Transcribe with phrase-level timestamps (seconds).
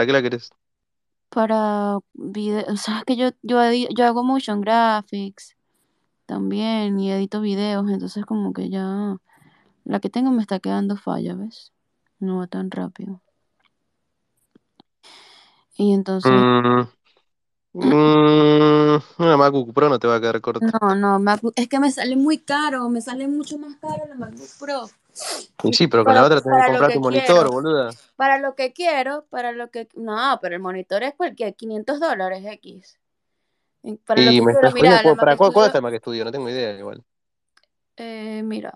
[0.00, 0.50] ¿Para qué la querés?
[1.28, 3.58] Para video, o sea, que yo, yo
[4.06, 5.56] hago motion graphics
[6.26, 9.16] también y edito videos, entonces como que ya
[9.84, 11.72] la que tengo me está quedando falla, ¿ves?
[12.18, 13.20] No va tan rápido.
[15.76, 16.88] Y entonces, Mm,
[17.74, 20.66] mm, una MacBook Pro no te va a quedar corta.
[20.80, 24.14] no, no, MacBook, es que me sale muy caro, me sale mucho más caro la
[24.14, 24.90] MacBook Pro.
[25.64, 27.90] Y sí, pero con la otra tenés que lo comprar que tu monitor, boluda.
[28.16, 29.88] Para lo que quiero, para lo que...
[29.94, 32.98] No, pero el monitor es cualquier 500 dólares X.
[34.06, 36.24] Para lo Y que me quiero, estás mira, ¿para cuál, cuál está el Mac Studio?
[36.24, 37.02] No tengo idea igual.
[37.96, 38.74] eh, mira.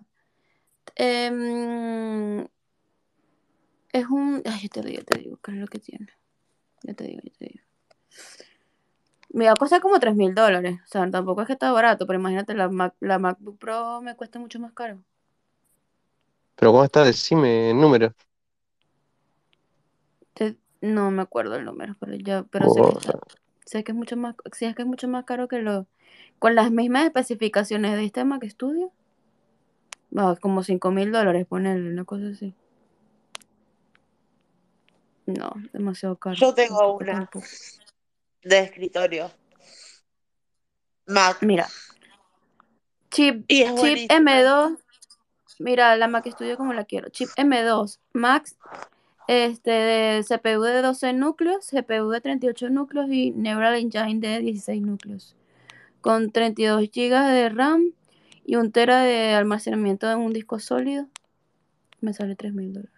[0.97, 2.41] Em,
[3.93, 4.43] es un...
[4.45, 6.09] Ay, yo te digo, yo te digo, ¿qué es lo que tiene?
[6.83, 7.65] Yo te digo, yo te digo.
[9.31, 10.79] Me va a costar como 3 mil dólares.
[10.85, 14.15] O sea, tampoco es que está barato, pero imagínate, la, Mac- la MacBook Pro me
[14.17, 15.03] cuesta mucho más caro.
[16.57, 17.05] Pero ¿cómo está?
[17.05, 18.13] Decime el número.
[20.35, 23.19] Te- no me acuerdo el número, pero ya, pero sé que, está-
[23.65, 25.87] sé que es mucho más, sí, es que es mucho más caro que lo,
[26.39, 28.93] con las mismas especificaciones de este Mac Studio.
[30.17, 32.55] Va, como 5 mil dólares ponerle, una cosa así.
[35.27, 36.37] No, demasiado caro.
[36.37, 37.13] Yo tengo Tampoco, una.
[37.15, 37.47] tampoco.
[38.43, 39.31] de escritorio.
[41.07, 41.39] Mac.
[41.43, 41.67] Mira,
[43.11, 44.17] chip, Y es chip buenísima.
[44.43, 44.79] M2,
[45.59, 47.09] mira, la Mac Studio como la quiero.
[47.09, 48.57] Chip M2 Max,
[49.29, 54.83] este, de CPU de 12 núcleos, CPU de 38 núcleos y Neural Engine de 16
[54.83, 55.37] núcleos.
[56.01, 57.93] Con 32 GB de RAM
[58.45, 61.09] y un tera de almacenamiento en un disco sólido.
[62.01, 62.93] Me sale 3 mil dólares.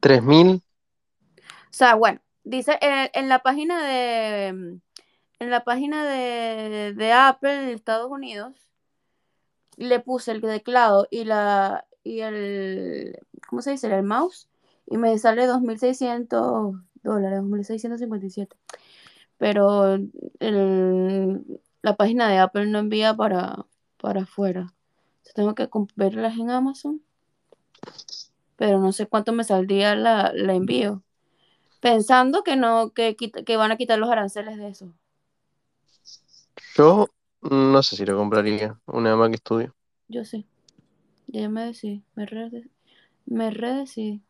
[0.00, 0.60] ¿3000?
[0.60, 4.80] O sea, bueno, dice en, en la página de
[5.40, 8.67] en la página de, de Apple en Estados Unidos
[9.78, 13.88] le puse el teclado y la y el ¿cómo se dice?
[13.94, 14.48] el mouse
[14.86, 18.56] y me sale 2600 dólares, 2657.
[19.38, 19.98] Pero
[21.82, 23.66] la página de Apple no envía para
[24.00, 24.74] para afuera.
[25.18, 27.02] Entonces tengo que comp- verlas en Amazon.
[28.56, 31.02] Pero no sé cuánto me saldría la, la envío.
[31.80, 34.94] Pensando que no, que, que van a quitar los aranceles de eso.
[36.76, 37.08] Yo
[37.42, 39.74] no sé si lo compraría, una Mac Studio.
[40.08, 40.46] Yo sí.
[41.26, 42.02] Ya me decidí.
[42.14, 42.50] Me re,
[43.26, 44.22] me redecidí.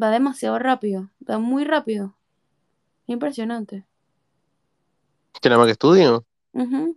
[0.00, 1.10] Va demasiado rápido.
[1.28, 2.14] Va muy rápido.
[3.06, 3.84] Impresionante.
[5.40, 6.24] ¿Qué la Mac Studio?
[6.52, 6.96] Ujú.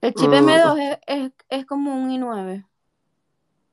[0.00, 0.34] El chip Mm.
[0.48, 2.64] M2 es, es, es como un i9.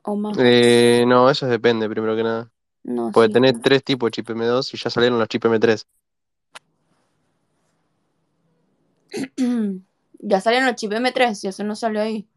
[0.02, 0.36] O más.
[0.38, 2.50] Eh, no, eso depende, primero que nada.
[2.82, 3.32] No, Porque sí.
[3.34, 5.86] tenés tres tipos de chip M2 y ya salieron los chip M3.
[10.20, 12.28] Ya salieron los chip M3 y eso no salió ahí.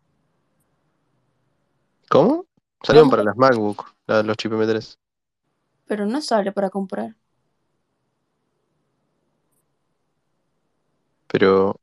[2.09, 2.45] ¿Cómo?
[2.83, 3.11] Salieron No.
[3.11, 4.99] para las MacBook, los chip M3.
[5.85, 7.15] Pero no sale para comprar.
[11.27, 11.75] Pero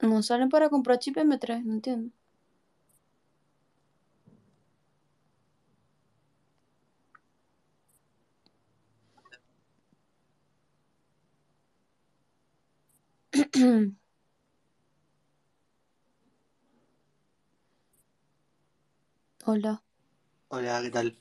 [0.00, 2.10] No salen para comprar chip M3, no entiendo.
[19.44, 19.82] Hola,
[20.48, 21.16] Hola, ¿qué tal?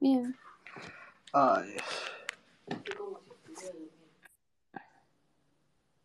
[0.00, 0.36] bien.
[1.32, 1.76] Ay,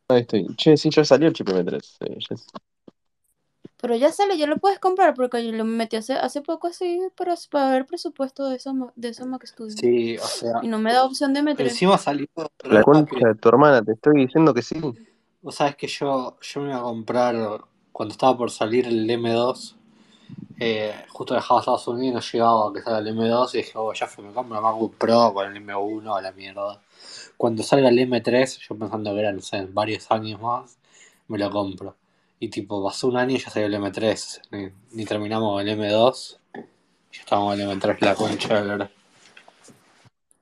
[0.08, 0.56] ahí estoy.
[0.56, 1.98] Che, sí, ya salió el chip M3.
[2.02, 2.36] eh, ya-
[3.82, 7.00] Pero ya sale, ya lo puedes comprar porque yo lo metí hace, hace poco así
[7.16, 9.76] para, para ver presupuesto de esos de esos Mac Studio.
[9.76, 11.68] sí, o sea, Y no me da opción de meter.
[11.68, 12.28] encima salió
[12.64, 13.30] La concha rápido.
[13.30, 14.80] de tu hermana, te estoy diciendo que sí.
[15.42, 17.62] Vos sabés que yo, yo me iba a comprar,
[17.92, 19.76] cuando estaba por salir el M2,
[20.60, 23.72] eh, justo dejaba Estados Unidos y no llegaba a que salga el M2 y dije,
[23.76, 26.82] oh, ya fue, me compro una MacBook Pro con el M1 a la mierda.
[27.38, 30.78] Cuando salga el M3, yo pensando que era, no sé, varios años más,
[31.28, 31.96] me lo compro.
[32.44, 36.40] Y tipo, pasó un año y ya salió el M3, ni, ni terminamos el M2,
[36.56, 38.92] y ya estábamos en el M3, la concha de la.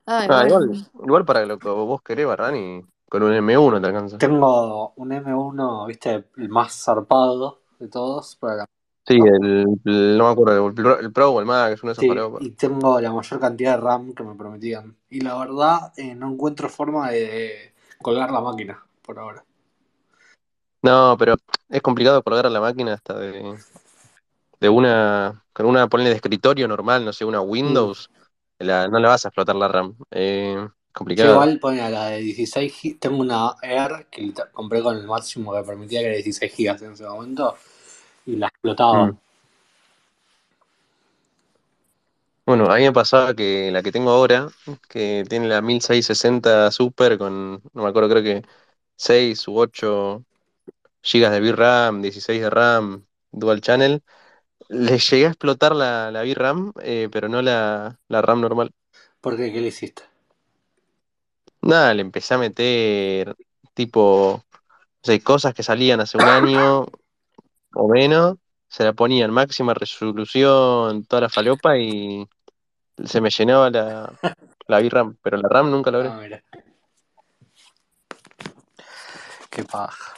[0.05, 0.71] Ay, Ah, igual,
[1.03, 4.17] igual para lo que vos querés, Barrani, con un M1 te alcanza.
[4.17, 8.65] Tengo un M1, viste, el más zarpado de todos, para la-
[9.05, 12.01] Sí, el, el- no me acuerdo, el Pro, el Pro o el Max, uno de
[12.01, 14.95] esos Sí, y tengo la mayor cantidad de RAM que me prometían.
[15.09, 19.43] Y la verdad, eh, no encuentro forma de colgar la máquina por ahora.
[20.81, 21.35] No, pero
[21.69, 23.59] es complicado colgar a la máquina hasta de,
[24.59, 28.09] de una, con una, ponle de escritorio normal, no sé, una Windows,
[28.59, 29.95] la- no le vas a explotar la RAM.
[30.11, 30.57] Eh,
[31.13, 31.29] Yo complicado.
[31.29, 35.53] igual pone a la de 16 GB, tengo una Air que compré con el máximo
[35.53, 37.57] que permitía, que era 16 GB en ese momento.
[38.25, 39.11] y la explotaba.
[39.11, 39.17] Mm.
[42.45, 44.49] Bueno, a mí me pasaba que la que tengo ahora,
[44.89, 48.41] que tiene la 1660 Super con, no me acuerdo, creo que
[48.95, 50.25] 6 u 8
[51.03, 54.03] GB de VRAM, 16 de RAM, Dual Channel,
[54.69, 58.71] le llegué a explotar la, la VRAM, eh, pero no la, la RAM normal.
[59.21, 59.51] ¿Por qué?
[59.51, 60.03] ¿Qué le hiciste?
[61.61, 63.35] Nada, le empecé a meter
[63.73, 64.43] tipo, o
[65.03, 66.85] sea, cosas que salían hace un año
[67.73, 68.37] o menos,
[68.67, 72.27] se la ponía en máxima resolución, toda la falopa y
[73.03, 74.13] se me llenaba la,
[74.67, 76.09] la VRAM, pero la RAM nunca logré.
[76.09, 76.43] Ah, mira.
[79.49, 80.13] Qué paja.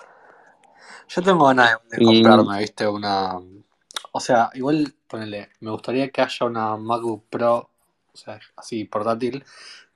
[1.13, 3.39] Yo tengo ganas de, de Y- comprarme, viste, una.
[4.13, 7.69] O sea, igual, ponele, me gustaría que haya una MacBook Pro,
[8.13, 9.43] o sea, así portátil,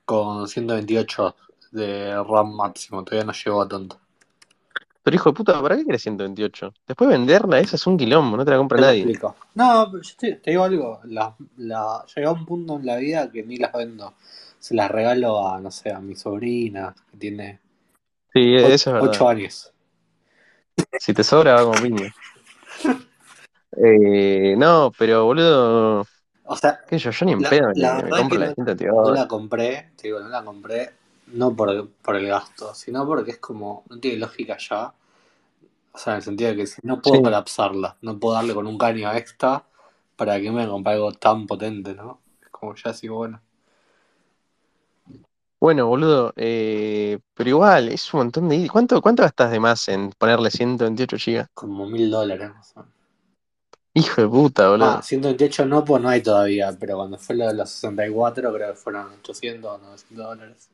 [0.04, 1.36] con 128
[1.72, 3.04] de RAM máximo.
[3.04, 3.98] Todavía no llegó a tanto.
[5.02, 6.74] Pero hijo de puta, ¿para qué querés 128?
[6.86, 9.02] Después venderla, esa es un quilombo, no te la compra Te nadie.
[9.02, 9.36] explico.
[9.54, 11.00] No, pero yo te, te digo algo.
[11.04, 14.14] La, la, llega un punto en la vida que ni las vendo.
[14.58, 17.60] Se las regalo a, no sé, a mi sobrina, que tiene
[18.32, 19.08] Sí, o- eso es verdad.
[19.10, 19.72] 8 años.
[20.98, 22.10] Si te sobra, va como piña.
[23.76, 26.04] Eh, no, pero boludo,
[26.44, 28.94] O sea, qué yo, yo ni en La- pedo la me, compro la no- 128.
[29.02, 30.94] no la compré, te digo, no la compré,
[31.28, 34.94] no por, por el gasto, sino porque es como, no tiene lógica ya.
[35.92, 37.22] O sea, en el sentido de que si no puedo Sí.
[37.22, 39.64] colapsarla, no puedo darle con un caño extra
[40.16, 42.22] para que me compre algo tan potente, ¿no?
[42.42, 43.40] Es como ya así, bueno.
[45.58, 48.68] Bueno, boludo, eh, pero igual, es un montón de...
[48.70, 51.46] ¿Cuánto, cuánto gastas de más en ponerle 128 GB?
[51.54, 52.50] Como mil dólares.
[52.54, 52.94] más o menos.
[53.94, 54.90] Hijo de puta, boludo.
[54.90, 58.68] Ah, 128 no, pues no hay todavía, pero cuando fue lo de los 64 creo
[58.68, 60.68] que fueron 800 o 900 dólares.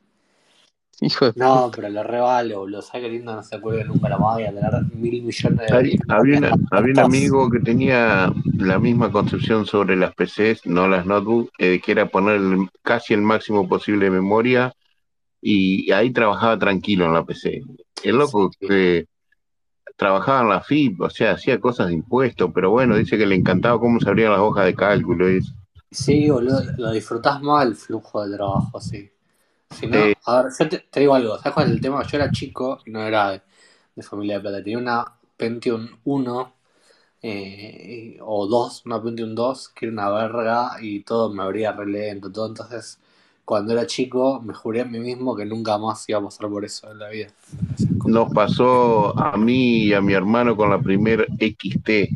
[1.01, 2.81] Hijo de No, pero lo revalo, boludo.
[2.81, 3.35] ¿Sabes qué lindo?
[3.35, 4.35] No se acuerde nunca la más.
[4.35, 8.79] Voy a tener mil millones de Había, había una- había un amigo que tenía la
[8.79, 13.21] misma concepción sobre las PCs, no las notebooks, eh, que era poner el- casi el
[13.21, 14.73] máximo posible de memoria
[15.41, 17.61] y ahí trabajaba tranquilo en la PC.
[18.03, 18.67] El loco Sí.
[18.67, 19.05] que
[19.97, 23.35] trabajaba en la FIP, o sea, hacía cosas de impuestos, pero bueno, dice que le
[23.35, 25.29] encantaba cómo se abrían las hojas de cálculo.
[25.31, 25.53] y eso.
[25.91, 29.09] Sí, boludo, lo disfrutás más el flujo de trabajo, sí.
[29.73, 30.13] Si no, Sí.
[30.25, 32.03] a ver, yo te, te digo algo, ¿sabes cuál es el tema?
[32.07, 33.41] Yo era chico y no era de,
[33.95, 35.05] de familia de plata, tenía una
[35.37, 36.53] Pentium 1
[37.21, 41.85] eh, o 2, una Pentium 2, que era una verga y todo me abría re
[41.87, 42.99] lento, todo, entonces
[43.45, 46.65] cuando era chico me juré a mí mismo que nunca más iba a pasar por
[46.65, 47.29] eso en la vida.
[48.05, 52.09] Nos pasó a mí y a mi hermano con la primer XT.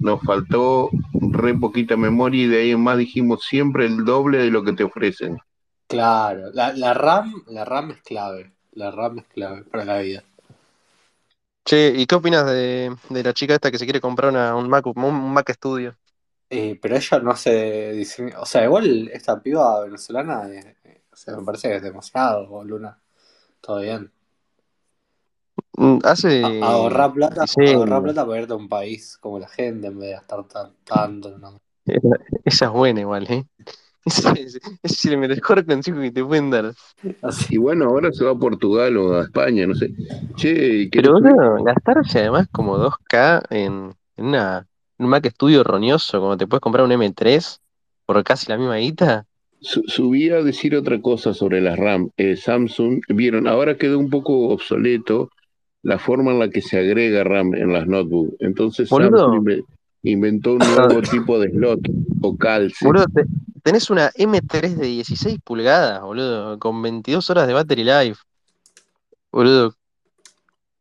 [0.00, 4.50] Nos faltó re poquita memoria y de ahí en más dijimos siempre el doble de
[4.50, 5.38] lo que te ofrecen.
[5.92, 10.24] Claro, la, la RAM, la RAM es clave, la RAM es clave para la vida.
[11.64, 14.68] Che, ¿y qué opinas de, de la chica esta que se quiere comprar una, un
[14.68, 15.96] Mac, un Mac Studio?
[16.50, 21.16] Eh, pero ella no se diseña, o sea, igual esta piba venezolana, eh, eh, o
[21.16, 23.00] sea, me parece que es demasiado, Luna.
[23.60, 24.12] Todo bien.
[25.76, 26.28] Mm, Hace...
[26.46, 27.72] A- ahorrar plata, diseño.
[27.72, 30.74] ahorrar plata para irte a un país como la gente en vez de gastar tan-
[30.84, 31.28] tanto
[31.86, 32.08] Esa,
[32.44, 33.44] esa es buena igual, ¿eh?
[34.04, 36.72] Ese es el mejor consejo que te pueden dar.
[37.22, 37.54] Así.
[37.54, 39.92] Y bueno, ahora se va a Portugal o a España, no sé.
[40.34, 44.66] Che, ¿querés Pero boludo, gastarse además como 2K en, en una,
[44.98, 47.58] un Mac Studio roñoso, como te puedes comprar un M3
[48.04, 49.26] por casi la misma guita.
[49.60, 52.10] Su- subí a decir otra cosa sobre las RAM.
[52.16, 55.30] Eh, Samsung, vieron, ahora quedó un poco obsoleto
[55.82, 58.34] la forma en la que se agrega RAM en las notebooks.
[58.40, 58.88] Entonces.
[58.88, 59.62] Samsung
[60.02, 61.80] inventó un nuevo tipo de slot
[62.20, 62.84] o calce.
[62.84, 63.24] Boludo, te-
[63.62, 68.20] tenés una M3 de 16 pulgadas, boludo, con 22 horas de battery life.
[69.30, 69.74] Boludo,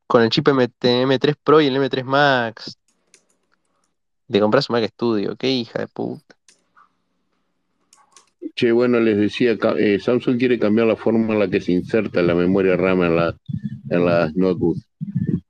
[0.08, 2.78] con el chip MT M3 Pro y el M3 Max.
[4.30, 6.36] Te compras un Mac Studio, qué hija de puta.
[8.56, 12.22] Che, bueno, les decía, eh, Samsung quiere cambiar la forma en la que se inserta
[12.22, 13.36] la memoria RAM en, la,
[13.90, 14.86] en las notebooks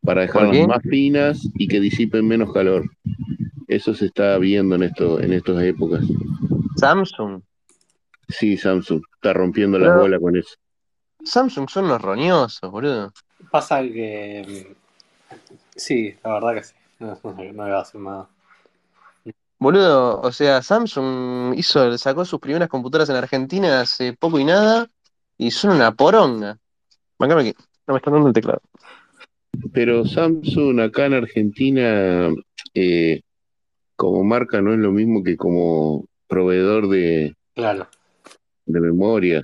[0.01, 2.89] para ¿Por dejarlas más finas y que disipen menos calor.
[3.71, 6.01] Eso se está viendo en esto, en estas épocas.
[6.75, 7.41] Samsung.
[8.27, 10.55] Sí, Samsung está rompiendo las bolas con eso.
[11.23, 13.13] Samsung son los roñosos, boludo.
[13.49, 14.65] Pasa que.
[14.67, 15.35] mm,
[15.73, 16.73] Sí, la verdad que sí.
[16.99, 18.27] No, no, no iba a hacer nada.
[19.57, 24.85] Boludo, o sea, Samsung hizo, sacó sus primeras computadoras en Argentina hace poco y nada,
[25.37, 26.57] y son una poronga.
[27.17, 27.55] Bancame que
[27.87, 28.61] no me están dando el teclado.
[29.71, 32.27] Pero Samsung acá en Argentina,
[32.73, 33.21] eh,
[34.01, 37.87] como marca, no es lo mismo que como proveedor de, Claro.
[38.65, 39.43] de memoria.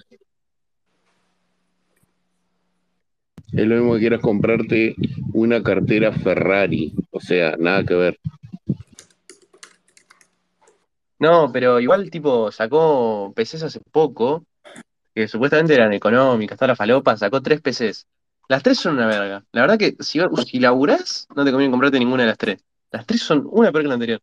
[3.53, 4.95] Es lo mismo que quieras comprarte
[5.33, 8.19] una cartera Ferrari, o sea, nada que ver.
[11.19, 14.43] No, pero igual tipo sacó PCs hace poco,
[15.13, 18.07] que supuestamente eran económicas, toda la falopa, sacó tres PCs.
[18.49, 19.45] Las tres son una verga.
[19.51, 22.63] La verdad que si, si laburás, no te conviene comprarte ninguna de las tres.
[22.91, 24.21] Las tres son una peor que la anterior.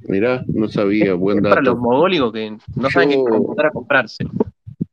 [0.00, 1.80] Mirá, no sabía, buen Es para los dato.
[1.82, 4.24] mogólicos que no saben qué comprar a comprarse.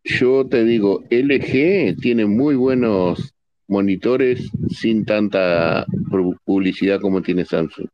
[0.03, 3.33] Yo te digo, LG tiene muy buenos
[3.67, 7.87] monitores sin tanta pu- publicidad como tiene Samsung.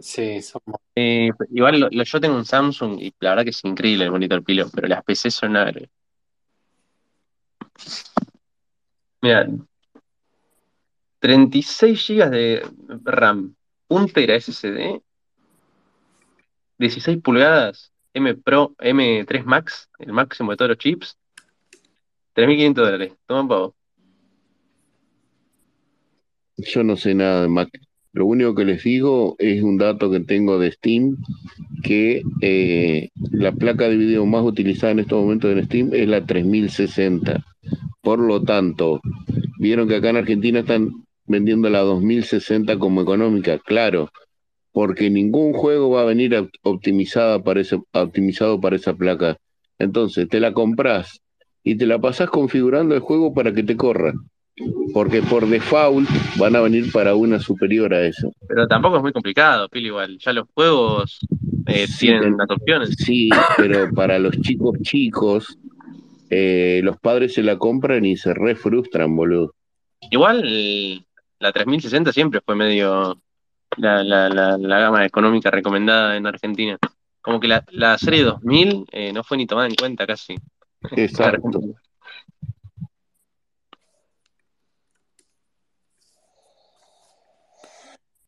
[0.00, 0.80] Sí, somos.
[0.94, 4.10] Eh, igual lo- lo- yo tengo un Samsung y la verdad que es increíble el
[4.12, 5.72] monitor pilo, pero las PCs son una.
[9.20, 9.48] Mira,
[11.20, 12.62] 36 GB de
[13.04, 13.54] RAM,
[13.88, 15.00] 1 tera SSD,
[16.78, 21.18] 16 pulgadas, M Pro, M3 Max, el máximo de todos los chips,
[22.34, 23.12] 3.500 dólares.
[23.26, 23.74] Toma pavo.
[26.56, 27.68] Yo no sé nada de Mac.
[28.12, 31.16] Lo único que les digo es un dato que tengo de Steam,
[31.84, 36.24] que eh, la placa de video más utilizada en estos momentos en Steam es la
[36.24, 37.44] 3060.
[38.00, 39.00] Por lo tanto,
[39.58, 44.10] vieron que acá en Argentina están vendiendo la 2060 como económica, claro,
[44.78, 46.30] porque ningún juego va a venir
[47.42, 49.36] para ese, optimizado para esa placa.
[49.76, 51.20] Entonces, te la compras
[51.64, 54.12] y te la pasás configurando el juego para que te corra.
[54.94, 56.08] Porque por default
[56.38, 58.30] van a venir para una superior a eso.
[58.46, 60.16] Pero tampoco es muy complicado, pilo igual.
[60.20, 61.18] Ya los juegos
[61.66, 62.94] eh, Sí, tienen las opciones.
[62.98, 65.58] Sí, pero para los chicos chicos,
[66.30, 69.56] eh, los padres se la compran y se re frustran, boludo.
[70.12, 71.04] Igual
[71.40, 73.20] la 3060 siempre fue medio
[73.76, 76.78] la, la, la, la gama económica recomendada en Argentina.
[77.20, 80.36] Como que la, la serie 2000 eh, no fue ni tomada en cuenta casi.
[80.92, 81.60] Exacto.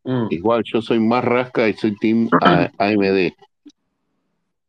[0.05, 3.35] Mm, Igual yo soy más rasca y soy team A- AMD.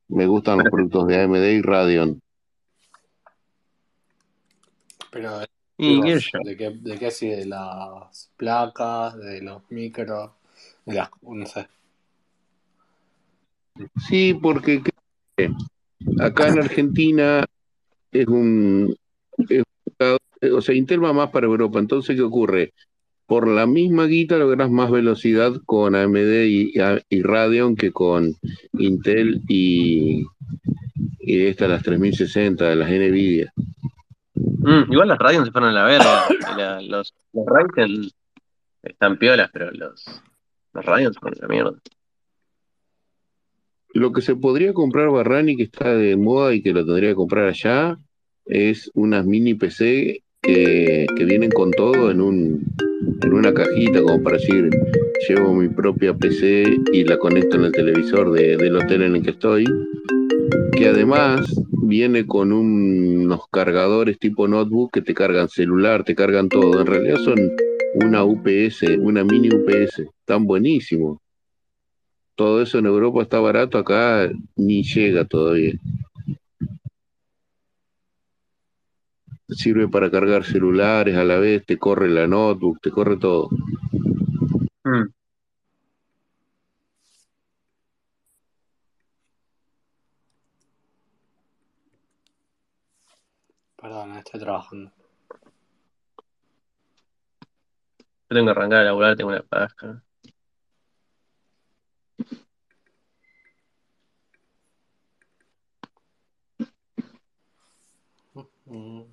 [0.09, 2.21] Me gustan los productos de AMD y Radeon.
[5.11, 5.41] Pero
[5.77, 6.19] y qué.
[6.43, 7.27] ¿de qué, de qué así?
[7.27, 9.17] ¿De las placas?
[9.17, 10.31] ¿De los micros?
[10.93, 11.67] Las, no sé.
[14.07, 14.81] Sí, porque
[16.19, 17.45] acá en Argentina
[18.11, 18.95] es un,
[19.49, 19.63] es
[19.99, 20.17] un-
[20.53, 21.79] o sea, Intel va más para Europa.
[21.79, 22.73] Entonces, ¿qué ocurre?
[23.27, 26.73] Por la misma guita logras más velocidad con AMD y,
[27.09, 28.33] y Radeon que con
[28.73, 30.25] Intel y,
[31.19, 33.53] y estas las 3060, las Nvidia.
[34.35, 36.25] Mm, igual las Radeon se fueron a la verga.
[36.57, 38.09] La- los, los Ryzen
[38.83, 40.03] están piolas, pero los,
[40.73, 40.81] se
[41.19, 41.73] fueron a la mierda.
[43.93, 47.15] Lo que se podría comprar Barrani, que está de moda y que lo tendría que
[47.15, 47.97] comprar allá,
[48.45, 52.65] es unas mini PC que, vienen con todo en un
[53.23, 54.69] en una cajita, como para decir,
[55.27, 59.21] llevo mi propia PC y la conecto en el televisor de- del hotel en el
[59.21, 59.65] que estoy,
[60.71, 61.45] que además
[61.83, 66.81] viene con un- unos cargadores tipo notebook que te cargan celular, te cargan todo.
[66.81, 67.51] En realidad son
[67.93, 71.21] una UPS, una mini UPS, tan buenísimo.
[72.35, 75.73] Todo eso en Europa está barato, acá ni llega todavía.
[79.49, 83.49] Sirve para cargar celulares a la vez, te corre la notebook, te corre todo.
[84.85, 85.09] Mm.
[93.75, 95.00] Perdón, estoy trabajando.
[98.31, 100.01] Tengo que arrancar a laburar, tengo una paja.
[108.65, 109.10] Mm.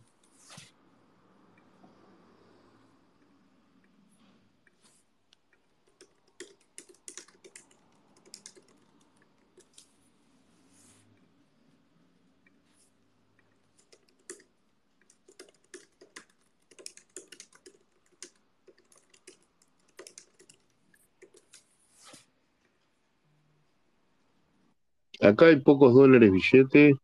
[25.20, 26.94] Acá hay pocos dólares billete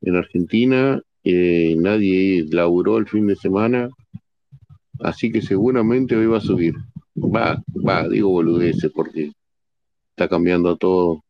[0.00, 3.88] en Argentina, eh, nadie laburó el fin de semana,
[5.00, 6.74] así que seguramente hoy va a subir.
[7.16, 9.30] Va, va, digo boludeces porque
[10.10, 11.22] está cambiando todo.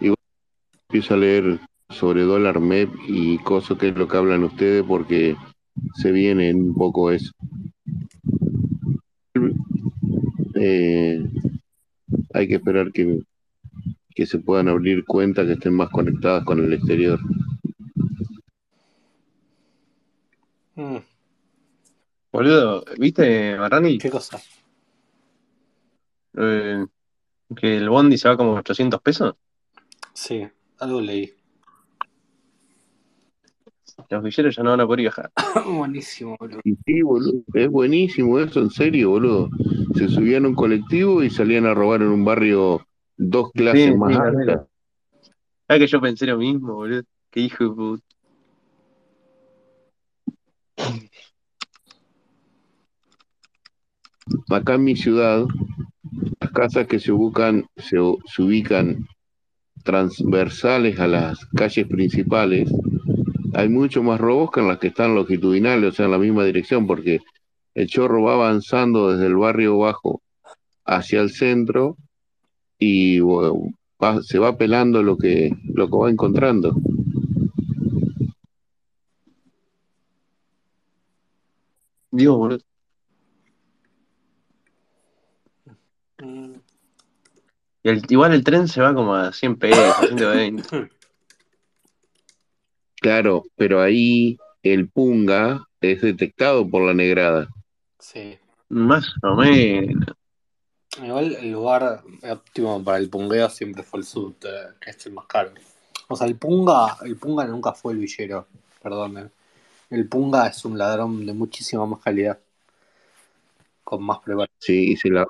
[0.00, 0.16] Igual
[0.88, 5.36] empiezo a leer sobre dólar MEP y cosas que es lo que hablan ustedes porque
[5.94, 7.32] se viene un poco eso.
[10.54, 11.24] Eh,
[12.34, 13.20] hay que esperar que,
[14.14, 17.18] que se puedan abrir cuentas que estén más conectadas con el exterior.
[20.74, 20.98] Mm.
[22.32, 22.84] boludo.
[22.98, 23.98] ¿Viste, Barrani?
[23.98, 24.40] ¿Qué cosa?
[26.34, 26.86] Eh,
[27.54, 29.34] que el bondi se va como 800 pesos.
[30.14, 30.46] Sí,
[30.78, 31.34] algo leí.
[34.10, 35.30] Los villeros ya no van a poder viajar.
[35.66, 36.60] Buenísimo, boludo.
[36.64, 39.50] Y sí, boludo, es buenísimo eso, en serio, boludo.
[39.94, 43.96] Se subían a un colectivo y salían a robar en un barrio dos clases Sí,
[43.96, 44.66] más sí, altas.
[45.68, 47.02] Ah, que yo pensé lo mismo, boludo.
[47.30, 48.04] Qué hijo de puta.
[54.50, 55.46] Acá en mi ciudad,
[56.40, 59.06] las casas que se ubican, se, se ubican
[59.82, 62.70] transversales a las calles principales,
[63.54, 66.44] hay mucho más robos que en las que están longitudinales, o sea, en la misma
[66.44, 67.20] dirección, porque
[67.74, 70.22] el chorro va avanzando desde el barrio bajo
[70.84, 71.96] hacia el centro
[72.78, 73.54] y bueno,
[74.02, 76.74] va- se va pelando lo que, lo que va encontrando.
[82.10, 82.60] Digo, boludo.
[87.84, 90.90] Y el- igual el tren se va como a 100 pesos, 120.
[93.02, 97.48] Claro, pero ahí el punga es detectado por la negrada.
[97.98, 98.38] Sí.
[98.68, 100.06] Más o menos.
[101.02, 104.48] Igual el lugar óptimo para el pungueo siempre fue el subte,
[104.80, 105.50] que es el más caro.
[106.06, 108.46] O sea, el punga, el punga nunca fue el villero,
[108.80, 109.32] perdón.
[109.90, 112.38] El punga es un ladrón de muchísima más calidad,
[113.82, 114.56] con más preparación.
[114.60, 115.26] Sí, y se la,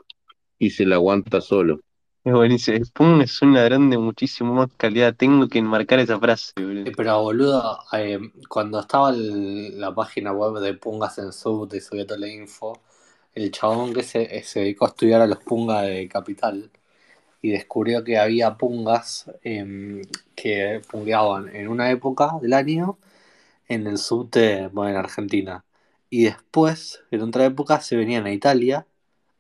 [0.59, 1.81] y se la aguanta solo.
[2.25, 2.79] Es buenísimo.
[2.95, 5.15] Pum es un ladrón de muchísimo más calidad.
[5.15, 6.93] Tengo que enmarcar esa frase, boludo.
[6.97, 12.21] Pero boludo, eh, cuando estaba la página web de Pungas en Sub y subía toda
[12.21, 12.79] la info,
[13.35, 16.71] el chabón que se, eh, se dedicó a estudiar a los pungas de Capital
[17.43, 20.03] y descubrió que había pungas em,
[20.37, 22.99] que pungueaban en una época del año
[23.69, 25.65] en el subte, bueno, en Argentina.
[26.11, 28.87] Y después, en otra época, se venían a Italia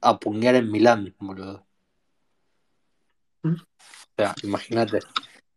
[0.01, 1.65] a punguear en Milán, boludo.
[4.13, 4.99] O sea, imagínate.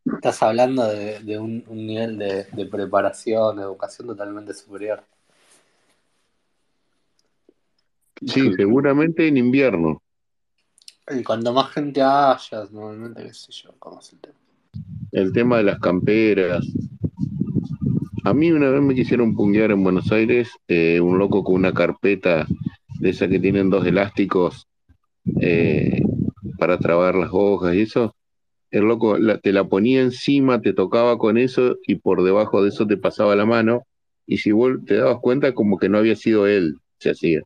[0.06, 5.04] Estás hablando de, de un, un nivel de, de preparación, educación totalmente superior.
[8.26, 10.02] Sí, seguramente en invierno.
[11.10, 14.36] Y cuando más gente haya, normalmente, qué sé yo, cómo es el tema.
[15.12, 16.66] El tema de las camperas.
[18.24, 21.74] A mí una vez me quisieron punguear en Buenos Aires, eh, un loco con una
[21.74, 22.48] carpeta
[23.00, 24.68] de esa que tienen dos elásticos
[25.42, 26.02] eh,
[26.58, 28.16] para trabar las hojas y eso.
[28.76, 32.68] El loco la- te la ponía encima, te tocaba con eso y por debajo de
[32.70, 33.84] eso te pasaba la mano.
[34.28, 37.42] Y si vos te dabas cuenta, como que no había sido él, se hacía.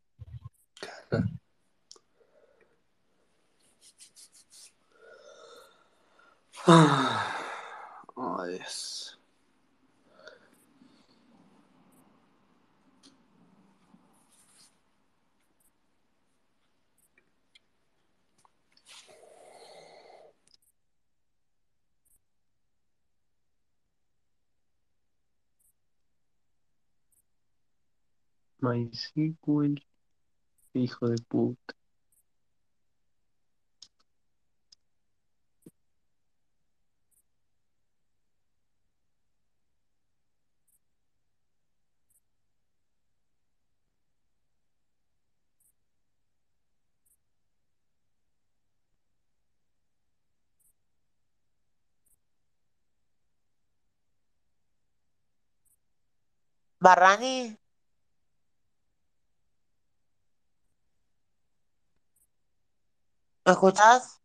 [28.62, 29.84] MySQL.
[30.74, 31.76] Hijo de puta.
[56.82, 57.58] Barrani,
[63.50, 64.22] ¿me escuchás?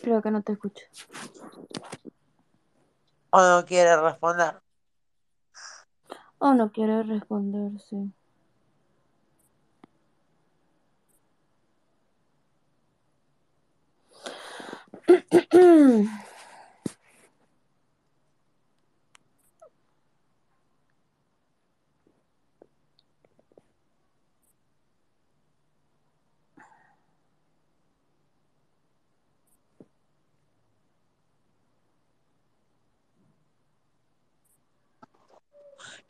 [0.00, 0.84] Creo que no te escucho.
[3.30, 4.60] ¿O no quiere responder?
[6.38, 8.12] Oh, no quiere responder, sí.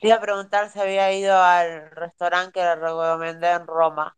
[0.01, 4.17] Le iba a preguntar si había ido al restaurante que le recomendé en Roma.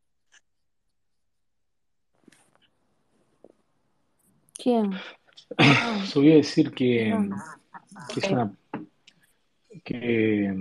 [4.55, 4.93] ¿Quién?
[6.07, 7.19] Yo voy a decir que,
[8.13, 8.53] que es una.
[9.83, 10.55] que.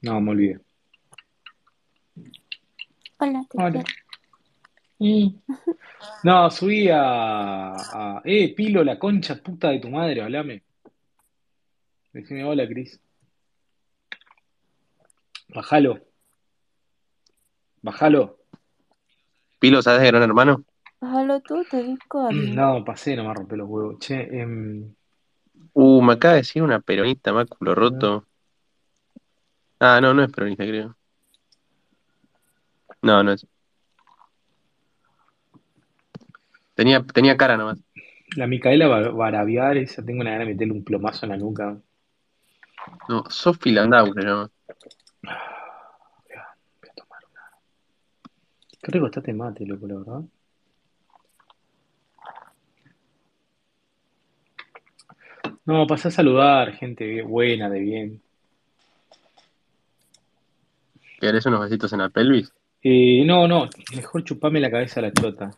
[0.00, 0.60] No, me olvidé.
[3.18, 3.84] Hola, te Hola.
[4.98, 5.38] Y-
[6.24, 10.62] No, subí a, a- Eh, Pilo, la concha puta de tu madre, hablame.
[12.12, 12.98] Decime hola, Cris.
[15.54, 16.00] Bájalo.
[17.82, 18.38] Bájalo.
[19.58, 20.64] Pilo, ¿sabes de Gran Hermano?
[21.00, 22.54] Bájalo tú, te di carne.
[22.54, 23.98] No, pasé, no me rompe los huevos.
[23.98, 24.94] Che, em,
[25.74, 28.26] Uh, me acaba de decir una peronista, máculo roto.
[29.80, 30.96] Ah, no, no es peronista, creo.
[33.02, 33.46] No, no es.
[36.74, 37.78] Tenía, tenía cara nomás.
[38.36, 41.76] la Micaela Bar- Barabiar, esa tengo una gana de meterle un plomazo en la nuca.
[43.08, 44.50] No, Sofi Landau se llama.
[45.22, 47.40] Voy a, voy a tomar una.
[48.82, 50.22] Qué rico está este mate, loco, la verdad.
[55.64, 58.20] No, pasá a saludar, gente buena, de bien.
[61.20, 62.52] ¿Querés unos besitos en la pelvis?
[62.82, 65.52] Eh, no, no, mejor chupame la cabeza a la chota.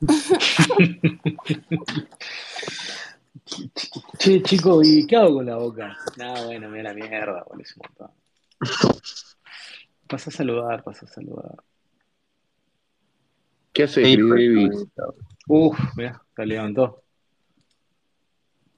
[4.18, 5.96] Che, chico, ¿y qué hago con la boca?
[6.18, 8.10] No, bueno, me da la mierda, boludo, es un montón.
[10.08, 11.56] Pasa a saludar, pasa a saludar.
[13.72, 14.86] ¿Qué hace, Davis?
[15.48, 17.02] Uf, mirá, se levantó.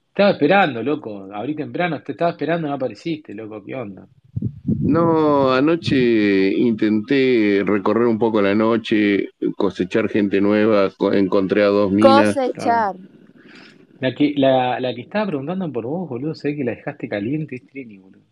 [0.08, 1.28] Estaba esperando, loco.
[1.32, 3.62] Abrí temprano, te estaba esperando, no apareciste, loco.
[3.64, 4.06] ¿Qué onda?
[4.80, 11.92] No, anoche intenté recorrer un poco la noche, cosechar gente nueva, co- encontré a dos
[11.92, 12.34] minas.
[12.36, 12.96] Cosechar.
[14.00, 17.56] La que, la, la que estaba preguntando por vos, boludo, sé que la dejaste caliente,
[17.56, 18.27] es Trini, boludo.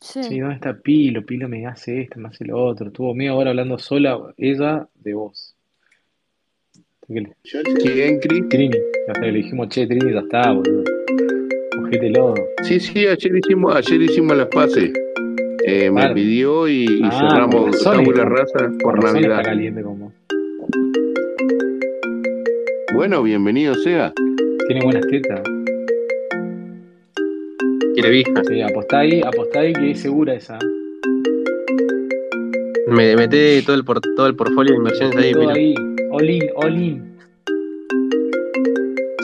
[0.00, 0.22] Sí.
[0.22, 1.24] Sí, ¿dónde está Pilo?
[1.26, 2.86] Pilo me hace esto, me hace lo otro.
[2.88, 5.54] Estuvo media hora hablando sola, ella, de vos.
[7.08, 7.34] Le-
[7.82, 8.48] ¿Quién, Chris?
[8.48, 8.76] Trini,
[9.08, 10.84] hasta que le dijimos, che, Trini, ya está, boludo.
[11.76, 12.34] Cogételo.
[12.62, 14.92] Sí, sí, ayer hicimos, ayer hicimos las paces.
[15.64, 16.14] Eh, me Claro.
[16.14, 19.44] pidió y, y Ah, con cerramos razón tabula está- rasa Con por razón está Navidad.
[19.44, 20.12] caliente como vos.
[22.94, 24.12] Bueno, bienvenido sea.
[24.68, 25.40] Tiene buenas tetas.
[28.00, 28.42] Quiere vija.
[28.46, 30.56] Sí, apostá ahí, apostá ahí que es segura esa.
[32.86, 35.74] Me metí todo el, por, todo el portfolio de inversiones ahí, Todo ahí.
[36.12, 37.02] All in, all in.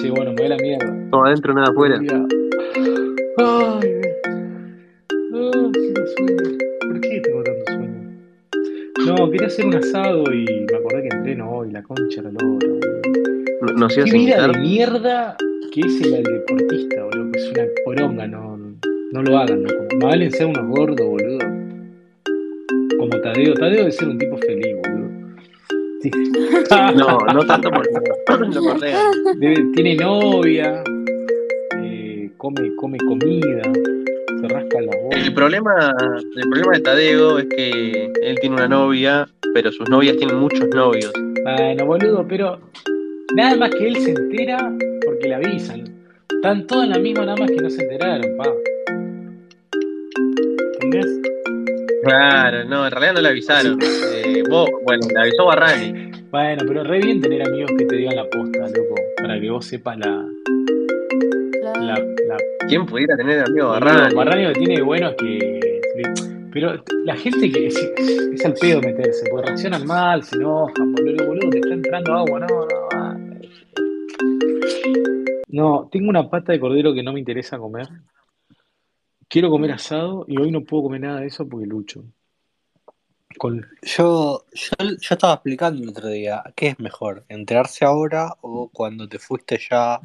[0.00, 0.92] Sí, bueno, me voy a la mierda.
[1.12, 2.00] Todo adentro, nada afuera.
[2.00, 3.90] Ay,
[5.30, 6.58] tengo sueño.
[6.80, 8.10] ¿Por qué tengo tanto sueño?
[9.06, 12.32] No, quería hacer un asado y me acordé que entreno hoy, la concha la.
[12.32, 12.58] No-
[13.76, 14.52] Nos Qué ibas a invitar.
[14.52, 15.37] de mierda
[15.72, 18.53] que es el deportista, boludo, que es una poronga, no,
[19.14, 21.38] no lo hagan, no, valen ser unos gordos, boludo.
[22.98, 25.11] Como Tadeo, Tadeo debe ser un tipo feliz, boludo.
[26.03, 26.11] Sí.
[26.96, 30.83] No, no tanto porque lo tiene novia,
[31.81, 33.62] eh, come, come comida,
[34.40, 35.16] se rasca la boca.
[35.16, 35.94] El problema,
[36.37, 40.68] el problema de Tadeo es que él tiene una novia, pero sus novias tienen muchos
[40.74, 41.12] novios.
[41.44, 42.59] Bueno, boludo, pero
[43.37, 44.72] nada más que él se entera
[45.05, 45.85] porque le avisan.
[46.31, 48.53] Están todos en la misma, nada más que no se enteraron, pa.
[52.04, 53.78] Claro, no, en realidad no le avisaron.
[53.83, 56.11] Eh, vos, bueno, le avisó Barrani.
[56.30, 59.64] Bueno, pero re bien tener amigos que te digan la posta, loco, para que vos
[59.64, 60.24] sepas la,
[61.61, 61.80] Claro.
[61.80, 61.94] la,
[62.26, 62.37] la
[62.68, 64.14] ¿Quién pudiera tener amigo Barrani?
[64.14, 65.61] Barrani lo que tiene de bueno es que.
[66.52, 67.76] Pero la gente que es,
[68.33, 72.40] es al pedo meterse, porque reaccionan mal, se enojan, boludo, boludo, te está entrando agua,
[72.40, 73.16] no, no, ah.
[75.48, 77.88] No, tengo una pata de cordero que no me interesa comer.
[79.28, 82.04] Quiero comer asado y hoy no puedo comer nada de eso porque lucho.
[83.38, 87.24] Con, Yo, yo, yo estaba explicando el otro día, ¿qué es mejor?
[87.28, 90.00] ¿Enterarse ahora o cuando te fuiste ya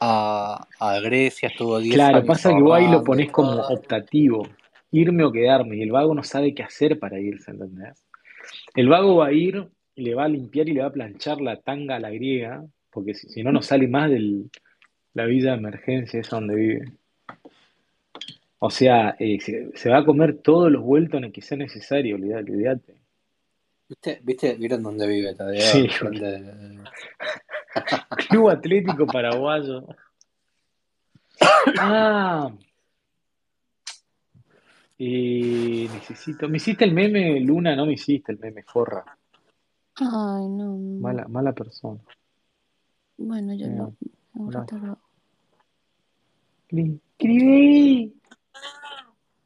[0.00, 4.48] a, a Grecia, estuvo 10 claro, años pasa que vos ahí lo pones como optativo,
[4.90, 8.04] irme o quedarme, y el vago no sabe qué hacer para irse, ¿entendés?
[8.74, 11.40] El vago va a ir y le va a limpiar y le va a planchar
[11.40, 14.44] la tanga a la griega, porque si, si no, no sale más de
[15.14, 16.92] la villa de emergencia, esa donde vive.
[18.62, 21.56] O sea, eh, se, se va a comer todos los vueltos en el que sea
[21.58, 22.52] necesario, olvidate.
[22.52, 23.00] olvidate.
[23.88, 25.60] ¿Viste, viste, ¿Vieron dónde vive Tadeo?
[25.62, 25.78] Sí.
[25.80, 26.78] Enfrente de-
[28.28, 29.86] Club Atlético Paraguayo.
[31.78, 32.50] Ah.
[34.98, 36.48] Eh, necesito.
[36.48, 37.74] ¿Me hiciste el meme, Luna?
[37.74, 39.04] No me hiciste el meme, forra.
[39.96, 40.76] Ay, no.
[41.00, 42.00] Mala, mala persona.
[43.16, 43.72] Bueno, yo Ya.
[43.72, 43.96] no.
[44.34, 44.66] Lo-
[46.68, 48.14] Cri- Escribí.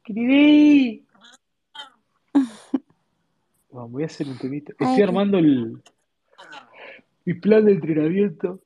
[0.07, 1.03] Escribí.
[3.71, 4.73] Bueno, voy a hacer un temita.
[4.79, 5.81] Ay, Estoy armando el
[7.25, 8.61] mi plan de entrenamiento.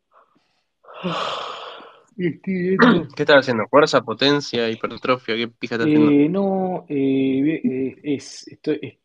[2.18, 3.08] Estoy viendo.
[3.16, 3.68] ¿Qué estás haciendo?
[3.70, 5.36] ¿Fuerza, potencia, hipertrofia?
[5.38, 6.12] ¿Qué pija estás haciendo?
[6.12, 8.98] Eh, no, eh, eh, es, estoy, es-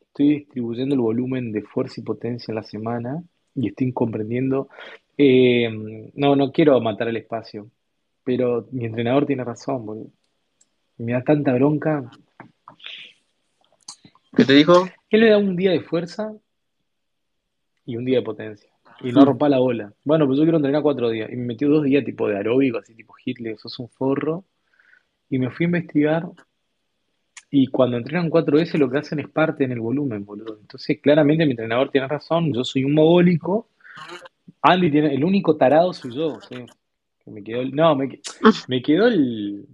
[0.00, 3.22] estoy distribuyendo el volumen de fuerza y potencia en la semana
[3.56, 4.68] y estoy comprendiendo.
[5.18, 7.68] eh, no, no quiero matar el espacio,
[8.22, 10.10] pero mi entrenador tiene razón, boludo.
[11.00, 12.10] Me da tanta bronca.
[14.36, 14.86] ¿Qué te dijo?
[15.08, 16.30] Él le da un día de fuerza
[17.86, 18.68] y un día de potencia.
[19.00, 19.94] Y no rompa la bola.
[20.04, 21.30] Bueno, pues yo quiero entrenar cuatro días.
[21.32, 24.44] Y me metió dos días tipo de aeróbico, así tipo Hitler, sos un forro.
[25.30, 26.24] Y me fui a investigar.
[27.50, 30.58] Y cuando entrenan cuatro veces lo que hacen es parte en el volumen, boludo.
[30.60, 32.52] Entonces, claramente mi entrenador tiene razón.
[32.52, 33.68] Yo soy un mogólico.
[34.60, 36.56] Andy tiene, el único tarado soy yo, ¿sí?
[37.24, 38.20] Que me quedó el- no, me,
[38.68, 39.66] me quedó el,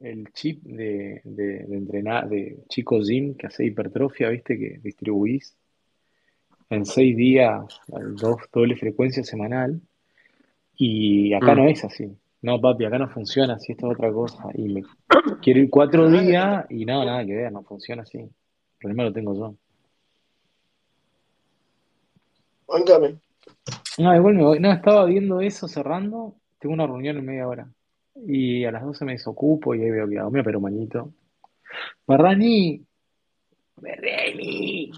[0.00, 4.58] el chip de, de, de entrenar, de chico gym que hace hipertrofia, ¿viste?
[4.58, 5.56] Que distribuís
[6.70, 9.80] en seis días, dos doble frecuencia semanal.
[10.76, 11.58] Y acá Mm.
[11.58, 12.10] no es así.
[12.42, 14.44] No, papi, acá no funciona así, esto es otra cosa.
[14.54, 14.82] Y me
[15.42, 18.18] quiero ir cuatro días y no, nada que ver, no funciona así.
[18.18, 18.30] El
[18.80, 19.54] problema lo tengo yo.
[22.66, 23.16] Óigame.
[23.98, 24.60] No, igual me voy.
[24.60, 26.34] No, estaba viendo eso cerrando.
[26.58, 27.68] Tengo una reunión en media hora.
[28.16, 30.30] Y a las 12 me desocupo y ahí veo que hago.
[30.30, 31.12] Mira, pero mañito.
[32.06, 32.84] Barrani.
[33.76, 34.92] Barrani.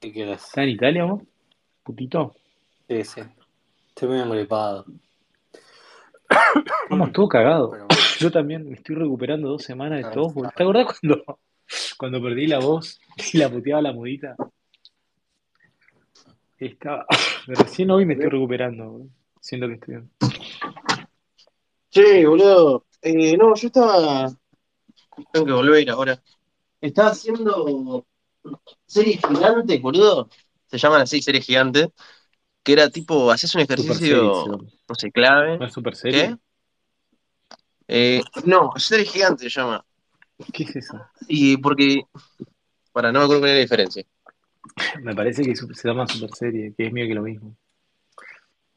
[0.00, 0.44] ¿Qué quieres?
[0.44, 1.22] ¿Estás en Italia vos?
[1.82, 2.34] Putito.
[2.88, 3.20] Sí, sí.
[3.88, 4.84] Estoy muy agripado.
[6.90, 7.72] Vamos todo cagado.
[8.20, 10.32] Yo también me estoy recuperando dos semanas de tos.
[10.34, 11.24] ¿Te acordás cuando,
[11.98, 13.00] cuando perdí la voz
[13.32, 14.36] y la puteaba la mudita?
[16.58, 17.06] Estaba...
[17.46, 19.06] Recién hoy me estoy recuperando.
[19.40, 20.10] Siento que estoy bien.
[21.98, 22.84] Che, boludo.
[23.02, 24.30] Eh, no, yo estaba.
[25.32, 26.22] Tengo que volver ahora.
[26.80, 28.06] Estaba haciendo
[28.86, 30.28] series gigantes, boludo.
[30.68, 31.88] Se llaman así, series gigantes.
[32.62, 35.58] Que era tipo, haces un ejercicio, no sé, clave.
[35.58, 36.36] ¿No es super serie?
[37.48, 37.56] ¿Qué?
[37.88, 39.84] Eh, no, serie gigante se llama.
[40.52, 41.00] ¿Qué es eso?
[41.26, 42.02] Y porque.
[42.92, 44.04] Para, no me acuerdo cuál era la diferencia.
[45.02, 47.56] Me parece que se llama super serie, que es mío que lo mismo.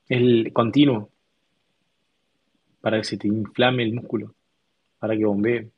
[0.08, 1.11] El continuo.
[2.82, 4.34] Para que se te inflame el músculo.
[5.00, 5.70] Para que bombee.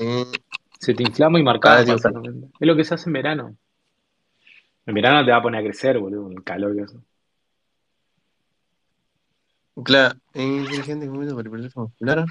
[0.00, 0.32] Mm,
[0.78, 2.18] Se te inflama y cada marcado, vez digo tanto.
[2.20, 2.56] básicamente.
[2.60, 3.56] Es lo que se hace en verano.
[4.86, 6.98] En verano te va a poner a crecer, boludo, el calor que hace.
[9.82, 10.14] Claro.
[10.32, 12.24] Serie gigante, momento para muscular.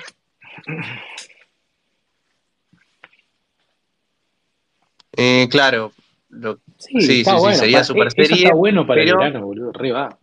[5.16, 5.92] Eh, claro.
[6.30, 7.58] Lo- Sí, sí, sí, sí, bueno.
[7.58, 9.72] sería para- super serie, está bueno para el verano, boludo.
[9.72, 10.18] Re va.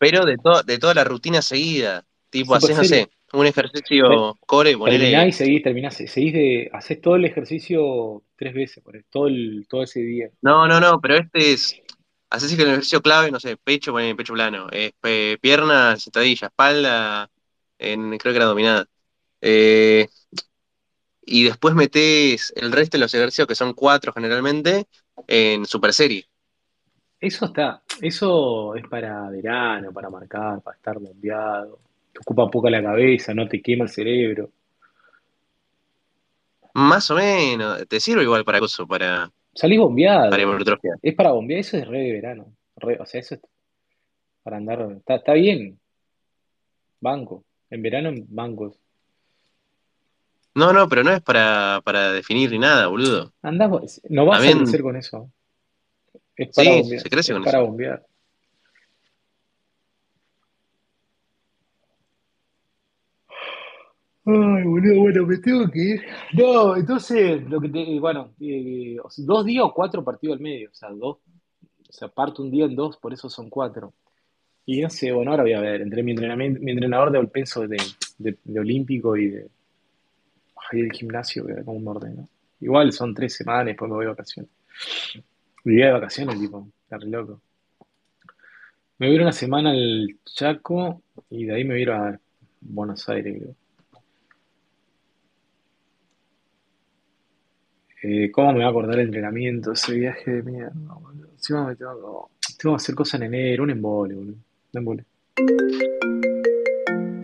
[0.00, 2.06] Pero de, to- de toda la rutina seguida.
[2.30, 5.28] Tipo, haces, no sé, un ejercicio core, Terminás ponele.
[5.28, 9.82] y seguís, terminás, seguís de, haces todo el ejercicio tres veces, por todo el, todo
[9.82, 10.30] ese día.
[10.42, 11.76] No, no, no, pero este es.
[12.30, 14.68] Haces el ejercicio clave, no sé, pecho, ponele pecho plano.
[14.72, 17.30] eh, pe- pierna, sentadilla, espalda,
[17.78, 18.86] en, creo que era dominada.
[19.40, 20.08] Eh,
[21.22, 24.88] y después metes el resto de los ejercicios, que son cuatro generalmente,
[25.26, 26.28] en super serie.
[27.20, 31.78] Eso está, eso es para verano, para marcar, para estar bombeado.
[32.12, 34.50] Te ocupa poco la cabeza, no te quema el cerebro.
[36.74, 40.38] Más o menos, te sirve igual para eso, para, Salís para bombeado.
[40.38, 40.94] hipertrofia.
[41.02, 42.46] Es para bombear, eso es re de verano.
[42.76, 43.40] Re- o sea, eso es
[44.42, 44.80] para andar.
[44.92, 45.78] Está, está bien.
[47.00, 47.44] Banco.
[47.68, 48.78] En verano, en bancos.
[50.54, 53.32] No, no, pero no es para, para definir ni nada, boludo.
[53.42, 55.30] Andás, no vas a crecer con eso.
[56.40, 57.02] Es para sí, bombear.
[57.02, 57.66] se crece Es con para eso.
[57.66, 58.06] bombear.
[64.24, 66.02] Ay, boludo, bueno, me tengo que ir.
[66.34, 70.74] No, entonces, lo que te, bueno, eh, dos días o cuatro partidos al medio, o
[70.74, 71.18] sea, dos,
[71.88, 73.92] o sea, parto un día en dos, por eso son cuatro.
[74.66, 77.66] Y no sé, bueno, ahora voy a ver, entre mi entrenamiento, mi entrenador de Olpenso
[77.66, 77.76] de,
[78.18, 79.48] de, de olímpico y de,
[80.72, 82.28] del gimnasio, voy a ver cómo me ordeno.
[82.60, 84.50] Igual son tres semanas, después me voy de vacaciones.
[85.64, 87.40] Vivía de vacaciones, tipo, está re loco.
[88.98, 92.20] Me voy a ir una semana al Chaco y de ahí me voy a
[92.60, 93.54] Buenos Aires, creo.
[98.02, 99.72] Eh, ¿cómo me va a acordar el entrenamiento?
[99.72, 101.28] Ese viaje de mierda, boludo.
[101.32, 104.36] Encima me tengo, tengo que hacer cosas en enero, un embole, boludo.
[104.72, 105.04] Un embole.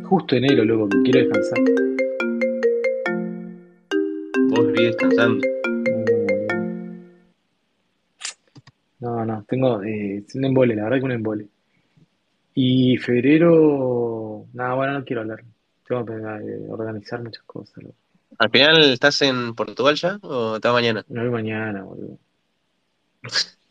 [0.05, 1.59] Justo enero, loco, que quiero descansar.
[4.51, 5.56] Vos vivís descansando.
[9.01, 11.49] No, no, tengo eh, un embole, la verdad que un embole.
[12.55, 15.45] Y febrero, nada, bueno, no quiero hablar.
[15.87, 17.95] Tengo que eh, organizar muchas cosas, loco.
[18.39, 21.05] ¿Al final estás en Portugal ya o está mañana?
[21.09, 22.19] Me voy mañana, boludo.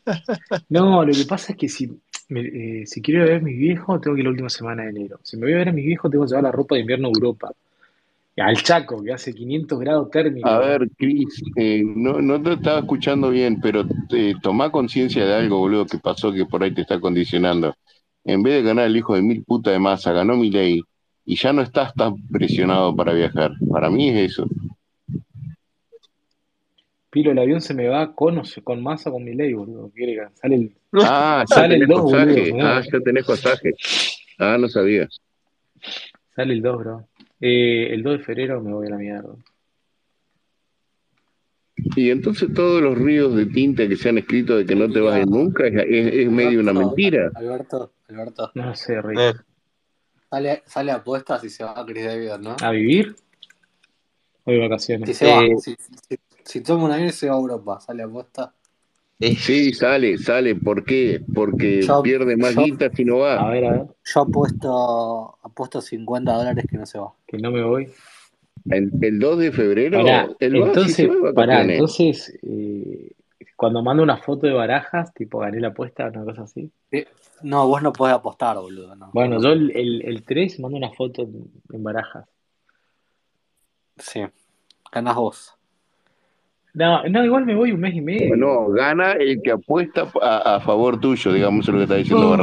[0.68, 1.88] No, lo que pasa es que si
[2.28, 4.48] me- eh, si quiero ir a ver a mis viejos, tengo que ir la última
[4.50, 5.20] semana de enero.
[5.22, 7.08] Si me voy a ver a mis viejos, tengo que llevar la ropa de invierno
[7.08, 7.52] a Europa.
[8.38, 10.50] Al Chaco, que hace 500 grados térmicos.
[10.50, 15.34] A ver, Cris, eh, no, no te estaba escuchando bien, pero eh, tomá conciencia de
[15.34, 17.74] algo, boludo, que pasó que por ahí te está condicionando.
[18.24, 20.82] En vez de ganar el hijo de mil puta de masa, ganó Milei
[21.24, 23.52] y ya no estás tan presionado para viajar.
[23.70, 24.46] Para mí es eso.
[27.08, 29.90] Pilo, el avión se me va con, con masa con mi ley, boludo.
[30.34, 30.72] Sale el,
[31.02, 32.50] Ah, sale el tenés 2, pasaje.
[32.50, 32.66] boludo.
[32.66, 33.70] Ah, ya tenés pasaje.
[34.38, 35.08] Ah, no sabía.
[36.34, 37.08] Sale el 2, bro.
[37.40, 39.34] Eh, el 2 de febrero me voy a la mierda.
[41.94, 45.00] Y entonces todos los ríos de tinta que se han escrito de que no te
[45.00, 47.30] vas a nunca es, es- es medio una mentira.
[47.34, 49.18] Alberto, Alberto, No sé, Rick.
[49.20, 49.32] Eh,
[50.30, 52.56] sale, sale a apuestas y se va a Chris David, ¿no?
[52.60, 53.14] ¿A vivir?
[54.44, 55.16] O de Si vacaciones.
[55.16, 55.76] se va, Eh, si,
[56.08, 58.50] si, si toma un avión y se va a Europa, sale a apuestas.
[59.18, 60.54] Sí, sale, sale.
[60.54, 61.20] ¿Por qué?
[61.34, 63.50] Porque Yo, pierde más yo, guita si no A va.
[63.50, 67.12] ver, a ver, yo apuesto, apuesto 50 dólares que no se va.
[67.26, 67.88] que no me voy.
[68.70, 73.12] El, el 2 de febrero, Pará, se entonces, va pará, entonces, eh,
[73.54, 76.70] cuando mando una foto de barajas, tipo gané la apuesta, una cosa así.
[76.90, 77.06] Eh,
[77.42, 78.94] No, vos no podés apostar, boludo.
[78.96, 82.26] No, Bueno, no yo el, el, el 3 mando una foto en, en barajas.
[83.98, 84.20] Sí,
[84.92, 85.55] ganás vos.
[86.76, 88.36] No, no, igual me voy un mes y medio.
[88.36, 92.36] No, gana el que apuesta a, a favor tuyo, digamos, es lo que está diciendo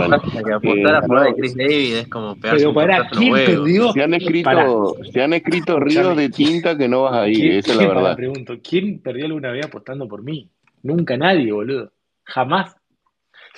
[0.43, 2.73] que apostar a Eh, favor de Chris David es como pegarse pero los
[3.11, 3.91] ¿quién perdió?
[3.93, 7.37] se han escrito, se han escrito ríos de ¿quién, tinta que no vas a ir,
[7.37, 8.15] quién, esa es la verdad.
[8.15, 10.49] pregunto, ¿quién perdió alguna vez apostando por mí?
[10.81, 11.91] Nunca nadie, boludo.
[12.23, 12.75] Jamás.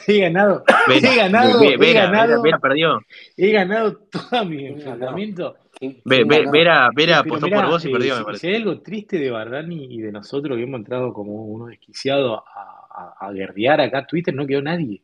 [0.08, 3.00] He ganado, Vera, he ganado, he ganado, Vera perdió.
[3.38, 5.54] he ganado todos mis ¿Quién
[6.06, 8.48] Vera, apostó por vos y eh, perdió, me si, si parece.
[8.50, 13.16] hay algo triste de Bardani y de nosotros que hemos entrado como unos desquiciados a,
[13.20, 15.02] a, a guerrear acá, Twitter no quedó nadie.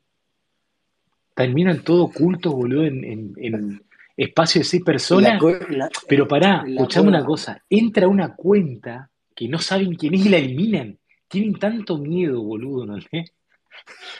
[1.35, 3.83] Terminan todo ocultos, boludo, en, en, en
[4.17, 5.41] espacio de seis personas.
[5.69, 7.63] la, Pero pará, escuchame una cosa.
[7.69, 10.97] Entra una cuenta que no saben quién es y la eliminan.
[11.27, 12.99] Tienen tanto miedo, boludo, ¿no?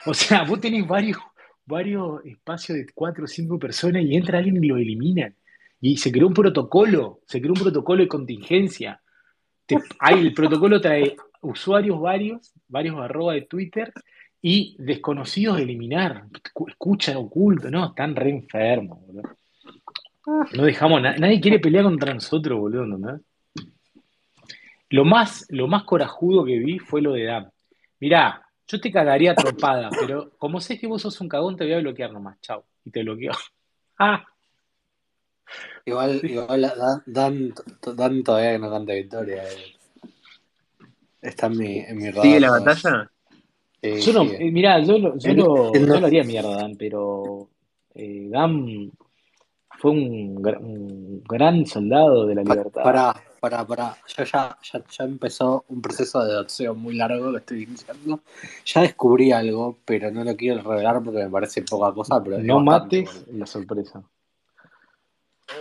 [0.06, 1.18] O sea, vos tenés varios,
[1.66, 5.36] varios espacios de cuatro o cinco personas y entra alguien y lo eliminan.
[5.82, 9.02] Y se creó un protocolo, se creó un protocolo de contingencia.
[9.66, 9.80] Te-
[10.12, 13.92] el protocolo trae usuarios varios, varios arroba de Twitter
[14.42, 16.26] y desconocidos de eliminar.
[16.68, 19.36] Escucha oculto, no, están re enfermos, boludo.
[20.54, 23.20] No dejamos, na- nadie quiere pelear contra nosotros, boludo.
[24.90, 27.50] Lo más, lo más corajudo que vi fue lo de Dam.
[28.00, 31.64] Mirá, yo te cagaría a trompada, pero como sé que vos sos un cagón, te
[31.64, 32.40] voy a bloquear nomás.
[32.42, 32.64] Chau.
[32.86, 33.32] Y te bloqueo.
[34.04, 34.26] Ah,
[35.86, 39.44] Igual, igual Dan, Dan, Dan todavía no canta victoria.
[39.44, 39.76] eh.
[41.22, 42.24] Está en mi, en mi radar.
[42.24, 43.12] ¿Sigue la batalla?
[43.82, 46.24] Sí, yo no, eh, mirá, yo lo, yo Él- lo, él no- yo lo haría
[46.24, 47.50] mierda, Dan, pero
[47.96, 48.92] eh, Dan
[49.80, 52.84] fue un, gra- un gran soldado de la libertad.
[52.84, 53.98] Pará, pará, pará.
[54.16, 58.22] Yo ya, ya, ya empezó un proceso de adopción muy largo que estoy iniciando.
[58.66, 62.64] Ya descubrí algo, pero no lo quiero revelar porque me parece poca cosa, pero No
[62.64, 64.04] bastante, mates la sorpresa.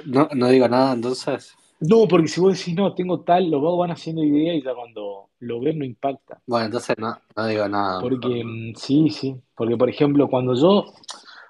[0.07, 1.57] No, no digo nada, entonces.
[1.81, 4.75] No, porque si vos decís, no, tengo tal, los vagos van haciendo idea y ya
[4.75, 6.41] cuando lo ven no impacta.
[6.47, 8.01] Bueno, entonces no, no digo nada.
[8.01, 8.79] Porque no.
[8.79, 10.93] sí, sí, porque por ejemplo, cuando yo,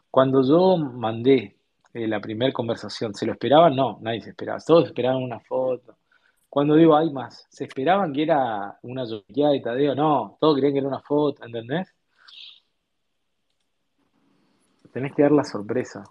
[0.08, 1.56] cuando yo mandé
[1.92, 3.74] eh, la primera conversación, ¿se lo esperaban?
[3.74, 5.96] No, nadie se esperaba, todos esperaban una foto.
[6.48, 9.94] Cuando digo hay más, ¿se esperaban que era una yoqueada de Tadeo?
[9.96, 11.92] No, todos creían que era una foto, ¿entendés?
[14.92, 16.04] Tenés que dar la sorpresa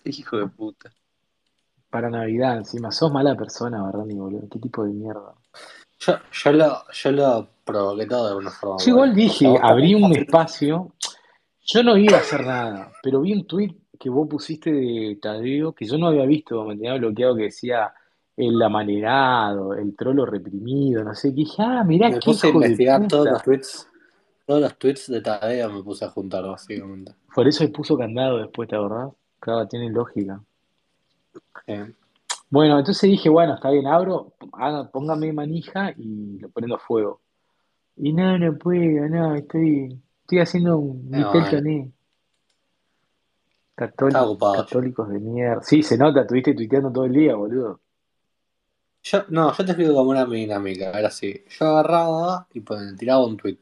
[0.04, 0.90] Hijo de puta.
[1.90, 2.92] para Navidad encima.
[2.92, 4.48] Sos mala persona, Barrani, boludo.
[4.50, 5.34] ¿Qué tipo de mierda?
[5.98, 8.76] Yo, yo, lo, yo lo provoqué todo de alguna forma.
[8.84, 10.92] Yo igual dije, A abrí un espacio.
[11.62, 15.72] Yo no iba a hacer nada, pero vi un tweet que vos pusiste de Tadeo
[15.72, 17.92] que yo no había visto, me tenía bloqueado que decía
[18.36, 22.50] el amanerado, el trolo reprimido, no sé, que dije, ah, mirá Me qué puse a
[22.50, 23.88] hijo de investigar todos los tweets.
[24.46, 27.12] Todos los tweets de Tadeo me puse a juntar, básicamente.
[27.32, 29.12] Por eso él puso candado después, ¿te acordás?
[29.40, 30.40] Claro, tiene lógica.
[31.66, 31.92] Eh,
[32.50, 37.20] Bueno, entonces dije, bueno, está bien, abro, haga- póngame manija y lo prendo fuego.
[37.96, 41.90] Y no, no puedo, no, estoy, estoy haciendo un no, Vitel bueno, Toné.
[43.76, 44.62] estaba Catól- ocupado yo.
[44.64, 45.62] católicos de mierda.
[45.62, 47.80] Sí, se nota, estuviste tuiteando todo el día, boludo.
[49.02, 50.90] Yo, no, yo te explico como mi dinámica.
[50.90, 51.44] Era así.
[51.48, 53.58] Yo agarraba y pues, tiraba un tweet.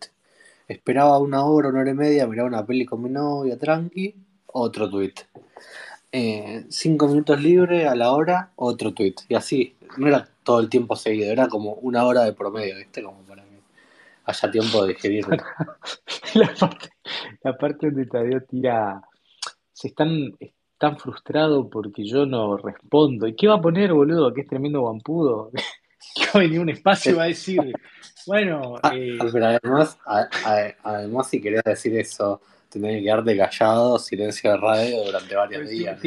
[0.67, 4.15] Esperaba una hora, una hora y media, miraba una peli con mi novia, tranqui,
[4.47, 5.15] otro tweet.
[6.11, 9.15] Eh, cinco minutos libre a la hora, otro tweet.
[9.29, 13.03] Y así, no era todo el tiempo seguido, era como una hora de promedio, ¿viste?
[13.03, 13.61] Como para que
[14.25, 15.37] haya tiempo de digerirlo.
[16.35, 16.89] La parte,
[17.43, 19.01] la parte donde Tadeo tira,
[19.73, 23.27] se están, están frustrados porque yo no respondo.
[23.27, 24.33] ¿Y qué va a poner, boludo?
[24.35, 25.51] Que es tremendo guampudo.
[26.15, 27.61] Que va a venir un espacio y va a decir,
[28.27, 33.37] bueno, Ah, eh, pero además, a- a- además, si querés decir eso, tenés que quedarte
[33.37, 36.01] callado, silencio de radio durante varios días.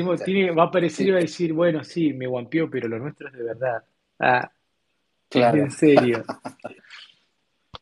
[0.58, 3.34] va a aparecer y va a decir, bueno, sí, me guampió, pero lo nuestro es
[3.34, 3.84] de verdad.
[4.20, 4.52] Ah,
[5.30, 5.58] Claro.
[5.60, 6.24] en serio.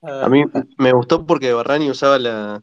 [0.02, 0.44] A mí
[0.78, 2.62] me gustó porque Barrani usaba la,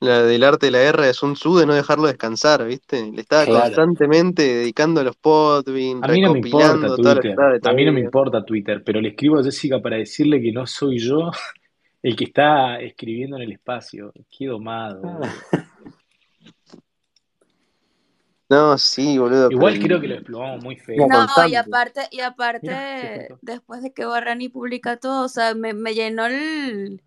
[0.00, 3.12] la del arte de la guerra de Sun Tzu de no dejarlo descansar, ¿viste?
[3.12, 3.60] Le estaba Claro.
[3.64, 7.84] constantemente dedicando a los podbean, A mí no me importa toda la Twitter, a mí
[7.84, 11.30] no me importa Twitter, pero le escribo a Jessica para decirle que no soy yo
[12.02, 14.12] el que está escribiendo en el espacio.
[14.30, 15.00] Qué domado.
[15.02, 15.20] boludo.
[18.50, 19.50] No, sí, boludo.
[19.50, 21.06] Igual pero- creo que lo explomamos muy feo.
[21.06, 25.92] No, y aparte, y aparte, después de que Barrani publica todo, o sea, me, me
[25.92, 27.02] llenó el,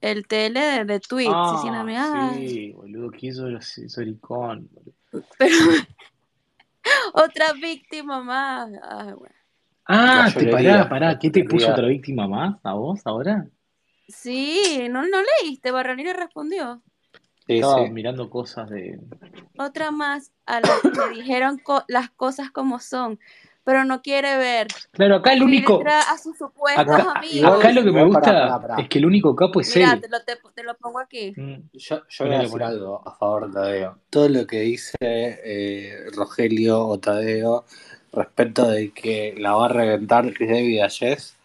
[0.00, 4.68] el tele de, de tweets, Ah, ah, sí, boludo, que hizo el soricón.
[5.38, 5.54] pero
[7.14, 8.68] otra víctima más.
[8.82, 9.34] Ah, bueno.
[9.86, 13.46] Ah, te pará, pará, ¿qué te puso otra víctima más a vos ahora?
[14.08, 16.82] Sí, no, no leíste, Barrani le respondió.
[17.46, 17.90] Sí, Estaba sí.
[17.90, 18.98] mirando cosas de.
[19.58, 23.18] Otra más a la que dijeron co- las cosas como son,
[23.64, 24.68] pero no quiere ver.
[24.92, 25.76] Claro, acá el único.
[25.78, 27.58] Filtra a sus supuestos Acá, amigos.
[27.58, 28.82] acá lo que me gusta pará, pará, pará.
[28.82, 30.00] es que el único capo es Mira, él.
[30.00, 31.32] te lo, te, te lo pongo aquí.
[31.36, 33.98] Mm, Yo, yo voy a decir algo a favor de Tadeo.
[34.10, 37.64] Todo lo que dice eh, Rogelio o Tadeo
[38.12, 41.35] respecto de que la va a reventar Chris David a Jess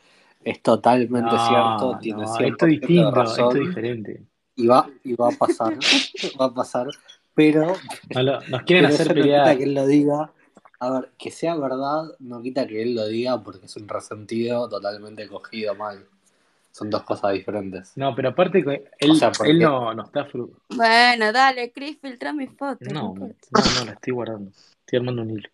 [0.44, 4.24] es totalmente No, cierto, tiene no, 100% esto es distinto, de razón esto es diferente.
[4.56, 5.74] y va, y va a pasar,
[6.42, 6.88] va a pasar,
[7.34, 7.76] pero,
[8.14, 10.32] No lo- nos quieren pero hacer eso no quita que él lo diga.
[10.80, 14.68] A ver, que sea verdad no quita que él lo diga porque es un resentido
[14.68, 16.06] totalmente cogido mal.
[16.72, 17.92] Son dos cosas diferentes.
[17.98, 21.72] No, pero aparte que él, O sea, porque- él no, no está fru- Bueno, dale,
[21.72, 22.78] Chris, filtra mi foto.
[22.92, 24.52] No, no no, la estoy guardando.
[24.80, 25.50] Estoy armando un hilo.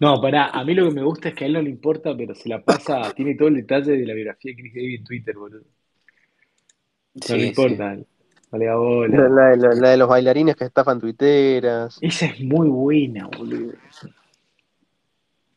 [0.00, 2.16] No, pará, a mí lo que me gusta es que a él no le importa,
[2.16, 5.04] pero se la pasa, tiene todo el detalle de la biografía de Chris David en
[5.04, 5.64] Twitter, boludo.
[7.14, 7.46] No Sí, le sí.
[7.48, 7.96] importa.
[8.52, 9.28] No le da La, bola.
[9.28, 11.98] la- la- la de los bailarines que estafan tuiteras.
[12.00, 13.74] Esa es muy buena, boludo.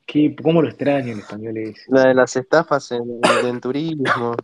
[0.05, 1.81] ¿Qué, ¿Cómo lo extraño en español ese?
[1.89, 4.35] La de las estafas en, en turismo.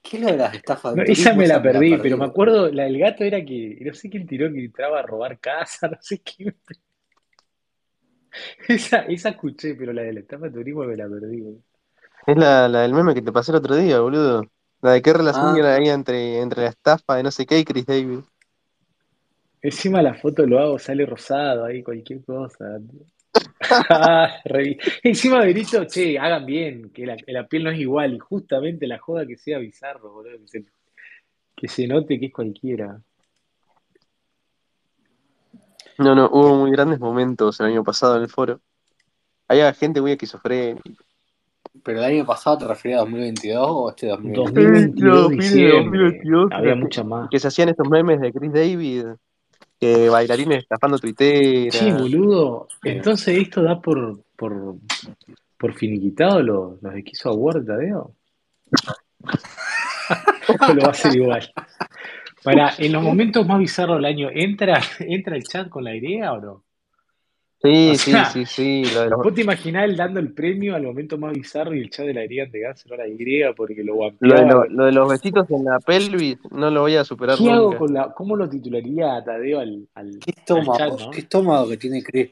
[0.00, 1.22] ¿Qué es lo de las estafas de No, turismo?
[1.30, 2.02] esa me la perdí, perdí.
[2.02, 5.02] pero me acuerdo, la del gato era que, no sé quién tiró que entraba a
[5.02, 6.54] robar casa, no sé qué.
[8.68, 11.42] Esa, esa escuché, pero la de la estafa de turismo me la perdí.
[12.26, 14.42] Es la, la del meme que te pasé el otro día, boludo.
[14.82, 15.64] La de qué relación Ah.
[15.64, 18.20] hay entre, entre la estafa de no sé qué y Chris David.
[19.62, 22.78] Encima la foto lo hago, sale rosado ahí, cualquier cosa.
[23.90, 24.42] Ah,
[25.02, 28.86] Encima derecho, che, hagan bien, que la, que la piel no es igual, y justamente
[28.86, 30.64] la joda que sea bizarro, boludo, que se,
[31.56, 33.00] que se note que es cualquiera.
[35.98, 38.60] No, no, hubo muy grandes momentos el año pasado en el foro.
[39.48, 40.82] Había gente muy esquizofrénica.
[41.82, 44.60] ¿Pero el año pasado te referías a 2022 o este 2020?
[44.60, 47.28] 2022 No, fin de diciembre, 2022, había mucha más.
[47.30, 49.06] Que se hacían estos memes de Chris David,
[49.78, 51.74] que bailarines estafando tuiteras.
[51.78, 52.88] Che, boludo, Sí.
[52.90, 54.76] entonces esto da por, por,
[55.58, 58.14] por finiquitado los, los de Quiso Award, Tadeo.
[60.68, 61.52] ¿O lo va a hacer igual?
[62.44, 66.32] Para, en los momentos más bizarros del año, ¿entra, ¿entra el chat con la idea
[66.34, 66.64] o no?
[67.62, 68.90] Sí, O sea, sí, sí, sí.
[68.92, 71.80] Lo de los, ¿Vos te imaginás él dando el premio al momento más bizarro y
[71.80, 73.16] el chat de la herida de dárselo a la Y
[73.56, 76.96] porque lo lo, de lo- lo de los besitos en la pelvis no lo voy
[76.96, 77.78] a superar ¿Qué hago nunca.
[77.78, 80.76] con la, cómo lo titularía a Tadeo al, al, ¿Qué al estómago?
[80.76, 81.10] chat, no?
[81.10, 82.30] ¿Qué estómago que tiene Chris?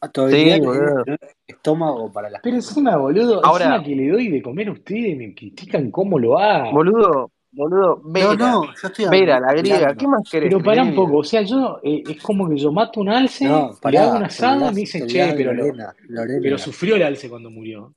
[0.00, 1.04] Ah, Sí, Todavía tiene boludo.
[1.46, 5.16] estómago para las Pero encima, boludo, Ahora- encima que le doy de comer a ustedes,
[5.16, 6.72] me critican cómo lo hago.
[6.72, 8.34] Boludo, boludo, Vera.
[8.34, 9.94] no, yo estoy Vera, la griega.
[9.94, 10.48] ¿qué más querés?
[10.52, 13.44] Pero pará un poco, o sea, yo, eh, es como que yo mato un alce,
[13.44, 16.58] No, le hago un asado y olvidás- me dicen, che, pero, lo- Lorena, Lorena, pero
[16.58, 17.94] sufrió el alce cuando murió.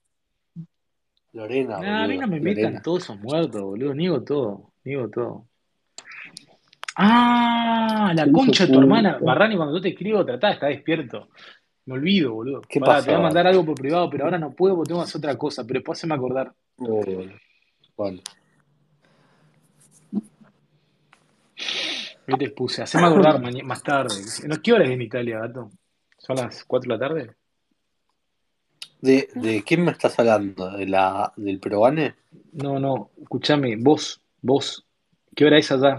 [1.34, 2.82] Lorena, Nah, a mí no me boludo, metan Lorena.
[2.82, 5.46] todos esos muertos, boludo, niego todo, niego todo.
[6.98, 11.28] Ah, la concha de tu hermana, Barrani, cuando yo te escribo, tratá de estar despierto.
[11.88, 12.62] Me olvido, boludo.
[12.68, 13.06] ¿Qué Pará, pasó?
[13.06, 15.20] te voy a mandar algo por privado, pero ahora no puedo porque tengo que hacer
[15.20, 16.52] otra cosa, pero después se me acordar.
[16.78, 17.04] Uh,
[17.98, 18.22] bueno.
[22.28, 24.16] Yo te puse, haceme acordar más tarde.
[24.48, 25.72] ¿No, ¿Qué hora es en Italia, gato?
[26.18, 27.36] ¿Son las 4 de la tarde?
[29.02, 30.72] ¿De, ¿De quién me estás hablando?
[30.72, 32.16] ¿De la, ¿Del Probane?
[32.54, 34.86] No, no, escúchame, vos, vos,
[35.36, 35.98] ¿qué hora es allá?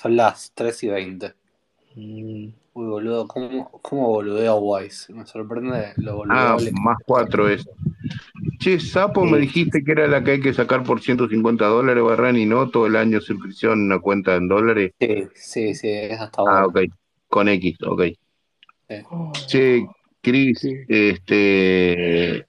[0.00, 1.34] Son las 3 y 20.
[1.94, 5.10] Mm, Uy, boludo, ¿cómo, cómo boludeo Wise?
[5.14, 6.16] Me sorprende lo Ah,
[6.52, 6.72] boludeable.
[6.72, 7.66] más cuatro es.
[8.58, 12.36] Che, Sapo, me dijiste que era la que hay que sacar por 150 dólares, Barran,
[12.36, 14.92] y no todo el año suscripción, una cuenta en dólares.
[15.00, 16.88] Sí, sí, sí, esa está Ah, buena.
[16.90, 16.94] ok.
[17.28, 18.02] Con X, ok.
[18.88, 18.96] Sí.
[19.46, 19.86] Che,
[20.20, 20.74] Cris, Sí.
[20.86, 22.46] este.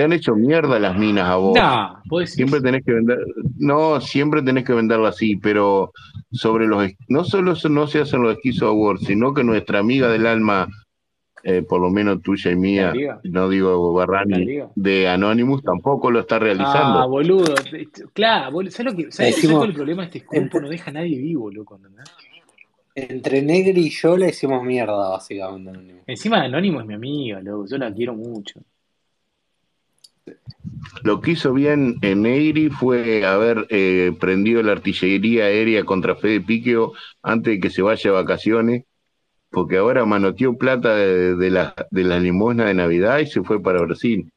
[0.00, 1.54] Te han hecho mierda las minas a vos.
[1.54, 1.96] Nah.
[2.24, 3.18] Siempre tenés que vender,
[3.58, 5.92] no, siempre tenés que venderla así, pero
[6.32, 10.24] sobre los, no solo no se hacen los Esquizo Awards, sino que nuestra amiga del
[10.26, 10.68] alma,
[11.42, 12.60] eh, por lo menos tuya y ¿La
[12.94, 17.06] mía, no digo ¿La Barrani, de Anonymous, tampoco lo está Ah, realizando.
[17.10, 17.54] boludo.
[17.70, 18.70] te- te- Claro, boludo.
[18.70, 20.36] ¿Sabes, lo que, ¿sabes, ¿sabes Decimos- cuál es el problema de este grupo?
[20.36, 21.76] Entre- No deja a nadie vivo, loco.
[21.76, 22.06] ¿entendés?
[22.94, 25.68] Entre Negri y yo le hicimos mierda, básicamente.
[25.72, 26.00] Anónimo.
[26.06, 27.66] Encima Anónimo es mi amiga, loco.
[27.70, 28.60] Yo la quiero mucho.
[31.02, 36.92] Lo que hizo bien en fue haber eh, prendido la artillería aérea contra Fede Piqueo
[37.22, 38.84] antes de que se vaya de vacaciones,
[39.50, 43.62] porque ahora manoteó plata de, de la, de la limosna de Navidad y se fue
[43.62, 44.30] para Brasil.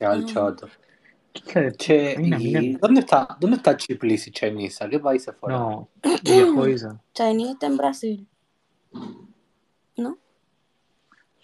[0.00, 0.26] Ya el Mm.
[0.26, 0.68] choto.
[1.32, 4.84] ¿Qué hija de- Che, Hay una ¿y mina- dónde está, dónde está Chiplis y Chinese?
[4.84, 5.62] ¿A qué país se fueron?
[5.62, 5.88] No.
[7.14, 8.26] Chinese está en Brasil.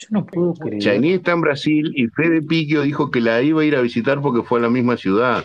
[0.02, 0.82] Yo no puedo creer.
[0.82, 4.20] Chaini está en Brasil y Fede Piquio dijo que la iba a ir a visitar
[4.20, 5.44] porque fue a la misma ciudad.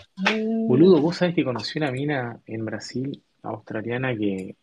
[0.68, 4.56] Boludo, vos sabés que conocí una mina en Brasil, australiana, que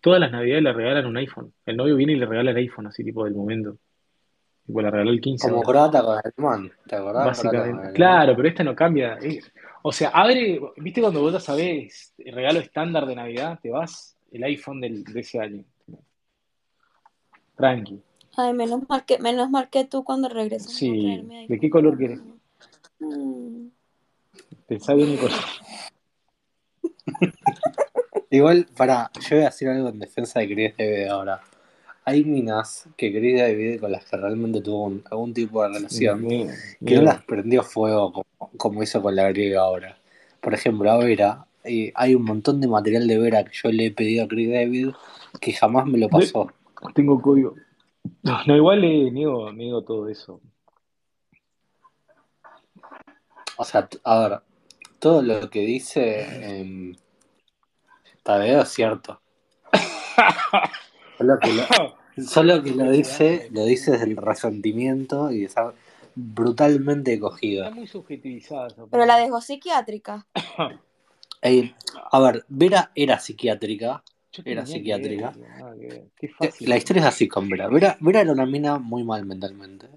[0.00, 1.52] todas las navidades le regalan un iPhone.
[1.64, 3.76] El novio viene y le regala el iPhone, así tipo del momento.
[4.66, 5.48] Tipo, le regaló el 15.
[5.48, 7.26] Como croata con alemán, ¿te acordás?
[7.26, 7.92] Básicamente.
[7.94, 9.18] Claro, pero esta no cambia.
[9.22, 9.40] Eh,
[9.82, 14.16] O sea, abre, viste cuando vos ya sabés el regalo estándar de Navidad, te vas
[14.30, 15.64] el iPhone del, de ese año.
[17.56, 18.00] Tranqui.
[18.40, 20.88] Ay, menos mal que, menos mal que tú cuando regreses Sí.
[20.90, 21.46] vas a traerme ahí.
[21.48, 22.20] ¿De qué color querés?
[23.00, 23.66] Mm.
[24.68, 25.34] Pensá bien el color.
[28.30, 31.40] Igual, pará, yo voy a decir algo en defensa de Chris David ahora.
[32.04, 36.26] Hay minas que Chris David con las que realmente tuvo un- algún tipo de relación
[36.28, 39.98] que no las prendió fuego como, como hizo con la griega ahora.
[40.40, 43.86] Por ejemplo, a Vera, eh, hay un montón de material de Vera que yo le
[43.86, 44.90] he pedido a Chris David
[45.40, 46.52] que jamás me lo pasó.
[46.94, 47.56] Tengo código.
[48.22, 50.40] No, no, igual le niego, niego todo eso.
[53.56, 54.40] O sea, a ver,
[54.98, 56.94] todo lo que dice em,
[58.22, 59.20] Tadeo es cierto.
[61.16, 61.62] Solo que lo,
[62.24, 65.74] solo que lo dice, lo dice desde el resentimiento y estar
[66.14, 67.70] brutalmente Está cogido.
[67.72, 70.26] muy subjetivizada esa Pero la dejó psiquiátrica.
[71.40, 71.72] Eh,
[72.10, 74.02] a ver, Vera era psiquiátrica.
[74.44, 75.32] Era psiquiátrica.
[76.60, 77.68] La historia es así con Vera.
[77.68, 77.96] Vera.
[78.00, 79.88] Vera era una mina muy mal mentalmente.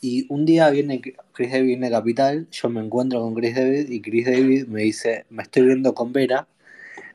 [0.00, 1.00] Y un día viene
[1.32, 4.82] Chris David viene a Capital, yo me encuentro con Chris David y Chris David me
[4.82, 6.46] dice, me estoy viendo con Vera,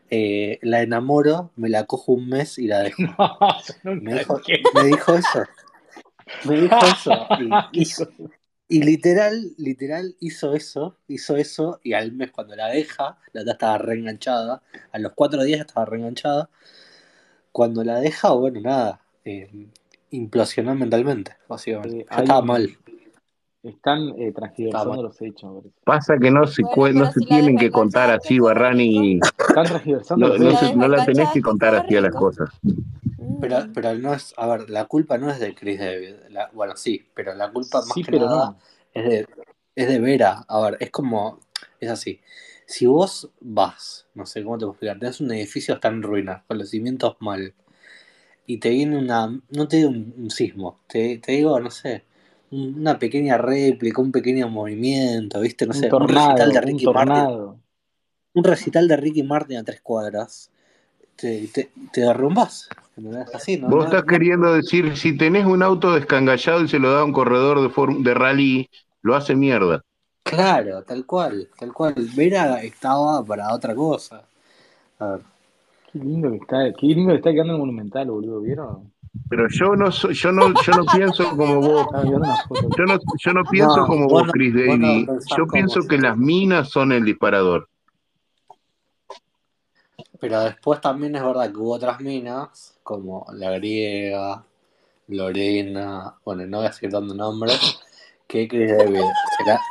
[0.10, 3.04] eh, la enamoro, me la cojo un mes y la dejo.
[3.84, 4.64] No, Me dijo, dije.
[4.74, 5.44] me dijo eso.
[6.46, 7.28] Me dijo eso.
[7.74, 7.86] Y,
[8.72, 13.54] y literal, literal hizo eso, hizo eso y al mes cuando la deja, la otra
[13.54, 14.62] estaba reenganchada,
[14.92, 16.50] a los cuatro días estaba reenganchada.
[17.52, 19.50] Cuando la deja, bueno, nada, eh,
[20.12, 22.02] implosionó mentalmente, básicamente.
[22.02, 22.78] Eh, Ya estaba mal.
[23.64, 25.66] Están eh, transgiversando los hechos.
[25.84, 29.20] Pasa que no se, Bueno, no pero se si tienen que contar así, Barrani.
[29.20, 30.76] Están transgiversando No, los no, hechos.
[30.76, 32.50] no la tenés que contar así a las cosas.
[33.42, 33.74] Pero, Mm.
[33.74, 36.16] pero no es, a ver, la culpa no es de Chris David.
[36.30, 38.58] La- bueno, sí, pero la culpa más Sí, que pero nada no.
[38.94, 39.28] es de,
[39.76, 40.46] es de Vera.
[40.48, 41.40] A ver, es como,
[41.82, 42.22] es así.
[42.66, 46.44] Si vos vas, no sé cómo te puedo explicar, tenés un edificio está en ruinas,
[46.48, 47.54] con los cimientos mal,
[48.46, 52.06] y te viene una, no te digo un, un sismo, te, te digo, no sé,
[52.52, 55.66] una pequeña réplica, un pequeño movimiento, ¿viste?
[55.68, 57.32] No Un sé, un recital de un Ricky Martin,
[58.34, 60.52] un recital de Ricky Martin a tres cuadras,
[61.18, 63.30] te, te, te derrumbás, ¿entendés?
[63.36, 63.74] Así, ¿no?
[63.74, 67.02] Vos no, estás no queriendo decir, si tenés un auto descangallado y se lo da
[67.02, 68.70] a un corredor de, form- de rally,
[69.02, 69.82] lo hace mierda.
[70.24, 71.96] Claro, tal cual, tal cual.
[72.16, 74.26] Vera estaba para otra cosa.
[75.00, 75.22] A ver,
[75.92, 78.94] Qué lindo que está, qué lindo que está quedando el monumental, boludo, ¿vieron?
[79.30, 81.88] Pero yo no soy, yo no, yo no pienso como vos.
[82.48, 82.70] Foto.
[82.78, 85.08] Yo no, yo no pienso No, como vos Chris Daly.
[85.38, 87.68] Yo pienso que las minas son el disparador.
[90.20, 94.44] pero después también es verdad que hubo otras minas, como la griega,
[95.08, 97.80] Lorena, bueno, no voy a seguir dando nombres,
[98.28, 99.62] que Chris David se, la-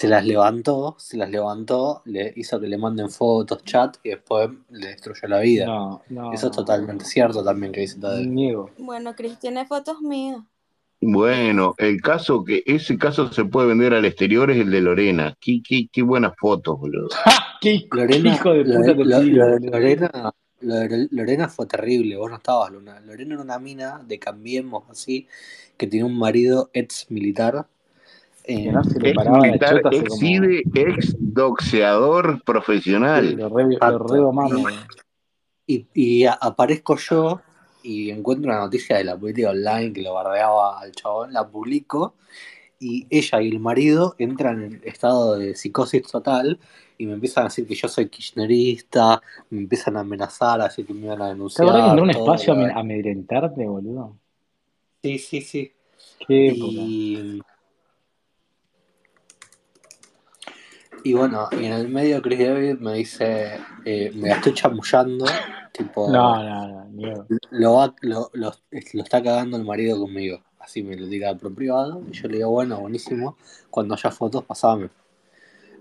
[0.00, 4.48] se las levantó, se las levantó, le hizo que le manden fotos, chat, y después
[4.70, 5.66] le destruyó la vida.
[5.66, 6.32] No, no.
[6.32, 6.64] Eso es no.
[6.64, 8.24] totalmente cierto también que dice Tadeo.
[8.24, 8.70] Niego.
[8.78, 10.40] Bueno, Chris tiene fotos mías.
[11.02, 15.36] Bueno, el caso que ese caso se puede vender al exterior es el de Lorena.
[15.38, 17.10] Qué, qué, qué buenas fotos, boludo.
[17.24, 17.32] ¡Ja!
[17.60, 19.58] ¡Qué Lorena, hijo de puta te lo- lo!
[19.58, 20.32] Lorena,
[20.62, 20.74] lo
[21.10, 23.00] Lorena fue terrible, vos no estabas, Luna.
[23.00, 25.26] Lorena era una mina de Cambiemos, así,
[25.76, 27.66] que tiene un marido ex militar.
[28.44, 30.16] Eh, no se le Ex militar, ex como.
[30.16, 33.36] CIDE, ex doxeador profesional.
[33.36, 34.74] Lo re, lo re.
[35.66, 37.40] Y, y a- aparezco yo
[37.82, 42.14] y encuentro una noticia de la política online que lo bardeaba al chabón, la publico
[42.78, 46.58] y ella y el marido entran en estado de psicosis total
[46.98, 50.92] y me empiezan a decir que yo soy kirchnerista, me empiezan a amenazar, así que
[50.92, 51.68] me iban a ¿Te denunciar.
[51.68, 54.16] acordás que entró a un espacio a amedrentarte, boludo?
[55.02, 55.72] Sí, sí, sí.
[56.26, 56.72] Qué época.
[56.72, 57.40] Y,
[61.04, 65.24] y bueno, y en el medio Chris David me dice, eh, me la estoy chamullando,
[65.72, 67.26] tipo, No, no, no, miedo.
[67.50, 70.42] lo, va- lo, lo, lo está cagando el marido conmigo.
[70.58, 72.02] Así me lo tira por privado.
[72.10, 73.36] Y yo le digo, bueno, buenísimo.
[73.70, 74.90] Cuando haya fotos, pasame.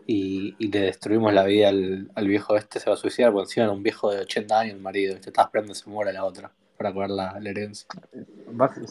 [0.08, 3.46] Y, y le destruimos la vida al, al viejo este, se va a suicidar, porque
[3.46, 5.16] encima era un viejo de 80 años el marido.
[5.20, 7.86] Te estaba esperando que se muera la otra para cobrar la, la herencia.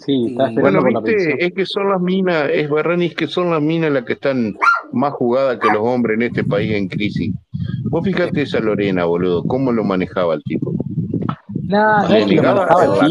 [0.05, 3.91] Sí, esperando Bueno, viste, es que son las minas, es Barranis que son las minas
[3.91, 4.55] las que están
[4.93, 7.35] más jugadas que los hombres en este país en crisis.
[7.85, 10.75] Vos fíjate esa Lorena, boludo, cómo lo manejaba el tipo.
[11.63, 12.43] No, no Le el la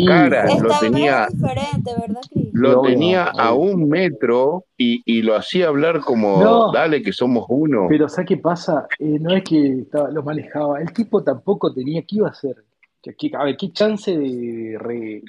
[0.06, 2.50] cara, lo Esta tenía, es diferente, ¿verdad, Cris?
[2.54, 6.72] lo obvio, tenía a un metro y, y lo hacía hablar como, No.
[6.72, 7.88] dale que somos uno.
[7.90, 8.88] Pero ¿sabes qué pasa?
[9.00, 10.80] Eh, no es que estaba- lo manejaba.
[10.82, 12.02] El tipo tampoco tenía.
[12.02, 12.56] ¿Qué iba a hacer?
[13.02, 15.22] ¿Qué, qué- a ver, ¿qué chance de re-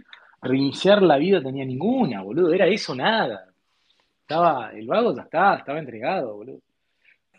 [0.42, 2.52] reiniciar la vida tenía ninguna, boludo?
[2.52, 3.46] Era eso, nada.
[4.22, 6.60] Estaba, el vago ya estaba, estaba entregado, boludo.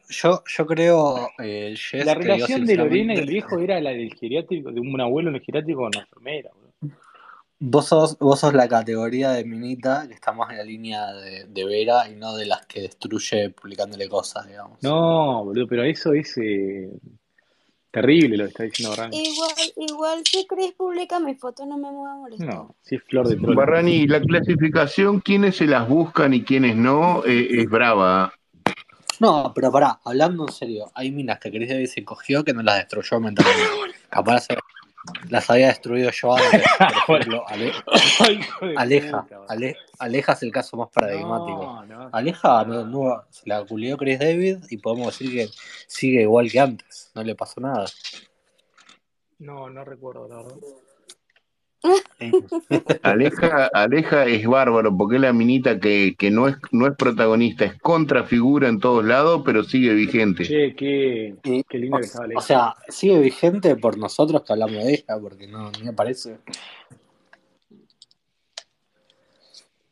[0.09, 4.71] Yo, yo creo, eh, La relación de Lorena y el viejo era la del geriátrico,
[4.71, 6.95] de un abuelo en el geriátrico con la enfermera, boludo.
[7.61, 11.43] Vos sos, vos sos la categoría de minita que está más en la línea de,
[11.45, 14.82] de Vera y no de las que destruye publicándole cosas, digamos.
[14.82, 16.89] No, boludo, pero eso es eh,
[17.91, 19.17] terrible lo que está diciendo Barrani.
[19.17, 22.47] Igual, igual si Chris publica mi foto no me voy a molestar.
[22.47, 23.55] No, sí es flor de troll.
[23.55, 28.33] Barrani, la clasificación, quienes se las buscan y quienes no, eh, es brava.
[29.19, 32.63] No, pero pará, hablando en serio, hay minas que Chris Davis se cogió que no
[32.63, 33.59] las destruyó mentalmente.
[34.09, 34.47] Capaz
[35.30, 36.64] las había destruido yo antes.
[37.08, 37.74] Por ejemplo, Ale-
[38.78, 39.26] Aleja.
[39.47, 41.58] Ale- Aleja es el caso más paradigmático.
[41.58, 42.10] No, no.
[42.12, 45.54] Aleja no, no- se la culió Chris David y podemos decir que
[45.88, 47.12] sigue igual que antes.
[47.16, 47.86] No le pasó nada.
[49.39, 50.58] No, no recuerdo, la verdad.
[53.03, 57.65] Aleja, Aleja es bárbaro porque es la minita que, que no, es, no es protagonista,
[57.65, 60.43] es contrafigura en todos lados, pero sigue vigente.
[60.43, 62.41] Che, qué, qué lindo o, que estaba o Aleja.
[62.41, 66.38] sea, sigue vigente por nosotros que hablamos de ella, porque no, ni me parece.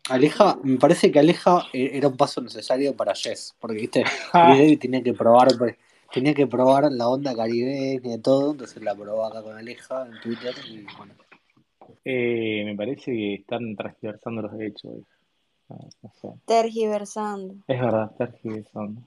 [0.10, 4.80] Aleja, me parece que Aleja e- era un paso necesario para Jess, porque viste, David
[4.80, 5.76] tenía que probar, pues,
[6.14, 10.20] tenía que probar la onda caribeña y todo, entonces la probó acá con Aleja en
[10.22, 11.14] Twitter y bueno.
[12.06, 14.94] Eh, me parece que están transversando los hechos.
[15.70, 16.30] No, no sé.
[16.46, 17.56] Tergiversando.
[17.68, 19.02] Es verdad, tergiversando.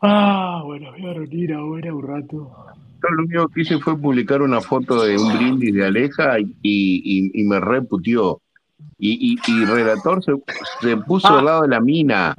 [0.00, 2.54] Ah, bueno, voy a reunir ahora un rato.
[3.02, 6.56] Yo lo único que hice fue publicar una foto de un brindis de Aleja y,
[6.62, 8.40] y, y me reputió.
[8.98, 10.32] Y, y, y Relator se,
[10.80, 12.34] se puso al lado de la mina.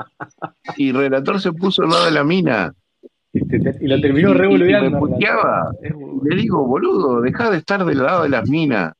[0.75, 2.73] Y Relator se puso al lado de la mina.
[3.41, 4.99] Este, te- y lo terminó me revolviendo.
[4.99, 5.71] puteaba.
[5.79, 6.21] Bueno.
[6.23, 8.93] Le digo, boludo, deja de estar del lado de las minas.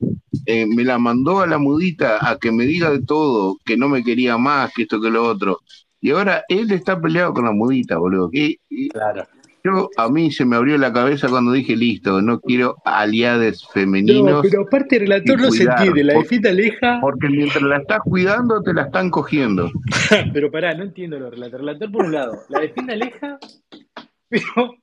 [0.46, 3.90] Eh, me la mandó a la mudita a que me diga de todo, que no
[3.90, 5.60] me quería más, que esto, que lo otro.
[6.00, 8.30] Y ahora él está peleado con la mudita, boludo.
[8.32, 9.26] Y, y Claro.
[9.64, 13.70] yo, a mí se me abrió la cabeza cuando dije, listo, no quiero aliades No,
[13.74, 16.04] femeninos, pero aparte el relator no se cuidar, entiende.
[16.04, 17.00] La defiende Aleja.
[17.02, 19.70] porque mientras la estás cuidando, te la están cogiendo.
[20.34, 21.60] Pero pará, no entiendo lo relator.
[21.62, 23.40] Relator por un lado, la defiende Aleja,
[24.56, 24.76] pero,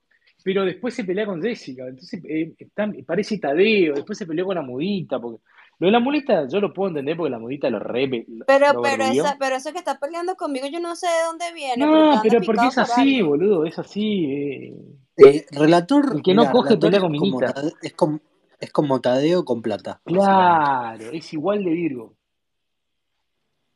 [0.42, 1.86] pero después se pelea con Jessica.
[1.86, 5.18] Entonces eh, está- parece Tadeo, después se peleó con la mudita.
[5.20, 5.42] Porque...
[5.78, 8.08] Lo de la mudita yo lo puedo entender porque la mudita lo re
[8.46, 11.52] Pero, lo pero, esa, pero eso que está peleando conmigo, yo no sé de dónde
[11.52, 11.84] viene.
[11.84, 14.24] No, pero porque es así, boludo, es así.
[14.26, 14.74] eh.
[15.16, 17.54] Eh, relator, El que no mira, coge pelea es con como, minita.
[17.82, 18.20] Es, como,
[18.60, 20.00] es como Tadeo con plata.
[20.04, 22.14] Claro, es igual de Virgo.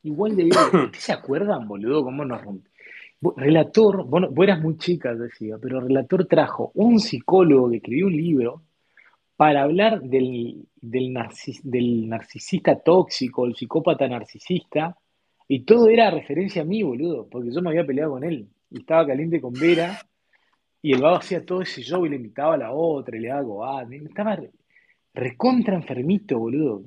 [0.03, 0.59] Igual de Virgo.
[0.85, 2.68] ¿Ustedes se acuerdan, boludo, cómo nos romp- Vos-
[3.21, 8.07] Relator, vos, no- vos eras muy chica, decía, pero Relator trajo un psicólogo que escribió
[8.07, 8.61] un libro
[9.35, 14.95] para hablar del, del, narcis- del narcisista tóxico, el psicópata narcisista,
[15.47, 18.79] y todo era referencia a mí, boludo, porque yo me había peleado con él, y
[18.79, 19.99] estaba caliente con Vera,
[20.81, 23.27] y el vago hacía todo ese show y le invitaba a la otra, y le
[23.29, 24.51] daba cobar, estaba re-
[25.13, 26.83] recontra enfermito, boludo.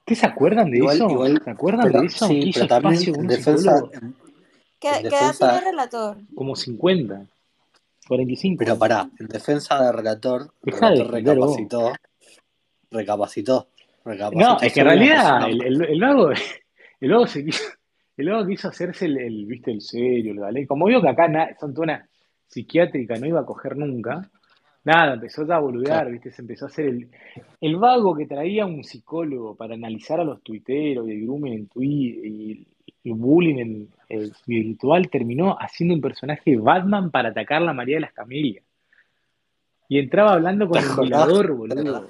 [0.00, 1.10] ¿Ustedes se acuerdan de Igual, eso?
[1.10, 2.26] igual, ¿Se acuerdan pero de eso?
[2.26, 4.14] sí, ¿Qué pero también en defensa, en,
[4.80, 6.16] ¿Qué, qué edad tiene defensa, el relator?
[6.34, 7.26] Como 50.
[8.08, 8.58] 45.
[8.58, 11.92] Pero pará, en defensa del relator, el relator recapacitó.
[12.90, 13.68] Recapacitó.
[14.04, 16.30] recapacitó No, es que en realidad el, el, el vago,
[17.00, 17.62] el vago se quiso,
[18.16, 20.66] el vago quiso hacerse el, el, viste, el serio, el galé.
[20.66, 22.08] Como vio que acá na- son toda una
[22.48, 24.28] psiquiátrica, no iba a coger nunca,
[24.82, 27.08] nada, empezó ya a boludear, viste, se empezó a hacer el,
[27.60, 31.66] el vago que traía un psicólogo para analizar a los tuiteros y el grooming en
[31.68, 32.66] Twitter y
[33.04, 37.96] el bullying en, eh, virtual, terminó haciendo un personaje Batman para atacar a la María
[37.96, 38.64] de las Camelias.
[39.88, 42.08] Y entraba hablando con ¿Te el violador, boludo.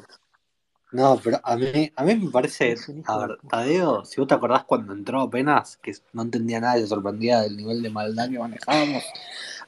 [0.93, 2.75] No, pero a mí, a mí me parece,
[3.07, 3.39] a ver.
[3.49, 7.43] Tadeo, si vos te acordás cuando entró apenas, que no entendía nada y se sorprendía
[7.43, 9.05] del nivel de maldad que manejábamos,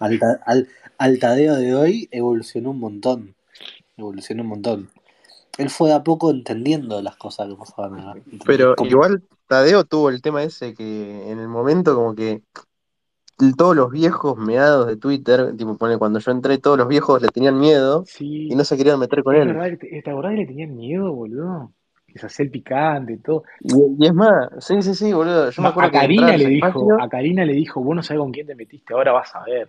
[0.01, 0.69] al, Ta- al,
[0.99, 3.37] al Tadeo de hoy evolucionó un montón,
[3.97, 4.91] evolucionó un montón.
[5.59, 8.23] Él fue de a poco entendiendo las cosas que pasaban.
[8.47, 12.43] Pero igual Tadeo tuvo el tema ese que en el momento como que
[13.57, 17.29] todos los viejos meados de Twitter, tipo pone cuando yo entré, todos los viejos le
[17.29, 18.49] tenían miedo Sí.
[18.51, 19.49] y no se querían meter con Es él.
[19.49, 21.73] verdad que te, ¿te acordás que le tenían miedo, boludo?
[22.07, 23.43] Que se hacía el picante y todo.
[23.61, 25.51] Y, y es más, sí, sí, sí, boludo.
[25.51, 28.03] Yo me Ma- acuerdo a Karina le dijo, espacio- a Karina le dijo, vos no
[28.03, 29.67] sabés con quién te metiste, ahora vas a ver.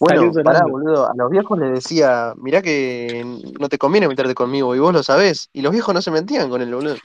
[0.00, 1.08] Bueno, pará, boludo.
[1.10, 3.22] A los viejos les decía, mirá que
[3.60, 5.50] no te conviene meterte conmigo y vos lo sabés.
[5.52, 6.96] Y los viejos no se metían con él, boludo.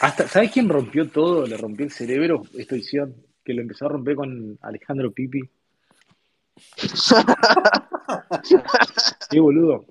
[0.00, 1.46] Hasta, ¿sabés quién rompió todo?
[1.46, 3.14] Le rompió el cerebro esta edición,
[3.44, 5.40] que lo empezó a romper con Alejandro Pipi.
[9.30, 9.86] Sí, boludo.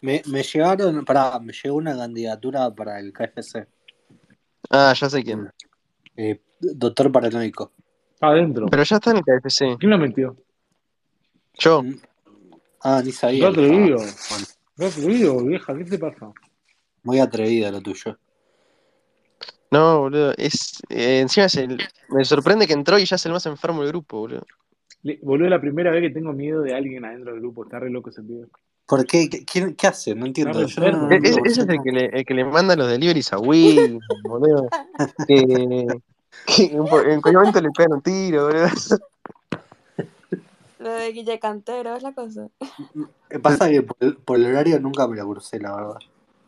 [0.00, 3.66] Me, me llegaron, pará, me llegó una candidatura para el KFC,
[4.70, 5.50] ah, ya sé quién.
[6.16, 7.72] eh, doctor paranoico.
[8.16, 8.66] Está adentro.
[8.70, 9.76] Pero ya está en el KFC.
[9.78, 10.34] ¿Quién lo metió?
[11.58, 11.82] Yo.
[12.82, 13.40] Ah, ni sabía.
[13.40, 13.98] Qué atrevido.
[14.78, 16.32] No, atrevido, vieja, ¿qué te pasa?
[17.02, 18.18] muy atrevido lo tuyo.
[19.70, 20.32] No, boludo.
[20.36, 23.82] Es, eh, encima es el, me sorprende que entró y ya es el más enfermo
[23.82, 24.44] del grupo, boludo.
[25.02, 27.64] Le- boludo, la primera vez que tengo miedo de alguien adentro del grupo.
[27.64, 28.46] Está re loco ese pibe.
[28.86, 29.28] ¿Por qué?
[29.28, 30.14] ¿Qué, quién- qué hace?
[30.14, 30.60] No entiendo.
[30.62, 31.08] Está Yo no- enfermo.
[31.08, 31.78] no Ese, es el qué.
[31.84, 34.68] que, le, el que le manda los deliveries a Wii, boludo.
[35.28, 35.86] Que
[36.58, 38.68] en, cualquier momento le pegan un tiro, boludo.
[40.78, 42.48] Lo de Guille Cantero es la cosa.
[43.30, 45.98] Me pasa que por el, por el horario nunca me lo crucé, la verdad.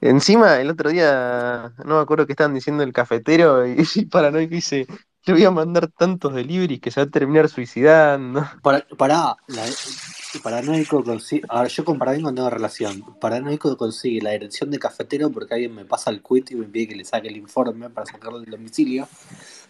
[0.00, 4.54] Encima, el otro día, no me acuerdo qué estaban diciendo el cafetero y, y paranoico
[4.54, 4.86] dice,
[5.28, 8.44] le voy a mandar tantos deliveries que se va a terminar suicidando.
[8.62, 9.64] Para, pará, la-
[10.42, 11.42] Paranoico consigue.
[11.48, 13.02] A ver, yo con Paranoico no tengo relación.
[13.20, 16.88] Paranoico consigue la dirección de cafetero porque alguien me pasa el quit y me pide
[16.88, 19.08] que le saque el informe para sacarlo del domicilio.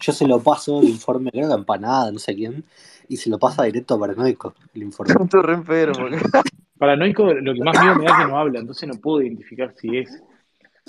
[0.00, 2.64] Yo se lo paso, el informe, creo que empanada, no sé quién,
[3.08, 5.14] y se lo pasa directo a Paranoico, el informe.
[5.24, 6.06] Estoy re enfermo.
[6.78, 9.74] Paranoico, lo que más miedo me da es que no habla, entonces no puedo identificar
[9.76, 10.22] si es.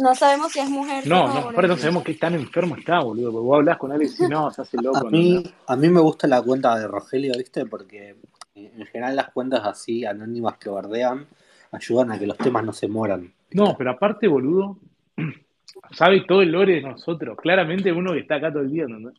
[0.02, 1.06] No sabemos si es mujer.
[1.08, 3.32] No, o no, aparte no sabemos qué tan enfermo está, boludo.
[3.32, 4.98] Porque vos hablas con alguien y si no, se hace loco.
[4.98, 5.10] A ¿no?
[5.12, 7.66] mí, a mí me gusta la cuenta de Rogelio, ¿viste?
[7.66, 8.16] Porque
[8.56, 11.28] eh, en general las cuentas así, anónimas que bardean,
[11.72, 13.34] ayudan a que los temas no se mueran.
[13.52, 14.78] No, pero aparte, boludo,
[15.92, 17.38] sabe todo el lore de nosotros.
[17.38, 19.12] Claramente uno que está acá todo el día, ¿no?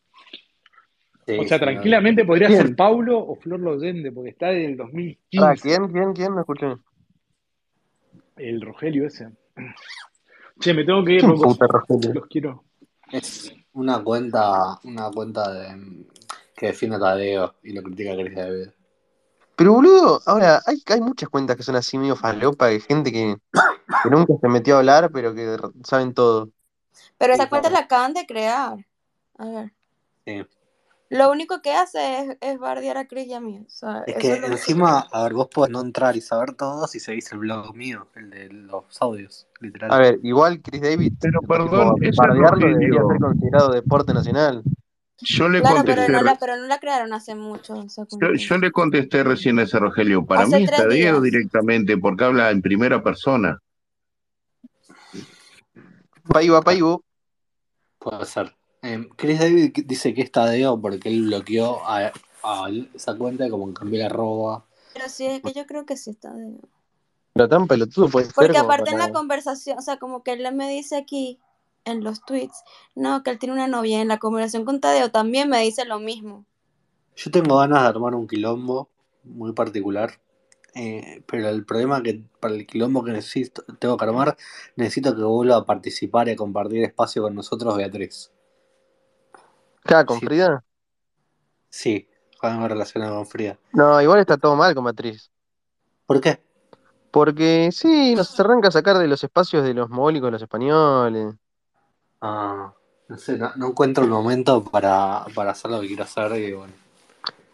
[1.26, 2.62] Sí, O sea, sí, tranquilamente podría ¿Quién?
[2.62, 5.62] ser Paulo o Flor Loyende, porque está desde el Ah, 2015.
[5.62, 5.88] ¿Quién?
[5.92, 6.12] ¿Quién?
[6.14, 6.34] ¿Quién?
[6.34, 6.66] No escuché.
[8.36, 9.28] El Rogelio ese.
[10.60, 11.58] Che, me tengo que ir, ¿Quién locos.
[12.14, 12.64] Los quiero.
[13.10, 16.06] Es una cuenta, una cuenta de,
[16.54, 18.68] que defiende a Tadeo y lo critica a Cris David.
[19.56, 23.36] Pero boludo, ahora hay, hay muchas cuentas que son así medio falopa, de gente que,
[24.02, 26.50] que nunca se metió a hablar, pero que saben todo.
[27.18, 28.86] Pero esa Sí, cuenta la acaban de crear.
[29.36, 29.72] A ver.
[30.26, 30.46] Sí.
[31.10, 33.58] Lo único que hace es, es bardear a Chris y a mí.
[33.66, 36.86] O sea, Es que es encima, a ver, vos podés no entrar y saber todo
[36.86, 39.92] si seguís el blog mío, el de los audios, literal.
[39.92, 44.62] A ver, igual Chris David, Pero perdón, bardearlo debería ser considerado deporte nacional.
[45.22, 47.84] Yo le Claro, pero contesté, no, la, pero no la crearon hace mucho.
[48.36, 50.24] yo, le contesté recién a ese Rogelio.
[50.24, 53.60] Para Hace mí está Diego directamente porque habla en primera persona.
[56.28, 57.04] Paiva, Paivo.
[57.98, 58.54] Puede ser.
[58.82, 62.12] Eh, Chris David dice que es Tadeo porque él bloqueó a,
[62.42, 64.64] a esa cuenta como cambió la arroba.
[64.92, 66.58] Pero sí, es que yo creo que sí está de...
[67.32, 70.54] Pero tan pelotudo puede ser Porque aparte en la conversación, o sea, como que él
[70.54, 71.38] me dice aquí
[71.84, 72.62] en los tweets,
[72.94, 73.98] no, que él tiene una novia.
[73.98, 76.44] y En la conversación con Tadeo también me dice lo mismo.
[77.16, 78.88] Yo tengo ganas de armar un quilombo
[79.24, 80.20] muy particular.
[80.74, 84.36] eh, pero el problema es que para el quilombo que necesito, tengo que armar,
[84.76, 88.32] necesito que vuelva a participar y a compartir espacio con nosotros, Beatriz.
[89.82, 90.26] Claro, con Sí.
[90.26, 90.64] Frida.
[91.68, 92.08] Sí,
[92.42, 93.58] algo relacionado con Frida.
[93.72, 95.30] No, igual está todo mal con Matriz.
[96.06, 96.42] ¿Por qué?
[97.10, 101.34] Porque sí, nos arranca a sacar de los espacios de los mogólicos, los españoles.
[102.20, 102.72] Ah,
[103.08, 106.52] no sé, no, no encuentro el momento para, para hacer lo que quiero hacer y
[106.52, 106.72] bueno.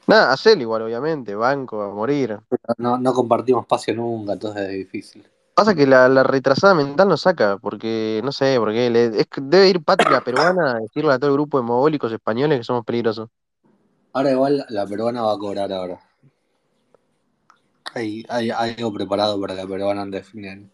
[0.07, 2.39] Nada, hacelo igual, obviamente, banco a morir.
[2.79, 5.27] No, no compartimos espacio nunca, entonces es difícil.
[5.57, 9.71] Pasa que la, la retrasada mental no saca, porque no sé, porque le- es debe
[9.71, 13.31] ir patria peruana a decirle a todo el grupo de mogólicos españoles que somos peligrosos.
[14.13, 15.99] Ahora igual la peruana va a cobrar ahora.
[17.95, 20.69] Hay, hay, hay algo preparado para la peruana antes de fin de año.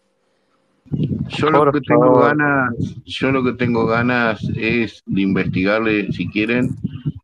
[1.29, 2.73] Yo lo que tengo ganas,
[3.05, 6.75] yo lo que tengo ganas es de investigarle, si quieren,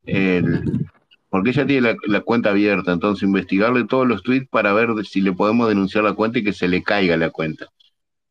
[0.06, 0.90] el,
[1.30, 5.22] porque ella tiene la, la cuenta abierta, entonces investigarle todos los tweets para ver si
[5.22, 7.68] le podemos denunciar la cuenta y que se le caiga la cuenta.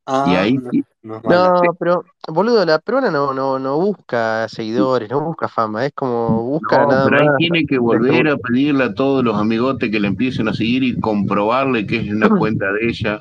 [0.06, 1.20] Ah, Y ahí no, sí, no.
[1.22, 6.42] No, pero, boludo, la peruana no, no, no busca seguidores, no busca fama, es como
[6.44, 7.36] busca no, nada pero ahí más.
[7.38, 10.98] tiene que volver a pedirle a todos los amigotes que le empiecen a seguir y
[10.98, 13.20] comprobarle que es una cuenta de ella.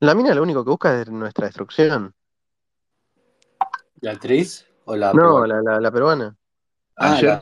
[0.00, 2.14] La mina lo único que busca es nuestra destrucción.
[4.00, 5.62] ¿La actriz o la No, peruana?
[5.62, 6.37] la, la, la peruana.
[7.00, 7.38] Ah, Ayer,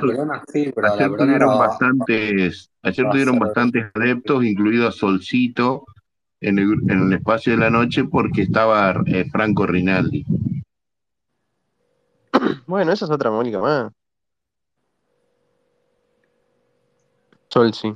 [0.53, 0.71] sí,
[1.17, 5.85] tuvieron bastantes, ayer tuvieron bastantes adeptos, incluido a Solcito,
[6.41, 10.25] en el, en el espacio de la noche porque estaba eh, Franco Rinaldi.
[12.67, 13.93] Bueno, esa es otra Mónica más.
[17.49, 17.95] Sol, sí.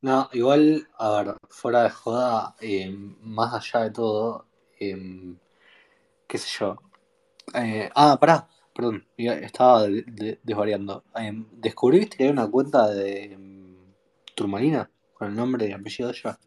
[0.00, 2.90] No, igual, a ver, fuera de joda, eh,
[3.20, 4.46] más allá de todo,
[4.78, 5.34] eh,
[6.26, 6.76] qué sé yo.
[7.54, 11.04] Eh, ah, pará, perdón, estaba de- de- desvariando.
[11.18, 16.16] Eh, ¿descubriste que hay una cuenta de mm, Turmalina con el nombre y apellido de
[16.18, 16.38] ella?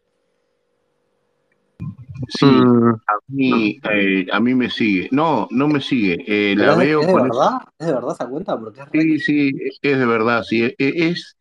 [2.27, 5.09] Sí, Mm, a mí, eh, a mí me sigue.
[5.11, 6.17] No, no me sigue.
[6.27, 7.57] Eh, ¿Pero la es de, veo es de con verdad?
[7.77, 8.59] ¿Es de verdad esa cuenta?
[8.59, 8.87] Porque es.
[8.91, 9.51] Sí, sí,
[9.81, 10.63] es de verdad, sí.
[10.63, 11.37] e- e- Es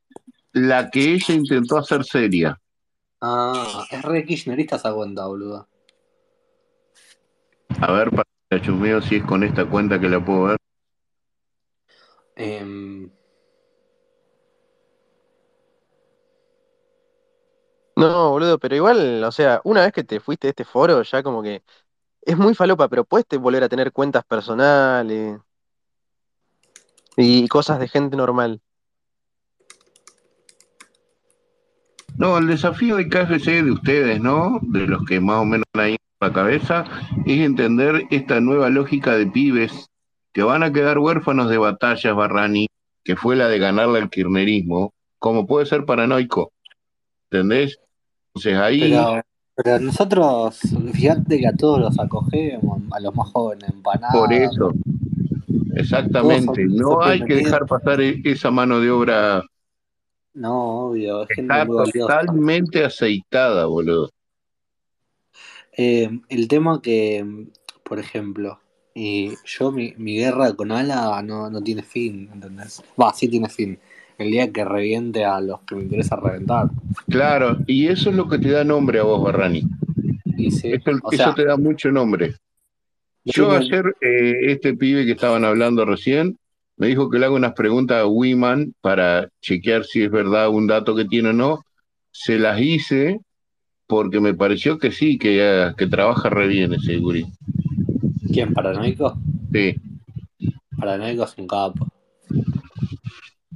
[0.53, 2.59] la que ella intentó hacer seria.
[3.21, 5.69] Ah, es re kirchnerista esa cuenta, boludo.
[7.81, 10.59] A ver, para chusmeo si es con esta cuenta que la puedo ver.
[12.39, 13.11] Em,
[17.97, 21.23] No, boludo, pero igual, o sea, una vez que te fuiste de este foro, ya
[21.25, 21.65] como que
[22.23, 25.41] es muy falopa, pero puedes te- volver a tener cuentas personales
[27.17, 28.61] y cosas de gente normal.
[32.17, 34.61] No, el desafío de KFC de ustedes, ¿no?
[34.63, 36.85] De los que más o menos ahí en la cabeza,
[37.27, 39.89] es entender esta nueva lógica de pibes
[40.33, 42.69] que van a quedar huérfanos de batallas, Barrani,
[43.03, 46.53] que fue la de ganarle al kirchnerismo, como puede ser paranoico.
[47.31, 47.79] ¿Entendés?
[48.29, 49.23] Entonces ahí, pero,
[49.55, 50.61] pero nosotros,
[50.93, 54.15] fíjate que a todos los acogemos, a los más jóvenes, empanadas.
[54.15, 54.73] por eso,
[55.75, 59.45] exactamente, no hay que dejar pasar e- esa mano de obra
[60.35, 64.11] No, obvio, es Está totalmente aceitada, boludo.
[65.77, 67.47] Eh, el tema que,
[67.85, 68.61] por ejemplo,
[68.99, 72.83] y yo mi, mi guerra con Ala no, no tiene fin, ¿entendés?
[73.01, 73.79] Va, sí tiene fin.
[74.19, 76.69] El día que reviente a los que me interesa reventar.
[77.09, 79.63] Claro, y eso es lo que te da nombre a vos, Barrani.
[80.37, 82.35] Y sí, Eso, o eso te da mucho nombre.
[83.25, 86.37] yo ayer, eh, este pibe que estaban hablando recién,
[86.77, 90.67] me dijo que le haga unas preguntas a Wiman para chequear si es verdad un
[90.67, 91.63] dato que tiene o no.
[92.11, 93.21] Se las hice
[93.87, 97.25] porque me pareció que sí, que, que trabaja re bien ese gurí.
[98.33, 98.53] ¿Quién?
[98.53, 99.19] ¿Paranoico?
[99.53, 99.77] Sí.
[100.79, 101.87] Paranoico es un capo.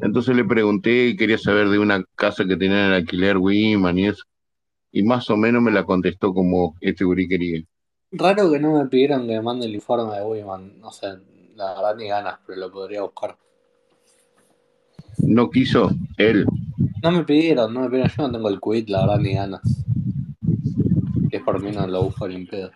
[0.01, 4.25] Entonces le pregunté, quería saber de una casa que tenía en alquiler Wiman y eso.
[4.91, 7.63] Y más o menos me la contestó como este gurí quería.
[8.11, 10.81] Raro que no me pidieron que me mande el informe de Wiman.
[10.81, 11.07] No sé,
[11.55, 13.37] la verdad ni ganas, pero lo podría buscar.
[15.19, 16.47] No quiso él.
[17.03, 18.11] No me pidieron, no me pidieron.
[18.17, 19.63] Yo no tengo el quit, la verdad ni ganas.
[21.31, 22.71] Es por mí, no lo busco ni pedo.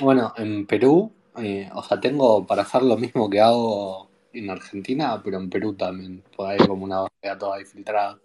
[0.00, 5.20] Bueno, en Perú, eh, o sea, tengo para hacer lo mismo que hago en Argentina,
[5.24, 6.22] pero en Perú también.
[6.36, 8.18] Pues hay como una base de datos ahí filtrada.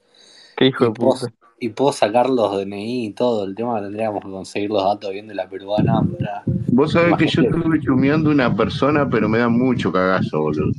[0.57, 1.33] Qué hijo Y de puedo, puta.
[1.59, 3.45] y puedo sacar los DNI y todo.
[3.45, 6.43] El tema tendríamos que conseguir los datos bien de la peruana para.
[6.73, 10.71] Vos sabés que yo estuve chumeando una persona, pero me da mucho cagazo, boludo.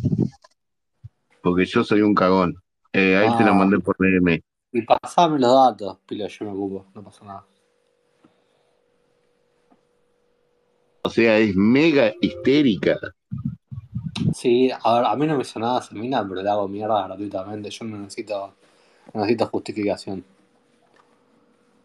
[1.43, 2.57] Porque yo soy un cagón.
[2.93, 4.43] Eh, ahí te la Ah, mandé por DM.
[4.75, 7.45] y pasame los datos, pilo, yo me ocupo, no pasa nada.
[11.05, 12.99] O sea, es mega histérica.
[14.35, 17.05] Sí, a ver, a mí no me hizo nada esa mina, pero le hago mierda
[17.07, 17.71] gratuitamente.
[17.71, 18.55] Yo no necesito,
[19.13, 20.25] no necesito justificación.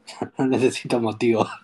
[0.38, 1.46] No necesito motivo.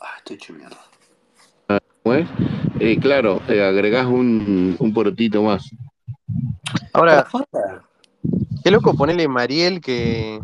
[0.00, 0.78] Ah, estoy hecho mierda.
[2.02, 2.28] ¿cómo es?
[2.80, 5.70] Eh, claro, eh, agregás un, un porotito más.
[6.92, 7.26] Ahora,
[8.62, 10.40] Qué loco ponerle Mariel que,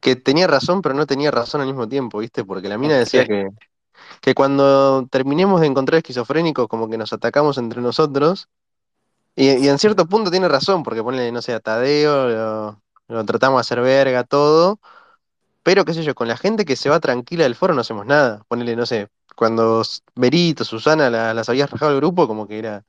[0.00, 2.44] que tenía razón, pero no tenía razón al mismo tiempo, ¿viste?
[2.44, 3.48] Porque la mina decía que,
[4.20, 8.48] que cuando terminemos de encontrar esquizofrénicos, como que nos atacamos entre nosotros.
[9.34, 13.24] Y, y en cierto punto tiene razón, porque ponle, no sé, a Tadeo, lo, lo
[13.24, 14.78] tratamos de hacer verga, todo.
[15.62, 18.06] Pero qué sé yo, con la gente que se va tranquila del foro no hacemos
[18.06, 18.44] nada.
[18.48, 19.82] Ponele, no sé, cuando
[20.14, 22.84] Berito, Susana la- las habías rajado el grupo, como que era.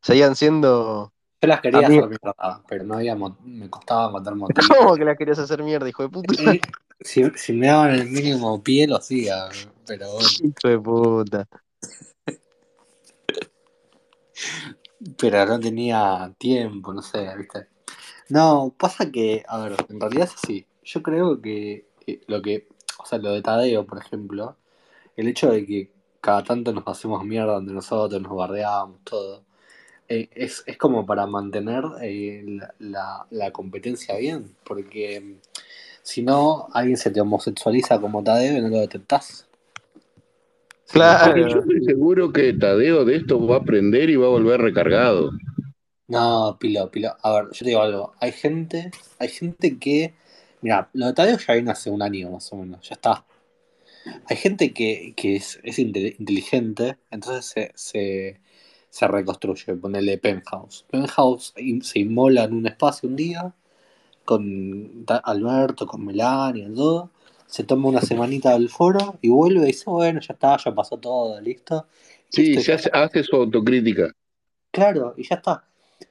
[0.00, 1.12] Seguían siendo.
[1.40, 4.68] Yo las quería hacer mierda, pero no había me costaba encontrar motivos.
[4.68, 6.34] ¿Cómo que la querías hacer mierda, hijo de puta?
[7.00, 9.48] Si, si me daban el mínimo pie, lo hacía,
[9.86, 10.28] pero bueno.
[10.42, 11.48] Hijo de puta.
[15.16, 17.68] Pero no tenía tiempo, no sé, ¿viste?
[18.28, 20.66] No, pasa que, a ver, en realidad es así.
[20.82, 22.68] Yo creo que eh, lo que,
[22.98, 24.56] o sea, lo de Tadeo, por ejemplo,
[25.16, 29.44] el hecho de que cada tanto nos hacemos mierda entre nosotros, nos bardeamos, todo,
[30.08, 35.34] eh, es, es como para mantener eh, la, la- la competencia bien, porque mm,
[36.02, 39.46] si no, alguien se te homosexualiza como Tadeo y no lo detectás.
[40.90, 41.46] Claro.
[41.48, 45.30] Yo estoy seguro que Tadeo de esto va a aprender y va a volver recargado.
[46.08, 47.14] No, Pilo, Pilo.
[47.22, 48.14] A ver, yo te digo algo.
[48.20, 50.14] Hay gente, hay gente que.
[50.62, 53.24] Mira, lo de Tadeo ya viene hace un año más o menos, ya está.
[54.26, 58.40] Hay gente que, que es, es inte- inteligente, entonces se, se,
[58.98, 59.76] se reconstruye.
[59.76, 60.84] Ponele Penthouse.
[60.90, 63.54] Penthouse se inmola en un espacio un día
[64.24, 67.10] con Alberto, con Melania, todo.
[67.46, 70.98] Se toma una semanita del foro y vuelve y dice, bueno, ya está, ya pasó
[70.98, 71.86] todo, listo.
[72.28, 74.10] Sí, se hace, hace su autocrítica.
[74.72, 75.64] Claro, y ya está.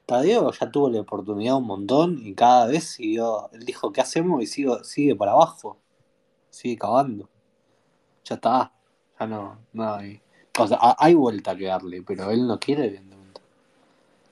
[0.05, 3.49] Tadeo ya tuvo la oportunidad un montón y cada vez siguió.
[3.51, 4.41] Él dijo, ¿qué hacemos?
[4.41, 5.77] Y sigo, sigue para abajo.
[6.49, 7.29] Sigue cavando.
[8.23, 8.71] Ya está.
[9.19, 10.21] Ya no, no hay.
[10.57, 13.41] O sea, ha- hay vuelta que darle, pero él no quiere, evidentemente.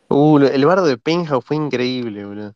[0.10, 2.54] Uh, el bardo de Penthouse fue increíble, boludo.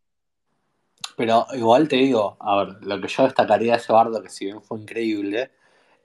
[1.15, 4.45] Pero igual te digo, a ver, lo que yo destacaría de ese bardo, que si
[4.45, 5.51] bien fue increíble,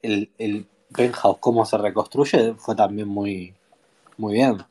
[0.03, 3.55] el, el penthouse, cómo se reconstruye, fue también muy,
[4.17, 4.65] muy bien.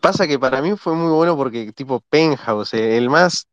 [0.00, 3.48] Pasa que para mí fue muy bueno porque, tipo, Penthouse, eh, el más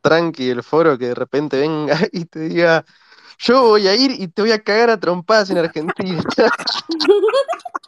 [0.00, 2.84] tranqui del foro, que de repente venga y te diga,
[3.38, 6.22] yo voy a ir y te voy a cagar a trompadas en Argentina.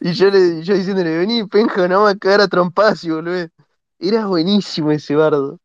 [0.00, 3.50] y yo, le, yo diciéndole, vení, Penja, no vamos a cagar a trompadas y volvé.
[3.98, 5.58] Era buenísimo ese bardo.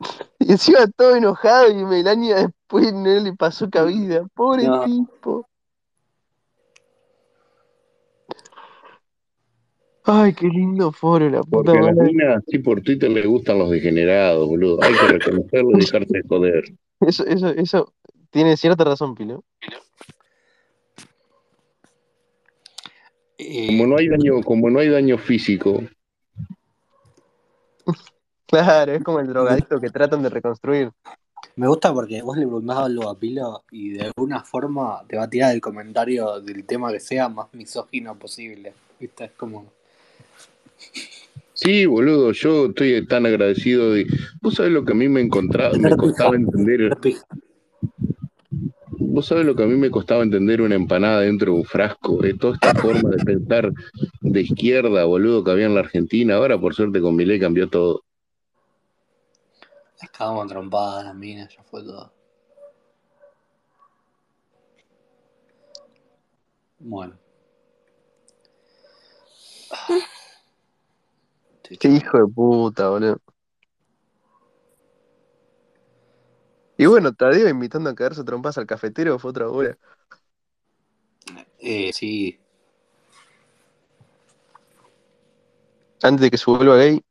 [0.38, 4.26] Y encima todo enojado y Melania después no le pasó cabida.
[4.34, 4.84] Pobre No.
[4.84, 5.46] tipo.
[10.04, 13.58] Ay, qué lindo foro, la puta Porque a las minas, sí, por Twitter le gustan
[13.58, 14.82] los degenerados, boludo.
[14.82, 16.64] Hay que reconocerlo y dejarse de joder.
[17.00, 17.94] Eso, eso, eso
[18.30, 19.44] tiene cierta razón, Pilo.
[23.38, 25.82] Eh, Como no hay daño, como no hay daño físico,
[28.46, 30.90] Claro, es como el drogadicto que tratan de reconstruir.
[31.56, 35.24] Me gusta porque vos le preguntás algo a Pilo y de alguna forma te va
[35.24, 38.72] a tirar el comentario del tema que sea más misógino posible.
[38.98, 39.26] ¿Viste?
[39.26, 39.72] Es como.
[41.54, 44.06] Sí, boludo, yo estoy tan agradecido de...
[44.40, 46.96] Vos sabés lo que a mí me encontraba, me costaba entender,
[49.00, 52.18] vos sabés lo que a mí me costaba entender una empanada dentro de un frasco,
[52.38, 53.72] toda esta forma de pensar
[54.20, 56.36] de izquierda, boludo, que había en la Argentina.
[56.36, 58.02] Ahora, por suerte, con Milei cambió todo.
[60.00, 62.12] Estábamos trompadas las minas, ya fue todo.
[66.78, 67.18] Bueno.
[71.78, 73.20] Qué hijo de puta, boludo.
[76.80, 79.76] Y bueno, Tadeo invitando a caerse a trompas al cafetero fue otra hora.
[81.58, 82.38] Eh, sí.
[86.02, 87.04] Antes de que se vuelva gay.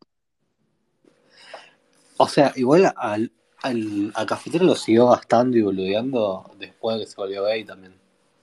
[2.18, 7.12] O sea, igual al, al, al cafetero lo siguió gastando y boludeando después de que
[7.12, 7.94] se volvió gay también.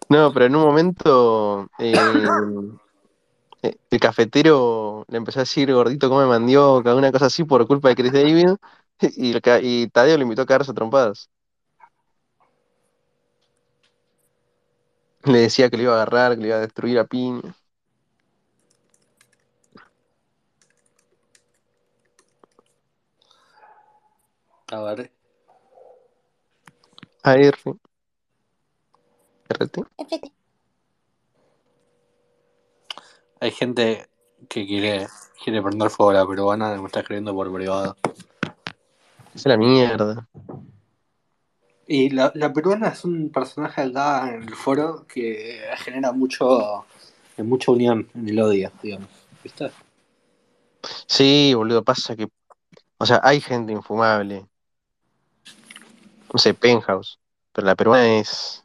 [0.09, 1.93] No, pero en un momento eh,
[3.91, 7.97] el cafetero le empezó a decir gordito come mandioca, una cosa así por culpa de
[7.97, 8.51] Chris David.
[9.17, 11.31] Y, y Tadeo lo invitó a caerse a trompadas.
[15.25, 17.55] Le decía que le iba a agarrar, que le iba a destruir a piña.
[24.73, 25.13] A ver.
[27.23, 27.57] A R.
[29.49, 29.79] RT.
[33.41, 34.09] Hay gente
[34.49, 35.07] que quiere,
[35.43, 37.97] quiere prender fuego a la peruana me está escribiendo por privado.
[39.37, 40.26] Es la mierda.
[41.87, 46.87] Y la, la peruana es un personaje acá en el foro que genera mucho,
[47.37, 49.09] mucha unión en el odio, digamos.
[49.45, 49.70] ¿viste?
[51.07, 52.26] Sí, boludo, pasa que.
[52.99, 54.47] O sea, hay gente infumable.
[56.32, 57.18] No sé, Penthouse.
[57.53, 58.64] Pero la peruana es.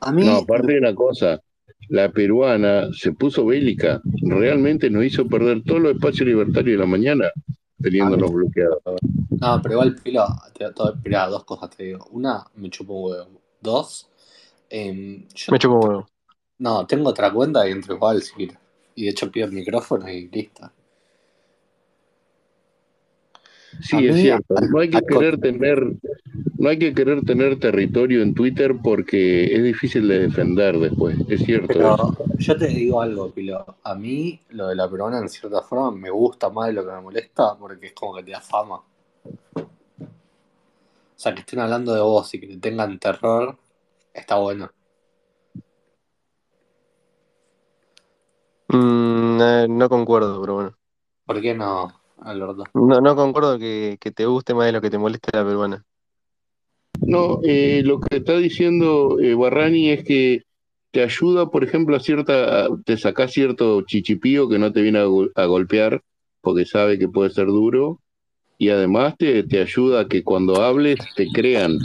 [0.00, 1.40] A mí, No, aparte de una cosa,
[1.88, 6.90] la peruana se puso bélica, realmente nos hizo perder todos los espacios libertarios de la
[6.90, 7.30] mañana,
[7.80, 8.82] teniéndonos bloqueados.
[9.40, 12.06] no, pero igual, Pilo, te, te, mirá, dos cosas te digo.
[12.12, 13.42] Una, me chupo un huevo.
[13.60, 14.08] Dos,
[14.70, 16.06] em, yo Me chupo un huevo.
[16.58, 18.54] no, tengo otra cuenta y entro igual si quiero.
[18.94, 20.70] Y de hecho pido el micrófono y listo.
[23.80, 24.54] Sí, A es mí, cierto.
[24.70, 25.78] No hay que querer tener,
[26.58, 31.16] no hay que querer tener territorio en Twitter porque es difícil de defender después.
[31.28, 31.68] Es cierto.
[31.68, 33.64] Pero yo te digo algo, Pilo.
[33.82, 36.92] A mí lo de la peruana en cierta forma me gusta más de lo que
[36.92, 38.76] me molesta porque es como que te da fama.
[39.56, 43.56] O sea, que estén hablando de vos y que te tengan terror,
[44.12, 44.70] está bueno.
[48.68, 50.76] Mm, eh, no concuerdo, pero bueno.
[51.24, 51.88] ¿Por qué no,
[52.18, 52.64] Alberto?
[52.74, 55.84] No, no concuerdo que, que te guste más de lo que te moleste la peruana.
[57.00, 60.42] No, eh, lo que está diciendo eh, Barrani es que
[60.90, 65.00] te ayuda, por ejemplo, a cierta, te sacás cierto chichipío que no te viene
[65.34, 66.02] a golpear
[66.40, 68.00] porque sabe que puede ser duro
[68.58, 71.78] y además te, te ayuda a que cuando hables te crean.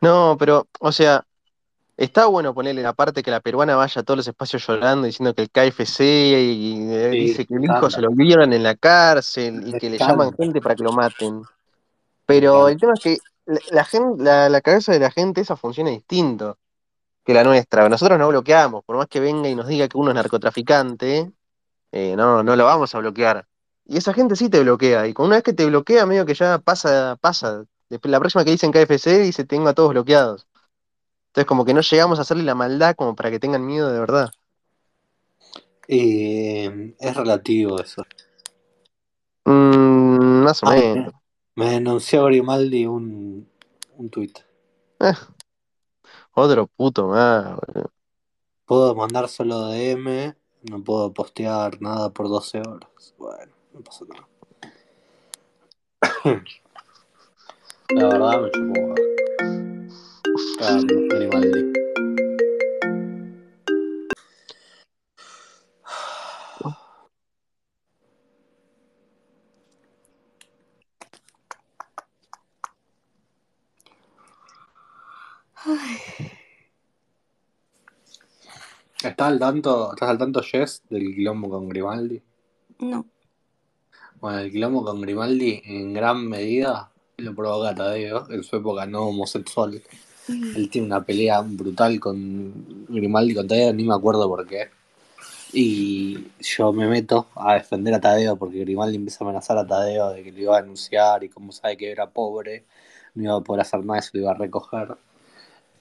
[0.00, 1.24] No, pero, o sea,
[2.04, 5.34] está bueno ponerle la parte que la peruana vaya a todos los espacios llorando diciendo
[5.34, 8.74] que el KFC y, eh, Sí, dice que el hijo se lo violan en la
[8.74, 11.42] cárcel y que le llaman gente para que lo maten.
[12.24, 13.18] Pero el tema es que
[13.70, 16.56] la, la cabeza de la gente esa funciona distinto
[17.24, 17.86] que la nuestra.
[17.88, 21.30] Nosotros no bloqueamos, por más que venga y nos diga que uno es narcotraficante,
[21.92, 23.46] eh, no, no lo vamos a bloquear.
[23.84, 26.34] Y esa gente sí te bloquea, y con una vez que te bloquea, medio que
[26.34, 27.64] ya pasa, pasa.
[27.90, 30.46] Después, la próxima que dicen KFC dice tengo a todos bloqueados.
[31.30, 34.00] Entonces como que no llegamos a hacerle la maldad como para que tengan miedo de
[34.00, 34.30] verdad.
[35.88, 36.66] Y
[36.98, 38.04] es relativo eso.
[39.44, 41.14] Mm, más o Ah, menos.
[41.56, 43.48] me, me denunció Grimaldi un,
[43.96, 44.38] un tuit.
[45.00, 45.14] Eh,
[46.34, 47.90] otro puto más, boludo.
[48.66, 50.34] Puedo mandar solo DM,
[50.70, 53.14] no puedo postear nada por 12 horas.
[53.18, 54.28] Bueno, no pasa nada.
[57.90, 58.94] La verdad me chupó.
[60.58, 61.72] Claro, Grimaldi.
[79.02, 82.22] ¿Estás al tanto, estás al tanto, Jess, del quilombo con Grimaldi?
[82.80, 83.06] No.
[84.20, 89.06] Bueno, el quilombo con Grimaldi en gran medida lo provoca Tadeo en su época no
[89.06, 89.82] homosexual.
[90.56, 94.68] Él tiene una pelea brutal con Grimaldi, con Tadeo, ni me acuerdo por qué.
[95.52, 100.10] Y yo me meto a defender a Tadeo porque Grimaldi empieza a amenazar a Tadeo
[100.10, 102.64] de que le iba a denunciar y como sabe que era pobre,
[103.14, 104.96] no iba a poder hacer nada se lo iba a recoger.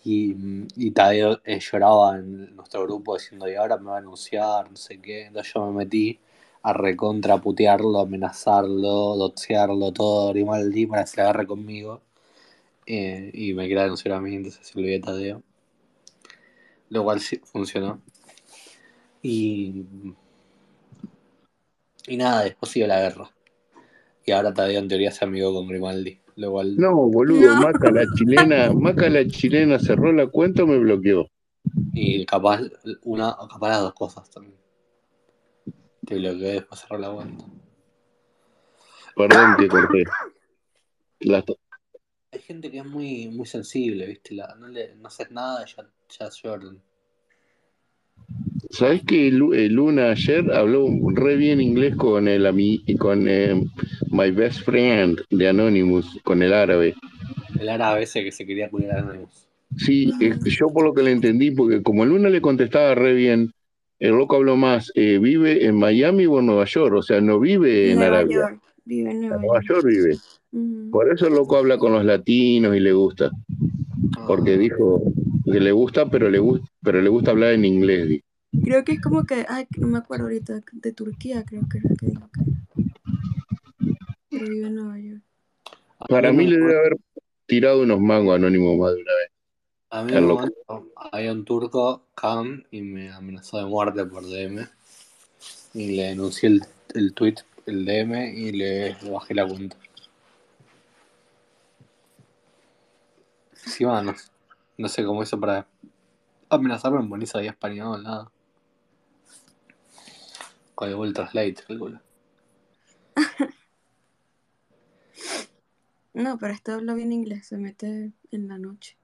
[0.06, 0.36] Y,
[0.76, 4.78] y Tadeo eh, lloraba en nuestro grupo diciendo, y ahora me va a denunciar, no
[4.78, 5.28] sé qué.
[5.28, 6.20] Entonces yo me metí
[6.64, 12.02] a recontraputearlo, amenazarlo, doxearlo, todo Grimaldi para que se agarre conmigo.
[12.91, 15.43] Eh, y me quería denunciar a mí, entonces se olvidé a Tadeo.
[16.89, 18.01] Lo cual sí funcionó.
[19.21, 19.85] Y,
[22.07, 23.31] y nada, después siguió la guerra.
[24.25, 26.19] Y ahora Tadeo en teoría se amigo con Grimaldi.
[26.35, 27.61] Lo cual No, boludo, No.
[27.61, 31.27] Maca la chilena, Maca la chilena cerró la cuenta o me bloqueó.
[31.93, 32.61] Y capaz
[33.03, 34.57] una, capaz las dos cosas también.
[36.07, 37.45] Te bloqueé después cerró la cuenta.
[39.16, 40.03] Perdón que corté.
[41.20, 41.43] Las-
[42.50, 44.34] gente que es muy, muy sensible, ¿viste?
[44.34, 46.82] La- no, le, no haces nada y ya, ya lloran.
[48.71, 53.54] ¿Sabés que Lu- Luna ayer habló re bien inglés con el ami- con eh,
[54.09, 56.96] My Best Friend de Anonymous, con el árabe?
[57.59, 59.47] El árabe ese que se quería cuidar a Anonymous.
[59.78, 60.12] Sí,
[60.46, 63.51] yo por lo que le entendí, porque como Luna le contestaba re bien,
[64.00, 67.39] el loco habló más, eh, vive en Miami o en Nueva York, o sea, no
[67.39, 68.62] vive en Nueva Arabia, York.
[68.89, 69.66] Vive en Nueva Nueva York.
[69.70, 70.17] York vive.
[70.91, 73.29] Por eso el loco habla con los latinos y le gusta,
[74.28, 75.03] porque Ah, dijo
[75.45, 78.09] que le gusta, pero le gusta, pero le gusta hablar en inglés.
[78.09, 78.25] dijo.
[78.63, 81.89] Creo que es como que, ay, no me acuerdo ahorita, de Turquía creo que era
[81.99, 82.51] que dijo que era.
[84.29, 85.21] Pero vive en Nueva York.
[86.07, 86.97] Para a mí mí le debe haber
[87.45, 89.32] tirado unos mangos anónimos más de una vez.
[89.91, 90.51] A mí me
[91.11, 94.67] había un turco, Khan, y me amenazó de muerte por DM.
[95.74, 96.61] Y le denuncié el,
[96.95, 97.36] el tweet,
[97.70, 99.78] el DM, y le, bajé la cuenta.
[103.66, 104.16] Encima no,
[104.78, 105.67] no sé cómo hizo para
[106.50, 108.32] amenazarme en Bonisa y español, nada.
[110.75, 112.00] Con el Google Translate, calculo.
[116.12, 118.97] No, pero esto habla bien inglés, se mete en la noche.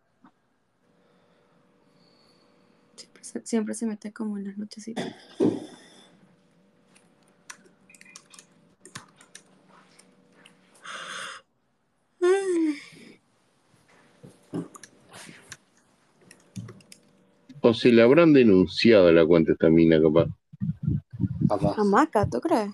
[2.96, 5.16] Siempre se, siempre se mete como en las nochecitas.
[17.68, 20.28] O se le habrán denunciado a la cuenta esta mina, capaz.
[21.50, 21.80] Capaz.
[21.80, 22.70] Hamaca, ¿tú crees?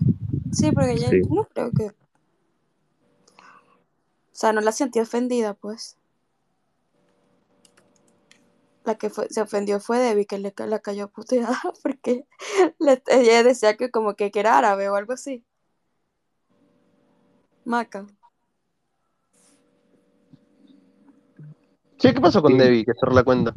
[0.52, 1.22] Sí, porque Sí.
[1.30, 1.86] no creo que.
[1.86, 1.92] O
[4.32, 5.96] sea, no la sentí ofendida, pues.
[8.84, 12.26] La que fue, se ofendió fue Debbie, que le, la cayó a puteada porque
[12.78, 15.42] le- ella decía que como que, que era árabe o algo así.
[17.64, 18.06] Maca.
[21.96, 22.58] Che, ¿qué pasó con Sí.
[22.58, 23.54] Debbie que cerró la cuenta?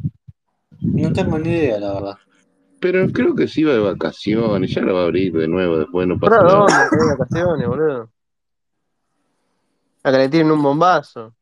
[0.80, 2.18] No tengo ni idea, la verdad.
[2.80, 6.06] Pero creo que se iba de vacaciones, ya la va a abrir de nuevo, después
[6.06, 6.58] no pasa ¿Para nada.
[6.58, 6.74] dónde?
[6.90, 8.10] ¿Qué vacaciones, boludo?
[10.02, 11.34] A que le tiren un bombazo.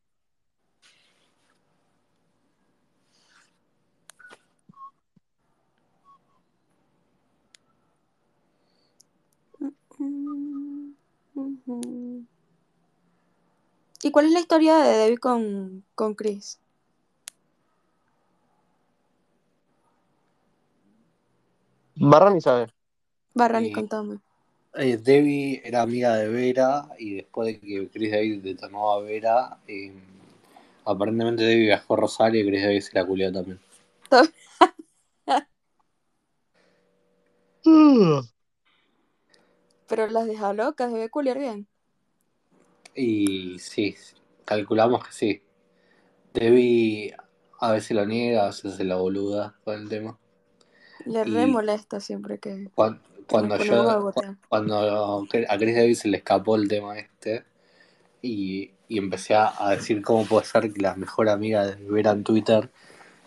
[14.01, 16.59] ¿Y cuál es la historia de Debbie con, con Chris?
[21.95, 22.67] Barrani sabe.
[23.33, 24.19] Barrani, Y- contame.
[24.77, 29.57] Eh, Debbie era amiga de Vera y después de que Chris David detonó a Vera,
[29.69, 29.93] eh,
[30.83, 33.59] aparentemente Debbie viajó a Rosario y Chris David se la culió también.
[39.87, 41.67] Pero las deja locas, debe culiar bien.
[42.95, 43.95] Y sí,
[44.45, 45.41] calculamos que sí.
[46.33, 47.15] Debbie
[47.59, 50.17] a veces lo niega, a veces se la boluda con el tema.
[51.05, 54.77] Le Y- re molesta siempre que, Cuan- que Cuando, nos yo, a cuando
[55.49, 57.43] a Chris David se le escapó el tema este
[58.21, 62.11] y, y empecé a, a decir cómo puede ser que la mejor amiga de Vera
[62.11, 62.69] en Twitter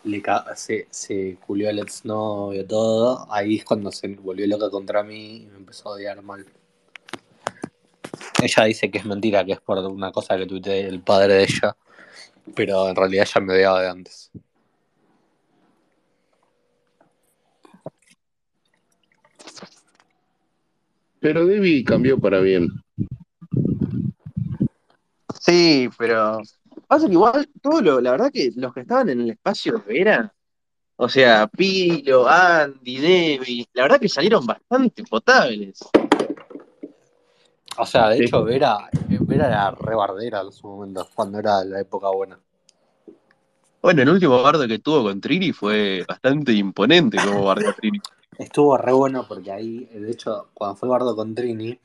[0.04, 5.02] le ca- se, se culió al exnovio todo, ahí es cuando se volvió loca contra
[5.02, 6.46] mí y me empezó a odiar mal.
[8.42, 11.42] Ella dice que es mentira, que es por una cosa que tuiteé el padre de
[11.44, 11.76] ella,
[12.54, 14.30] pero en realidad ella me odiaba de antes.
[21.20, 22.68] Pero Debbie cambió para bien.
[25.40, 26.40] Sí, pero
[26.86, 29.92] pasa que igual todo lo, la verdad que los que estaban en el espacio de
[29.94, 30.32] Vera,
[30.96, 35.80] o sea, Pilo, Andy, Debbie, la verdad que salieron bastante potables.
[37.76, 38.24] O sea, de Sí.
[38.24, 38.90] hecho, Vera,
[39.20, 42.38] Vera era re bardera en su momento, cuando era la época buena.
[43.80, 48.00] Bueno, el último bardo que tuvo con Trini fue bastante imponente como bardo Trini.
[48.38, 51.78] Estuvo re bueno porque ahí, de hecho, cuando fue Bardo con Trini,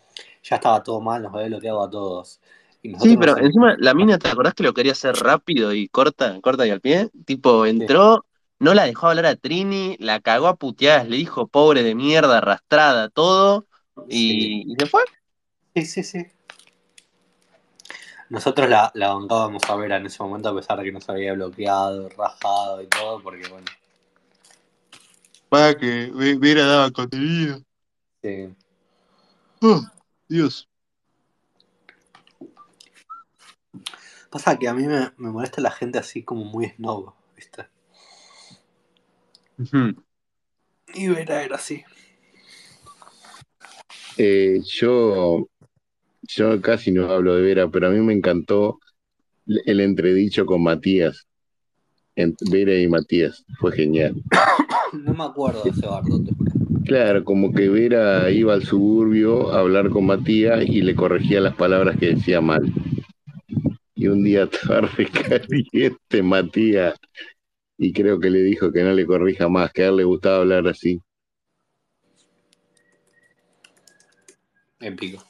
[0.43, 2.39] ya estaba todo mal, nos había bloqueado a todos.
[2.81, 5.87] Y Sí, pero nos- encima la mina, ¿te acordás que lo quería hacer rápido y
[5.89, 7.09] corta, corta y al pie?
[7.25, 8.25] Tipo, entró,
[8.59, 12.37] no la dejó hablar a Trini, la cagó a puteadas, le dijo pobre de mierda,
[12.37, 13.65] arrastrada, todo,
[14.07, 15.01] y, y se fue.
[15.75, 16.25] Sí, sí, sí.
[18.29, 21.33] Nosotros la, la bancábamos a Vera en ese momento a pesar de que nos había
[21.33, 23.65] bloqueado, rajado y todo, porque bueno,
[25.53, 26.09] Para que
[26.39, 27.61] Vera daba contenido.
[28.23, 28.55] sí.
[30.27, 30.67] Dios.
[34.31, 37.67] Pasa que a mí me, me molesta la gente así como muy snob, ¿viste?
[40.95, 41.83] Y Vera era así.
[44.17, 45.47] Eh, yo,
[46.23, 48.79] yo casi no hablo de Vera, pero a mí me encantó
[49.45, 51.27] el entredicho con Matías.
[52.15, 53.45] En Vera y Matías.
[53.59, 54.15] Fue genial.
[54.93, 56.31] No me acuerdo de ese Bardo, te.
[56.85, 61.55] Claro, como que Vera iba al suburbio a hablar con Matías y le corregía las
[61.55, 62.71] palabras que decía mal.
[63.95, 66.95] Y un día re caliente Matías
[67.77, 70.37] y creo que le dijo que no le corrija más, que a él le gustaba
[70.37, 71.01] hablar así.
[74.79, 75.23] Épico.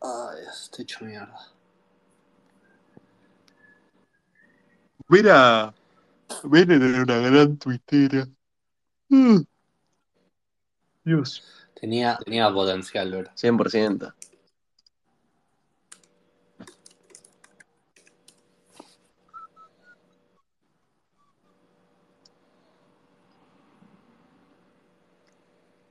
[0.00, 1.55] Ay, estoy hecho mierda.
[5.08, 5.72] Vera,
[6.42, 8.26] Vera era una gran tuitera.
[9.08, 9.38] Mm.
[11.04, 11.44] Dios.
[11.80, 13.32] Tenía, tenía potencial, Vera.
[13.36, 14.12] 100%.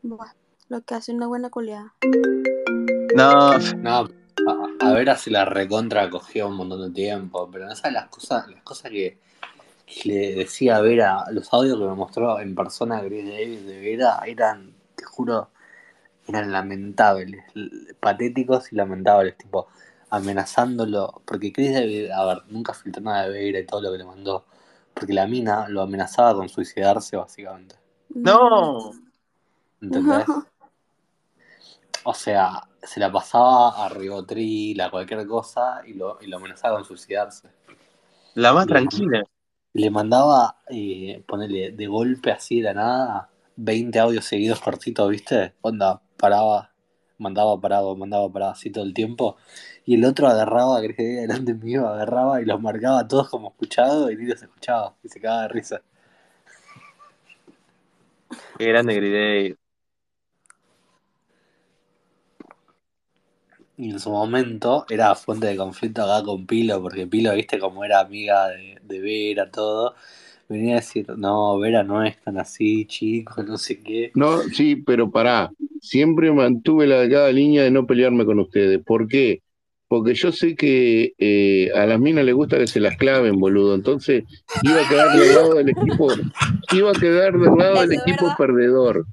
[0.01, 0.33] Buah,
[0.67, 1.95] lo que hace una buena coleada.
[3.15, 7.75] No, No, a, a Vera se la recontra cogió un montón de tiempo, pero no
[7.75, 9.17] sabes las cosas, las cosas que,
[10.03, 14.19] le decía a Vera, los audios que me mostró en persona Chris Davis de Vera
[14.25, 15.49] eran, te juro,
[16.27, 17.43] eran lamentables,
[17.99, 19.67] patéticos y lamentables, tipo
[20.09, 23.99] amenazándolo, porque Chris Davis, a ver, nunca filtró nada de Vera y todo lo que
[23.99, 24.45] le mandó,
[24.93, 27.75] porque la mina lo amenazaba con suicidarse básicamente,
[28.09, 28.91] No,
[29.81, 30.25] ¿entendés?
[32.05, 36.75] O sea, se la pasaba a ribotril, a cualquier cosa y lo, y lo amenazaba
[36.77, 37.49] con suicidarse.
[38.35, 39.23] la más Le, tranquila.
[39.73, 45.55] le mandaba, eh, ponerle de golpe así de la nada, 20 audios seguidos cortitos, ¿viste?
[45.61, 46.73] Onda, paraba,
[47.19, 49.37] mandaba parado, mandaba parado así todo el tiempo.
[49.85, 54.11] Y el otro agarraba, que delante mío, agarraba y los marcaba a todos como escuchado
[54.11, 54.95] y ni los escuchaba.
[55.03, 55.81] Y se cagaba de risa.
[58.57, 59.57] Qué grande Gridey.
[63.77, 67.83] Y en su momento era fuente de conflicto acá con Pilo, porque Pilo, viste, como
[67.83, 69.95] era amiga de, de Vera, todo,
[70.47, 74.13] venía a decir, no, Vera no es tan así, chico, no sé qué.
[74.13, 75.51] No, sí, pero pará.
[75.81, 78.81] Siempre mantuve la delgada línea de no pelearme con ustedes.
[78.83, 79.41] ¿Por qué?
[79.87, 83.75] Porque yo sé que eh, a las minas les gusta que se las claven, boludo.
[83.75, 84.23] Entonces
[84.63, 86.07] iba a quedar del lado del equipo,
[86.73, 89.05] iba a quedar del lado del equipo perdedor.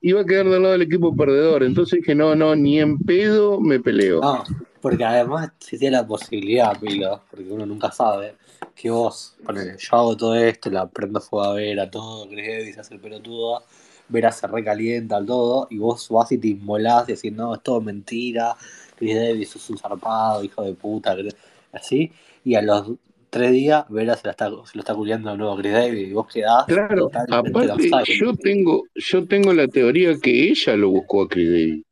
[0.00, 1.64] Iba a quedar del lado del equipo perdedor.
[1.64, 4.20] Entonces dije, no, no, ni en pedo me peleo.
[4.20, 4.44] No,
[4.80, 8.36] porque además existía la posibilidad, Pilo, porque uno nunca sabe,
[8.74, 12.80] que vos, ponele, yo hago todo esto, la prendo fuego a Vera, todo, crees, se
[12.80, 13.62] hace el pelotudo,
[14.08, 17.80] Vera se recalienta, todo, y vos vas y te inmolás y decís, no, es todo
[17.80, 18.56] mentira,
[19.00, 21.34] Chris Davis es un zarpado, hijo de puta, Chris-",
[21.72, 22.12] así,
[22.44, 22.92] y a los
[23.30, 26.08] tres días Vera se, la está, se lo está culiando de nuevo a Chris Davis
[26.08, 27.72] y vos quedás Claro, aparte
[28.06, 31.82] yo tengo, yo tengo la teoría que ella lo buscó a Chris Davis.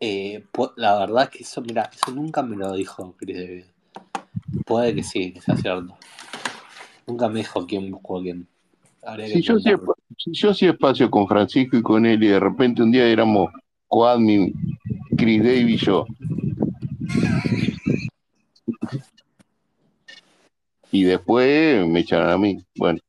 [0.00, 3.66] Eh, pu- la verdad es que eso, mira, eso nunca me lo dijo Chris Davis.
[4.66, 5.96] Puede que sí, que sea cierto.
[7.06, 8.48] Nunca me dijo quién buscó a quién.
[9.26, 9.94] Si yo preguntarle.
[10.18, 13.52] si yo hacía espacio con Francisco y con él y de repente un día éramos
[13.88, 14.52] coadmin,
[15.16, 16.06] Chris Davis y yo,
[20.96, 22.64] y después me echaron a mí.
[22.76, 23.00] Bueno,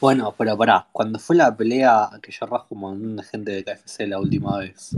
[0.00, 3.64] Bueno, pero pará, cuando fue la pelea que yo rasco un montón de gente de
[3.64, 4.96] KFC la última vez,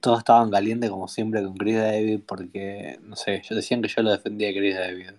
[0.00, 4.02] todos estaban calientes como siempre con Chris David porque, no sé, yo decían que yo
[4.02, 5.10] lo defendía a Chris David.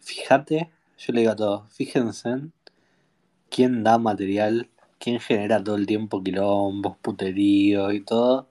[0.00, 2.52] Fíjate, yo le digo a todos, fíjense en
[3.48, 4.68] quién da material,
[5.02, 8.48] quién genera todo el tiempo quilombos, puteríos y todo.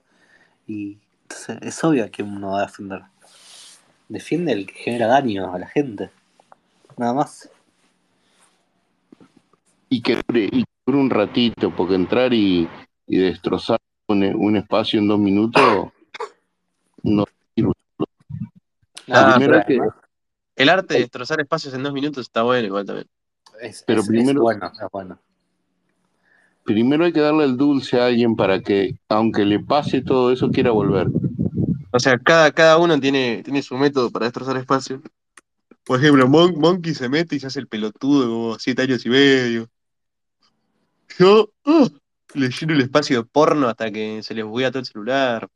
[0.66, 3.02] Y entonces es obvio a quién uno va a defender.
[4.08, 6.10] Defiende el que genera daño a la gente.
[6.98, 7.48] Nada más.
[9.88, 12.68] y que dure, y que dure un ratito, porque entrar y,
[13.06, 15.90] y destrozar un, un espacio en dos minutos
[17.02, 17.24] no
[17.54, 17.72] sirve.
[19.10, 19.78] Ah, primero que,
[20.56, 23.06] el arte de destrozar espacios en dos minutos está bueno igual también.
[23.60, 25.18] Es, pero es- es primero, bueno, es bueno.
[26.64, 30.50] Primero hay que darle el dulce a alguien para que, aunque le pase todo eso,
[30.50, 31.08] quiera volver.
[31.90, 35.00] O sea, cada, cada uno tiene, tiene su método para destrozar espacios.
[35.84, 39.10] Por ejemplo, Mon- Monkey se mete y se hace el pelotudo como siete años y
[39.10, 39.68] medio.
[41.18, 41.88] Yo uh,
[42.34, 45.48] le lleno el espacio de porno hasta que se les buguea todo el celular.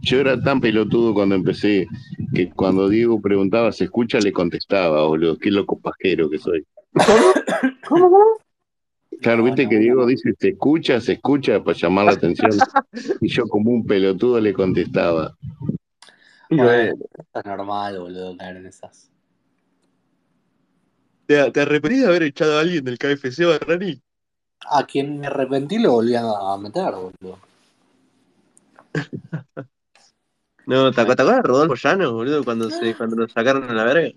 [0.00, 1.86] Yo era tan pelotudo cuando empecé
[2.34, 4.18] que cuando Diego preguntaba, ¿se escucha?
[4.18, 5.38] Le contestaba, boludo.
[5.38, 6.66] Qué loco pajero que soy.
[9.20, 12.50] Claro, viste que Diego dice, se escucha, se escucha para llamar la atención.
[13.20, 15.36] Y yo como un pelotudo le contestaba.
[16.50, 16.94] Bueno, bueno,
[17.34, 19.12] es normal, boludo, caer en esas.
[21.26, 24.02] ¿te, te arrepentís de haber echado a alguien del KFC o Rani?
[24.70, 27.38] A quien me arrepentí lo volví a meter, boludo.
[30.64, 33.74] No, ¿te, acu- te acuerdas de Rodolfo Llano, boludo, cuando, se, cuando lo sacaron a
[33.74, 34.10] la verga?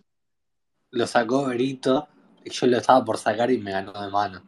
[0.91, 2.07] Lo sacó Berito
[2.43, 4.41] y yo lo estaba por sacar y me ganó de mano.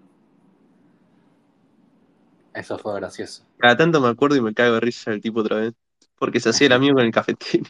[2.53, 3.44] Eso fue gracioso.
[3.57, 5.74] Cada tanto me acuerdo y me cago de risa el tipo otra vez.
[6.18, 7.65] Porque se hacía el amigo con el cafetero.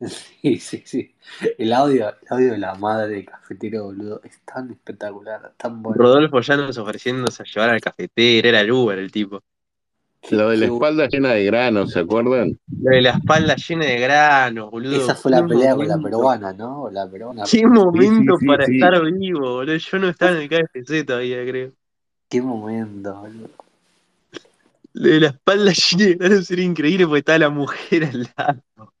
[0.40, 1.14] Sí, sí, sí.
[1.58, 6.00] El audio, el audio de la madre de cafetero, boludo, es tan espectacular, tan bueno.
[6.00, 9.42] Rodolfo Llanos ofreciéndose a llevar al cafetero, era el Uber el tipo.
[10.30, 12.58] Lo de la espalda llena de granos, ¿se acuerdan?
[12.80, 14.96] Lo de la espalda llena de granos, boludo.
[14.96, 16.90] Esa fue la pelea con la peruana, ¿no?
[16.90, 17.44] La peruana.
[17.50, 18.74] Qué momento sí, para sí.
[18.74, 19.76] estar vivo, boludo.
[19.76, 21.72] Yo no estaba en el KFC todavía, creo.
[22.28, 23.48] Qué momento, boludo.
[24.92, 28.92] Lo de la espalda llena de granos era increíble porque estaba la mujer al lado.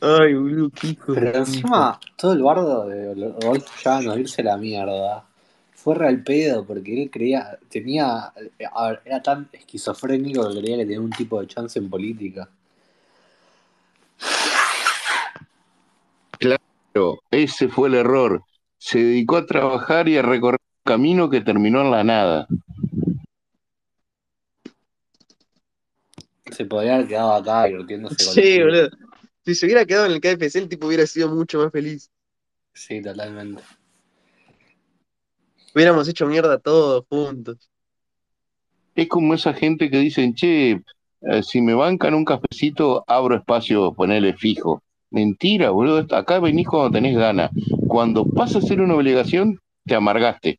[0.00, 4.56] Ay, boludo, qué hijo Pero encima, todo el bardo de Rodolfo ya nos irse la
[4.56, 5.24] mierda.
[5.74, 8.32] Fue real pedo porque él creía, tenía,
[8.72, 12.48] a ver, era tan esquizofrénico que creía que tenía un tipo de chance en política.
[16.92, 18.42] Pero ese fue el error.
[18.78, 22.46] Se dedicó a trabajar y a recorrer un camino que terminó en la nada.
[26.52, 28.90] Se podría haber quedado acá divirtiéndose con Sí, boludo.
[29.44, 32.10] Si se hubiera quedado en el KFC, el tipo hubiera sido mucho más feliz.
[32.74, 33.62] Sí, totalmente.
[35.74, 37.70] Hubiéramos hecho mierda todos juntos.
[38.94, 40.72] Es como esa gente que dicen, che,
[41.22, 44.82] eh, si me bancan un cafecito, abro espacio, ponele fijo.
[45.10, 46.06] Mentira, boludo.
[46.14, 47.50] Acá venís cuando tenés ganas.
[47.88, 50.58] Cuando pasa a ser una obligación, te amargaste.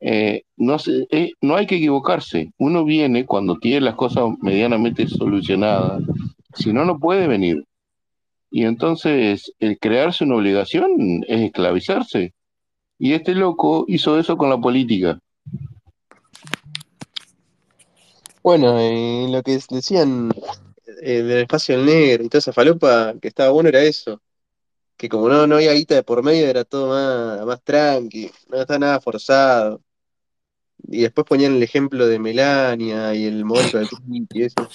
[0.00, 0.76] Eh, no,
[1.10, 2.52] eh, no hay que equivocarse.
[2.58, 6.02] Uno viene cuando tiene las cosas medianamente solucionadas.
[6.54, 7.64] Si no, no puede venir.
[8.50, 12.32] Y entonces, el crearse una obligación es esclavizarse.
[12.98, 15.20] Y este loco hizo eso con la política.
[18.42, 20.30] Bueno, eh, lo que decían
[21.02, 24.20] del espacio negro y toda esa falopa que estaba bueno era eso.
[24.98, 28.60] Que como no, no había guita de por medio, era todo más, más tranqui, no
[28.60, 29.80] estaba nada forzado.
[30.88, 34.68] Y después ponían el ejemplo de Melania y el momento Titi y eso.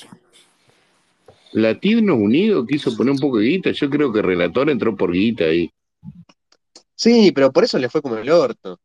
[1.52, 3.72] Latinos Unidos quiso poner un poco de guita.
[3.72, 5.70] Yo creo que el relator entró por guita ahí.
[6.96, 8.80] Sí, pero por eso le fue como el orto.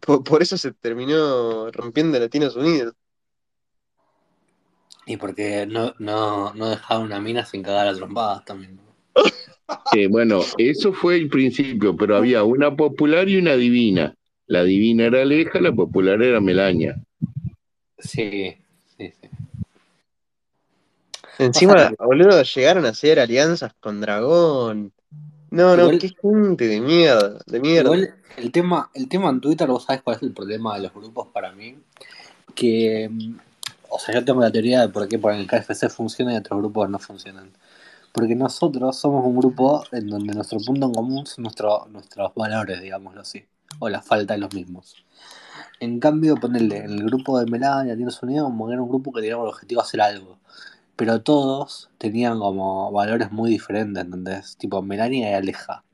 [0.00, 2.94] Por, por eso se terminó rompiendo Latinos Unidos.
[5.10, 8.78] Y porque no, no, no dejaba una mina sin cagar a trompadas también.
[9.92, 14.14] Eh, bueno, eso fue el principio, pero había una popular y una divina.
[14.46, 16.96] La divina era Aleja, la popular era Melania.
[17.98, 18.56] Sí,
[18.96, 19.28] sí, sí.
[21.38, 24.92] Encima, boludo, llegaron a hacer alianzas con Dragón.
[25.50, 27.94] No, no, Igual- qué gente de mierda, de mierda.
[27.94, 30.92] Igual el tema, el tema en Twitter, vos sabés cuál es el problema de los
[30.92, 31.76] grupos para mí.
[32.56, 33.49] Que, mm,
[33.90, 36.60] o sea, yo tengo la teoría de por qué por el KFC funciona y otros
[36.60, 37.52] grupos no funcionan.
[38.12, 42.80] Porque nosotros somos un grupo en donde nuestro punto en común son nuestro- nuestros valores,
[42.82, 43.44] digámoslo así,
[43.80, 44.96] o la falta de los mismos.
[45.80, 49.20] En cambio, ponerle en el grupo de Melania, Latinos Unidos, como era un grupo que
[49.20, 50.38] tenía como objetivo hacer algo.
[50.96, 54.56] Pero todos tenían como valores muy diferentes, ¿entendés?
[54.58, 55.84] Tipo Melania y Aleja.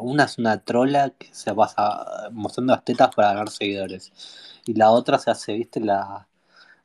[0.00, 4.12] Una es una trola que se pasa mostrando las tetas para ganar seguidores.
[4.66, 6.28] Y la otra se hace, viste, la,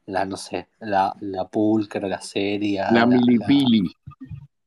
[0.09, 2.89] la no sé, la, la pulcra, la seria.
[2.91, 3.81] La milipili.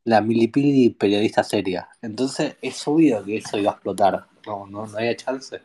[0.05, 1.89] La, la milipili periodista seria.
[2.01, 4.27] Entonces es obvio que eso iba a explotar.
[4.47, 5.61] No, no, no había chance.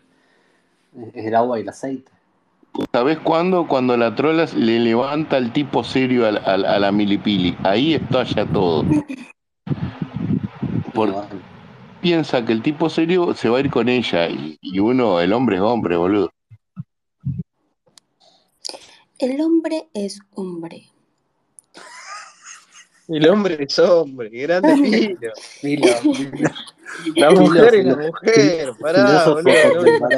[1.14, 2.12] Es el agua y el aceite.
[2.92, 3.68] ¿Sabés cuándo?
[3.68, 7.56] Cuando la trola le levanta el tipo serio al- al- a, la milipili.
[7.64, 8.84] Ahí estalla todo.
[10.94, 11.28] Por- Bueno,
[12.02, 15.34] Piensa que el tipo serio se va a ir con ella y, y uno, el
[15.34, 16.30] hombre es hombre, boludo.
[19.20, 20.88] El hombre es hombre.
[23.08, 24.76] El hombre es hombre, grande
[25.62, 25.88] pilo.
[26.02, 26.50] Pilo, pilo.
[27.16, 30.10] La mujer es la filo- mujer, pará, boludo,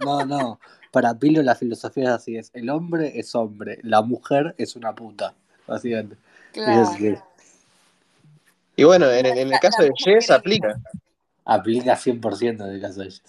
[0.00, 0.24] no.
[0.24, 0.60] No, no.
[0.90, 4.94] Para Pilo la filosofía es así: es el hombre es hombre, la mujer es una
[4.94, 5.34] puta.
[5.66, 6.16] Básicamente.
[6.52, 6.82] Claro.
[6.82, 7.14] Es así.
[8.76, 10.80] Y bueno, en, el- en el La- caso de Jess aplica.
[11.44, 13.22] Aplica 100% en el caso de ellos.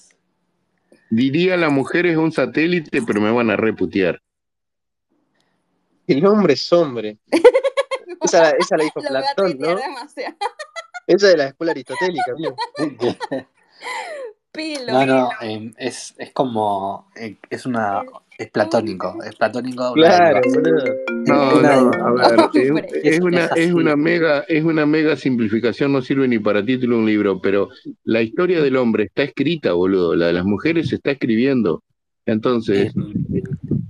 [1.10, 4.20] Diría la mujer es un satélite, pero me van a reputear.
[6.08, 7.18] El hombre es hombre.
[8.22, 9.76] Esa, la- esa la dijo Platón, ¿no?
[9.76, 10.36] demasiado.
[11.06, 12.56] Esa de la escuela aristotélica, amigo.
[14.52, 14.92] Pilo.
[14.92, 17.10] No, no, em, es, es como.
[17.16, 18.02] eh, Es una.
[18.38, 19.18] Es platónico.
[19.24, 19.94] Es platónico.
[19.94, 20.42] Claro.
[21.26, 22.12] No, no, a
[22.54, 26.64] ver, es, es una, Es una mega, es una mega simplificación, no sirve ni para
[26.66, 27.70] título de un libro, pero
[28.04, 31.84] la historia del hombre está escrita, boludo, la de las mujeres se está escribiendo.
[32.26, 32.94] Entonces,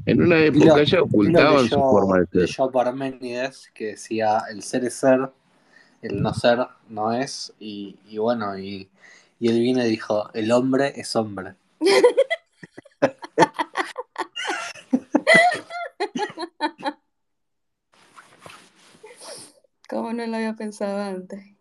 [0.08, 2.42] en una época ya Pilo ocultaban su forma de ser.
[2.42, 5.30] leyó Parménides que decía el ser es ser,
[6.02, 6.60] el no ser
[6.90, 8.90] no es, y, y bueno, y,
[9.40, 11.56] y él viene y dijo, el hombre es hombre.
[19.90, 21.57] ¿Cómo no lo había pensado antes?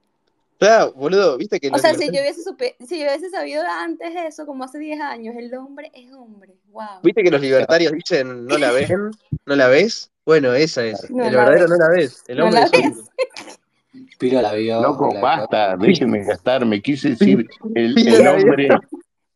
[0.58, 4.08] Claro, boludo, viste que O sea, si yo, hubiese supe- si yo hubiese sabido antes
[4.26, 6.54] eso, como hace 10 años, el hombre es hombre.
[6.70, 7.00] Wow.
[7.02, 9.10] viste que los libertarios dicen no la ven,
[9.44, 10.10] no la ves.
[10.24, 11.10] Bueno, esa es.
[11.10, 11.70] No el verdadero ves.
[11.70, 12.24] no la ves.
[12.26, 12.82] El No hombre la es ves.
[12.98, 13.04] hombre.
[14.18, 14.80] Pilo la vio.
[14.82, 16.80] Loco, la- basta, déjenme gastarme.
[16.82, 18.32] Quise decir, el, vio.
[18.32, 18.68] hombre,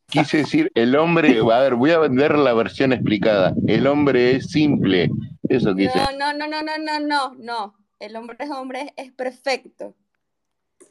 [0.08, 3.54] quise decir, el hombre, a ver, voy a vender la versión explicada.
[3.66, 5.10] El hombre es simple,
[5.48, 5.92] Eso quise.
[6.18, 7.74] No, no, no, no, no, no, no, no.
[7.98, 9.94] El hombre es hombre, es perfecto.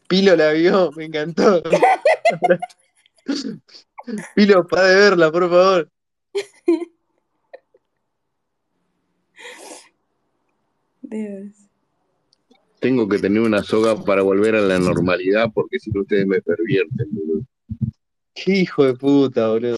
[0.10, 1.61] Pilo la vio, me encantó.
[4.36, 5.91] Pilo, para de verla, por favor.
[11.02, 11.52] Dios.
[12.80, 16.41] Tengo que tener una soga para volver a la normalidad porque si no ustedes me
[16.41, 17.45] pervierten, boludo.
[18.34, 19.77] Qué hijo de puta, boludo.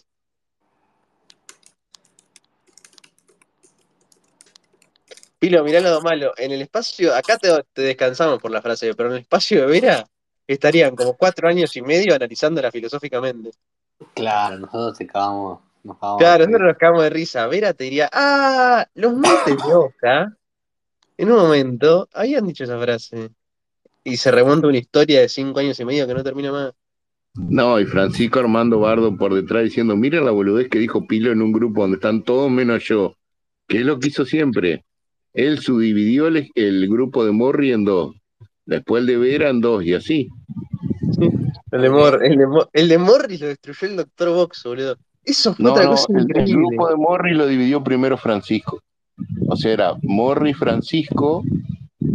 [5.40, 6.32] Pilo, mirá lo malo.
[6.38, 9.68] En el espacio, acá te, te descansamos por la frase, pero en el espacio de
[9.68, 10.08] Vera
[10.54, 13.52] estarían como cuatro años y medio analizándola filosóficamente.
[14.14, 15.60] Claro, nosotros te cagamos.
[15.84, 17.48] Nos cagamos Claro, de nosotros nos cagamos de risa.
[17.48, 20.38] Vera te diría, ah, los montes de Oca,
[21.18, 23.30] en un momento, habían dicho esa frase.
[24.04, 26.74] Y se remonta una historia de cinco años y medio que no termina más.
[27.36, 31.42] No, y Francisco Armando Bardo por detrás diciendo, mira la boludez que dijo Pilo en
[31.42, 33.16] un grupo donde están todos menos yo,
[33.68, 34.84] que es lo que hizo siempre.
[35.34, 38.16] Él subdividió el, el grupo de Morri en dos,
[38.72, 40.30] después el de Vera en dos, y así.
[41.72, 44.98] El de, Mor- el de, Mo- el de Morris lo destruyó el Doctor Box, boludo.
[45.24, 48.80] Eso fue No, otra no, cosa el, grupo de Morri lo dividió primero Francisco.
[49.48, 51.44] O sea, era Morri, Francisco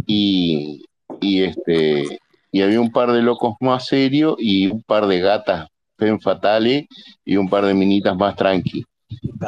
[0.05, 0.83] y,
[1.21, 2.19] y este
[2.51, 5.67] y había un par de locos más serios y un par de gatas
[5.97, 6.85] fen fatales
[7.23, 8.83] y un par de minitas más tranqui.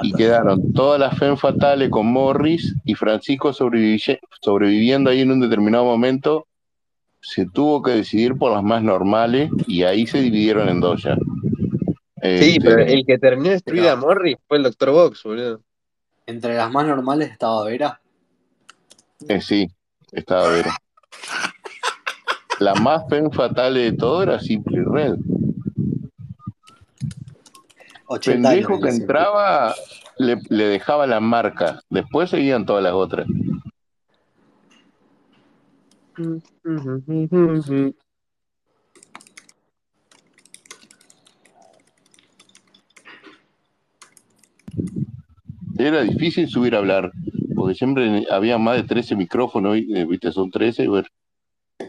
[0.02, 5.40] Y quedaron todas las fen fatales con Morris y Francisco sobrevivi- sobreviviendo ahí en un
[5.41, 6.45] determinado momento.
[7.22, 11.16] Se tuvo que decidir por las más normales y ahí se dividieron en dos ya.
[11.16, 11.22] Sí,
[12.22, 15.62] Este, pero el que terminó destruida a Morris fue el Doctor Box, boludo.
[16.26, 18.02] Entre las más normales estaba Vera.
[19.28, 19.70] Eh, sí,
[20.12, 20.76] estaba Vera.
[22.60, 25.16] La más fen fatal de todo era Simple Red.
[28.08, 28.66] 80 años.
[28.68, 29.76] Pendejo que entraba
[30.18, 31.82] le, le dejaba la marca.
[31.90, 33.28] Después seguían todas las otras.
[45.78, 47.12] Era difícil subir a hablar,
[47.56, 51.08] porque siempre había más de 13 micrófonos, eh, viste, son 13, bueno.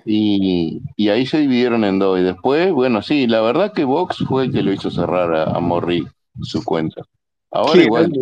[0.05, 2.21] Y, y ahí se dividieron en dos.
[2.21, 5.45] Y después, bueno, sí, la verdad que Vox fue el que lo hizo cerrar a,
[5.57, 6.07] a Morri
[6.41, 7.03] su cuenta.
[7.51, 8.13] Ahora igual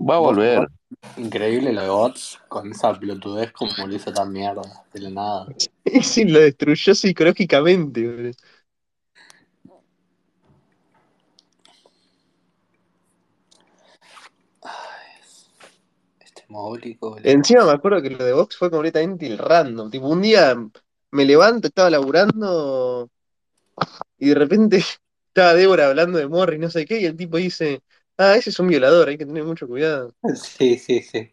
[0.00, 0.68] va a volver.
[1.16, 4.62] Increíble lo de bots con esa pelotudez como lo hizo tan mierda
[4.92, 5.46] de la nada.
[6.02, 8.30] Sí, lo destruyó psicológicamente.
[8.30, 8.42] Este.
[17.24, 19.90] Encima me acuerdo que lo de Vox fue completamente el random.
[19.90, 20.56] Tipo, un día
[21.12, 23.08] me levanto, estaba laburando
[24.18, 24.76] y de repente
[25.28, 27.82] estaba Débora hablando de Morris, no sé qué, y el tipo dice,
[28.20, 30.12] ah, ese es un violador, hay que tener mucho cuidado.
[30.34, 31.30] Sí, sí, sí.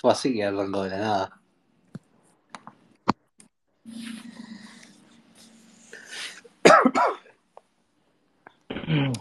[0.00, 1.40] Fue así que arrancó de la nada.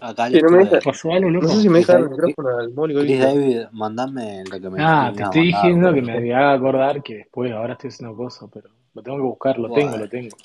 [0.01, 1.47] Acá Sí, no me deja- ¿Pasó algo, loco?
[1.47, 2.99] No sé si me deja el micrófono al móvil.
[2.99, 7.03] Chris David, mandame lo que me Ah, te estoy mandar, diciendo que me haga acordar
[7.03, 10.37] que después, ahora estoy haciendo cosas, pero lo tengo que buscar, lo tengo, lo tengo.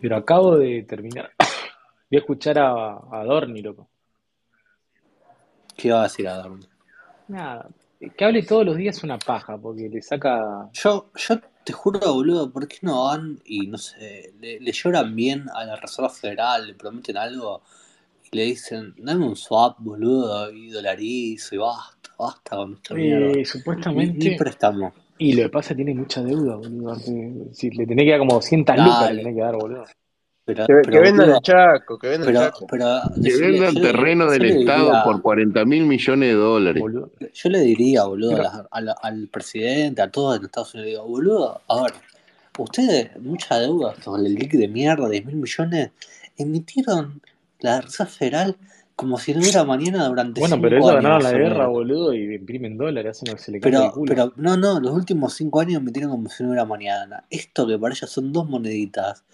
[0.00, 1.32] Pero acabo de terminar.
[2.10, 3.88] Voy a escuchar a, a Dorni, loco.
[5.76, 6.66] ¿Qué iba a decir a Dormi?
[7.28, 7.68] Nada,
[8.16, 10.68] que hable todos los días es una paja, porque le saca...
[10.72, 15.14] Yo, yo te juro, boludo, ¿por qué no van y no sé, le, le lloran
[15.16, 17.62] bien a la Reserva Federal, le prometen algo
[18.30, 23.26] y le dicen, dame un swap, boludo, y dolarizo y basta, basta con mierda.
[23.26, 24.30] Eh, Ni, supuestamente...
[24.30, 24.92] ni préstamo.
[25.16, 26.96] Y lo que pasa es que tiene mucha deuda, boludo.
[27.52, 29.84] Si le tenés que dar como 200 lucas, le tenés que dar, boludo.
[30.44, 32.66] Pero, Que, vendan el Chaco, que vendan el Chaco.
[32.70, 36.80] pero Que decirle, vendan terreno yo del Estado diría, por 40 mil millones de dólares.
[36.80, 37.10] Boludo.
[37.32, 41.60] yo le diría, boludo, a a al presidente, a todos en Estados Unidos, digo, boludo,
[41.66, 41.92] a ver,
[42.58, 45.90] ustedes, mucha deuda, con el lic de mierda, 10 mil millones,
[46.36, 47.20] emitieron
[47.60, 48.56] la Reserva Federal
[48.96, 52.34] como si no hubiera mañana durante bueno, pero 5 ellos ganaron la guerra, boludo, y
[52.34, 54.08] imprimen dólares, hacen lo que se le el Pero, culo.
[54.08, 57.24] pero, no, no, los últimos 5 años emitieron como si no hubiera mañana.
[57.28, 59.24] Esto que para ellos son dos moneditas.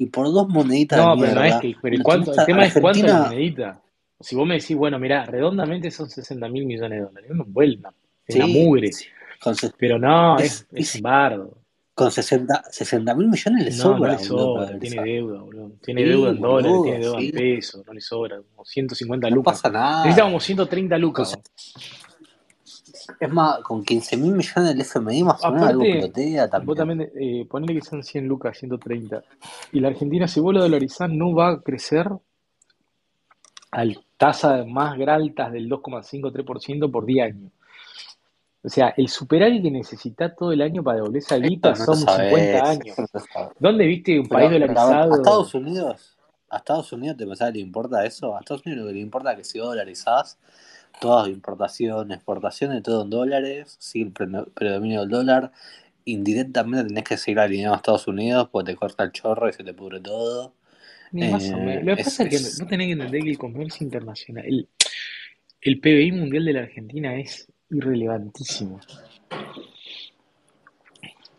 [0.00, 2.64] Y por dos moneditas de No, pero no es mierda, que, pero el, cuánto, tema
[2.64, 3.82] es cuánto monedita.
[4.18, 7.92] Si vos me decís, bueno, mirá, redondamente son 60 mil millones de dólares, no vuelta,
[8.26, 8.92] es una sí, mugre.
[8.94, 9.04] sí,
[9.42, 11.58] con, ses- Pero no, es, es, bardo.
[11.94, 15.72] con 60, 60 mil millones le No, no sobra, le sobra, tiene deuda, boludo.
[15.84, 19.36] Tiene Sí, deuda en dólares, tiene deuda en pesos, no le sobra, como 150 No
[19.36, 19.60] lucas.
[19.60, 20.22] pasa Necesita nada.
[20.30, 21.38] como 130 Con lucas.
[23.10, 23.16] Vos.
[23.20, 26.50] es más, con 15 mil millones del FMI más o menos algo Aparte, pelotea vos
[26.50, 26.76] también.
[26.76, 29.22] también, eh, ponele que son 100 lucas, 130.
[29.72, 32.08] Y la Argentina, si vos lo dolarizás, no va a crecer
[33.72, 33.84] a
[34.16, 37.52] tasas más altas del 2,5-3% por 10 años.
[38.62, 41.96] O sea, el superávit que necesitas todo el año para devolver esa guita no son
[41.96, 42.96] 50 sabés, años.
[43.34, 43.52] no.
[43.58, 45.14] ¿Dónde viste un Pero, país pero a, dolarizado?
[45.14, 46.18] Estados Unidos,
[46.50, 49.00] a Estados Unidos te pensás que le importa eso, a Estados Unidos lo que le
[49.00, 50.38] importa es que si dolarizás,
[51.00, 55.52] todas importación, exportación, todo en dólares, sigue el pre- predominio del dólar,
[56.04, 59.64] indirectamente tenés que seguir alineado a Estados Unidos porque te corta el chorro y se
[59.64, 60.54] te pudre todo.
[61.12, 61.82] Ni más o menos.
[61.82, 64.44] Eh, Lo que es, pasa es que vos tenés que entender que el comercio internacional,
[64.46, 64.68] el,
[65.60, 68.80] el PBI mundial de la Argentina es irrelevantísimo.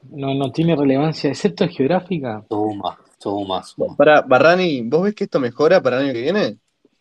[0.09, 2.43] No, no tiene relevancia, excepto geográfica.
[2.49, 3.95] suma, suma, suma.
[3.95, 6.57] Para Barrani, ¿vos ves que esto mejora para el año que viene?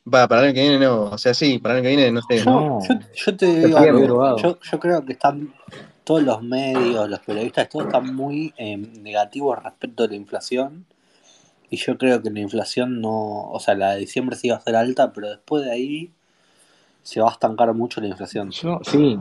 [0.07, 1.03] Va, para el año que viene no.
[1.05, 2.39] O sea, sí, para el año que viene no sé.
[2.39, 5.53] Yo, No, yo, yo te digo algo, yo, yo creo que están
[6.05, 10.87] todos los medios, los periodistas, todos están muy eh, negativos respecto a la inflación.
[11.69, 14.61] Y yo creo que la inflación no, o sea, la de diciembre sí va a
[14.61, 16.11] ser alta, pero después de ahí
[17.03, 18.51] se va a estancar mucho la inflación.
[18.51, 19.19] Yo, sí,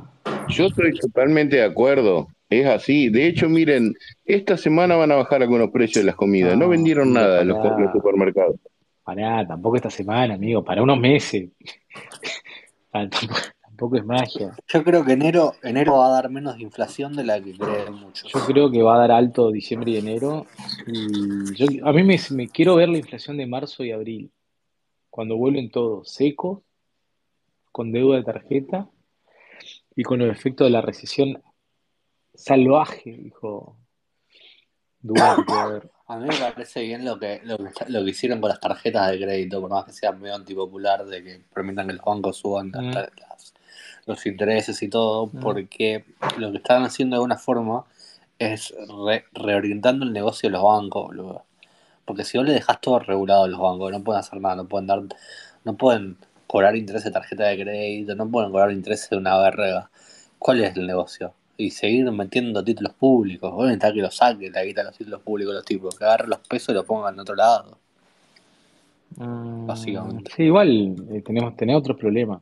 [0.47, 2.27] Yo estoy totalmente de acuerdo.
[2.49, 3.09] Es así.
[3.09, 3.93] De hecho, miren,
[4.25, 6.53] esta semana van a bajar algunos precios de las comidas.
[6.53, 8.55] No no, vendieron nada los, los supermercados.
[9.09, 11.49] Pará, tampoco esta semana, amigo, para unos meses.
[12.91, 14.55] Ah, Tampoco, tampoco es magia.
[14.67, 18.33] Yo creo que enero, enero va a dar menos inflación de la que creen muchos.
[18.33, 20.47] Yo creo que va a dar alto diciembre y enero.
[20.87, 24.31] Y yo, a mí me, me quiero ver la inflación de marzo y abril,
[25.11, 26.61] cuando vuelven todos secos,
[27.71, 28.89] con deuda de tarjeta
[29.95, 31.43] y con el efecto de la recesión
[32.33, 33.77] salvaje, dijo
[34.99, 35.53] Duarte.
[35.53, 35.91] A ver.
[36.09, 38.59] A mí me parece bien lo que, lo que, está- lo que hicieron con las
[38.59, 42.37] tarjetas de crédito, por más que sea medio antipopular, de que permitan que los bancos
[42.37, 43.53] suban las Mm, las-
[44.07, 45.39] los intereses y todo, mm.
[45.39, 46.05] porque
[46.39, 47.85] lo que están haciendo de alguna forma
[48.39, 48.73] es
[49.05, 51.45] re- reorientando el negocio de los bancos, boludo.
[52.05, 54.67] Porque si vos le dejas todo regulado a los bancos, no pueden hacer nada, no
[54.67, 55.01] pueden dar,
[55.65, 56.17] no pueden
[56.47, 59.91] cobrar interés de tarjeta de crédito, no pueden cobrar interés de una verga.
[60.39, 61.33] ¿Cuál es el negocio?
[61.59, 63.51] Y seguir metiendo títulos públicos.
[63.53, 66.31] Vos necesitas que lo saquen la guita de los títulos públicos los tipos, que agarren
[66.31, 67.77] los pesos y lo pongan en otro lado,
[69.15, 70.31] Mm, básicamente.
[70.35, 72.41] sí, igual eh, tenemos, tenemos otros problemas.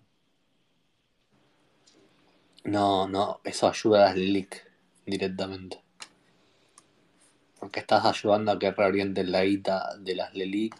[2.65, 4.63] No, no, eso ayuda a las LELIC
[5.07, 5.81] directamente.
[7.59, 10.75] Porque estás ayudando a que reorienten la guita de las LELIC,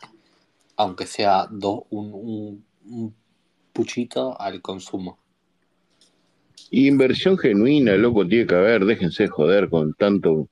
[0.78, 3.16] aunque sea do- un, un, un
[3.74, 5.20] puchito al consumo.
[6.72, 8.86] Inversión genuina, loco, tiene que haber.
[8.86, 10.50] Déjense de joder con tanto,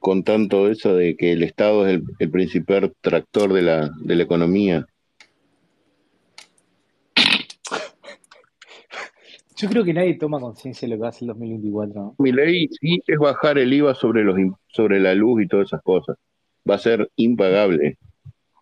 [0.00, 4.16] con tanto eso de que el Estado es el, el principal tractor de la, de
[4.16, 4.86] la economía.
[9.58, 12.14] Yo creo que nadie toma conciencia de lo que va a ser el 2024, ¿no?
[12.18, 14.36] Mi ley sí es bajar el IVA sobre los
[14.68, 16.16] sobre la luz y todas esas cosas.
[16.68, 17.98] Va a ser impagable.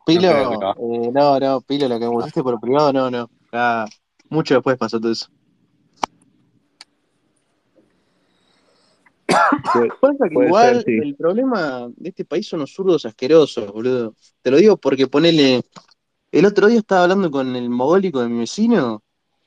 [0.07, 0.71] Pilo, no.
[0.73, 3.29] eh, no, no, Pilo, lo que me por privado, no, no.
[3.53, 3.85] Ah,
[4.31, 5.27] mucho después pasó todo eso.
[10.01, 11.09] Pasa que igual ser, sí.
[11.09, 14.15] el problema de este país son los zurdos asquerosos, boludo.
[14.43, 15.63] Te lo digo porque ponele.
[16.33, 19.03] El otro día estaba hablando con el mogólico de mi vecino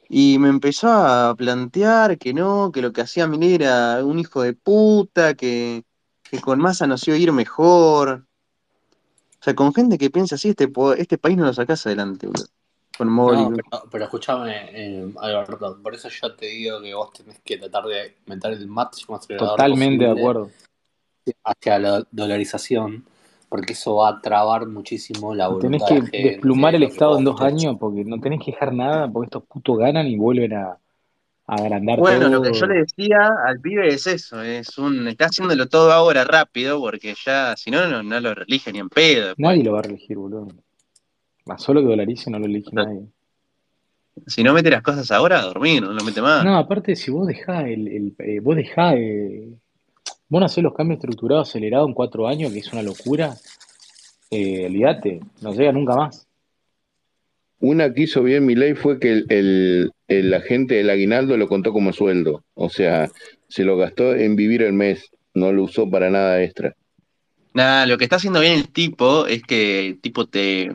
[0.07, 4.41] y me empezó a plantear que no, que lo que hacía Milei era un hijo
[4.41, 5.84] de puta, que,
[6.24, 8.26] que con Massa nos iba a ir mejor.
[9.40, 12.48] O sea, con gente que piensa así, este, este país no lo sacás adelante, boludo.
[12.99, 13.61] Con No, mogólico.
[13.71, 17.85] pero, pero escúchame, eh, Alberto, por eso yo te digo que vos tenés que tratar
[17.85, 20.49] de meter el máximo acelerador Totalmente de acuerdo.
[21.45, 23.05] hacia la dolarización,
[23.47, 26.76] porque eso va a trabar muchísimo la Y tenés voluntad que de la gente, desplumar
[26.76, 30.05] el Estado en dos años porque no tenés que dejar nada porque estos putos ganan
[30.05, 30.77] y vuelven a,
[31.47, 35.27] a agrandar Bueno, lo que yo le decía al pibe es eso, es un, está
[35.27, 39.27] haciéndolo todo ahora rápido, porque ya, si no, no, no lo elige ni en pedo
[39.27, 39.47] después.
[39.47, 40.49] Nadie lo va a reelegir, boludo.
[41.49, 43.01] Más solo que dolarice no lo elige sea, nadie.
[44.27, 46.45] Si no mete las cosas ahora, a dormir, no lo mete más.
[46.45, 49.49] No, aparte, si vos dejás el, el- eh, vos dejás, eh,
[50.27, 53.35] vos no hacés los cambios estructurados acelerados en cuatro años, que es una locura,
[54.30, 56.27] eh, olvídate, no llega nunca más.
[57.61, 61.47] Una que hizo bien mi ley fue que el, el, el agente del aguinaldo lo
[61.47, 62.43] contó como sueldo.
[62.53, 63.09] O sea,
[63.47, 66.76] se lo gastó en vivir el mes, no lo usó para nada extra.
[67.55, 70.71] Nada, lo que está haciendo bien el tipo es que el tipo te,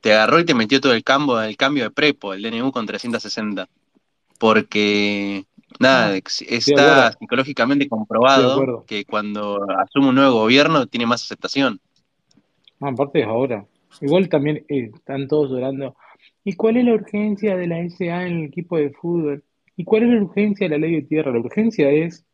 [0.00, 2.86] te agarró y te metió todo el cambio, el cambio de prepo, el DNU con
[2.86, 3.68] 360.
[4.38, 5.44] Porque,
[5.78, 11.80] nada, Ah, está psicológicamente comprobado que cuando asume un nuevo gobierno tiene más aceptación.
[12.80, 13.66] No, aparte es ahora.
[14.00, 15.94] Igual también eh, están todos llorando.
[16.44, 19.44] ¿Y cuál es la urgencia de la SA en el equipo de fútbol?
[19.76, 21.32] ¿Y cuál es la urgencia de la ley de tierra?
[21.32, 22.24] La urgencia es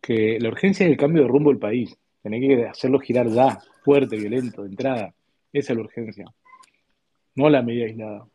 [0.00, 1.98] que la urgencia es el cambio de rumbo del país.
[2.22, 5.14] Tenés que hacerlo girar ya, fuerte, violento, de entrada.
[5.52, 6.24] Esa es la urgencia,
[7.36, 8.26] no la medida aislada.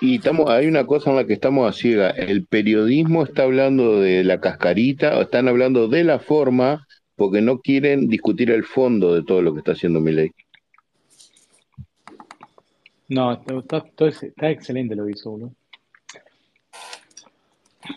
[0.00, 2.10] Y estamos, hay una cosa en la que estamos a ciega.
[2.10, 7.60] El periodismo está hablando de la cascarita, o están hablando de la forma, porque no
[7.60, 10.32] quieren discutir el fondo de todo lo que está haciendo Milei.
[13.08, 15.52] No, está excelente lo que hizo, boludo.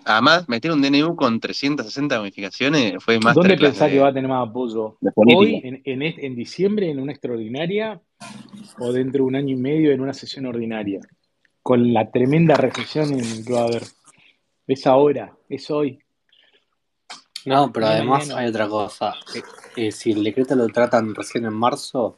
[0.05, 4.29] Además, meter un DNU con 360 modificaciones fue más ¿Dónde pensás que va a tener
[4.29, 4.97] más apoyo?
[5.15, 8.01] ¿Hoy, en, en, en diciembre, en una extraordinaria?
[8.79, 10.99] ¿O dentro de un año y medio en una sesión ordinaria?
[11.61, 13.83] Con la tremenda recesión en que va a haber.
[14.67, 15.99] Es ahora, es hoy.
[17.45, 19.13] No, pero además hay otra cosa.
[19.35, 19.41] Eh,
[19.75, 22.17] eh, si el decreto lo tratan recién en marzo,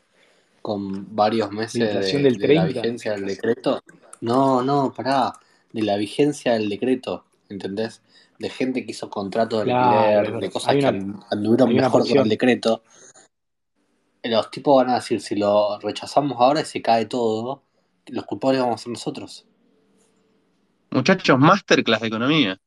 [0.62, 2.68] con varios meses de, del de la 30.
[2.68, 3.82] vigencia del decreto.
[4.22, 5.34] No, no, pará.
[5.72, 8.02] De la vigencia del decreto, ¿entendés?
[8.40, 12.08] De gente que hizo contratos de Claro, alquiler, de cosas que una- an- anduvieron mejor
[12.08, 12.84] con el decreto.
[14.24, 17.64] Los tipos van a decir, si lo rechazamos ahora y se cae todo,
[18.08, 19.46] los culpables vamos a ser nosotros.
[20.92, 22.58] Muchachos, masterclass de economía.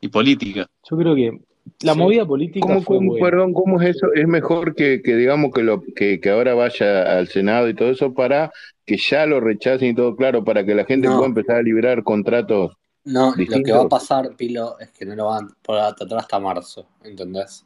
[0.00, 0.66] Y política.
[0.88, 1.40] Yo creo que
[1.82, 1.98] la Sí.
[1.98, 3.26] movida política ¿Cómo, fue cómo- buena.
[3.26, 4.06] perdón, ¿cómo es eso?
[4.14, 7.90] Es mejor que, que digamos que, lo, que, que ahora vaya al Senado y todo
[7.90, 8.52] eso para
[8.86, 11.16] que ya lo rechacen y todo claro, para que la gente No.
[11.16, 12.76] pueda empezar a liberar contratos.
[13.04, 16.18] No, lo que va a pasar, Pilo, es que no lo van a poder tratar
[16.18, 17.64] hasta marzo, ¿entendés?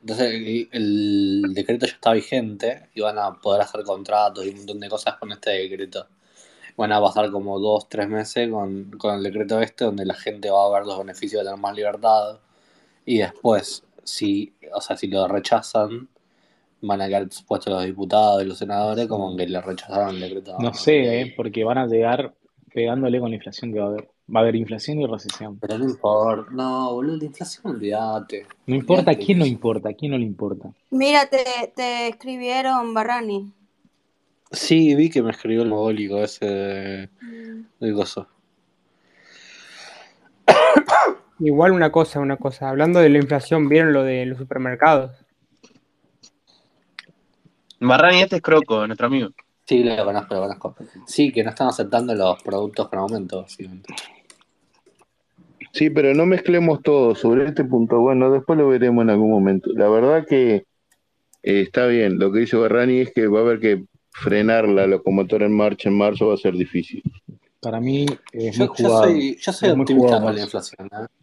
[0.00, 4.56] Entonces el, el decreto ya está vigente y van a poder hacer contratos y un
[4.56, 6.06] montón de cosas con este decreto.
[6.78, 10.48] Van a pasar como dos, tres meses con, con el decreto este donde la gente
[10.50, 12.38] va a ver los beneficios de tener más libertad
[13.04, 16.08] y después, si, o sea, si lo rechazan,
[16.82, 20.56] van a quedar expuestos los diputados y los senadores como que le rechazaron el decreto.
[20.58, 21.34] No sé, ¿eh?
[21.36, 22.34] porque van a llegar
[22.72, 24.08] pegándole con la inflación que va a haber.
[24.34, 25.58] Va a haber inflación y recesión.
[25.58, 28.46] Pero no importa, no, boludo, la inflación, olvídate.
[28.64, 30.70] No importa a quién no importa, a quién no le importa.
[30.90, 33.52] Mira, te, te escribieron, Barrani.
[34.52, 37.08] Sí, vi que me escribió el mogólico ese de,
[37.80, 38.28] de coso.
[41.40, 42.68] Igual una cosa, una cosa.
[42.68, 45.12] Hablando de la inflación, ¿vieron lo de los supermercados?
[47.80, 49.30] Barrani, este es Croco, nuestro amigo.
[49.64, 50.76] Sí, lo conozco, lo conozco.
[51.06, 53.94] Sí, que no están aceptando los productos con aumento, básicamente.
[55.72, 58.00] Sí, pero no mezclemos todo sobre este punto.
[58.00, 59.70] Bueno, después lo veremos en algún momento.
[59.72, 60.66] La verdad que
[61.42, 62.18] eh, está bien.
[62.18, 65.88] Lo que dice Barrani es que va a haber que frenar la locomotora en marcha
[65.88, 67.02] en marzo, va a ser difícil.
[67.60, 70.86] Para mí es muy Yo, soy, yo soy Es muy optimista con la inflación.
[70.88, 71.19] ¿eh?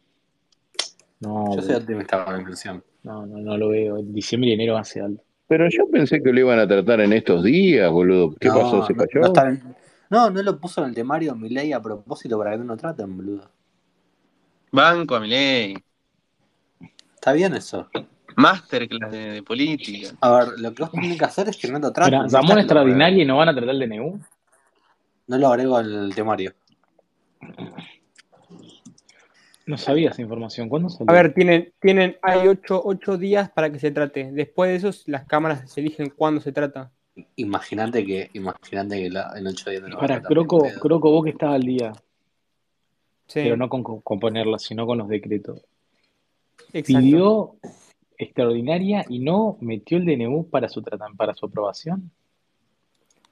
[1.19, 3.97] No, Yo soy optimista con la no, no, no lo veo.
[3.97, 5.23] En diciembre y enero va a ser alto.
[5.47, 8.35] Pero yo pensé que lo iban a tratar en estos días, boludo.
[8.35, 8.85] ¿Qué no, pasó?
[8.85, 9.21] ¿Se cayó?
[9.21, 9.75] no, en-
[10.09, 13.15] no, no lo puso en el temario Milei a propósito para que no lo traten,
[13.15, 13.49] boludo.
[14.71, 15.77] Banco a Milei.
[17.15, 17.89] Está bien eso.
[18.35, 20.09] Masterclass de, de política.
[20.21, 22.21] A ver, lo que vos tenés que hacer es que no lo traten.
[22.23, 23.19] Extraordinaria aprueben.
[23.19, 24.19] y no van a tratar el DNU.
[25.27, 26.53] No lo agrego en el temario.
[29.67, 30.69] No sabía esa información.
[30.69, 31.11] ¿Cuándo salió?
[31.11, 34.31] A ver, tienen, tienen, hay ocho, ocho días para que se trate.
[34.31, 36.91] Después de esos, las cámaras se eligen cuándo se trata.
[37.35, 40.65] Imagínate que, imagínate que la, en ocho días no lo van a Para, Croco.
[40.79, 41.91] Croco, vos que estás al día,
[43.27, 45.61] Sí, pero no con, con con ponerla, sino con los decretos.
[46.71, 46.99] exacto.
[47.01, 47.55] Pidió
[48.17, 50.81] extraordinaria y no metió el DNU para su
[51.17, 52.09] para su aprobación.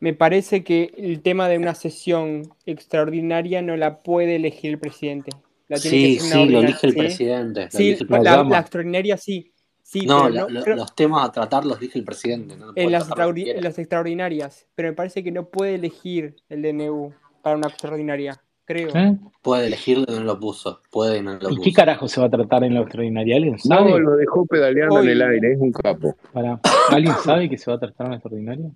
[0.02, 5.32] Me parece que el tema de una sesión extraordinaria no la puede elegir el presidente.
[5.68, 7.00] La tiene Sí, que ser una sí, lo elige el ¿sí?
[7.00, 7.68] presidente.
[7.72, 8.08] Sí, elige el
[8.50, 9.52] La extraordinaria sí.
[9.82, 12.56] Sí, No, pero la- no lo- creo- los temas a tratar los elige el presidente.
[12.58, 17.14] No en las, en extraordinarias, pero me parece que no puede elegir el DNU
[17.44, 18.90] para una extraordinaria, creo.
[18.96, 19.16] ¿Eh?
[19.44, 20.82] Puede elegirlo no lo puso.
[20.92, 21.62] Puede y no lo ¿Y puso.
[21.62, 23.36] qué carajo se va a tratar en la extraordinaria?
[23.36, 24.00] ¿Alguien No, sabe?
[24.00, 26.16] lo dejó pedaleando en el aire, es un capo.
[26.34, 26.60] Para,
[26.90, 28.72] ¿Alguien sabe que se va a tratar en la extraordinaria?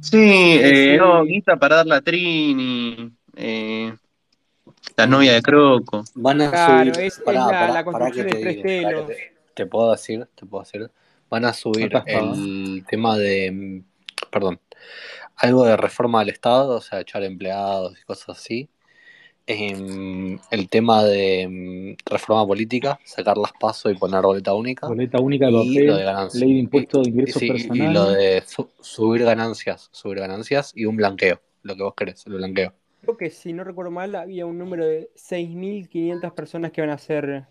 [0.00, 0.18] Sí,
[0.60, 0.98] eh, sí.
[0.98, 3.12] no, guita para dar la Trini.
[3.36, 3.94] eh,
[4.96, 6.04] la novia de Croco.
[6.14, 7.06] Van a Claro, subir.
[7.06, 8.82] es, la, pará, la pará que construcción de te tres digo.
[8.82, 10.90] pará que te, te puedo decir, te puedo decir.
[11.28, 13.82] Van a subir el tema de.
[14.30, 14.60] Perdón.
[15.36, 18.68] Algo de reforma del Estado, o sea, echar empleados y cosas así.
[19.48, 24.88] Em, el tema de mm, reforma política, sacar las pasos y poner boleta única.
[24.88, 26.42] Boleta única de Y lo de ganancias.
[26.42, 27.94] ley de impuestos de Y, ingresos sí, y personales.
[27.94, 32.34] lo de su- subir ganancias, subir ganancias y un blanqueo, lo que vos querés, el
[32.34, 32.72] blanqueo.
[33.06, 36.98] Creo que si no recuerdo mal, había un número de 6.500 personas que van a
[36.98, 37.44] ser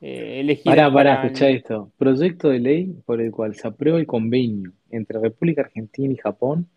[0.00, 1.92] eh, elegidas Pará, pará, para- escuchá esto.
[1.98, 6.68] Proyecto de ley por el cual se aprueba el convenio entre República Argentina y Japón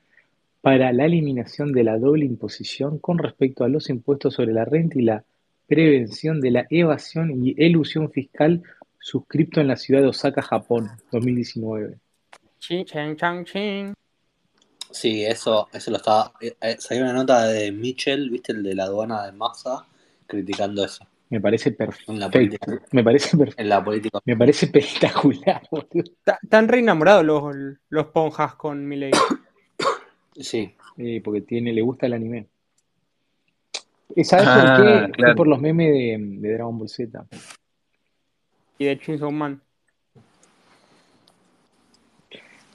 [0.60, 4.99] para la eliminación de la doble imposición con respecto a los impuestos sobre la renta
[4.99, 5.23] y la
[5.65, 8.61] prevención de la evasión y elusión fiscal
[8.99, 11.95] suscripto en la ciudad de Osaka, Japón, 2019.
[12.60, 13.93] Chin, chan, chan, chin.
[14.91, 16.33] Sí, eso, eso lo estaba.
[16.41, 18.51] eh, eh, salió una nota de Mitchell, ¿viste?
[18.53, 19.85] El de la aduana de Massa,
[20.27, 21.05] criticando eso.
[21.29, 21.69] Me parece
[22.07, 22.31] En la perfecto.
[22.31, 23.61] política, Me parece perfecto.
[23.61, 24.19] en la política.
[24.25, 26.11] Me parece espectacular, boludo.
[26.23, 27.55] Ta- Están re enamorados los,
[27.89, 29.11] los ponjas con Milei.
[30.35, 30.73] Sí.
[30.97, 32.47] Eh, porque tiene, le gusta el anime.
[34.15, 34.99] Eh, ¿Sabes Ah, por qué?
[35.03, 35.35] Fue claro.
[35.35, 37.25] por los memes de, de Dragon Ball Z.
[38.79, 39.61] Y de Chainsaw Man.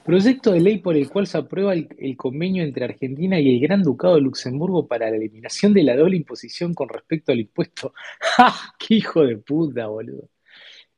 [0.04, 3.60] Proyecto de ley por el cual se aprueba el, el convenio entre Argentina y el
[3.60, 7.94] Gran Ducado de Luxemburgo para la eliminación de la doble imposición con respecto al impuesto.
[8.20, 8.52] ¡Ja!
[8.78, 10.28] ¡Qué hijo de puta, boludo!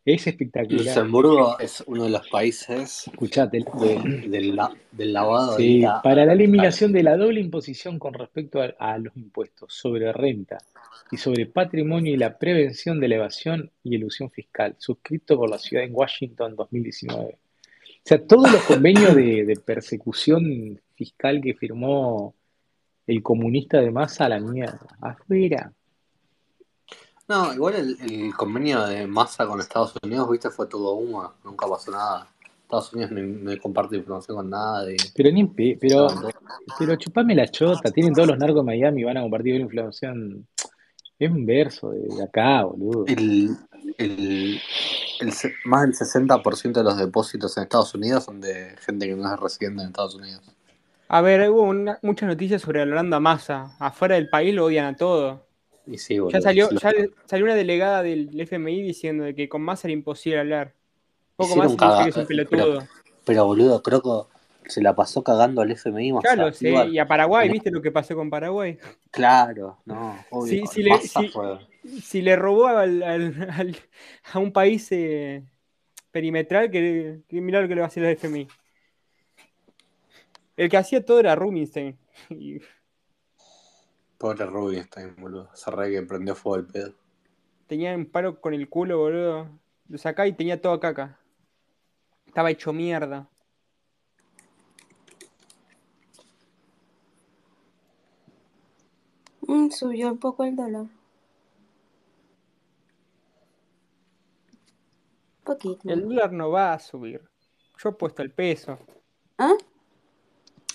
[0.04, 0.84] Es espectacular.
[0.84, 3.58] Luxemburgo es uno de los países Escuchate.
[3.80, 8.14] del, del, la- del lavado de Sí, para la eliminación de la doble imposición con
[8.14, 10.58] respecto a, a los impuestos sobre renta
[11.10, 15.58] y sobre patrimonio y la prevención de la evasión y elusión fiscal, suscrito por la
[15.58, 17.38] ciudad en Washington 2019.
[18.06, 22.36] O sea, todos los convenios de, de persecución fiscal que firmó
[23.04, 24.86] el comunista de masa a la mierda.
[25.00, 25.72] Afuera.
[27.26, 31.66] No, igual el, el convenio de Massa con Estados Unidos, viste, fue todo humo, nunca
[31.66, 32.28] pasó nada.
[32.62, 34.98] Estados Unidos no, no comparte información con nadie.
[35.12, 36.06] Pero ni pero,
[36.78, 39.62] pero chupame la chota, tienen todos los narcos de Miami y van a compartir la
[39.62, 40.46] inflación.
[41.18, 43.04] Es un verso de, de acá, boludo.
[43.08, 43.50] El,
[43.98, 44.60] el,
[45.20, 45.32] el
[45.64, 49.40] más del 60% de los depósitos en Estados Unidos son de gente que no es
[49.40, 50.42] residente en Estados Unidos.
[51.08, 53.76] A ver, hubo una- muchas noticias sobre Holanda Massa.
[53.78, 55.46] Afuera del país lo odian a todo.
[55.86, 56.40] Y sí, Ya boludo.
[56.40, 56.90] salió, se lo- ya
[57.26, 60.72] salió una delegada del FMI diciendo de que con Massa era imposible hablar.
[61.36, 62.88] Poco hicieron más caga- que es un pero, pelotudo.
[63.24, 66.66] pero, boludo, creo que se la pasó cagando al FMI más Ya lo sé.
[66.68, 66.86] arriba.
[66.86, 68.76] Y a Paraguay, ¿viste lo que pasó con Paraguay?
[69.12, 70.50] Claro, no, obvio.
[70.50, 71.58] Si, si le, Massa si- fue-
[72.02, 73.76] si le robó al- al- al-
[74.32, 75.44] a un país eh,
[76.10, 78.48] perimetral, que, que mirá lo que le va a hacer el FMI.
[80.56, 81.98] El que hacía todo era Rubinstein.
[82.30, 82.60] Y
[84.18, 85.50] Pobre Rubinstein, boludo.
[85.54, 86.94] Se re que prendió fuego el pedo.
[87.66, 89.48] tenía un paro con el culo, boludo.
[89.88, 91.18] Lo sacá y tenía toda caca.
[92.26, 93.28] Estaba hecho mierda.
[99.42, 100.86] Mm, subió un poco el dólar.
[105.46, 105.88] Poquito.
[105.88, 107.22] El dólar no va a subir.
[107.82, 108.78] Yo he puesto el peso.
[109.38, 109.54] ¿Ah?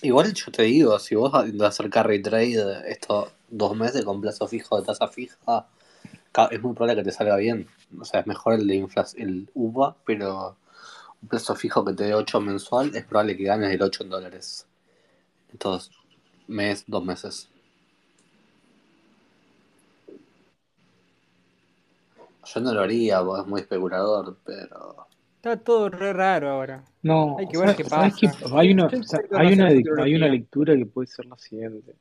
[0.02, 4.22] Igual yo te digo, si vos vas a hacer carry trade estos dos meses con
[4.22, 5.68] plazo fijo de tasa fija,
[6.50, 7.68] es muy probable que te salga bien.
[8.00, 10.58] O sea, es mejor el de infla- el UVA, pero
[11.22, 14.10] un plazo fijo que te dé 8 mensual, es probable que ganes el 8 en
[14.10, 14.66] dólares.
[15.52, 15.92] Entonces,
[16.48, 17.51] mes, dos meses.
[22.46, 25.08] Yo no lo haría, porque es muy especulador, pero...
[25.36, 26.84] Está todo re raro ahora.
[27.02, 28.32] No, Hay que ver qué pasa.
[28.54, 29.68] Hay una, o sea, hay una,
[30.04, 31.94] hay una lectura que puede ser la siguiente.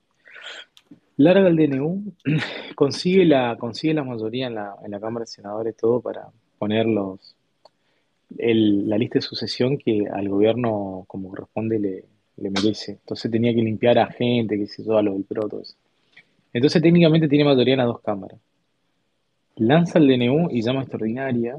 [1.16, 2.12] Larga el DNU,
[2.74, 6.86] consigue la, consigue la mayoría en la, en la Cámara de Senadores todo para poner
[6.86, 7.34] los,
[8.38, 12.04] el- la lista de sucesión que al gobierno como corresponde le,
[12.36, 12.92] le merece.
[12.92, 15.76] Entonces tenía que limpiar a gente, que se yo, a lo del PRO, todo eso.
[16.52, 18.38] Entonces técnicamente tiene mayoría en las dos cámaras.
[19.60, 21.58] Lanza el DNU y llama extraordinaria.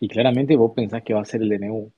[0.00, 1.90] Y claramente vos pensás que va a ser el DNU.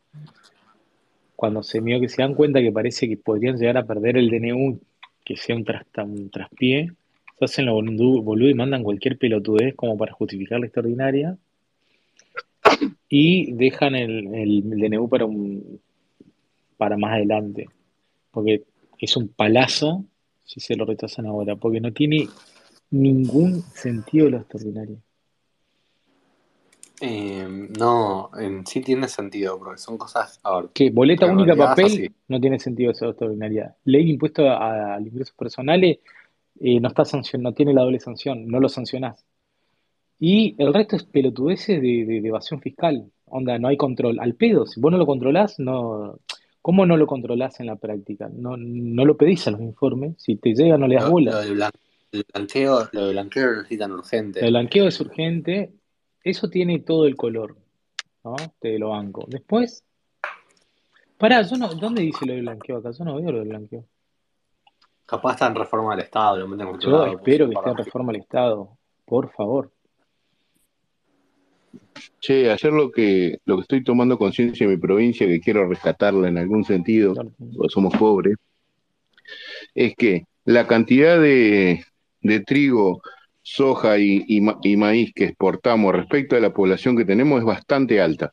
[1.35, 4.29] Cuando se medio que se dan cuenta que parece que podrían llegar a perder el
[4.29, 4.79] DNU,
[5.25, 6.93] que sea un, trasta- un traspié,
[7.39, 11.39] se hacen lo boludo, y mandan cualquier pelotudez como para justificar la extraordinaria
[13.09, 15.81] y dejan el- el DNU para, un,
[16.77, 17.67] para más adelante.
[18.31, 18.65] Porque
[18.99, 20.05] es un palazo
[20.45, 22.29] si se lo rechazan ahora, porque no tiene
[22.91, 24.97] ningún sentido la extraordinaria.
[27.01, 27.47] Eh,
[27.79, 30.41] no, en sí tiene sentido, porque son cosas...
[30.73, 32.11] Que boleta única papel así.
[32.29, 33.75] no tiene sentido esa extraordinaria.
[33.85, 35.99] Ley de impuesto a- ingresos personales
[36.61, 39.25] eh, no está sancion, no tiene la doble sanción, no lo sancionás.
[40.21, 43.11] Y el resto es pelotudeces de, de- de evasión fiscal.
[43.27, 44.21] Onda, no hay control.
[44.21, 46.21] Al pedo, si vos no lo controlás, no.
[46.63, 48.31] ¿Cómo no lo controlás en la práctica?
[48.33, 50.15] No, no lo pedís a los informes.
[50.19, 51.33] Si te llega, no le das Lo, bola.
[51.33, 51.63] lo del
[52.15, 54.41] el blanqueo, lo del blanqueo lo necesitan urgente.
[54.41, 55.73] El blanqueo es urgente.
[56.23, 57.57] Eso tiene todo el color.
[58.25, 58.37] ¿no?
[58.59, 59.25] Te lo banco.
[59.29, 59.85] Después.
[61.19, 62.91] Pará, yo no, ¿dónde dice lo del blanqueo acá?
[62.91, 63.85] Yo no veo lo del blanqueo.
[65.07, 67.77] Capaz está en reforma del Estado, lo meten Yo lado, espero pues, que esté en
[67.77, 68.79] reforma al Estado.
[69.05, 69.71] Por favor.
[72.21, 76.29] Che, ayer lo que, lo que estoy tomando conciencia de mi provincia, que quiero rescatarla
[76.29, 77.33] en algún sentido, Claro.
[77.69, 78.37] somos pobres,
[79.75, 81.85] es que la cantidad de,
[82.25, 83.03] de trigo,
[83.43, 87.47] soja y, y ma- y maíz que exportamos respecto a la población que tenemos es
[87.47, 88.33] bastante alta.